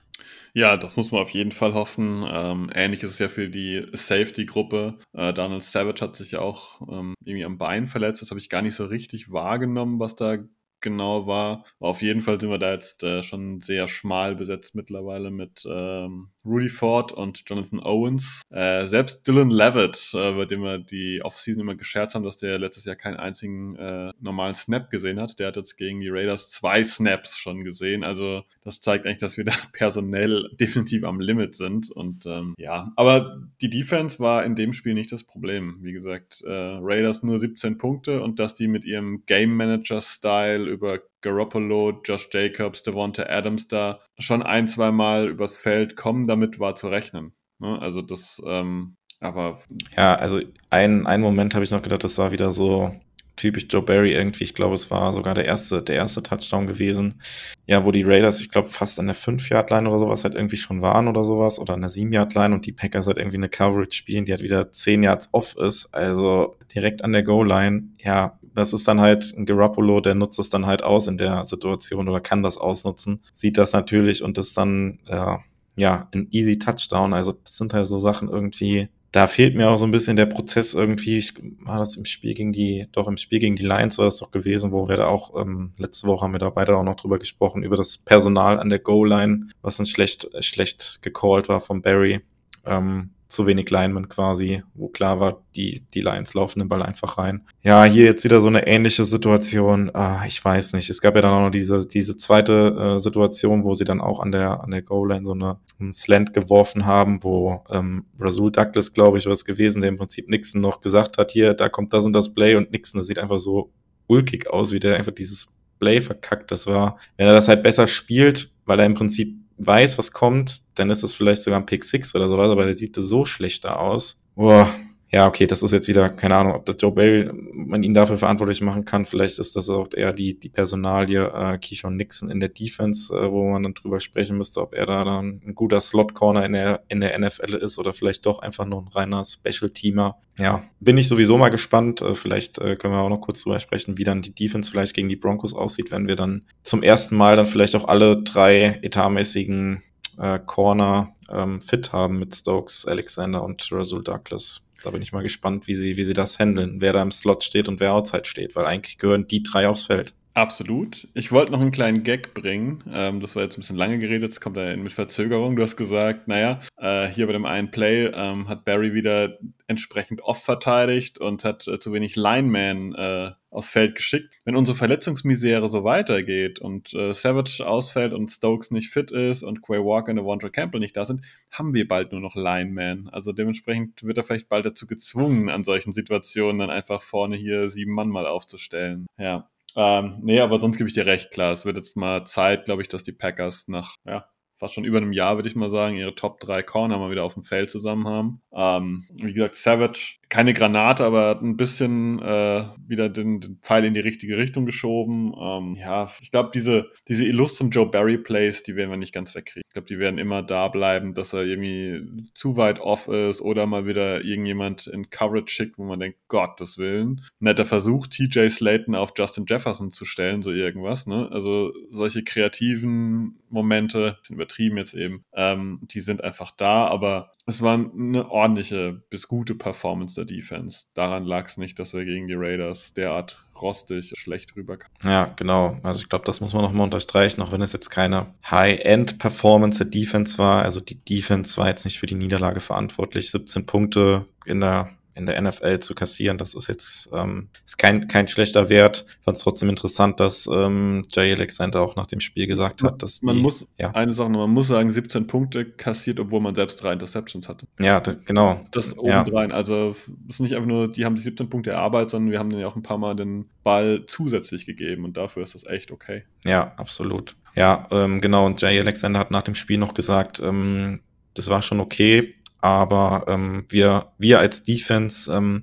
Ja, 0.55 0.77
das 0.77 0.97
muss 0.97 1.13
man 1.13 1.21
auf 1.21 1.31
jeden 1.31 1.53
Fall 1.53 1.75
hoffen. 1.75 2.25
Ähm, 2.29 2.71
ähnlich 2.75 3.03
ist 3.03 3.13
es 3.13 3.19
ja 3.19 3.29
für 3.29 3.49
die 3.49 3.87
Safety-Gruppe. 3.93 4.99
Äh, 5.13 5.33
Donald 5.35 5.63
Savage 5.63 6.01
hat 6.01 6.17
sich 6.17 6.33
ja 6.33 6.41
auch 6.41 6.81
ähm, 6.91 7.15
irgendwie 7.25 7.45
am 7.45 7.59
Bein 7.59 7.87
verletzt. 7.87 8.23
Das 8.23 8.31
habe 8.31 8.41
ich 8.41 8.49
gar 8.49 8.63
nicht 8.63 8.75
so 8.75 8.87
richtig 8.87 9.31
wahrgenommen, 9.31 10.01
was 10.01 10.17
da 10.17 10.39
genau 10.87 11.27
war. 11.27 11.65
Auf 11.81 12.01
jeden 12.01 12.23
Fall 12.23 12.41
sind 12.41 12.49
wir 12.49 12.59
da 12.59 12.73
jetzt 12.73 13.03
äh, 13.03 13.21
schon 13.25 13.61
sehr 13.61 13.89
schmal 13.89 14.37
besetzt 14.37 14.77
mittlerweile 14.77 15.33
mit 15.33 15.67
ähm, 15.69 16.29
Rudy 16.45 16.69
Ford 16.69 17.11
und 17.11 17.43
Jonathan 17.45 17.81
Owens. 17.81 18.43
Äh, 18.51 18.87
selbst 18.87 19.27
Dylan 19.27 19.51
Levitt, 19.51 20.13
äh, 20.15 20.31
über 20.31 20.47
den 20.47 20.63
wir 20.63 20.79
die 20.79 21.23
Offseason 21.25 21.61
immer 21.61 21.75
gescherzt 21.75 22.15
haben, 22.15 22.23
dass 22.23 22.37
der 22.37 22.61
letztes 22.61 22.85
Jahr 22.85 22.95
keinen 22.95 23.17
einzigen 23.17 23.75
äh, 23.75 24.13
normalen 24.21 24.55
Snap 24.55 24.89
gesehen 24.89 25.21
hat. 25.21 25.41
Der 25.41 25.49
hat 25.49 25.57
jetzt 25.57 25.77
gegen 25.77 26.01
die 26.01 26.09
Raiders 26.09 26.51
zwei 26.51 26.85
Snaps 26.85 27.37
schon 27.37 27.65
gesehen. 27.65 28.05
Also 28.05 28.45
das 28.63 28.81
zeigt 28.81 29.07
eigentlich, 29.07 29.19
dass 29.19 29.37
wir 29.37 29.45
da 29.45 29.55
personell 29.73 30.49
definitiv 30.61 31.03
am 31.03 31.19
Limit 31.19 31.57
sind. 31.57 31.91
Und 31.91 32.27
ähm, 32.27 32.55
ja, 32.59 32.93
aber 32.95 33.43
die 33.61 33.71
Defense 33.71 34.21
war 34.21 34.45
in 34.45 34.55
dem 34.55 34.73
Spiel 34.73 34.95
nicht 34.95 35.11
das 35.11 35.25
Problem. 35.25 35.79
Wie 35.81 35.93
gesagt, 35.93 36.43
äh, 36.47 36.53
Raiders 36.53 37.25
nur 37.25 37.41
17 37.41 37.77
Punkte 37.77 38.23
und 38.23 38.39
dass 38.39 38.55
die 38.55 38.69
mit 38.69 38.85
ihrem 38.85 39.25
Game 39.27 39.57
Manager-Style 39.57 40.69
über 40.77 41.01
Garoppolo, 41.23 42.01
Josh 42.05 42.29
Jacobs, 42.31 42.83
Devonta 42.83 43.25
Adams 43.29 43.67
da 43.67 44.01
schon 44.19 44.43
ein, 44.43 44.69
zwei 44.69 44.93
Mal 44.93 45.29
übers 45.29 45.57
Feld 45.57 45.97
kommen, 45.97 46.25
damit 46.25 46.61
war 46.61 46.75
zu 46.75 46.89
rechnen. 46.89 47.33
Ne? 47.59 47.81
Also 47.81 48.03
das, 48.03 48.41
ähm, 48.47 48.97
aber. 49.21 49.61
Ja, 49.97 50.15
also 50.15 50.41
ein, 50.71 51.07
ein 51.07 51.21
Moment 51.21 51.55
habe 51.55 51.65
ich 51.65 51.71
noch 51.71 51.83
gedacht, 51.83 52.05
das 52.05 52.19
war 52.19 52.31
wieder 52.31 52.53
so 52.53 52.95
typisch 53.37 53.67
Joe 53.69 53.83
Barry 53.83 54.13
irgendwie. 54.13 54.45
Ich 54.45 54.55
glaube, 54.55 54.75
es 54.75 54.91
war 54.91 55.13
sogar 55.13 55.35
der 55.35 55.45
erste, 55.45 55.83
der 55.83 55.97
erste 55.97 56.23
Touchdown 56.23 56.67
gewesen. 56.67 57.21
Ja, 57.67 57.85
wo 57.85 57.93
die 57.93 58.03
Raiders, 58.03 58.41
ich 58.41 58.51
glaube, 58.51 58.69
fast 58.69 58.99
an 58.99 59.07
der 59.07 59.15
5-Yard-Line 59.15 59.89
oder 59.89 59.99
sowas 59.99 60.25
halt 60.25 60.35
irgendwie 60.35 60.57
schon 60.57 60.83
waren 60.83 61.07
oder 61.09 61.23
sowas 61.23 61.59
oder 61.59 61.75
an 61.75 61.83
der 61.83 61.91
7-Yard-Line 61.91 62.55
und 62.55 62.67
die 62.67 62.73
Packers 62.73 63.07
halt 63.07 63.19
irgendwie 63.19 63.37
eine 63.37 63.49
Coverage 63.49 63.93
spielen, 63.93 64.25
die 64.25 64.33
halt 64.33 64.43
wieder 64.43 64.73
10 64.73 65.03
Yards 65.03 65.29
off 65.33 65.55
ist. 65.57 65.95
Also 65.95 66.57
direkt 66.75 67.05
an 67.05 67.13
der 67.13 67.23
Goal-Line. 67.23 67.91
Ja, 67.99 68.39
das 68.57 68.73
ist 68.73 68.89
dann 68.89 69.01
halt 69.01 69.35
ein 69.37 69.47
Garoppolo, 69.47 70.01
der 70.01 70.15
nutzt 70.15 70.39
es 70.39 70.51
dann 70.51 70.67
halt 70.67 70.83
aus 70.83 71.09
in 71.09 71.19
der 71.19 71.45
Situation 71.45 72.09
oder 72.09 72.21
kann 72.21 72.43
das 72.43 72.59
ausnutzen. 72.59 73.21
Sieht 73.33 73.59
das 73.59 73.73
natürlich 73.73 74.23
und 74.23 74.39
ist 74.39 74.57
dann, 74.57 74.99
äh, 75.07 75.37
ja, 75.77 76.09
ein 76.13 76.29
easy 76.31 76.59
Touchdown. 76.59 77.13
Also 77.13 77.33
das 77.33 77.57
sind 77.59 77.75
halt 77.75 77.87
so 77.87 77.99
Sachen 77.99 78.29
irgendwie, 78.29 78.89
da 79.13 79.27
fehlt 79.27 79.55
mir 79.55 79.71
auch 79.71 79.77
so 79.77 79.85
ein 79.85 79.91
bisschen 79.91 80.17
der 80.17 80.27
Prozess 80.27 80.75
irgendwie. 80.75 81.19
Ich 81.19 81.35
war 81.61 81.79
das 81.79 81.97
im 81.97 82.05
Spiel 82.05 82.35
gegen 82.35 82.53
die, 82.53 82.87
doch 82.93 83.09
im 83.09 83.17
Spiel 83.17 83.39
gegen 83.39 83.57
die 83.57 83.65
Lions 83.65 83.99
war 83.99 84.07
das 84.07 84.19
doch 84.19 84.31
gewesen, 84.31 84.73
wo 84.73 84.89
wir 84.89 84.97
da 84.97 85.07
auch, 85.07 85.41
ähm, 85.41 85.73
letzte 85.77 86.07
Woche 86.07 86.25
haben 86.25 86.33
wir 86.33 86.39
da 86.39 86.51
beide 86.51 86.77
auch 86.77 86.83
noch 86.83 86.97
drüber 86.97 87.19
gesprochen, 87.19 87.63
über 87.63 87.77
das 87.77 87.99
Personal 87.99 88.59
an 88.59 88.69
der 88.69 88.79
Goal-Line, 88.79 89.49
was 89.63 89.77
dann 89.77 89.87
schlecht, 89.87 90.29
schlecht 90.41 91.01
gecallt 91.03 91.49
war 91.49 91.61
von 91.61 91.83
Barry. 91.83 92.21
Ähm, 92.67 93.11
zu 93.29 93.47
wenig 93.47 93.71
Linemen 93.71 94.09
quasi, 94.09 94.63
wo 94.75 94.89
klar 94.89 95.19
war, 95.19 95.43
die, 95.57 95.83
die 95.95 96.01
Lions 96.01 96.35
laufen 96.35 96.61
den 96.61 96.69
Ball 96.69 96.83
einfach 96.83 97.19
rein. 97.19 97.43
Ja, 97.63 97.85
hier 97.85 98.05
jetzt 98.05 98.25
wieder 98.25 98.41
so 98.41 98.49
eine 98.49 98.67
ähnliche 98.67 99.05
Situation. 99.05 99.91
Ah, 99.95 100.23
ich 100.27 100.43
weiß 100.45 100.75
nicht. 100.75 100.89
Es 100.91 101.01
gab 101.01 101.17
ja 101.17 101.23
dann 101.23 101.33
auch 101.33 101.45
noch 101.47 101.51
diese, 101.51 101.87
diese 101.87 102.17
zweite 102.17 102.95
äh, 102.97 102.99
Situation, 102.99 103.65
wo 103.65 103.75
sie 103.75 103.85
dann 103.85 104.01
auch 104.01 104.21
an 104.21 104.31
der, 104.31 104.63
an 104.63 104.71
der 104.71 104.83
Goal-Line 104.83 105.25
so 105.25 105.33
eine, 105.33 105.59
einen 105.81 105.93
Slant 105.93 106.33
geworfen 106.35 106.87
haben, 106.87 107.23
wo 107.25 107.65
ähm, 107.71 108.05
Rasul 108.21 108.53
Douglas, 108.53 108.93
glaube 108.93 109.19
ich, 109.19 109.27
was 109.27 109.45
gewesen, 109.45 109.81
der 109.81 109.91
im 109.91 109.97
Prinzip 109.97 110.29
Nixon 110.29 110.61
noch 110.61 110.81
gesagt 110.81 111.19
hat, 111.19 111.33
hier, 111.33 111.55
da 111.55 111.69
kommt 111.69 111.93
das 111.93 112.07
und 112.07 112.13
das 112.13 112.33
Play 112.33 112.55
und 112.55 112.71
Nixon, 112.71 112.99
das 112.99 113.09
sieht 113.09 113.19
einfach 113.19 113.39
so 113.39 113.73
ulkig 114.07 114.49
aus, 114.49 114.73
wie 114.73 114.81
der 114.81 114.97
einfach 114.97 115.13
dieses 115.13 115.57
Play 115.81 116.01
verkackt. 116.01 116.53
Das 116.53 116.69
war, 116.69 116.97
wenn 117.17 117.27
er 117.27 117.35
das 117.35 117.49
halt 117.49 117.65
besser 117.65 117.89
spielt, 117.89 118.53
weil 118.67 118.79
er 118.79 118.87
im 118.87 118.95
Prinzip 118.95 119.35
weiß, 119.59 119.99
was 119.99 120.13
kommt, 120.13 120.63
dann 120.79 120.91
ist 120.91 121.03
es 121.03 121.15
vielleicht 121.15 121.43
sogar 121.43 121.61
ein 121.61 121.67
Pick 121.67 121.85
6 121.85 122.15
oder 122.15 122.29
sowas, 122.29 122.51
aber 122.51 122.65
der 122.65 122.75
sieht 122.75 122.97
so 122.97 123.25
schlechter 123.25 123.81
aus. 123.81 124.23
Boah, 124.35 124.69
ja, 125.13 125.29
okay, 125.29 125.47
das 125.47 125.63
ist 125.63 125.73
jetzt 125.73 125.87
wieder, 125.87 126.09
keine 126.09 126.35
Ahnung, 126.35 126.55
ob 126.55 126.67
der 126.67 126.75
Joe 126.75 126.91
Barry, 126.91 127.31
man 127.53 127.85
ihn 127.85 127.95
dafür 127.95 128.17
verantwortlich 128.17 128.61
machen 128.61 128.85
kann. 128.85 129.05
Vielleicht 129.05 129.39
ist 129.39 129.55
das 129.55 129.71
auch 129.71 129.89
eher 129.95 130.13
die, 130.13 130.39
die 130.39 130.49
Personalie 130.49 131.27
äh, 131.33 131.59
Keyshawn 131.59 131.97
Nixon 131.97 132.29
in 132.29 132.41
der 132.41 132.49
Defense, 132.49 133.15
äh, 133.15 133.31
wo 133.31 133.49
man 133.49 133.63
dann 133.63 133.75
drüber 133.75 134.01
sprechen 134.01 134.37
müsste, 134.37 134.61
ob 134.61 134.75
er 134.75 134.85
da 134.87 135.05
dann 135.05 135.41
ein 135.47 135.55
guter 135.55 135.81
Slot-Corner 135.81 136.45
in 136.45 136.53
der, 136.55 136.83
in 136.89 137.01
der 137.01 137.17
NFL 137.17 137.55
ist 137.55 137.79
oder 137.79 137.93
vielleicht 137.93 138.27
doch 138.27 138.41
einfach 138.41 138.65
nur 138.65 138.83
ein 138.83 138.89
reiner 138.89 139.25
Special-Teamer. 139.25 140.19
Ja, 140.39 140.65
bin 140.81 140.99
ich 140.99 141.07
sowieso 141.07 141.39
mal 141.39 141.51
gespannt. 141.51 142.03
Äh, 142.03 142.15
vielleicht 142.15 142.59
äh, 142.59 142.75
können 142.75 142.95
wir 142.95 143.01
auch 143.01 143.09
noch 143.09 143.21
kurz 143.21 143.45
drüber 143.45 143.61
sprechen, 143.61 143.99
wie 143.99 144.05
dann 144.05 144.23
die 144.23 144.35
Defense 144.35 144.71
vielleicht 144.71 144.95
gegen 144.95 145.09
die 145.09 145.17
Broncos 145.17 145.55
aussieht, 145.55 145.93
wenn 145.93 146.09
wir 146.09 146.17
dann 146.17 146.43
zum 146.63 146.83
ersten 146.83 147.17
Mal 147.17 147.37
dann 147.37 147.47
vielleicht 147.47 147.77
auch 147.77 147.87
alle 147.87 148.23
drei 148.25 148.81
etatmäßigen 148.83 149.85
äh, 150.19 150.41
Corner 150.45 151.15
ähm, 151.31 151.61
fit 151.61 151.93
haben 151.93 152.19
mit 152.19 152.35
Stokes, 152.35 152.87
Alexander 152.87 153.45
und 153.45 153.67
Rasul 153.71 154.03
Douglas. 154.03 154.66
Da 154.87 154.93
bin 154.93 155.03
ich 155.03 155.11
mal 155.11 155.25
gespannt, 155.25 155.67
wie 155.67 155.75
sie, 155.75 155.97
wie 155.97 156.05
sie 156.05 156.13
das 156.13 156.39
handeln, 156.39 156.81
wer 156.81 156.93
da 156.93 157.03
im 157.03 157.11
Slot 157.11 157.43
steht 157.43 157.69
und 157.69 157.81
wer 157.81 157.93
outside 157.93 158.25
steht, 158.25 158.55
weil 158.55 158.67
eigentlich 158.67 158.99
gehören 158.99 159.27
die 159.27 159.43
drei 159.43 159.67
aufs 159.69 159.87
Feld. 159.87 160.15
Absolut. 160.37 161.09
Ich 161.15 161.33
wollte 161.33 161.51
noch 161.51 161.63
einen 161.63 161.71
kleinen 161.71 162.03
Gag 162.03 162.35
bringen. 162.35 162.85
Ähm, 162.93 163.21
das 163.21 163.35
war 163.35 163.43
jetzt 163.43 163.57
ein 163.57 163.63
bisschen 163.63 163.79
lange 163.79 163.99
geredet, 163.99 164.25
jetzt 164.25 164.41
kommt 164.43 164.59
er 164.59 164.77
mit 164.77 164.93
Verzögerung. 164.93 165.57
Du 165.57 165.63
hast 165.63 165.77
gesagt, 165.79 166.29
naja, 166.29 166.61
äh, 166.77 167.09
hier 167.09 167.27
bei 167.27 167.33
dem 167.33 167.47
einen 167.47 167.71
Play 167.71 168.09
ähm, 168.09 168.47
hat 168.47 168.67
Barry 168.67 168.93
wieder 168.93 169.39
entsprechend 169.67 170.21
off 170.21 170.45
verteidigt 170.45 171.17
und 171.17 171.43
hat 171.43 171.67
äh, 171.67 171.81
zu 171.81 171.91
wenig 171.95 172.17
Lineman 172.17 172.95
äh, 172.95 173.31
aufs 173.49 173.71
Feld 173.71 173.95
geschickt. 173.95 174.39
Wenn 174.45 174.57
unsere 174.57 174.77
Verletzungsmisere 174.77 175.71
so 175.71 175.85
weitergeht 175.85 176.59
und 176.59 176.93
äh, 176.93 177.15
Savage 177.15 177.67
ausfällt 177.67 178.13
und 178.13 178.31
Stokes 178.31 178.71
nicht 178.71 178.91
fit 178.91 179.13
ist 179.13 179.43
und 179.43 179.63
Quay 179.63 179.79
Walker 179.79 180.11
und 180.11 180.17
Devonta 180.17 180.51
Campbell 180.51 180.81
nicht 180.81 180.99
da 180.99 181.07
sind, 181.07 181.23
haben 181.51 181.73
wir 181.73 181.89
bald 181.89 182.13
nur 182.13 182.21
noch 182.21 182.35
Lineman. 182.35 183.09
Also 183.11 183.33
dementsprechend 183.33 184.03
wird 184.03 184.19
er 184.19 184.25
vielleicht 184.25 184.51
bald 184.51 184.67
dazu 184.67 184.87
gezwungen, 184.87 185.49
an 185.49 185.65
solchen 185.65 185.93
Situationen 185.93 186.59
dann 186.59 186.69
einfach 186.69 187.01
vorne 187.01 187.37
hier 187.37 187.71
sieben 187.71 187.95
Mann 187.95 188.11
mal 188.11 188.27
aufzustellen. 188.27 189.07
Ja, 189.17 189.49
ähm, 189.77 190.19
nee, 190.23 190.41
aber 190.41 190.61
sonst 190.61 190.79
gebe 190.79 190.89
ich 190.89 190.95
dir 190.95 191.07
recht, 191.07 191.31
klar. 191.31 191.53
Es 191.53 191.65
wird 191.65 191.77
jetzt 191.77 191.97
mal 191.97 192.25
Zeit, 192.27 192.65
glaube 192.65 192.83
ich, 192.83 192.89
dass 192.89 193.03
die 193.03 193.13
Packers 193.13 193.69
nach 193.69 193.97
ja, 194.07 194.29
fast 194.59 194.75
schon 194.75 194.85
über 194.85 194.99
einem 194.99 195.13
Jahr, 195.13 195.37
würde 195.37 195.49
ich 195.49 195.57
mal 195.57 195.71
sagen, 195.71 195.97
ihre 195.97 196.15
Top 196.15 196.41
3 196.41 196.63
Corner 196.63 196.99
mal 196.99 197.11
wieder 197.11 197.25
auf 197.25 197.35
dem 197.35 197.45
Feld 197.45 197.71
zusammen 197.71 198.07
haben. 198.09 198.41
Ähm, 198.55 199.05
wie 199.13 199.33
gesagt, 199.33 199.57
Savage, 199.57 200.17
keine 200.29 200.55
Granate, 200.55 201.05
aber 201.05 201.29
hat 201.29 201.43
ein 201.43 201.57
bisschen 201.57 202.21
äh, 202.21 202.65
wieder 202.87 203.09
den, 203.09 203.41
den, 203.41 203.59
Pfeil 203.63 203.85
in 203.85 203.95
die 203.95 204.01
richtige 204.01 204.37
Richtung 204.37 204.67
geschoben. 204.67 205.33
Ähm, 205.41 205.77
ja, 205.77 206.11
ich 206.21 206.31
glaube, 206.31 206.51
diese, 206.53 206.91
diese 207.07 207.25
illustren 207.25 207.71
Joe 207.71 207.89
Barry 207.89 208.19
Plays, 208.19 208.63
die 208.63 208.77
werden 208.77 208.91
wir 208.91 208.97
nicht 208.97 209.15
ganz 209.15 209.35
wegkriegen. 209.35 209.63
Ich 209.69 209.75
glaube, 209.75 209.87
die 209.87 209.99
werden 209.99 210.19
immer 210.19 210.43
da 210.43 210.69
bleiben, 210.69 211.15
dass 211.15 211.33
er 211.33 211.45
irgendwie 211.45 212.31
zu 212.35 212.57
weit 212.57 212.81
off 212.81 213.09
ist 213.09 213.41
oder 213.41 213.67
mal 213.67 213.87
wieder 213.87 214.25
irgendjemand 214.25 214.87
in 214.87 215.11
Coverage 215.11 215.55
schickt, 215.55 215.79
wo 215.79 215.85
man 215.85 216.01
denkt, 216.01 216.19
Gottes 216.29 216.77
Willen. 216.79 217.23
Netter 217.39 217.67
Versuch, 217.67 218.07
TJ 218.07 218.49
Slayton 218.49 218.95
auf 218.95 219.13
Justin 219.17 219.45
Jefferson 219.47 219.91
zu 219.91 220.05
stellen, 220.05 220.43
so 220.43 220.51
irgendwas. 220.51 221.07
Ne? 221.07 221.29
Also 221.31 221.73
solche 221.91 222.25
kreativen 222.25 223.39
Momente, 223.49 224.19
sind 224.23 224.37
übertrieben 224.47 224.77
jetzt 224.77 224.95
eben, 224.95 225.25
ähm, 225.35 225.81
die 225.83 226.01
sind 226.01 226.23
einfach 226.23 226.51
da, 226.53 226.87
aber 226.87 227.33
es 227.47 227.63
war 227.63 227.75
eine 227.75 228.31
ordentliche 228.31 229.03
bis 229.11 229.29
gute 229.29 229.55
Performance 229.55 230.15
der 230.15 230.25
Defense. 230.25 230.87
Daran 230.95 231.25
lag 231.25 231.47
es 231.47 231.57
nicht, 231.57 231.79
dass 231.79 231.93
wir 231.93 232.05
gegen 232.05 232.29
die 232.29 232.35
Raiders 232.35 232.95
derart 232.95 233.45
rostig 233.61 234.13
schlecht 234.17 234.55
rüberkamen. 234.57 234.97
Ja, 235.05 235.27
genau. 235.37 235.79
Also 235.83 236.01
ich 236.01 236.09
glaube, 236.09 236.25
das 236.25 236.41
muss 236.41 236.53
man 236.53 236.63
nochmal 236.63 236.85
unterstreichen, 236.85 237.43
auch 237.43 237.53
wenn 237.53 237.63
es 237.63 237.73
jetzt 237.73 237.91
keine 237.91 238.35
High-End-Performance 238.51 239.85
der 239.85 239.91
Defense 239.91 240.39
war. 240.39 240.63
Also 240.63 240.81
die 240.81 241.03
Defense 241.05 241.57
war 241.59 241.69
jetzt 241.69 241.85
nicht 241.85 241.99
für 241.99 242.07
die 242.07 242.15
Niederlage 242.15 242.61
verantwortlich. 242.61 243.31
17 243.31 243.67
Punkte 243.67 244.27
in 244.45 244.61
der 244.61 244.91
in 245.17 245.27
der 245.27 245.41
NFL 245.41 245.79
zu 245.79 245.95
kassieren. 245.95 246.37
Das 246.39 246.55
ist 246.55 246.69
jetzt 246.69 247.09
ähm, 247.13 247.49
ist 247.65 247.79
kein, 247.79 248.07
kein 248.07 248.29
schlechter 248.29 248.69
Wert. 248.69 249.07
Ich 249.09 249.25
fand 249.25 249.39
es 249.39 249.43
trotzdem 249.43 249.71
interessant, 249.71 250.21
dass 250.21 250.47
ähm, 250.47 251.03
Jay 251.11 251.33
Alexander 251.33 251.81
auch 251.81 251.97
nach 251.97 252.07
dem 252.07 252.21
Spiel 252.21 252.47
gesagt 252.47 252.83
hat, 252.83 253.03
dass 253.03 253.23
man 253.23 253.37
die, 253.37 253.43
muss 253.43 253.67
ja. 253.79 253.91
eine 253.93 254.13
Sache, 254.13 254.29
man 254.29 254.51
muss 254.51 254.69
sagen, 254.69 254.91
17 254.91 255.27
Punkte 255.27 255.65
kassiert, 255.65 256.21
obwohl 256.21 256.41
man 256.41 256.55
selbst 256.55 256.83
drei 256.83 256.93
Interceptions 256.93 257.49
hatte. 257.49 257.67
Ja, 257.81 257.99
genau. 257.99 258.61
Das 258.73 258.97
obendrein. 258.99 259.51
Ja. 259.51 259.57
Also 259.57 259.97
es 260.29 260.35
ist 260.35 260.41
nicht 260.41 260.55
einfach 260.55 260.69
nur, 260.69 260.89
die 260.89 261.05
haben 261.07 261.17
die 261.17 261.23
17 261.23 261.49
Punkte 261.49 261.71
erarbeitet, 261.71 262.11
sondern 262.11 262.31
wir 262.31 262.39
haben 262.39 262.51
denen 262.51 262.61
ja 262.61 262.69
auch 262.69 262.77
ein 262.77 262.83
paar 262.83 262.99
Mal 262.99 263.17
den 263.17 263.47
Ball 263.65 264.05
zusätzlich 264.07 264.67
gegeben 264.67 265.05
und 265.05 265.17
dafür 265.17 265.43
ist 265.43 265.55
das 265.55 265.65
echt 265.67 265.91
okay. 265.91 266.25
Ja, 266.45 266.75
absolut. 266.77 267.37
Ja, 267.55 267.89
ähm, 267.91 268.21
genau. 268.21 268.45
Und 268.45 268.61
Jay 268.61 268.79
Alexander 268.79 269.19
hat 269.19 269.31
nach 269.31 269.43
dem 269.43 269.55
Spiel 269.55 269.79
noch 269.79 269.95
gesagt, 269.95 270.41
ähm, 270.41 271.01
das 271.33 271.49
war 271.49 271.63
schon 271.63 271.81
okay, 271.81 272.35
aber 272.67 273.25
ähm, 273.29 273.65
wir, 273.69 274.13
wir 274.19 274.39
als 274.39 274.65
Defense 274.65 275.33
ähm, 275.33 275.63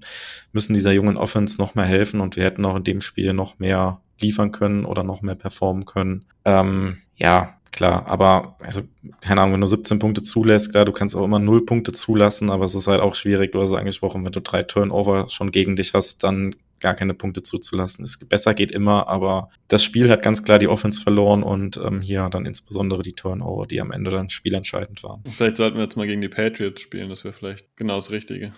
müssen 0.51 0.73
dieser 0.73 0.91
jungen 0.91 1.17
Offense 1.17 1.59
noch 1.59 1.75
mehr 1.75 1.85
helfen 1.85 2.21
und 2.21 2.35
wir 2.35 2.43
hätten 2.43 2.65
auch 2.65 2.75
in 2.75 2.83
dem 2.83 3.01
Spiel 3.01 3.33
noch 3.33 3.59
mehr 3.59 4.01
liefern 4.19 4.51
können 4.51 4.85
oder 4.85 5.03
noch 5.03 5.21
mehr 5.21 5.35
performen 5.35 5.85
können. 5.85 6.25
Ähm, 6.45 6.97
ja, 7.15 7.57
klar, 7.71 8.05
aber 8.07 8.55
also, 8.59 8.81
keine 9.21 9.41
Ahnung, 9.41 9.53
wenn 9.53 9.61
du 9.61 9.67
17 9.67 9.99
Punkte 9.99 10.23
zulässt, 10.23 10.71
klar, 10.71 10.85
du 10.85 10.91
kannst 10.91 11.15
auch 11.15 11.25
immer 11.25 11.39
0 11.39 11.65
Punkte 11.65 11.91
zulassen, 11.91 12.49
aber 12.49 12.65
es 12.65 12.75
ist 12.75 12.87
halt 12.87 13.01
auch 13.01 13.15
schwierig, 13.15 13.51
du 13.51 13.61
hast 13.61 13.69
es 13.69 13.75
angesprochen, 13.75 14.25
wenn 14.25 14.31
du 14.31 14.41
drei 14.41 14.63
Turnover 14.63 15.29
schon 15.29 15.51
gegen 15.51 15.75
dich 15.75 15.93
hast, 15.93 16.23
dann 16.23 16.55
gar 16.83 16.93
keine 16.93 17.13
Punkte 17.13 17.41
zuzulassen. 17.41 18.03
Es 18.03 18.19
besser 18.19 18.53
geht 18.53 18.69
immer, 18.69 19.07
aber 19.07 19.49
das 19.69 19.83
Spiel 19.83 20.09
hat 20.11 20.21
ganz 20.21 20.43
klar 20.43 20.59
die 20.59 20.67
Offense 20.67 21.01
verloren 21.01 21.41
und 21.41 21.77
ähm, 21.77 22.01
hier 22.01 22.29
dann 22.29 22.45
insbesondere 22.45 23.01
die 23.01 23.13
Turnover, 23.13 23.65
die 23.65 23.81
am 23.81 23.91
Ende 23.91 24.11
dann 24.11 24.29
spielentscheidend 24.29 25.01
waren. 25.01 25.23
Vielleicht 25.31 25.57
sollten 25.57 25.77
wir 25.77 25.83
jetzt 25.83 25.97
mal 25.97 26.05
gegen 26.05 26.21
die 26.21 26.29
Patriots 26.29 26.81
spielen, 26.81 27.09
das 27.09 27.23
wäre 27.23 27.33
vielleicht 27.33 27.75
genau 27.75 27.95
das 27.95 28.11
Richtige. 28.11 28.51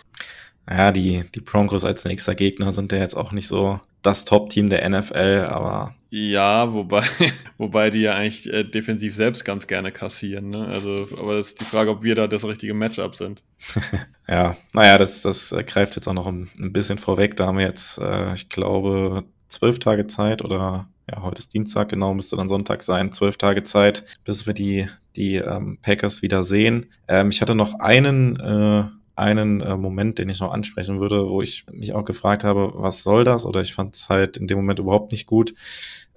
Ja, 0.68 0.92
die, 0.92 1.24
die 1.36 1.42
Broncos 1.42 1.86
als 1.86 2.06
nächster 2.06 2.34
Gegner 2.34 2.72
sind 2.72 2.92
ja 2.92 2.98
jetzt 2.98 3.16
auch 3.16 3.32
nicht 3.32 3.48
so 3.48 3.80
das 4.06 4.26
Top-Team 4.26 4.70
der 4.70 4.88
NFL, 4.88 5.48
aber. 5.50 5.96
Ja, 6.10 6.72
wobei, 6.74 7.04
wobei 7.58 7.90
die 7.90 8.02
ja 8.02 8.14
eigentlich 8.14 8.52
äh, 8.52 8.64
defensiv 8.64 9.16
selbst 9.16 9.44
ganz 9.44 9.68
gerne 9.68 9.92
kassieren. 9.92 10.50
Ne? 10.50 10.68
Also, 10.68 11.08
aber 11.20 11.36
das 11.36 11.48
ist 11.48 11.62
die 11.62 11.66
Frage, 11.66 11.92
ob 11.92 12.04
wir 12.04 12.16
da 12.16 12.28
das 12.28 12.46
richtige 12.46 12.74
Matchup 12.74 13.16
sind. 13.16 13.44
ja, 14.28 14.56
naja, 14.74 14.98
das, 14.98 15.22
das 15.22 15.52
äh, 15.52 15.64
greift 15.64 15.96
jetzt 15.96 16.08
auch 16.08 16.14
noch 16.14 16.28
ein, 16.28 16.50
ein 16.60 16.72
bisschen 16.72 16.98
vorweg. 16.98 17.36
Da 17.36 17.48
haben 17.48 17.58
wir 17.58 17.66
jetzt, 17.66 17.98
äh, 17.98 18.34
ich 18.34 18.50
glaube, 18.50 19.24
zwölf 19.48 19.80
Tage 19.80 20.08
Zeit 20.08 20.42
oder 20.44 20.88
ja, 21.10 21.22
heute 21.22 21.40
ist 21.40 21.54
Dienstag, 21.54 21.90
genau, 21.90 22.14
müsste 22.14 22.36
dann 22.36 22.50
Sonntag 22.50 22.82
sein, 22.82 23.12
zwölf 23.12 23.38
Tage 23.38 23.64
Zeit, 23.64 24.04
bis 24.24 24.48
wir 24.48 24.54
die, 24.54 24.88
die 25.16 25.36
ähm, 25.36 25.78
Packers 25.82 26.22
wieder 26.22 26.44
sehen. 26.44 26.88
Ähm, 27.08 27.30
ich 27.30 27.42
hatte 27.42 27.56
noch 27.56 27.80
einen, 27.80 28.40
äh, 28.40 28.86
einen 29.16 29.62
äh, 29.62 29.78
Moment, 29.78 30.20
den 30.20 30.30
ich 30.30 30.40
noch 30.40 30.52
ansprechen 30.52 31.00
würde, 31.00 31.30
wo 31.30 31.42
ich 31.42 31.66
mich 31.72 31.94
auch 31.94 32.06
gefragt 32.06 32.44
habe, 32.44 32.72
was 32.76 33.04
soll 33.04 33.24
das? 33.24 33.46
Oder 33.46 33.62
ich 33.62 33.74
fand 33.74 33.96
es 33.96 34.10
halt 34.10 34.38
in 34.38 34.48
dem 34.48 34.58
Moment 34.58 34.80
überhaupt 34.80 35.12
nicht 35.12 35.26
gut. 35.26 35.54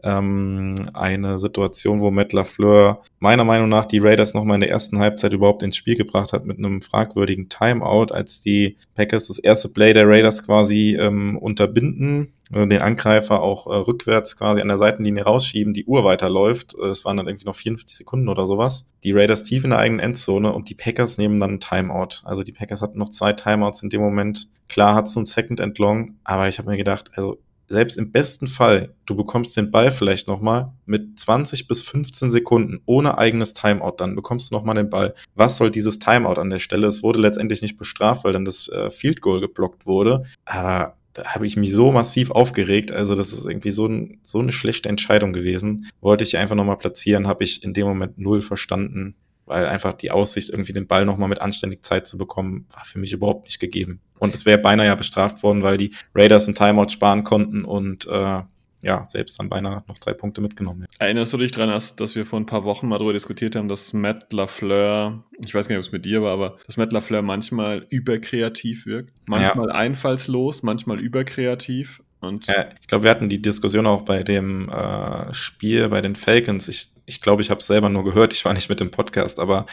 Ähm, 0.02 0.74
eine 0.94 1.38
Situation, 1.38 2.00
wo 2.00 2.10
Matt 2.10 2.32
LaFleur 2.32 3.02
meiner 3.18 3.44
Meinung 3.44 3.68
nach 3.68 3.84
die 3.84 3.98
Raiders 3.98 4.32
nochmal 4.32 4.56
in 4.56 4.60
der 4.60 4.70
ersten 4.70 4.98
Halbzeit 4.98 5.32
überhaupt 5.32 5.62
ins 5.64 5.76
Spiel 5.76 5.96
gebracht 5.96 6.32
hat 6.32 6.46
mit 6.46 6.58
einem 6.58 6.80
fragwürdigen 6.82 7.48
Timeout, 7.48 8.12
als 8.12 8.40
die 8.40 8.76
Packers 8.94 9.26
das 9.26 9.40
erste 9.40 9.68
Play 9.68 9.92
der 9.92 10.08
Raiders 10.08 10.44
quasi 10.44 10.96
ähm, 10.98 11.36
unterbinden 11.36 12.32
den 12.50 12.82
Angreifer 12.82 13.42
auch 13.42 13.66
äh, 13.66 13.74
rückwärts 13.74 14.36
quasi 14.36 14.60
an 14.60 14.68
der 14.68 14.78
Seitenlinie 14.78 15.24
rausschieben, 15.24 15.74
die 15.74 15.84
Uhr 15.84 16.04
weiterläuft. 16.04 16.74
Äh, 16.74 16.86
es 16.86 17.04
waren 17.04 17.16
dann 17.16 17.28
irgendwie 17.28 17.46
noch 17.46 17.54
44 17.54 17.96
Sekunden 17.96 18.28
oder 18.28 18.46
sowas. 18.46 18.86
Die 19.04 19.12
Raiders 19.12 19.42
tief 19.42 19.64
in 19.64 19.70
der 19.70 19.78
eigenen 19.78 20.00
Endzone 20.00 20.52
und 20.52 20.68
die 20.70 20.74
Packers 20.74 21.18
nehmen 21.18 21.40
dann 21.40 21.54
ein 21.54 21.60
Timeout. 21.60 22.22
Also 22.24 22.42
die 22.42 22.52
Packers 22.52 22.82
hatten 22.82 22.98
noch 22.98 23.10
zwei 23.10 23.32
Timeouts 23.32 23.82
in 23.82 23.90
dem 23.90 24.00
Moment. 24.00 24.48
Klar 24.68 24.94
hat 24.94 25.06
es 25.06 25.14
so 25.14 25.20
ein 25.20 25.26
Second 25.26 25.60
and 25.60 25.78
Long, 25.78 26.16
aber 26.24 26.48
ich 26.48 26.58
habe 26.58 26.70
mir 26.70 26.76
gedacht, 26.76 27.10
also 27.14 27.38
selbst 27.68 27.98
im 27.98 28.10
besten 28.10 28.48
Fall, 28.48 28.94
du 29.04 29.14
bekommst 29.14 29.56
den 29.56 29.70
Ball 29.70 29.90
vielleicht 29.90 30.26
nochmal 30.26 30.72
mit 30.86 31.18
20 31.18 31.68
bis 31.68 31.82
15 31.82 32.30
Sekunden 32.30 32.80
ohne 32.86 33.18
eigenes 33.18 33.52
Timeout, 33.52 33.96
dann 33.98 34.14
bekommst 34.14 34.50
du 34.50 34.54
nochmal 34.54 34.74
den 34.74 34.88
Ball. 34.88 35.14
Was 35.34 35.58
soll 35.58 35.70
dieses 35.70 35.98
Timeout 35.98 36.40
an 36.40 36.50
der 36.50 36.60
Stelle? 36.60 36.86
Es 36.86 37.02
wurde 37.02 37.20
letztendlich 37.20 37.60
nicht 37.60 37.76
bestraft, 37.76 38.24
weil 38.24 38.32
dann 38.32 38.46
das 38.46 38.68
äh, 38.68 38.90
Field 38.90 39.20
Goal 39.20 39.40
geblockt 39.40 39.86
wurde. 39.86 40.24
Aber 40.46 40.96
da 41.12 41.24
habe 41.34 41.46
ich 41.46 41.56
mich 41.56 41.72
so 41.72 41.90
massiv 41.90 42.30
aufgeregt. 42.30 42.92
Also 42.92 43.14
das 43.14 43.32
ist 43.32 43.46
irgendwie 43.46 43.70
so, 43.70 43.86
ein, 43.86 44.20
so 44.22 44.38
eine 44.38 44.52
schlechte 44.52 44.88
Entscheidung 44.88 45.32
gewesen. 45.32 45.88
Wollte 46.00 46.24
ich 46.24 46.36
einfach 46.36 46.54
nochmal 46.54 46.78
platzieren, 46.78 47.26
habe 47.26 47.44
ich 47.44 47.64
in 47.64 47.74
dem 47.74 47.86
Moment 47.86 48.18
null 48.18 48.42
verstanden, 48.42 49.14
weil 49.46 49.66
einfach 49.66 49.94
die 49.94 50.10
Aussicht, 50.10 50.50
irgendwie 50.50 50.72
den 50.72 50.86
Ball 50.86 51.04
nochmal 51.04 51.28
mit 51.28 51.40
anständig 51.40 51.82
Zeit 51.82 52.06
zu 52.06 52.18
bekommen, 52.18 52.66
war 52.72 52.84
für 52.84 52.98
mich 52.98 53.12
überhaupt 53.12 53.44
nicht 53.44 53.58
gegeben. 53.58 54.00
Und 54.18 54.34
es 54.34 54.46
wäre 54.46 54.58
beinahe 54.58 54.86
ja 54.86 54.94
bestraft 54.94 55.42
worden, 55.42 55.62
weil 55.62 55.76
die 55.76 55.92
Raiders 56.14 56.48
ein 56.48 56.54
Timeout 56.54 56.90
sparen 56.90 57.24
konnten 57.24 57.64
und 57.64 58.06
äh, 58.06 58.42
ja, 58.80 59.04
selbst 59.06 59.38
dann 59.38 59.48
beinahe 59.48 59.82
noch 59.88 59.98
drei 59.98 60.14
Punkte 60.14 60.40
mitgenommen 60.40 60.82
hätten. 60.82 60.94
Erinnerst 60.98 61.32
du 61.32 61.38
dich 61.38 61.52
daran, 61.52 61.70
dass 61.70 62.14
wir 62.14 62.24
vor 62.24 62.38
ein 62.38 62.46
paar 62.46 62.64
Wochen 62.64 62.88
mal 62.88 62.98
darüber 62.98 63.12
diskutiert 63.12 63.56
haben, 63.56 63.68
dass 63.68 63.92
Matt 63.92 64.32
LaFleur, 64.32 65.24
ich 65.44 65.54
weiß 65.54 65.68
gar 65.68 65.76
nicht, 65.76 65.84
ob 65.84 65.88
es 65.88 65.92
mit 65.92 66.04
dir 66.04 66.22
war, 66.22 66.32
aber 66.32 66.58
dass 66.66 66.76
Matt 66.76 66.92
LaFleur 66.92 67.22
manchmal 67.22 67.86
überkreativ 67.88 68.86
wirkt. 68.86 69.12
Manchmal 69.26 69.68
ja. 69.68 69.74
einfallslos, 69.74 70.62
manchmal 70.62 71.00
überkreativ. 71.00 72.02
Und 72.20 72.46
ja, 72.46 72.66
ich 72.80 72.88
glaube, 72.88 73.04
wir 73.04 73.10
hatten 73.10 73.28
die 73.28 73.42
Diskussion 73.42 73.86
auch 73.86 74.02
bei 74.02 74.22
dem 74.22 74.68
äh, 74.68 75.32
Spiel 75.32 75.88
bei 75.88 76.00
den 76.00 76.16
Falcons. 76.16 76.68
Ich 76.68 76.90
ich 77.08 77.20
glaube, 77.22 77.42
ich 77.42 77.50
habe 77.50 77.60
es 77.60 77.66
selber 77.66 77.88
nur 77.88 78.04
gehört, 78.04 78.32
ich 78.32 78.44
war 78.44 78.52
nicht 78.52 78.68
mit 78.68 78.80
dem 78.80 78.90
Podcast, 78.90 79.40
aber 79.40 79.66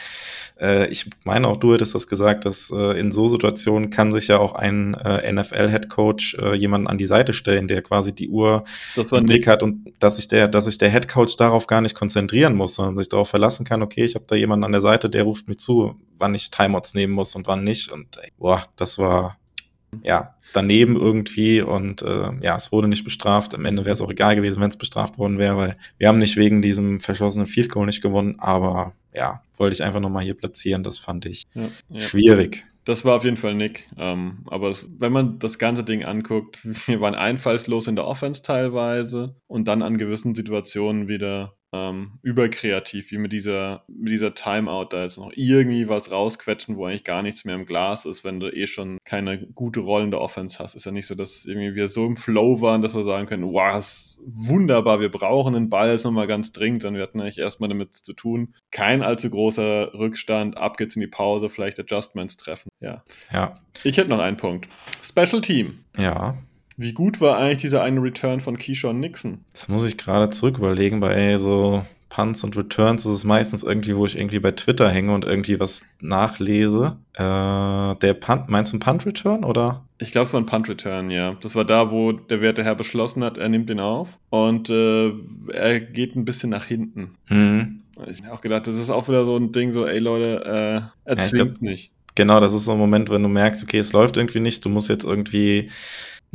äh, 0.58 0.88
ich 0.88 1.10
meine 1.24 1.46
auch, 1.46 1.58
du 1.58 1.74
hättest 1.74 1.94
das 1.94 2.08
gesagt, 2.08 2.46
dass 2.46 2.70
äh, 2.70 2.98
in 2.98 3.12
so 3.12 3.28
Situationen 3.28 3.90
kann 3.90 4.10
sich 4.10 4.28
ja 4.28 4.38
auch 4.38 4.54
ein 4.54 4.94
äh, 4.94 5.30
NFL-Headcoach 5.30 6.38
äh, 6.40 6.54
jemanden 6.54 6.86
an 6.86 6.98
die 6.98 7.06
Seite 7.06 7.34
stellen, 7.34 7.68
der 7.68 7.82
quasi 7.82 8.14
die 8.14 8.30
Uhr 8.30 8.64
im 8.96 9.26
Blick 9.26 9.46
hat 9.46 9.62
und 9.62 9.92
dass 9.98 10.16
sich 10.16 10.28
der, 10.28 10.48
dass 10.48 10.64
sich 10.64 10.78
der 10.78 10.88
Headcoach 10.88 11.36
darauf 11.36 11.66
gar 11.66 11.82
nicht 11.82 11.94
konzentrieren 11.94 12.54
muss, 12.54 12.76
sondern 12.76 12.96
sich 12.96 13.10
darauf 13.10 13.28
verlassen 13.28 13.66
kann, 13.66 13.82
okay, 13.82 14.04
ich 14.04 14.14
habe 14.14 14.24
da 14.26 14.34
jemanden 14.34 14.64
an 14.64 14.72
der 14.72 14.80
Seite, 14.80 15.10
der 15.10 15.24
ruft 15.24 15.46
mir 15.46 15.56
zu, 15.56 15.94
wann 16.18 16.34
ich 16.34 16.50
Timeouts 16.50 16.94
nehmen 16.94 17.12
muss 17.12 17.34
und 17.34 17.46
wann 17.46 17.62
nicht. 17.62 17.92
Und 17.92 18.16
ey, 18.16 18.32
boah, 18.38 18.64
das 18.76 18.98
war 18.98 19.36
ja, 20.02 20.34
daneben 20.52 20.96
irgendwie 20.96 21.60
und 21.60 22.02
äh, 22.02 22.30
ja, 22.40 22.56
es 22.56 22.72
wurde 22.72 22.88
nicht 22.88 23.04
bestraft. 23.04 23.54
Am 23.54 23.64
Ende 23.64 23.84
wäre 23.84 23.92
es 23.92 24.00
auch 24.00 24.10
egal 24.10 24.36
gewesen, 24.36 24.60
wenn 24.60 24.70
es 24.70 24.76
bestraft 24.76 25.18
worden 25.18 25.38
wäre, 25.38 25.56
weil 25.56 25.76
wir 25.98 26.08
haben 26.08 26.18
nicht 26.18 26.36
wegen 26.36 26.62
diesem 26.62 27.00
verschossenen 27.00 27.46
Field 27.46 27.70
Goal 27.70 27.86
nicht 27.86 28.02
gewonnen, 28.02 28.36
aber 28.38 28.92
ja, 29.14 29.42
wollte 29.56 29.74
ich 29.74 29.82
einfach 29.82 30.00
nochmal 30.00 30.24
hier 30.24 30.34
platzieren, 30.34 30.82
das 30.82 30.98
fand 30.98 31.26
ich 31.26 31.44
ja, 31.54 31.68
ja. 31.88 32.00
schwierig. 32.00 32.64
Das 32.84 33.04
war 33.04 33.16
auf 33.16 33.24
jeden 33.24 33.36
Fall 33.36 33.54
Nick. 33.54 33.88
Ähm, 33.98 34.44
aber 34.46 34.70
es, 34.70 34.88
wenn 34.98 35.12
man 35.12 35.40
das 35.40 35.58
ganze 35.58 35.82
Ding 35.82 36.04
anguckt, 36.04 36.60
wir 36.86 37.00
waren 37.00 37.14
einfallslos 37.14 37.88
in 37.88 37.96
der 37.96 38.06
Offense 38.06 38.42
teilweise 38.42 39.34
und 39.48 39.66
dann 39.66 39.82
an 39.82 39.98
gewissen 39.98 40.34
Situationen 40.34 41.08
wieder 41.08 41.56
ähm, 41.76 42.18
überkreativ, 42.22 43.10
wie 43.10 43.18
mit 43.18 43.32
dieser, 43.32 43.84
mit 43.88 44.12
dieser 44.12 44.34
Timeout 44.34 44.88
da 44.90 45.02
jetzt 45.02 45.18
noch 45.18 45.32
irgendwie 45.34 45.88
was 45.88 46.10
rausquetschen, 46.10 46.76
wo 46.76 46.86
eigentlich 46.86 47.04
gar 47.04 47.22
nichts 47.22 47.44
mehr 47.44 47.54
im 47.54 47.66
Glas 47.66 48.04
ist, 48.04 48.24
wenn 48.24 48.40
du 48.40 48.48
eh 48.48 48.66
schon 48.66 48.98
keine 49.04 49.46
gute 49.46 49.80
rollende 49.80 50.20
Offense 50.20 50.58
hast. 50.58 50.74
Ist 50.74 50.86
ja 50.86 50.92
nicht 50.92 51.06
so, 51.06 51.14
dass 51.14 51.44
irgendwie 51.44 51.74
wir 51.74 51.88
so 51.88 52.06
im 52.06 52.16
Flow 52.16 52.60
waren, 52.60 52.82
dass 52.82 52.94
wir 52.94 53.04
sagen 53.04 53.26
können, 53.26 53.44
wow, 53.44 53.78
ist 53.78 54.18
wunderbar, 54.24 55.00
wir 55.00 55.10
brauchen 55.10 55.54
den 55.54 55.68
Ball 55.68 55.90
jetzt 55.90 56.04
nochmal 56.04 56.26
ganz 56.26 56.52
dringend, 56.52 56.82
sondern 56.82 56.98
wir 56.98 57.02
hatten 57.02 57.20
eigentlich 57.20 57.38
erstmal 57.38 57.68
damit 57.68 57.94
zu 57.94 58.12
tun. 58.12 58.54
Kein 58.70 59.02
allzu 59.02 59.30
großer 59.30 59.94
Rückstand, 59.94 60.58
ab 60.58 60.76
geht's 60.76 60.96
in 60.96 61.00
die 61.00 61.06
Pause, 61.06 61.50
vielleicht 61.50 61.78
Adjustments 61.78 62.36
treffen. 62.36 62.70
Ja. 62.80 63.02
Ja. 63.32 63.60
Ich 63.84 63.96
hätte 63.96 64.10
noch 64.10 64.20
einen 64.20 64.36
Punkt. 64.36 64.68
Special 65.02 65.40
Team. 65.40 65.84
Ja. 65.96 66.36
Wie 66.76 66.92
gut 66.92 67.20
war 67.20 67.38
eigentlich 67.38 67.58
dieser 67.58 67.82
eine 67.82 68.02
Return 68.02 68.40
von 68.40 68.58
Keyshawn 68.58 69.00
Nixon? 69.00 69.38
Das 69.52 69.68
muss 69.68 69.86
ich 69.86 69.96
gerade 69.96 70.30
zurück 70.30 70.58
überlegen. 70.58 71.00
Bei 71.00 71.36
so 71.38 71.82
Punts 72.08 72.44
und 72.44 72.56
Returns 72.56 73.04
ist 73.04 73.12
es 73.12 73.24
meistens 73.24 73.62
irgendwie, 73.62 73.96
wo 73.96 74.06
ich 74.06 74.16
irgendwie 74.16 74.38
bei 74.38 74.52
Twitter 74.52 74.90
hänge 74.90 75.12
und 75.14 75.24
irgendwie 75.24 75.60
was 75.60 75.82
nachlese. 76.00 76.96
Äh, 77.14 77.20
der 77.96 78.14
Punt, 78.14 78.48
meinst 78.48 78.72
du 78.72 78.76
ein 78.76 78.80
Punt-Return 78.80 79.44
oder? 79.44 79.84
Ich 79.98 80.12
glaube, 80.12 80.26
es 80.26 80.32
war 80.32 80.40
ein 80.40 80.46
Punt-Return, 80.46 81.10
ja. 81.10 81.36
Das 81.40 81.54
war 81.54 81.64
da, 81.64 81.90
wo 81.90 82.12
der 82.12 82.40
werte 82.40 82.64
Herr 82.64 82.74
beschlossen 82.74 83.24
hat, 83.24 83.38
er 83.38 83.48
nimmt 83.48 83.68
den 83.68 83.80
auf 83.80 84.08
und 84.30 84.70
äh, 84.70 85.12
er 85.52 85.80
geht 85.80 86.16
ein 86.16 86.24
bisschen 86.24 86.50
nach 86.50 86.64
hinten. 86.64 87.16
Mhm. 87.28 87.82
Ich 88.10 88.22
habe 88.22 88.34
auch 88.34 88.40
gedacht, 88.40 88.66
das 88.66 88.76
ist 88.76 88.90
auch 88.90 89.08
wieder 89.08 89.24
so 89.24 89.36
ein 89.36 89.52
Ding, 89.52 89.72
so, 89.72 89.86
ey 89.86 89.98
Leute, 89.98 90.42
äh, 90.44 91.10
er 91.10 91.16
ja, 91.16 91.22
zwingt 91.22 91.62
nicht. 91.62 91.92
Genau, 92.14 92.40
das 92.40 92.54
ist 92.54 92.64
so 92.64 92.72
ein 92.72 92.78
Moment, 92.78 93.10
wenn 93.10 93.22
du 93.22 93.28
merkst, 93.28 93.62
okay, 93.62 93.78
es 93.78 93.92
läuft 93.92 94.16
irgendwie 94.16 94.40
nicht, 94.40 94.64
du 94.64 94.70
musst 94.70 94.88
jetzt 94.88 95.04
irgendwie 95.04 95.70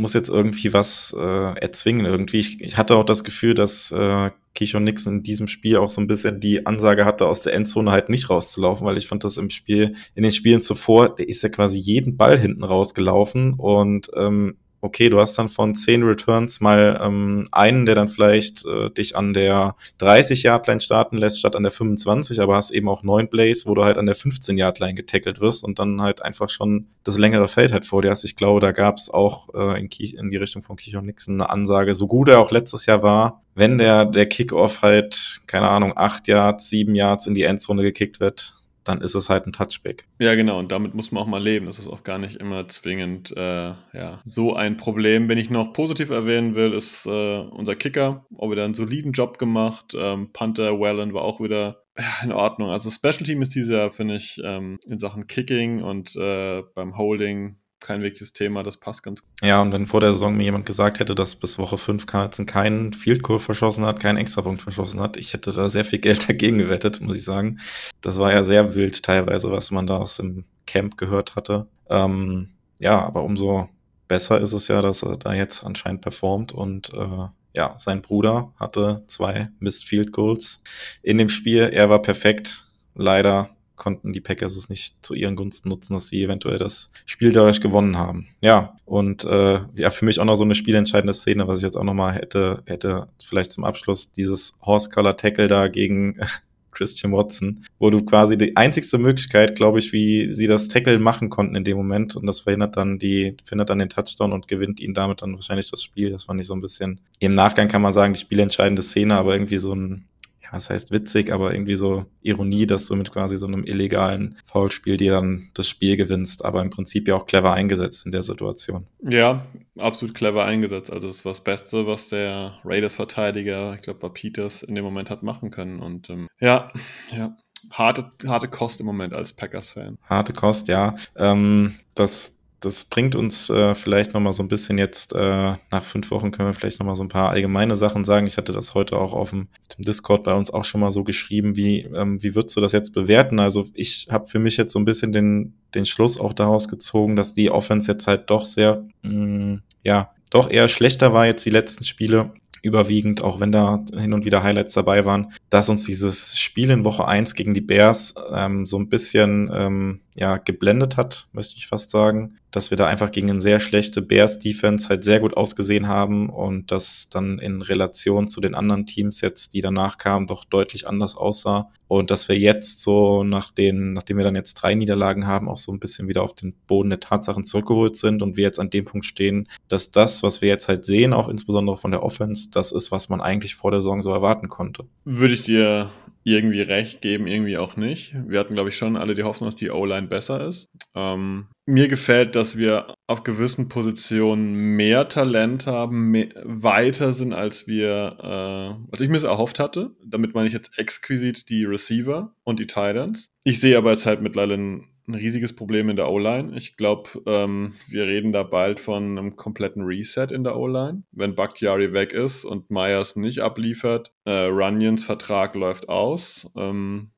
muss 0.02 0.14
jetzt 0.14 0.30
irgendwie 0.30 0.74
was 0.74 1.16
äh, 1.18 1.60
erzwingen 1.60 2.06
irgendwie. 2.06 2.40
Ich, 2.40 2.62
ich 2.62 2.78
hatte 2.78 2.96
auch 2.96 3.04
das 3.04 3.24
Gefühl, 3.24 3.54
dass 3.54 3.92
äh, 3.92 4.32
Keishon 4.54 4.84
Nix 4.84 5.06
in 5.06 5.24
diesem 5.24 5.48
Spiel 5.48 5.78
auch 5.78 5.90
so 5.90 6.02
ein 6.02 6.08
bisschen 6.08 6.40
die 6.40 6.66
Ansage 6.66 7.06
hatte, 7.06 7.28
aus 7.28 7.42
der 7.42 7.54
Endzone 7.54 7.92
halt 7.92 8.10
nicht 8.10 8.30
rauszulaufen, 8.30 8.86
weil 8.86 8.98
ich 8.98 9.08
fand 9.08 9.24
das 9.24 9.38
im 9.38 9.50
Spiel, 9.50 9.96
in 10.16 10.24
den 10.24 10.32
Spielen 10.32 10.62
zuvor, 10.62 11.16
der 11.16 11.30
ist 11.30 11.42
ja 11.44 11.50
quasi 11.50 11.80
jeden 11.80 12.18
Ball 12.18 12.38
hinten 12.38 12.64
rausgelaufen 12.64 13.54
und 13.54 14.12
ähm, 14.16 14.58
okay, 14.82 15.10
du 15.10 15.20
hast 15.20 15.38
dann 15.38 15.48
von 15.48 15.74
zehn 15.76 16.04
Returns 16.04 16.60
mal 16.60 17.00
ähm, 17.02 17.48
einen, 17.52 17.86
der 17.86 17.96
dann 17.96 18.08
vielleicht 18.08 18.66
äh, 18.66 18.90
dich 18.90 19.16
an 19.16 19.34
der 19.34 19.76
30-Yard-Line 20.00 20.80
starten 20.80 21.18
lässt, 21.18 21.40
statt 21.40 21.56
an 21.56 21.64
der 21.64 21.72
25, 21.72 22.42
aber 22.42 22.56
hast 22.56 22.72
eben 22.72 22.90
auch 22.90 23.04
neun 23.04 23.30
Plays, 23.30 23.66
wo 23.68 23.76
du 23.76 23.84
halt 23.84 23.98
an 23.98 24.08
der 24.08 24.16
15-Yard-Line 24.16 24.96
getackelt 24.96 25.40
wirst 25.40 25.64
und 25.64 25.80
dann 25.80 26.02
halt 26.02 26.24
einfach 26.24 26.50
schon 26.50 26.88
das 27.04 27.18
längere 27.18 27.48
Feld 27.48 27.72
halt 27.72 27.86
vor 27.86 28.02
dir 28.02 28.10
hast. 28.10 28.24
Ich 28.24 28.36
glaube, 28.36 28.60
da 28.60 28.72
gab 28.72 28.98
es 28.98 29.10
auch 29.10 29.54
äh, 29.54 29.80
in, 29.80 29.88
in 29.88 30.32
die 30.32 30.38
Richtung 30.38 30.64
von 30.64 30.76
Kichon 30.76 31.06
Nixon 31.06 31.40
eine 31.40 31.50
Ansage, 31.50 31.94
so 31.94 32.08
gut 32.08 32.30
er 32.30 32.40
auch 32.40 32.52
letztes 32.52 32.88
Jahr 32.88 33.04
war, 33.04 33.44
wenn 33.54 33.78
der, 33.78 34.06
der 34.06 34.28
Kickoff 34.28 34.82
halt, 34.82 35.42
keine 35.46 35.70
Ahnung, 35.70 35.94
acht 35.96 36.28
Yards, 36.28 36.70
sieben 36.70 36.96
Yards 36.96 37.28
in 37.28 37.34
die 37.34 37.44
Endzone 37.44 37.84
gekickt 37.84 38.20
wird, 38.20 38.56
dann 38.84 39.02
ist 39.02 39.16
es 39.16 39.30
halt 39.30 39.46
ein 39.46 39.54
Touchback. 39.54 40.06
Ja, 40.20 40.36
genau, 40.36 40.60
und 40.60 40.72
damit 40.72 40.94
muss 40.94 41.12
man 41.12 41.24
auch 41.24 41.28
mal 41.28 41.42
leben. 41.42 41.66
Das 41.68 41.80
ist 41.80 41.88
auch 41.88 42.04
gar 42.04 42.18
nicht 42.18 42.38
immer 42.38 42.68
zwingend 42.68 43.32
äh, 43.36 43.74
ja, 43.94 44.20
so 44.24 44.56
ein 44.56 44.78
Problem. 44.78 45.30
Wenn 45.30 45.38
ich 45.38 45.50
noch 45.50 45.74
positiv 45.74 46.10
erwähnen 46.10 46.56
will, 46.56 46.74
ist 46.74 47.06
äh, 47.06 47.40
unser 47.40 47.76
Kicker, 47.76 48.26
auch 48.38 48.52
wieder 48.52 48.66
einen 48.66 48.74
soliden 48.74 49.12
Job 49.12 49.38
gemacht. 49.38 49.96
Ähm, 49.98 50.32
Panther 50.34 50.80
Wellen 50.80 51.14
war 51.14 51.24
auch 51.24 51.40
wieder 51.40 51.84
in 52.24 52.32
Ordnung. 52.32 52.70
Also 52.70 52.90
Special 52.90 53.26
Team 53.26 53.42
ist 53.42 53.54
dieses 53.54 53.70
Jahr, 53.70 53.92
finde 53.92 54.16
ich, 54.16 54.42
ähm, 54.44 54.80
in 54.88 55.00
Sachen 55.00 55.28
Kicking 55.28 55.82
und 55.82 56.16
äh, 56.16 56.64
beim 56.74 56.98
Holding 56.98 57.58
kein 57.82 58.02
wirkliches 58.02 58.34
Thema, 58.34 58.64
das 58.64 58.78
passt 58.78 59.04
ganz 59.04 59.22
gut. 59.22 59.30
Ja, 59.42 59.62
und 59.62 59.72
wenn 59.74 59.86
vor 59.86 60.00
der 60.00 60.14
Saison 60.14 60.38
mir 60.38 60.44
jemand 60.44 60.66
gesagt 60.66 61.00
hätte, 61.00 61.16
dass 61.16 61.36
bis 61.36 61.60
Woche 61.60 61.78
5 61.78 62.06
Carlson 62.06 62.46
keinen 62.46 62.94
Field 62.94 63.24
Goal 63.24 63.40
verschossen 63.40 63.86
hat, 63.86 64.00
keinen 64.00 64.18
Extrapunkt 64.18 64.62
verschossen 64.62 65.02
hat, 65.02 65.18
ich 65.18 65.34
hätte 65.34 65.52
da 65.52 65.68
sehr 65.68 65.84
viel 65.86 66.00
Geld 66.00 66.30
dagegen 66.30 66.58
gewettet, 66.58 67.02
muss 67.02 67.18
ich 67.18 67.24
sagen. 67.24 67.60
Das 68.02 68.18
war 68.18 68.32
ja 68.32 68.44
sehr 68.44 68.76
wild 68.76 69.04
teilweise, 69.04 69.52
was 69.52 69.72
man 69.72 69.88
da 69.88 69.98
aus 69.98 70.18
dem 70.18 70.46
Camp 70.66 70.98
gehört 70.98 71.36
hatte. 71.36 71.68
Ähm, 71.90 72.50
ja, 72.80 73.02
aber 73.02 73.24
umso 73.24 73.70
besser 74.08 74.40
ist 74.40 74.54
es 74.54 74.68
ja, 74.68 74.82
dass 74.82 75.04
er 75.04 75.18
da 75.18 75.34
jetzt 75.34 75.64
anscheinend 75.64 76.02
performt 76.02 76.54
und 76.54 76.94
äh, 76.94 77.28
ja, 77.54 77.76
sein 77.78 78.02
Bruder 78.02 78.54
hatte 78.58 79.04
zwei 79.08 79.50
Missed 79.60 79.84
Field 79.84 80.12
Goals 80.12 80.62
in 81.04 81.18
dem 81.18 81.30
Spiel. 81.30 81.70
Er 81.74 81.90
war 81.90 82.02
perfekt. 82.02 82.68
Leider 82.94 83.50
konnten 83.82 84.14
die 84.14 84.22
Packers 84.22 84.56
es 84.56 84.70
nicht 84.70 85.04
zu 85.04 85.16
ihren 85.16 85.36
Gunsten 85.36 85.70
nutzen, 85.70 85.96
dass 85.96 86.08
sie 86.08 86.22
eventuell 86.22 86.60
das 86.60 86.92
Spiel 87.08 87.32
dadurch 87.32 87.62
gewonnen 87.62 87.98
haben. 87.98 88.28
Ja, 88.40 88.76
und 88.86 89.26
äh, 89.26 89.60
ja, 89.76 89.90
für 89.90 90.06
mich 90.06 90.20
auch 90.20 90.26
noch 90.26 90.36
so 90.36 90.44
eine 90.44 90.54
spielentscheidende 90.54 91.14
Szene, 91.14 91.48
was 91.48 91.58
ich 91.58 91.64
jetzt 91.64 91.78
auch 91.78 91.84
noch 91.84 91.96
mal 91.96 92.14
hätte, 92.14 92.62
hätte 92.68 93.08
vielleicht 93.24 93.52
zum 93.52 93.64
Abschluss 93.64 94.12
dieses 94.12 94.60
Horse-Color-Tackle 94.64 95.48
da 95.48 95.68
gegen 95.68 96.20
Christian 96.72 97.12
Watson, 97.12 97.66
wo 97.80 97.90
du 97.90 98.06
quasi 98.06 98.38
die 98.38 98.56
einzigste 98.56 99.00
Möglichkeit, 99.00 99.56
glaube 99.56 99.80
ich, 99.80 99.92
wie 99.94 100.32
sie 100.32 100.46
das 100.46 100.68
Tackle 100.68 101.00
machen 101.00 101.32
konnten 101.32 101.56
in 101.56 101.64
dem 101.64 101.76
Moment 101.76 102.16
und 102.16 102.28
das 102.28 102.42
verhindert 102.42 102.78
dann 102.78 103.00
die, 103.00 103.36
findet 103.44 103.72
dann 103.72 103.80
den 103.80 103.90
Touchdown 103.90 104.32
und 104.32 104.48
gewinnt 104.48 104.80
ihn 104.80 104.94
damit 104.94 105.24
dann 105.24 105.34
wahrscheinlich 105.34 105.72
das 105.72 105.82
Spiel. 105.82 106.12
Das 106.12 106.26
fand 106.26 106.40
ich 106.40 106.46
so 106.46 106.54
ein 106.54 106.62
bisschen, 106.62 107.02
im 107.18 107.34
Nachgang 107.34 107.68
kann 107.68 107.82
man 107.82 107.94
sagen, 107.94 108.14
die 108.14 108.20
spielentscheidende 108.20 108.84
Szene, 108.84 109.18
aber 109.18 109.34
irgendwie 109.34 109.58
so 109.58 109.74
ein 109.74 110.06
was 110.52 110.70
heißt 110.70 110.92
witzig, 110.92 111.32
aber 111.32 111.54
irgendwie 111.54 111.76
so 111.76 112.06
Ironie, 112.22 112.66
dass 112.66 112.88
du 112.88 112.96
mit 112.96 113.12
quasi 113.12 113.38
so 113.38 113.48
einem 113.48 113.64
illegalen 113.64 114.38
Foulspiel 114.46 114.98
dir 114.98 115.12
dann 115.12 115.50
das 115.54 115.68
Spiel 115.68 115.96
gewinnst, 115.96 116.44
aber 116.46 116.62
im 116.62 116.70
Prinzip 116.70 117.08
ja 117.08 117.16
auch 117.16 117.26
clever 117.26 117.54
eingesetzt 117.54 118.06
in 118.06 118.12
der 118.12 118.24
Situation. 118.24 118.86
Ja, 119.02 119.46
absolut 119.78 120.14
clever 120.14 120.46
eingesetzt. 120.46 120.92
Also 120.92 121.08
es 121.08 121.24
war 121.26 121.32
das 121.32 121.42
Beste, 121.42 121.88
was 121.88 122.10
der 122.10 122.60
Raiders-Verteidiger, 122.64 123.76
ich 123.76 123.82
glaube, 123.82 124.04
war 124.04 124.14
Peters, 124.14 124.64
in 124.64 124.76
dem 124.76 124.84
Moment 124.84 125.10
hat 125.10 125.24
machen 125.24 125.52
können. 125.52 125.80
Und 125.80 126.10
ähm, 126.10 126.28
ja, 126.40 126.72
ja, 127.16 127.36
harte, 127.72 128.10
harte 128.28 128.48
Kost 128.48 128.80
im 128.80 128.86
Moment 128.86 129.14
als 129.14 129.34
Packers-Fan. 129.34 129.98
Harte 130.04 130.34
Kost, 130.34 130.68
ja. 130.68 130.96
Ähm, 131.16 131.76
das 131.96 132.41
das 132.62 132.86
bringt 132.86 133.16
uns 133.16 133.50
äh, 133.50 133.74
vielleicht 133.74 134.14
nochmal 134.14 134.34
so 134.34 134.44
ein 134.44 134.48
bisschen 134.48 134.78
jetzt, 134.78 135.14
äh, 135.14 135.56
nach 135.72 135.84
fünf 135.84 136.12
Wochen 136.12 136.32
können 136.32 136.48
wir 136.48 136.54
vielleicht 136.54 136.80
nochmal 136.80 136.96
so 136.96 137.04
ein 137.04 137.10
paar 137.10 137.30
allgemeine 137.30 137.76
Sachen 137.76 138.06
sagen. 138.06 138.28
Ich 138.28 138.38
hatte 138.38 138.54
das 138.54 138.76
heute 138.76 138.98
auch 138.98 139.14
auf 139.14 139.32
dem, 139.32 139.48
dem 139.76 139.84
Discord 139.84 140.24
bei 140.24 140.34
uns 140.34 140.52
auch 140.52 140.64
schon 140.64 140.80
mal 140.80 140.92
so 140.92 141.04
geschrieben, 141.04 141.56
wie, 141.56 141.80
ähm, 141.82 142.22
wie 142.22 142.36
würdest 142.36 142.56
du 142.56 142.62
das 142.62 142.72
jetzt 142.72 142.94
bewerten? 142.94 143.40
Also 143.40 143.66
ich 143.74 144.08
habe 144.12 144.28
für 144.28 144.40
mich 144.40 144.58
jetzt 144.58 144.74
so 144.74 144.80
ein 144.80 144.86
bisschen 144.86 145.12
den, 145.12 145.56
den 145.74 145.88
Schluss 145.88 146.20
auch 146.20 146.34
daraus 146.34 146.68
gezogen, 146.68 147.16
dass 147.16 147.34
die 147.34 147.50
Offense 147.50 147.92
jetzt 147.92 148.06
halt 148.06 148.30
doch 148.30 148.46
sehr, 148.46 148.86
mh, 149.02 149.12
mm, 149.12 149.62
ja, 149.84 150.12
doch 150.30 150.50
eher 150.50 150.68
schlechter 150.68 151.14
war 151.14 151.26
jetzt 151.26 151.46
die 151.46 151.50
letzten 151.50 151.84
Spiele 151.84 152.32
überwiegend, 152.62 153.22
auch 153.22 153.40
wenn 153.40 153.52
da 153.52 153.84
hin 153.98 154.14
und 154.14 154.24
wieder 154.24 154.44
Highlights 154.44 154.74
dabei 154.74 155.04
waren, 155.06 155.34
dass 155.50 155.70
uns 155.70 155.86
dieses 155.86 156.40
Spiel 156.40 156.70
in 156.70 156.86
Woche 156.86 157.08
eins 157.08 157.34
gegen 157.34 157.54
die 157.54 157.62
Bears 157.62 158.14
ähm, 158.32 158.66
so 158.66 158.78
ein 158.78 158.88
bisschen 158.88 159.50
ähm, 159.52 160.02
ja, 160.14 160.38
geblendet 160.38 160.96
hat, 160.98 161.28
möchte 161.34 161.56
ich 161.58 161.68
fast 161.68 161.92
sagen. 161.92 162.38
Dass 162.52 162.70
wir 162.70 162.78
da 162.78 162.88
einfach 162.88 163.12
gegen 163.12 163.30
eine 163.30 163.42
sehr 163.42 163.60
schlechte 163.60 164.02
Bears-Defense 164.02 164.90
halt 164.90 165.04
sehr 165.04 165.20
gut 165.20 165.36
ausgesehen 165.38 165.88
haben 165.88 166.30
und 166.30 166.72
das 166.72 167.10
dann 167.10 167.40
in 167.40 167.62
Relation 167.62 168.28
zu 168.28 168.42
den 168.42 168.56
anderen 168.56 168.86
Teams 168.86 169.22
jetzt, 169.22 169.54
die 169.54 169.62
danach 169.62 169.98
kamen, 169.98 170.28
doch 170.28 170.44
deutlich 170.46 170.88
anders 170.88 171.16
aussah. 171.16 171.72
Und 171.92 172.10
dass 172.10 172.30
wir 172.30 172.40
jetzt 172.40 172.80
so 172.80 173.26
nach 173.26 173.50
den, 173.50 173.92
nachdem 173.92 174.16
wir 174.16 174.24
dann 174.24 174.34
jetzt 174.34 174.54
drei 174.54 174.76
Niederlagen 174.76 175.28
haben, 175.28 175.50
auch 175.50 175.58
so 175.58 175.74
ein 175.74 175.80
bisschen 175.82 176.08
wieder 176.08 176.24
auf 176.24 176.34
den 176.34 176.54
Boden 176.66 176.90
der 176.90 177.02
Tatsachen 177.02 177.44
zurückgeholt 177.44 177.98
sind 177.98 178.24
und 178.24 178.38
wir 178.38 178.46
jetzt 178.46 178.62
an 178.62 178.70
dem 178.70 178.86
Punkt 178.86 179.06
stehen, 179.06 179.50
dass 179.68 179.92
das, 179.92 180.24
was 180.24 180.42
wir 180.42 180.48
jetzt 180.48 180.70
halt 180.70 180.86
sehen, 180.86 181.12
auch 181.12 181.28
insbesondere 181.28 181.76
von 181.76 181.92
der 181.92 182.02
Offense, 182.02 182.50
das 182.50 182.72
ist, 182.72 182.94
was 182.94 183.10
man 183.10 183.20
eigentlich 183.20 183.56
vor 183.56 183.72
der 183.72 183.82
Saison 183.82 184.02
so 184.02 184.10
erwarten 184.14 184.48
konnte. 184.48 184.86
Würde 185.04 185.34
ich 185.34 185.42
dir 185.42 185.92
irgendwie 186.24 186.62
recht 186.62 187.02
geben, 187.02 187.28
irgendwie 187.28 187.58
auch 187.58 187.76
nicht. 187.76 188.16
Wir 188.28 188.40
hatten, 188.40 188.54
glaube 188.54 188.70
ich, 188.70 188.78
schon 188.78 188.96
alle 188.96 189.16
die 189.16 189.24
Hoffnung, 189.24 189.50
dass 189.50 189.56
die 189.56 189.72
O-Line 189.72 190.08
besser 190.08 190.48
ist. 190.48 190.68
Ähm, 190.96 191.48
mir 191.66 191.88
gefällt, 191.88 192.36
dass 192.36 192.58
wir 192.58 192.94
auf 193.08 193.24
gewissen 193.24 193.70
Positionen 193.70 194.54
mehr 194.76 195.10
Talent 195.10 195.68
haben, 195.68 196.12
mehr, 196.12 196.30
weiter 196.44 197.14
sind, 197.14 197.34
als 197.34 197.66
wir, 197.66 198.18
äh, 198.20 198.92
als 198.92 199.02
ich 199.02 199.10
mir 199.10 199.18
es 199.18 199.24
erhofft 199.24 199.60
hatte. 199.60 199.96
Damit 200.06 200.36
meine 200.36 200.48
ich 200.48 200.54
jetzt 200.54 200.78
exquisit 200.78 201.50
die 201.50 201.66
Receiver 201.82 202.34
und 202.44 202.60
die 202.60 202.68
Titans. 202.68 203.30
Ich 203.44 203.60
sehe 203.60 203.78
aber 203.78 203.92
jetzt 203.92 204.06
halt 204.06 204.22
mittlerweile 204.22 204.56
ein 204.56 204.92
ein 205.08 205.16
riesiges 205.16 205.54
Problem 205.56 205.90
in 205.90 205.96
der 205.96 206.10
O-Line. 206.10 206.56
Ich 206.56 206.78
glaube, 206.78 207.10
ähm, 207.26 207.74
wir 207.88 208.06
reden 208.06 208.32
da 208.32 208.44
bald 208.44 208.80
von 208.80 209.18
einem 209.18 209.36
kompletten 209.36 209.84
Reset 209.84 210.28
in 210.32 210.44
der 210.44 210.58
O-Line. 210.58 211.04
Wenn 211.12 211.36
Bakhtiari 211.36 211.94
weg 211.94 212.14
ist 212.14 212.46
und 212.46 212.70
Myers 212.70 213.16
nicht 213.16 213.40
abliefert, 213.40 214.14
äh, 214.26 214.32
Runyons 214.32 215.04
Vertrag 215.04 215.56
läuft 215.56 215.90
aus, 215.90 216.50
ähm, 216.56 217.12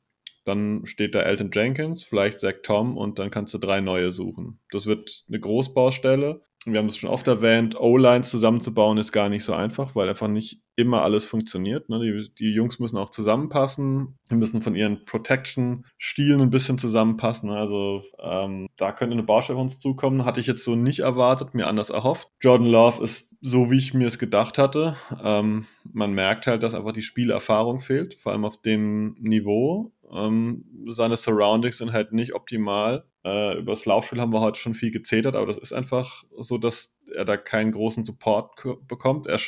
dann 0.45 0.85
steht 0.85 1.15
da 1.15 1.21
Elton 1.21 1.51
Jenkins, 1.53 2.03
vielleicht 2.03 2.39
Zach 2.41 2.55
Tom 2.63 2.97
und 2.97 3.17
dann 3.19 3.29
kannst 3.29 3.53
du 3.53 3.57
drei 3.57 3.79
neue 3.79 4.11
suchen. 4.11 4.59
Das 4.71 4.85
wird 4.85 5.23
eine 5.29 5.39
Großbaustelle 5.39 6.41
wir 6.65 6.79
haben 6.79 6.87
es 6.87 6.97
schon 6.97 7.09
oft 7.09 7.27
erwähnt, 7.27 7.79
O-Lines 7.79 8.29
zusammenzubauen 8.29 8.97
ist 8.97 9.11
gar 9.11 9.29
nicht 9.29 9.43
so 9.43 9.53
einfach, 9.53 9.95
weil 9.95 10.09
einfach 10.09 10.27
nicht 10.27 10.61
immer 10.75 11.03
alles 11.03 11.25
funktioniert. 11.25 11.89
Ne? 11.89 11.99
Die, 11.99 12.33
die, 12.35 12.53
Jungs 12.53 12.79
müssen 12.79 12.97
auch 12.97 13.09
zusammenpassen, 13.09 14.17
die 14.31 14.35
müssen 14.35 14.61
von 14.61 14.75
ihren 14.75 15.05
Protection-Stilen 15.05 16.41
ein 16.41 16.49
bisschen 16.49 16.77
zusammenpassen. 16.77 17.49
Ne? 17.49 17.57
Also 17.57 18.03
ähm, 18.19 18.67
da 18.77 18.91
könnte 18.91 19.13
eine 19.13 19.23
Baustelle 19.23 19.57
auf 19.57 19.63
uns 19.63 19.79
zukommen. 19.79 20.25
Hatte 20.25 20.39
ich 20.39 20.47
jetzt 20.47 20.63
so 20.63 20.75
nicht 20.75 20.99
erwartet, 20.99 21.53
mir 21.53 21.67
anders 21.67 21.89
erhofft. 21.89 22.29
Jordan 22.41 22.67
Love 22.67 23.03
ist 23.03 23.33
so, 23.41 23.69
wie 23.69 23.77
ich 23.77 23.93
mir 23.93 24.07
es 24.07 24.17
gedacht 24.17 24.57
hatte. 24.57 24.95
Ähm, 25.23 25.65
man 25.83 26.13
merkt 26.13 26.47
halt, 26.47 26.63
dass 26.63 26.73
einfach 26.73 26.93
die 26.93 27.01
Spielerfahrung 27.01 27.79
fehlt, 27.79 28.15
vor 28.15 28.31
allem 28.31 28.45
auf 28.45 28.61
dem 28.61 29.15
Niveau. 29.19 29.91
Ähm, 30.13 30.65
seine 30.87 31.17
Surroundings 31.17 31.77
sind 31.77 31.93
halt 31.93 32.13
nicht 32.13 32.33
optimal. 32.33 33.05
Äh, 33.25 33.57
über 33.59 33.71
das 33.71 33.85
Laufspiel 33.85 34.21
haben 34.21 34.33
wir 34.33 34.41
heute 34.41 34.59
schon 34.59 34.75
viel 34.75 34.91
gezetert, 34.91 35.35
aber 35.35 35.47
das 35.47 35.57
ist 35.57 35.73
einfach 35.73 36.23
so, 36.37 36.57
dass 36.57 36.93
er 37.13 37.25
da 37.25 37.37
keinen 37.37 37.71
großen 37.71 38.05
Support 38.05 38.51
bekommt. 38.87 39.27
Er 39.27 39.39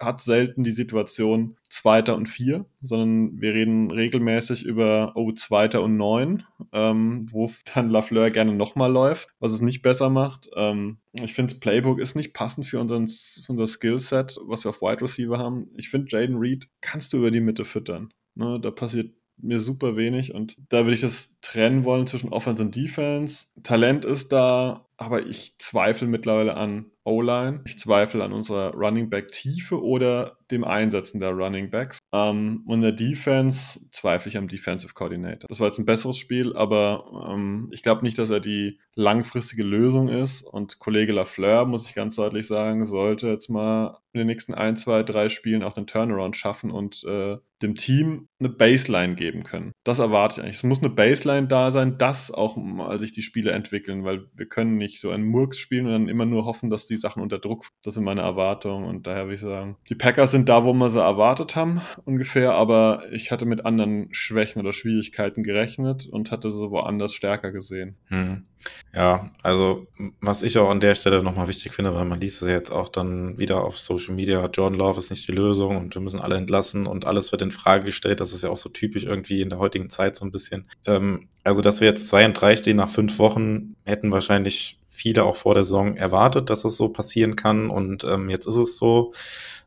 hat 0.00 0.20
selten 0.20 0.64
die 0.64 0.72
Situation 0.72 1.56
Zweiter 1.68 2.16
und 2.16 2.28
Vier, 2.28 2.66
sondern 2.80 3.40
wir 3.40 3.54
reden 3.54 3.90
regelmäßig 3.90 4.64
über, 4.64 5.12
oh, 5.14 5.32
Zweiter 5.32 5.82
und 5.82 5.96
Neun, 5.96 6.44
ähm, 6.72 7.26
wo 7.30 7.50
dann 7.74 7.90
Lafleur 7.90 8.30
gerne 8.30 8.54
nochmal 8.54 8.90
läuft, 8.90 9.28
was 9.40 9.52
es 9.52 9.60
nicht 9.60 9.82
besser 9.82 10.10
macht. 10.10 10.48
Ähm, 10.56 10.98
ich 11.12 11.34
finde, 11.34 11.54
das 11.54 11.60
Playbook 11.60 12.00
ist 12.00 12.14
nicht 12.14 12.32
passend 12.32 12.66
für, 12.66 12.80
unseren, 12.80 13.08
für 13.08 13.52
unser 13.52 13.68
Skillset, 13.68 14.38
was 14.46 14.64
wir 14.64 14.70
auf 14.70 14.82
Wide 14.82 15.02
Receiver 15.02 15.38
haben. 15.38 15.70
Ich 15.76 15.90
finde, 15.90 16.08
Jaden 16.10 16.36
Reed 16.36 16.68
kannst 16.80 17.12
du 17.12 17.18
über 17.18 17.30
die 17.30 17.40
Mitte 17.40 17.64
füttern. 17.64 18.12
Ne, 18.34 18.58
da 18.60 18.70
passiert 18.70 19.12
mir 19.42 19.60
super 19.60 19.96
wenig 19.96 20.34
und 20.34 20.56
da 20.68 20.78
würde 20.78 20.94
ich 20.94 21.00
das 21.00 21.30
trennen 21.40 21.84
wollen 21.84 22.06
zwischen 22.06 22.30
Offense 22.30 22.62
und 22.62 22.76
Defense. 22.76 23.46
Talent 23.62 24.04
ist 24.04 24.32
da, 24.32 24.86
aber 25.04 25.26
ich 25.26 25.54
zweifle 25.58 26.06
mittlerweile 26.06 26.56
an 26.56 26.92
O-Line. 27.04 27.62
Ich 27.64 27.78
zweifle 27.78 28.22
an 28.22 28.32
unserer 28.32 28.74
Running 28.74 29.10
Back 29.10 29.32
Tiefe 29.32 29.82
oder 29.82 30.38
dem 30.50 30.64
Einsetzen 30.64 31.18
der 31.18 31.30
Running 31.30 31.70
Backs. 31.70 31.98
Ähm, 32.12 32.62
und 32.66 32.82
der 32.82 32.92
Defense 32.92 33.80
zweifle 33.90 34.28
ich 34.28 34.36
am 34.36 34.48
Defensive 34.48 34.94
Coordinator. 34.94 35.48
Das 35.48 35.60
war 35.60 35.66
jetzt 35.66 35.78
ein 35.78 35.86
besseres 35.86 36.16
Spiel, 36.16 36.54
aber 36.54 37.28
ähm, 37.28 37.68
ich 37.72 37.82
glaube 37.82 38.02
nicht, 38.02 38.18
dass 38.18 38.30
er 38.30 38.40
die 38.40 38.78
langfristige 38.94 39.64
Lösung 39.64 40.08
ist. 40.08 40.42
Und 40.42 40.78
Kollege 40.78 41.12
Lafleur, 41.12 41.64
muss 41.64 41.88
ich 41.88 41.94
ganz 41.94 42.16
deutlich 42.16 42.46
sagen, 42.46 42.84
sollte 42.84 43.28
jetzt 43.28 43.48
mal 43.48 43.98
in 44.12 44.18
den 44.18 44.26
nächsten 44.26 44.54
ein, 44.54 44.76
zwei, 44.76 45.02
drei 45.02 45.28
Spielen 45.28 45.62
auch 45.62 45.72
den 45.72 45.86
Turnaround 45.86 46.36
schaffen 46.36 46.70
und 46.70 47.02
äh, 47.04 47.38
dem 47.62 47.74
Team 47.74 48.28
eine 48.38 48.50
Baseline 48.50 49.14
geben 49.14 49.44
können. 49.44 49.72
Das 49.84 49.98
erwarte 49.98 50.40
ich 50.40 50.44
eigentlich. 50.44 50.56
Es 50.56 50.62
muss 50.64 50.80
eine 50.80 50.90
Baseline 50.90 51.46
da 51.46 51.70
sein, 51.70 51.96
das 51.96 52.30
auch 52.30 52.56
mal 52.56 52.98
sich 52.98 53.12
die 53.12 53.22
Spiele 53.22 53.52
entwickeln, 53.52 54.04
weil 54.04 54.26
wir 54.34 54.46
können 54.46 54.76
nicht 54.76 54.91
so 55.00 55.10
einen 55.10 55.24
Murks 55.24 55.58
spielen 55.58 55.86
und 55.86 55.92
dann 55.92 56.08
immer 56.08 56.26
nur 56.26 56.44
hoffen, 56.44 56.70
dass 56.70 56.86
die 56.86 56.96
Sachen 56.96 57.22
unter 57.22 57.38
Druck. 57.38 57.66
Das 57.84 57.94
sind 57.94 58.04
meine 58.04 58.22
Erwartungen 58.22 58.84
und 58.84 59.06
daher 59.06 59.24
würde 59.24 59.34
ich 59.34 59.40
sagen, 59.40 59.76
die 59.88 59.94
Packers 59.94 60.30
sind 60.30 60.48
da, 60.48 60.64
wo 60.64 60.72
wir 60.72 60.88
sie 60.88 61.00
erwartet 61.00 61.56
haben 61.56 61.80
ungefähr, 62.04 62.54
aber 62.54 63.04
ich 63.12 63.30
hatte 63.30 63.46
mit 63.46 63.64
anderen 63.64 64.08
Schwächen 64.12 64.60
oder 64.60 64.72
Schwierigkeiten 64.72 65.42
gerechnet 65.42 66.06
und 66.06 66.30
hatte 66.30 66.50
sie 66.50 66.70
woanders 66.70 67.12
stärker 67.12 67.52
gesehen. 67.52 67.96
Hm. 68.06 68.46
Ja, 68.94 69.30
also 69.42 69.86
was 70.20 70.42
ich 70.42 70.58
auch 70.58 70.70
an 70.70 70.80
der 70.80 70.94
Stelle 70.94 71.22
nochmal 71.22 71.48
wichtig 71.48 71.72
finde, 71.72 71.94
weil 71.94 72.04
man 72.04 72.20
liest 72.20 72.42
es 72.42 72.48
jetzt 72.48 72.70
auch 72.70 72.88
dann 72.88 73.38
wieder 73.38 73.64
auf 73.64 73.78
Social 73.78 74.14
Media, 74.14 74.44
Jordan 74.46 74.78
Love 74.78 74.98
ist 74.98 75.10
nicht 75.10 75.26
die 75.26 75.32
Lösung 75.32 75.76
und 75.76 75.94
wir 75.94 76.02
müssen 76.02 76.20
alle 76.20 76.36
entlassen 76.36 76.86
und 76.86 77.06
alles 77.06 77.32
wird 77.32 77.42
in 77.42 77.52
Frage 77.52 77.84
gestellt. 77.84 78.20
Das 78.20 78.32
ist 78.32 78.42
ja 78.42 78.50
auch 78.50 78.56
so 78.56 78.68
typisch 78.68 79.04
irgendwie 79.04 79.40
in 79.40 79.48
der 79.48 79.58
heutigen 79.58 79.88
Zeit 79.88 80.16
so 80.16 80.24
ein 80.24 80.32
bisschen. 80.32 80.66
Ähm, 80.86 81.28
also, 81.44 81.62
dass 81.62 81.80
wir 81.80 81.88
jetzt 81.88 82.08
zwei 82.08 82.24
und 82.24 82.40
drei 82.40 82.54
stehen 82.56 82.76
nach 82.76 82.88
fünf 82.88 83.18
Wochen, 83.18 83.74
hätten 83.84 84.12
wahrscheinlich 84.12 84.78
viele 84.86 85.24
auch 85.24 85.36
vor 85.36 85.54
der 85.54 85.64
Saison 85.64 85.96
erwartet, 85.96 86.50
dass 86.50 86.64
es 86.64 86.76
so 86.76 86.90
passieren 86.90 87.34
kann 87.34 87.70
und 87.70 88.04
ähm, 88.04 88.28
jetzt 88.28 88.46
ist 88.46 88.56
es 88.56 88.76
so. 88.76 89.12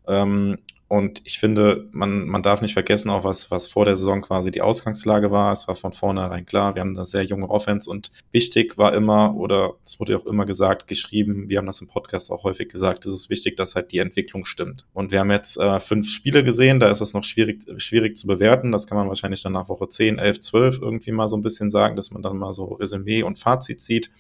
Ähm, 0.08 0.60
und 0.88 1.22
ich 1.24 1.40
finde, 1.40 1.88
man, 1.92 2.28
man 2.28 2.44
darf 2.44 2.62
nicht 2.62 2.74
vergessen, 2.74 3.10
auch 3.10 3.24
was, 3.24 3.50
was 3.50 3.68
vor 3.68 3.86
der 3.86 3.96
Saison 3.96 4.22
quasi 4.22 4.52
die 4.52 4.62
Ausgangslage 4.62 5.32
war. 5.32 5.52
Es 5.52 5.68
war 5.68 5.76
von 5.76 5.94
vornherein 5.94 6.46
klar, 6.46 6.76
wir 6.76 6.82
haben 6.82 6.96
eine 6.96 7.06
sehr 7.06 7.24
junge 7.24 7.50
Offense 7.50 7.90
und 7.90 8.12
wichtig 8.32 8.78
war 8.78 8.94
immer, 8.94 9.36
oder 9.36 9.74
es 9.84 10.00
wurde 10.00 10.16
auch 10.16 10.26
immer 10.28 10.46
gesagt, 10.46 10.88
geschrieben, 10.88 11.50
wir 11.50 11.58
haben 11.58 11.66
das 11.66 11.82
im 11.82 11.88
Podcast 11.88 12.32
auch 12.32 12.44
häufig 12.44 12.70
gesagt, 12.70 13.06
es 13.06 13.14
ist 13.14 13.32
wichtig, 13.32 13.58
dass 13.58 13.74
halt 13.74 13.92
die 13.94 13.98
Entwicklung 13.98 14.46
stimmt. 14.46 14.86
Und 14.94 15.12
wir 15.12 15.22
haben 15.22 15.32
jetzt 15.32 15.58
äh, 15.58 15.80
fünf 15.80 16.08
Spiele 16.08 16.44
gesehen, 16.44 16.80
da 16.80 16.90
ist 16.90 17.02
es 17.02 17.16
noch 17.16 17.24
schwierig, 17.24 17.64
schwierig 17.78 18.16
zu 18.16 18.28
bewerten. 18.28 18.72
Das 18.72 18.86
kann 18.86 18.98
man 18.98 19.08
wahrscheinlich 19.08 19.42
dann 19.42 19.54
nach 19.54 19.70
Woche 19.70 19.90
10, 19.90 20.20
11, 20.20 20.40
12 20.40 20.80
irgendwie 20.82 21.12
mal 21.12 21.28
so 21.28 21.36
ein 21.36 21.42
bisschen 21.42 21.72
sagen, 21.72 21.96
dass 21.96 22.12
man 22.12 22.22
dann 22.22 22.38
mal 22.38 22.54
so 22.54 22.66
Resümee 22.66 23.24
und 23.24 23.40
Fazit 23.40 23.82
sieht. 23.82 24.12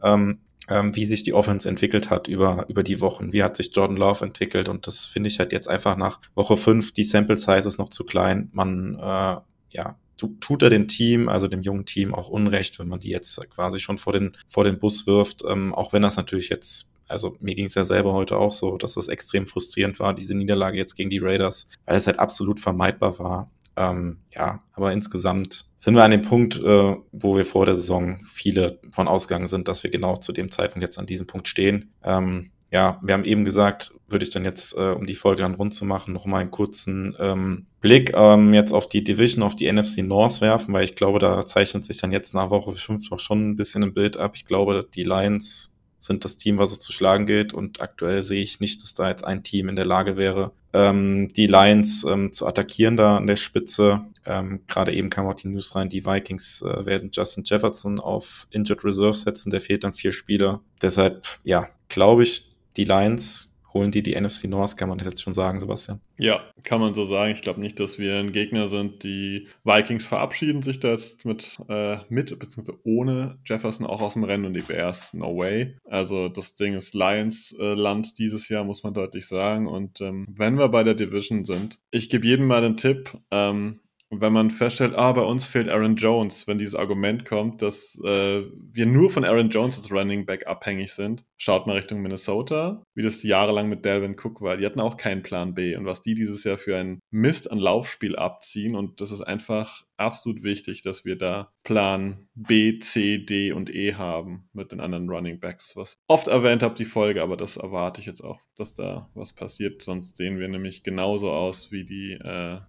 Ähm, 0.00 0.38
ähm, 0.68 0.94
wie 0.94 1.04
sich 1.04 1.22
die 1.22 1.34
Offense 1.34 1.68
entwickelt 1.68 2.10
hat 2.10 2.28
über, 2.28 2.66
über 2.68 2.82
die 2.82 3.00
Wochen. 3.00 3.32
Wie 3.32 3.42
hat 3.42 3.56
sich 3.56 3.74
Jordan 3.74 3.96
Love 3.96 4.24
entwickelt? 4.24 4.68
Und 4.68 4.86
das 4.86 5.06
finde 5.06 5.28
ich 5.28 5.38
halt 5.38 5.52
jetzt 5.52 5.68
einfach 5.68 5.96
nach 5.96 6.20
Woche 6.34 6.56
5, 6.56 6.92
die 6.92 7.04
Sample 7.04 7.38
Size 7.38 7.68
ist 7.68 7.78
noch 7.78 7.88
zu 7.88 8.04
klein. 8.04 8.48
Man, 8.52 8.96
äh, 8.96 9.36
ja, 9.70 9.96
tut 10.40 10.62
er 10.62 10.70
dem 10.70 10.86
Team, 10.86 11.28
also 11.28 11.48
dem 11.48 11.62
jungen 11.62 11.84
Team 11.84 12.14
auch 12.14 12.28
Unrecht, 12.28 12.78
wenn 12.78 12.88
man 12.88 13.00
die 13.00 13.10
jetzt 13.10 13.40
quasi 13.50 13.80
schon 13.80 13.98
vor 13.98 14.12
den, 14.12 14.36
vor 14.48 14.64
den 14.64 14.78
Bus 14.78 15.06
wirft, 15.06 15.42
ähm, 15.48 15.74
auch 15.74 15.92
wenn 15.92 16.02
das 16.02 16.16
natürlich 16.16 16.48
jetzt 16.48 16.92
also 17.12 17.36
mir 17.40 17.54
ging 17.54 17.66
es 17.66 17.74
ja 17.74 17.84
selber 17.84 18.14
heute 18.14 18.38
auch 18.38 18.52
so, 18.52 18.78
dass 18.78 18.96
es 18.96 19.08
extrem 19.08 19.46
frustrierend 19.46 20.00
war, 20.00 20.14
diese 20.14 20.34
Niederlage 20.34 20.78
jetzt 20.78 20.96
gegen 20.96 21.10
die 21.10 21.18
Raiders, 21.18 21.68
weil 21.84 21.96
es 21.96 22.06
halt 22.06 22.18
absolut 22.18 22.58
vermeidbar 22.58 23.18
war. 23.18 23.50
Ähm, 23.76 24.18
ja, 24.30 24.62
aber 24.72 24.92
insgesamt 24.92 25.66
sind 25.76 25.94
wir 25.94 26.04
an 26.04 26.10
dem 26.10 26.22
Punkt, 26.22 26.60
äh, 26.60 26.96
wo 27.12 27.36
wir 27.36 27.44
vor 27.44 27.66
der 27.66 27.74
Saison 27.74 28.20
viele 28.22 28.80
von 28.90 29.08
ausgegangen 29.08 29.48
sind, 29.48 29.68
dass 29.68 29.82
wir 29.82 29.90
genau 29.90 30.16
zu 30.16 30.32
dem 30.32 30.50
Zeitpunkt 30.50 30.82
jetzt 30.82 30.98
an 30.98 31.06
diesem 31.06 31.26
Punkt 31.26 31.48
stehen. 31.48 31.92
Ähm, 32.02 32.50
ja, 32.70 32.98
wir 33.02 33.12
haben 33.12 33.24
eben 33.24 33.44
gesagt, 33.44 33.92
würde 34.08 34.24
ich 34.24 34.30
dann 34.30 34.44
jetzt, 34.44 34.76
äh, 34.76 34.92
um 34.92 35.04
die 35.04 35.14
Folge 35.14 35.42
dann 35.42 35.54
rund 35.54 35.74
zu 35.74 35.84
machen, 35.84 36.14
noch 36.14 36.24
mal 36.24 36.38
einen 36.38 36.50
kurzen 36.50 37.14
ähm, 37.18 37.66
Blick 37.80 38.12
ähm, 38.14 38.54
jetzt 38.54 38.72
auf 38.72 38.86
die 38.86 39.04
Division, 39.04 39.42
auf 39.42 39.54
die 39.54 39.70
NFC 39.70 39.98
North 39.98 40.40
werfen, 40.40 40.72
weil 40.72 40.84
ich 40.84 40.94
glaube, 40.94 41.18
da 41.18 41.44
zeichnet 41.44 41.84
sich 41.84 41.98
dann 41.98 42.12
jetzt 42.12 42.34
nach 42.34 42.48
Woche 42.48 42.72
5 42.72 43.10
doch 43.10 43.18
schon 43.18 43.50
ein 43.50 43.56
bisschen 43.56 43.82
ein 43.82 43.94
Bild 43.94 44.16
ab. 44.16 44.32
Ich 44.36 44.46
glaube, 44.46 44.88
die 44.94 45.04
Lions 45.04 45.78
sind 45.98 46.24
das 46.24 46.36
Team, 46.36 46.58
was 46.58 46.72
es 46.72 46.80
zu 46.80 46.92
schlagen 46.92 47.26
gilt. 47.26 47.52
Und 47.52 47.80
aktuell 47.80 48.22
sehe 48.22 48.42
ich 48.42 48.60
nicht, 48.60 48.82
dass 48.82 48.94
da 48.94 49.08
jetzt 49.08 49.24
ein 49.24 49.42
Team 49.42 49.68
in 49.68 49.76
der 49.76 49.84
Lage 49.84 50.16
wäre, 50.16 50.52
ähm, 50.72 51.28
die 51.28 51.46
Lions 51.46 52.04
ähm, 52.04 52.32
zu 52.32 52.46
attackieren 52.46 52.96
da 52.96 53.16
an 53.16 53.26
der 53.26 53.36
Spitze. 53.36 54.06
Ähm, 54.24 54.60
Gerade 54.66 54.94
eben 54.94 55.10
kam 55.10 55.26
auch 55.26 55.34
die 55.34 55.48
News 55.48 55.74
rein, 55.74 55.88
die 55.88 56.06
Vikings 56.06 56.62
äh, 56.62 56.86
werden 56.86 57.10
Justin 57.12 57.44
Jefferson 57.44 58.00
auf 58.00 58.46
Injured 58.50 58.84
Reserve 58.84 59.14
setzen, 59.14 59.50
der 59.50 59.60
fehlt 59.60 59.84
dann 59.84 59.94
vier 59.94 60.12
Spieler. 60.12 60.60
Deshalb, 60.80 61.26
ja, 61.44 61.68
glaube 61.88 62.22
ich, 62.22 62.54
die 62.76 62.84
Lions 62.84 63.51
holen 63.74 63.90
die 63.90 64.02
die 64.02 64.18
NFC 64.18 64.44
North, 64.44 64.76
kann 64.76 64.88
man 64.88 64.98
das 64.98 65.06
jetzt 65.06 65.22
schon 65.22 65.34
sagen, 65.34 65.60
Sebastian? 65.60 66.00
Ja, 66.18 66.40
kann 66.64 66.80
man 66.80 66.94
so 66.94 67.04
sagen. 67.04 67.32
Ich 67.32 67.42
glaube 67.42 67.60
nicht, 67.60 67.80
dass 67.80 67.98
wir 67.98 68.16
ein 68.16 68.32
Gegner 68.32 68.68
sind. 68.68 69.02
Die 69.02 69.48
Vikings 69.64 70.06
verabschieden 70.06 70.62
sich 70.62 70.80
da 70.80 70.90
jetzt 70.90 71.24
mit, 71.24 71.56
äh, 71.68 71.98
mit 72.08 72.38
bzw. 72.38 72.72
ohne 72.84 73.38
Jefferson 73.44 73.86
auch 73.86 74.00
aus 74.00 74.14
dem 74.14 74.24
Rennen 74.24 74.46
und 74.46 74.54
die 74.54 74.60
Bears, 74.60 75.14
no 75.14 75.36
way. 75.36 75.76
Also 75.84 76.28
das 76.28 76.54
Ding 76.54 76.74
ist 76.74 76.94
Lions-Land 76.94 78.06
äh, 78.08 78.12
dieses 78.18 78.48
Jahr, 78.48 78.64
muss 78.64 78.82
man 78.82 78.94
deutlich 78.94 79.26
sagen. 79.26 79.66
Und 79.66 80.00
ähm, 80.00 80.26
wenn 80.28 80.58
wir 80.58 80.68
bei 80.68 80.82
der 80.82 80.94
Division 80.94 81.44
sind, 81.44 81.78
ich 81.90 82.08
gebe 82.08 82.26
jedem 82.26 82.46
mal 82.46 82.62
den 82.62 82.76
Tipp, 82.76 83.16
ähm, 83.30 83.80
wenn 84.20 84.32
man 84.32 84.50
feststellt, 84.50 84.94
ah, 84.94 85.12
bei 85.12 85.22
uns 85.22 85.46
fehlt 85.46 85.68
Aaron 85.68 85.96
Jones, 85.96 86.46
wenn 86.46 86.58
dieses 86.58 86.74
Argument 86.74 87.24
kommt, 87.24 87.62
dass 87.62 87.98
äh, 88.04 88.42
wir 88.72 88.86
nur 88.86 89.10
von 89.10 89.24
Aaron 89.24 89.48
Jones 89.48 89.78
als 89.78 89.90
Running 89.90 90.26
Back 90.26 90.46
abhängig 90.46 90.92
sind, 90.92 91.24
schaut 91.38 91.66
mal 91.66 91.76
Richtung 91.76 92.02
Minnesota, 92.02 92.82
wie 92.94 93.02
das 93.02 93.22
jahrelang 93.22 93.68
mit 93.68 93.86
Dalvin 93.86 94.16
Cook 94.22 94.42
war. 94.42 94.56
Die 94.56 94.66
hatten 94.66 94.80
auch 94.80 94.96
keinen 94.96 95.22
Plan 95.22 95.54
B. 95.54 95.76
Und 95.76 95.86
was 95.86 96.02
die 96.02 96.14
dieses 96.14 96.44
Jahr 96.44 96.58
für 96.58 96.76
ein 96.76 97.00
Mist 97.10 97.50
an 97.50 97.58
Laufspiel 97.58 98.16
abziehen 98.16 98.76
und 98.76 99.00
das 99.00 99.10
ist 99.10 99.22
einfach 99.22 99.82
absolut 99.96 100.42
wichtig, 100.42 100.82
dass 100.82 101.04
wir 101.04 101.16
da 101.16 101.52
Plan 101.64 102.28
B, 102.34 102.78
C, 102.80 103.18
D 103.18 103.52
und 103.52 103.74
E 103.74 103.94
haben 103.94 104.48
mit 104.52 104.72
den 104.72 104.80
anderen 104.80 105.08
Running 105.08 105.40
Backs, 105.40 105.74
was 105.76 105.98
oft 106.08 106.28
erwähnt 106.28 106.62
habe, 106.62 106.74
die 106.74 106.84
Folge, 106.84 107.22
aber 107.22 107.36
das 107.36 107.56
erwarte 107.56 108.00
ich 108.00 108.06
jetzt 108.06 108.22
auch, 108.22 108.40
dass 108.56 108.74
da 108.74 109.10
was 109.14 109.32
passiert, 109.32 109.82
sonst 109.82 110.16
sehen 110.16 110.38
wir 110.38 110.48
nämlich 110.48 110.82
genauso 110.82 111.30
aus 111.30 111.72
wie 111.72 111.84
die 111.84 112.12
äh, 112.12 112.60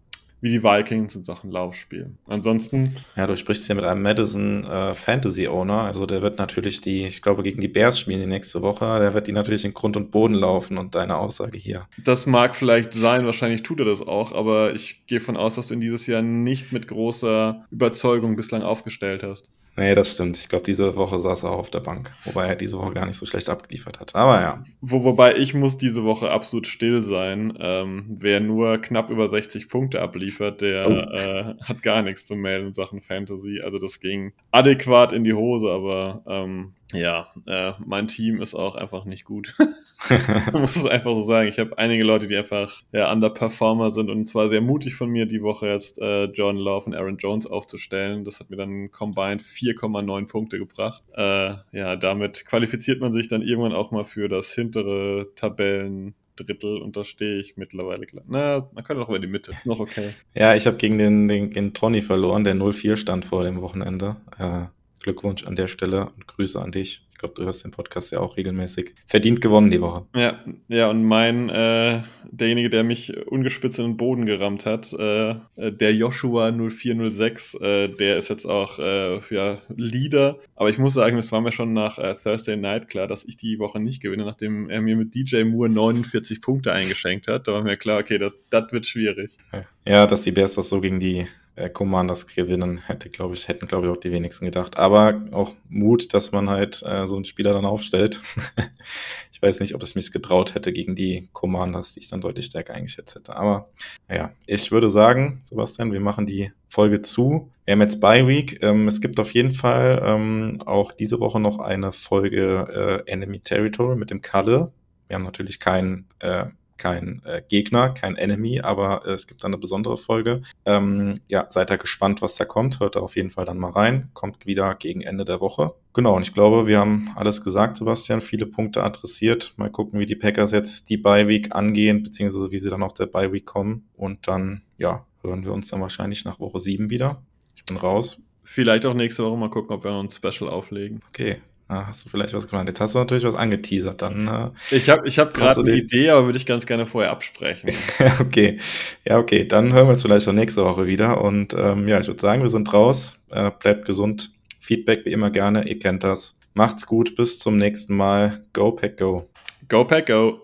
wie 0.43 0.49
die 0.49 0.61
Vikings 0.61 1.15
in 1.15 1.23
Sachen 1.23 1.51
Laufspiel. 1.51 2.11
Ansonsten. 2.27 2.97
Ja, 3.15 3.25
du 3.25 3.37
sprichst 3.37 3.65
hier 3.65 3.75
mit 3.75 3.85
einem 3.85 4.01
Madison 4.01 4.65
äh, 4.65 4.93
Fantasy 4.93 5.47
Owner. 5.47 5.83
Also 5.83 6.05
der 6.05 6.21
wird 6.21 6.37
natürlich 6.37 6.81
die, 6.81 7.05
ich 7.05 7.21
glaube, 7.21 7.43
gegen 7.43 7.61
die 7.61 7.69
Bears 7.69 7.97
spielen 7.97 8.19
die 8.19 8.27
nächste 8.27 8.61
Woche. 8.61 8.99
Der 8.99 9.13
wird 9.13 9.27
die 9.27 9.31
natürlich 9.31 9.63
in 9.63 9.73
Grund 9.73 9.95
und 9.95 10.11
Boden 10.11 10.33
laufen 10.33 10.77
und 10.77 10.95
deine 10.95 11.15
Aussage 11.15 11.57
hier. 11.57 11.87
Das 12.03 12.25
mag 12.25 12.57
vielleicht 12.57 12.91
sein, 12.91 13.25
wahrscheinlich 13.25 13.63
tut 13.63 13.79
er 13.79 13.85
das 13.85 14.01
auch, 14.01 14.33
aber 14.33 14.75
ich 14.75 15.07
gehe 15.07 15.21
von 15.21 15.37
aus, 15.37 15.55
dass 15.55 15.69
du 15.69 15.75
ihn 15.75 15.79
dieses 15.79 16.07
Jahr 16.07 16.21
nicht 16.21 16.73
mit 16.73 16.89
großer 16.89 17.63
Überzeugung 17.71 18.35
bislang 18.35 18.63
aufgestellt 18.63 19.23
hast. 19.23 19.49
Nee, 19.75 19.95
das 19.95 20.13
stimmt. 20.13 20.37
Ich 20.37 20.49
glaube, 20.49 20.63
diese 20.63 20.95
Woche 20.95 21.17
saß 21.19 21.43
er 21.43 21.51
auch 21.51 21.57
auf 21.57 21.71
der 21.71 21.79
Bank, 21.79 22.11
wobei 22.25 22.47
er 22.47 22.55
diese 22.55 22.77
Woche 22.77 22.93
gar 22.93 23.07
nicht 23.07 23.17
so 23.17 23.25
schlecht 23.25 23.49
abgeliefert 23.49 23.99
hat. 23.99 24.13
Aber 24.13 24.39
ja. 24.39 24.63
Wo, 24.81 25.03
wobei 25.03 25.35
ich 25.35 25.55
muss 25.55 25.77
diese 25.77 26.03
Woche 26.03 26.29
absolut 26.29 26.67
still 26.67 27.01
sein. 27.01 27.57
Ähm, 27.59 28.05
wer 28.19 28.39
nur 28.39 28.77
knapp 28.79 29.09
über 29.09 29.27
60 29.27 29.69
Punkte 29.69 30.01
abliefert, 30.01 30.61
der 30.61 30.87
oh. 30.87 31.15
äh, 31.15 31.55
hat 31.63 31.81
gar 31.81 32.03
nichts 32.03 32.25
zu 32.25 32.35
melden 32.35 32.67
in 32.67 32.73
Sachen 32.73 33.01
Fantasy. 33.01 33.61
Also 33.63 33.79
das 33.79 33.99
ging 33.99 34.33
adäquat 34.51 35.11
in 35.11 35.23
die 35.23 35.33
Hose, 35.33 35.69
aber 35.69 36.23
ähm, 36.27 36.73
ja, 36.93 37.27
äh, 37.47 37.73
mein 37.85 38.07
Team 38.07 38.41
ist 38.41 38.55
auch 38.55 38.75
einfach 38.75 39.05
nicht 39.05 39.25
gut. 39.25 39.55
Muss 40.53 40.75
es 40.75 40.85
einfach 40.85 41.11
so 41.11 41.23
sagen. 41.23 41.47
Ich 41.49 41.59
habe 41.59 41.77
einige 41.77 42.03
Leute, 42.03 42.27
die 42.27 42.35
einfach 42.35 42.81
ja, 42.91 43.11
Underperformer 43.11 43.91
sind 43.91 44.09
und 44.09 44.25
zwar 44.27 44.47
sehr 44.47 44.61
mutig 44.61 44.95
von 44.95 45.09
mir, 45.09 45.25
die 45.25 45.41
Woche 45.41 45.67
jetzt 45.67 45.99
äh, 45.99 46.25
John 46.25 46.57
Love 46.57 46.87
und 46.87 46.95
Aaron 46.95 47.17
Jones 47.17 47.47
aufzustellen. 47.47 48.23
Das 48.23 48.39
hat 48.39 48.49
mir 48.49 48.57
dann 48.57 48.91
combined 48.91 49.41
4,9 49.41 50.27
Punkte 50.27 50.59
gebracht. 50.59 51.03
Äh, 51.15 51.55
ja, 51.71 51.95
damit 51.95 52.45
qualifiziert 52.45 52.99
man 52.99 53.13
sich 53.13 53.27
dann 53.27 53.41
irgendwann 53.41 53.73
auch 53.73 53.91
mal 53.91 54.05
für 54.05 54.27
das 54.27 54.53
hintere 54.53 55.29
Tabellen. 55.35 56.15
Drittel 56.35 56.81
und 56.81 56.97
da 56.97 57.03
stehe 57.03 57.39
ich 57.39 57.57
mittlerweile. 57.57 58.07
Na, 58.27 58.67
man 58.73 58.83
kann 58.83 58.97
auch 58.97 59.09
über 59.09 59.19
die 59.19 59.27
Mitte. 59.27 59.51
Ist 59.51 59.65
noch 59.65 59.79
okay. 59.79 60.09
Ja, 60.33 60.55
ich 60.55 60.65
habe 60.65 60.77
gegen 60.77 60.97
den, 60.97 61.27
den, 61.27 61.51
den 61.51 61.73
Tronny 61.73 62.01
verloren, 62.01 62.43
der 62.43 62.55
0-4 62.55 62.97
stand 62.97 63.25
vor 63.25 63.43
dem 63.43 63.61
Wochenende. 63.61 64.15
Äh, 64.37 64.65
Glückwunsch 65.03 65.45
an 65.45 65.55
der 65.55 65.67
Stelle 65.67 66.07
und 66.15 66.27
Grüße 66.27 66.59
an 66.59 66.71
dich. 66.71 67.05
Ich 67.11 67.19
glaube, 67.19 67.35
du 67.35 67.43
hörst 67.43 67.63
den 67.63 67.71
Podcast 67.71 68.11
ja 68.11 68.19
auch 68.19 68.35
regelmäßig. 68.35 68.95
Verdient 69.05 69.39
gewonnen 69.39 69.69
die 69.69 69.79
Woche. 69.79 70.05
Ja, 70.15 70.41
ja, 70.67 70.89
und 70.89 71.03
mein, 71.03 71.49
äh, 71.49 72.01
derjenige, 72.29 72.69
der 72.69 72.83
mich 72.83 73.15
ungespitzt 73.27 73.79
in 73.79 73.85
den 73.85 73.97
Boden 73.97 74.25
gerammt 74.25 74.65
hat, 74.65 74.91
äh, 74.93 75.35
der 75.57 75.93
Joshua 75.93 76.51
0406, 76.51 77.55
äh, 77.55 77.89
der 77.89 78.17
ist 78.17 78.29
jetzt 78.29 78.45
auch 78.45 78.79
äh, 78.79 79.21
für 79.21 79.61
Leader. 79.75 80.39
Aber 80.55 80.69
ich 80.69 80.79
muss 80.79 80.95
sagen, 80.95 81.17
es 81.17 81.31
war 81.31 81.41
mir 81.41 81.51
schon 81.51 81.73
nach 81.73 81.97
äh, 81.97 82.15
Thursday 82.15 82.57
Night 82.57 82.89
klar, 82.89 83.07
dass 83.07 83.23
ich 83.23 83.37
die 83.37 83.59
Woche 83.59 83.79
nicht 83.79 84.01
gewinne, 84.01 84.25
nachdem 84.25 84.69
er 84.69 84.81
mir 84.81 84.97
mit 84.97 85.15
DJ 85.15 85.43
Moore 85.43 85.69
49 85.69 86.41
Punkte 86.41 86.73
eingeschenkt 86.73 87.27
hat. 87.27 87.47
Da 87.47 87.53
war 87.53 87.63
mir 87.63 87.75
klar, 87.75 87.99
okay, 87.99 88.17
das, 88.17 88.33
das 88.49 88.71
wird 88.71 88.85
schwierig. 88.85 89.37
Ja, 89.85 90.07
dass 90.07 90.23
die 90.23 90.31
Bears 90.31 90.55
das 90.55 90.69
so 90.69 90.81
gegen 90.81 90.99
die 90.99 91.27
äh, 91.55 91.69
Commanders 91.69 92.27
gewinnen, 92.27 92.79
hätte, 92.79 93.09
glaube 93.09 93.35
ich, 93.35 93.47
hätten, 93.47 93.67
glaube 93.67 93.85
ich, 93.85 93.91
auch 93.91 93.99
die 93.99 94.11
wenigsten 94.11 94.45
gedacht. 94.45 94.77
Aber 94.77 95.21
auch 95.31 95.53
Mut, 95.69 96.13
dass 96.13 96.31
man 96.31 96.49
halt 96.49 96.83
äh, 96.85 97.05
so 97.05 97.15
einen 97.15 97.25
Spieler 97.25 97.53
dann 97.53 97.65
aufstellt. 97.65 98.21
ich 99.31 99.41
weiß 99.41 99.59
nicht, 99.59 99.75
ob 99.75 99.83
es 99.83 99.95
mich 99.95 100.11
getraut 100.11 100.55
hätte 100.55 100.73
gegen 100.73 100.95
die 100.95 101.29
Commanders, 101.33 101.93
die 101.93 101.99
ich 101.99 102.09
dann 102.09 102.21
deutlich 102.21 102.45
stärker 102.45 102.73
eingeschätzt 102.73 103.15
hätte. 103.15 103.35
Aber 103.35 103.69
ja, 104.09 104.31
ich 104.47 104.71
würde 104.71 104.89
sagen, 104.89 105.41
Sebastian, 105.43 105.91
wir 105.91 105.99
machen 105.99 106.25
die 106.25 106.51
Folge 106.67 107.01
zu. 107.01 107.51
Wir 107.65 107.73
haben 107.73 107.81
jetzt 107.81 108.01
Bye 108.01 108.27
Week. 108.27 108.61
Ähm, 108.63 108.87
es 108.87 108.99
gibt 108.99 109.19
auf 109.19 109.33
jeden 109.33 109.53
Fall 109.53 110.01
ähm, 110.03 110.61
auch 110.65 110.91
diese 110.91 111.19
Woche 111.19 111.39
noch 111.39 111.59
eine 111.59 111.91
Folge 111.91 113.03
äh, 113.07 113.11
Enemy 113.11 113.41
Territory 113.41 113.95
mit 113.95 114.09
dem 114.09 114.21
Kalle. 114.21 114.71
Wir 115.07 115.15
haben 115.15 115.23
natürlich 115.23 115.59
keinen 115.59 116.07
äh, 116.19 116.45
kein 116.83 117.21
äh, 117.23 117.41
Gegner, 117.47 117.91
kein 117.91 118.17
Enemy, 118.17 118.59
aber 118.59 119.05
äh, 119.05 119.13
es 119.13 119.25
gibt 119.25 119.43
dann 119.43 119.53
eine 119.53 119.57
besondere 119.57 119.95
Folge. 119.95 120.41
Ähm, 120.65 121.15
ja, 121.29 121.45
seid 121.49 121.69
da 121.69 121.77
gespannt, 121.77 122.21
was 122.21 122.35
da 122.35 122.43
kommt. 122.43 122.81
Hört 122.81 122.97
da 122.97 122.99
auf 122.99 123.15
jeden 123.15 123.29
Fall 123.29 123.45
dann 123.45 123.57
mal 123.57 123.71
rein. 123.71 124.09
Kommt 124.13 124.45
wieder 124.45 124.75
gegen 124.75 124.99
Ende 124.99 125.23
der 125.23 125.39
Woche. 125.39 125.75
Genau, 125.93 126.17
und 126.17 126.23
ich 126.23 126.33
glaube, 126.33 126.67
wir 126.67 126.79
haben 126.79 127.09
alles 127.15 127.41
gesagt, 127.41 127.77
Sebastian, 127.77 128.19
viele 128.19 128.45
Punkte 128.45 128.83
adressiert. 128.83 129.53
Mal 129.55 129.69
gucken, 129.69 129.97
wie 129.97 130.05
die 130.05 130.17
Packers 130.17 130.51
jetzt 130.51 130.89
die 130.89 130.97
Bye-Week 130.97 131.55
angehen, 131.55 132.03
beziehungsweise 132.03 132.51
wie 132.51 132.59
sie 132.59 132.69
dann 132.69 132.83
auf 132.83 132.93
der 132.93 133.05
Bye-Week 133.05 133.45
kommen. 133.45 133.87
Und 133.95 134.27
dann, 134.27 134.63
ja, 134.77 135.05
hören 135.21 135.45
wir 135.45 135.53
uns 135.53 135.69
dann 135.69 135.79
wahrscheinlich 135.79 136.25
nach 136.25 136.41
Woche 136.41 136.59
7 136.59 136.89
wieder. 136.89 137.23
Ich 137.55 137.63
bin 137.63 137.77
raus. 137.77 138.21
Vielleicht 138.43 138.85
auch 138.85 138.93
nächste 138.93 139.23
Woche 139.23 139.37
mal 139.37 139.49
gucken, 139.49 139.73
ob 139.73 139.85
wir 139.85 139.91
noch 139.91 140.03
ein 140.03 140.09
Special 140.09 140.49
auflegen. 140.49 140.99
Okay, 141.07 141.37
hast 141.69 142.05
du 142.05 142.09
vielleicht 142.09 142.33
was 142.33 142.47
gemeint? 142.47 142.69
Jetzt 142.69 142.81
hast 142.81 142.95
du 142.95 142.99
natürlich 142.99 143.23
was 143.23 143.35
angeteasert. 143.35 144.01
Dann, 144.01 144.27
äh, 144.27 144.75
ich 144.75 144.89
habe 144.89 145.07
ich 145.07 145.19
hab 145.19 145.33
gerade 145.33 145.61
eine 145.61 145.75
Idee, 145.75 146.09
aber 146.09 146.25
würde 146.25 146.37
ich 146.37 146.45
ganz 146.45 146.65
gerne 146.65 146.85
vorher 146.85 147.11
absprechen. 147.11 147.71
okay. 148.19 148.59
Ja, 149.05 149.17
okay. 149.17 149.45
Dann 149.45 149.73
hören 149.73 149.87
wir 149.87 149.91
uns 149.91 150.01
vielleicht 150.01 150.27
auch 150.27 150.33
nächste 150.33 150.63
Woche 150.63 150.85
wieder. 150.85 151.21
Und 151.21 151.53
ähm, 151.57 151.87
ja, 151.87 151.99
ich 151.99 152.07
würde 152.07 152.21
sagen, 152.21 152.41
wir 152.41 152.49
sind 152.49 152.71
raus. 152.73 153.15
Äh, 153.31 153.51
bleibt 153.59 153.85
gesund. 153.85 154.31
Feedback 154.59 155.05
wie 155.05 155.11
immer 155.11 155.31
gerne. 155.31 155.67
Ihr 155.67 155.79
kennt 155.79 156.03
das. 156.03 156.39
Macht's 156.53 156.85
gut. 156.85 157.15
Bis 157.15 157.39
zum 157.39 157.57
nächsten 157.57 157.95
Mal. 157.95 158.45
Go 158.53 158.71
Pack 158.71 158.97
Go. 158.97 159.29
Go 159.67 159.85
Pack 159.85 160.07
Go. 160.07 160.42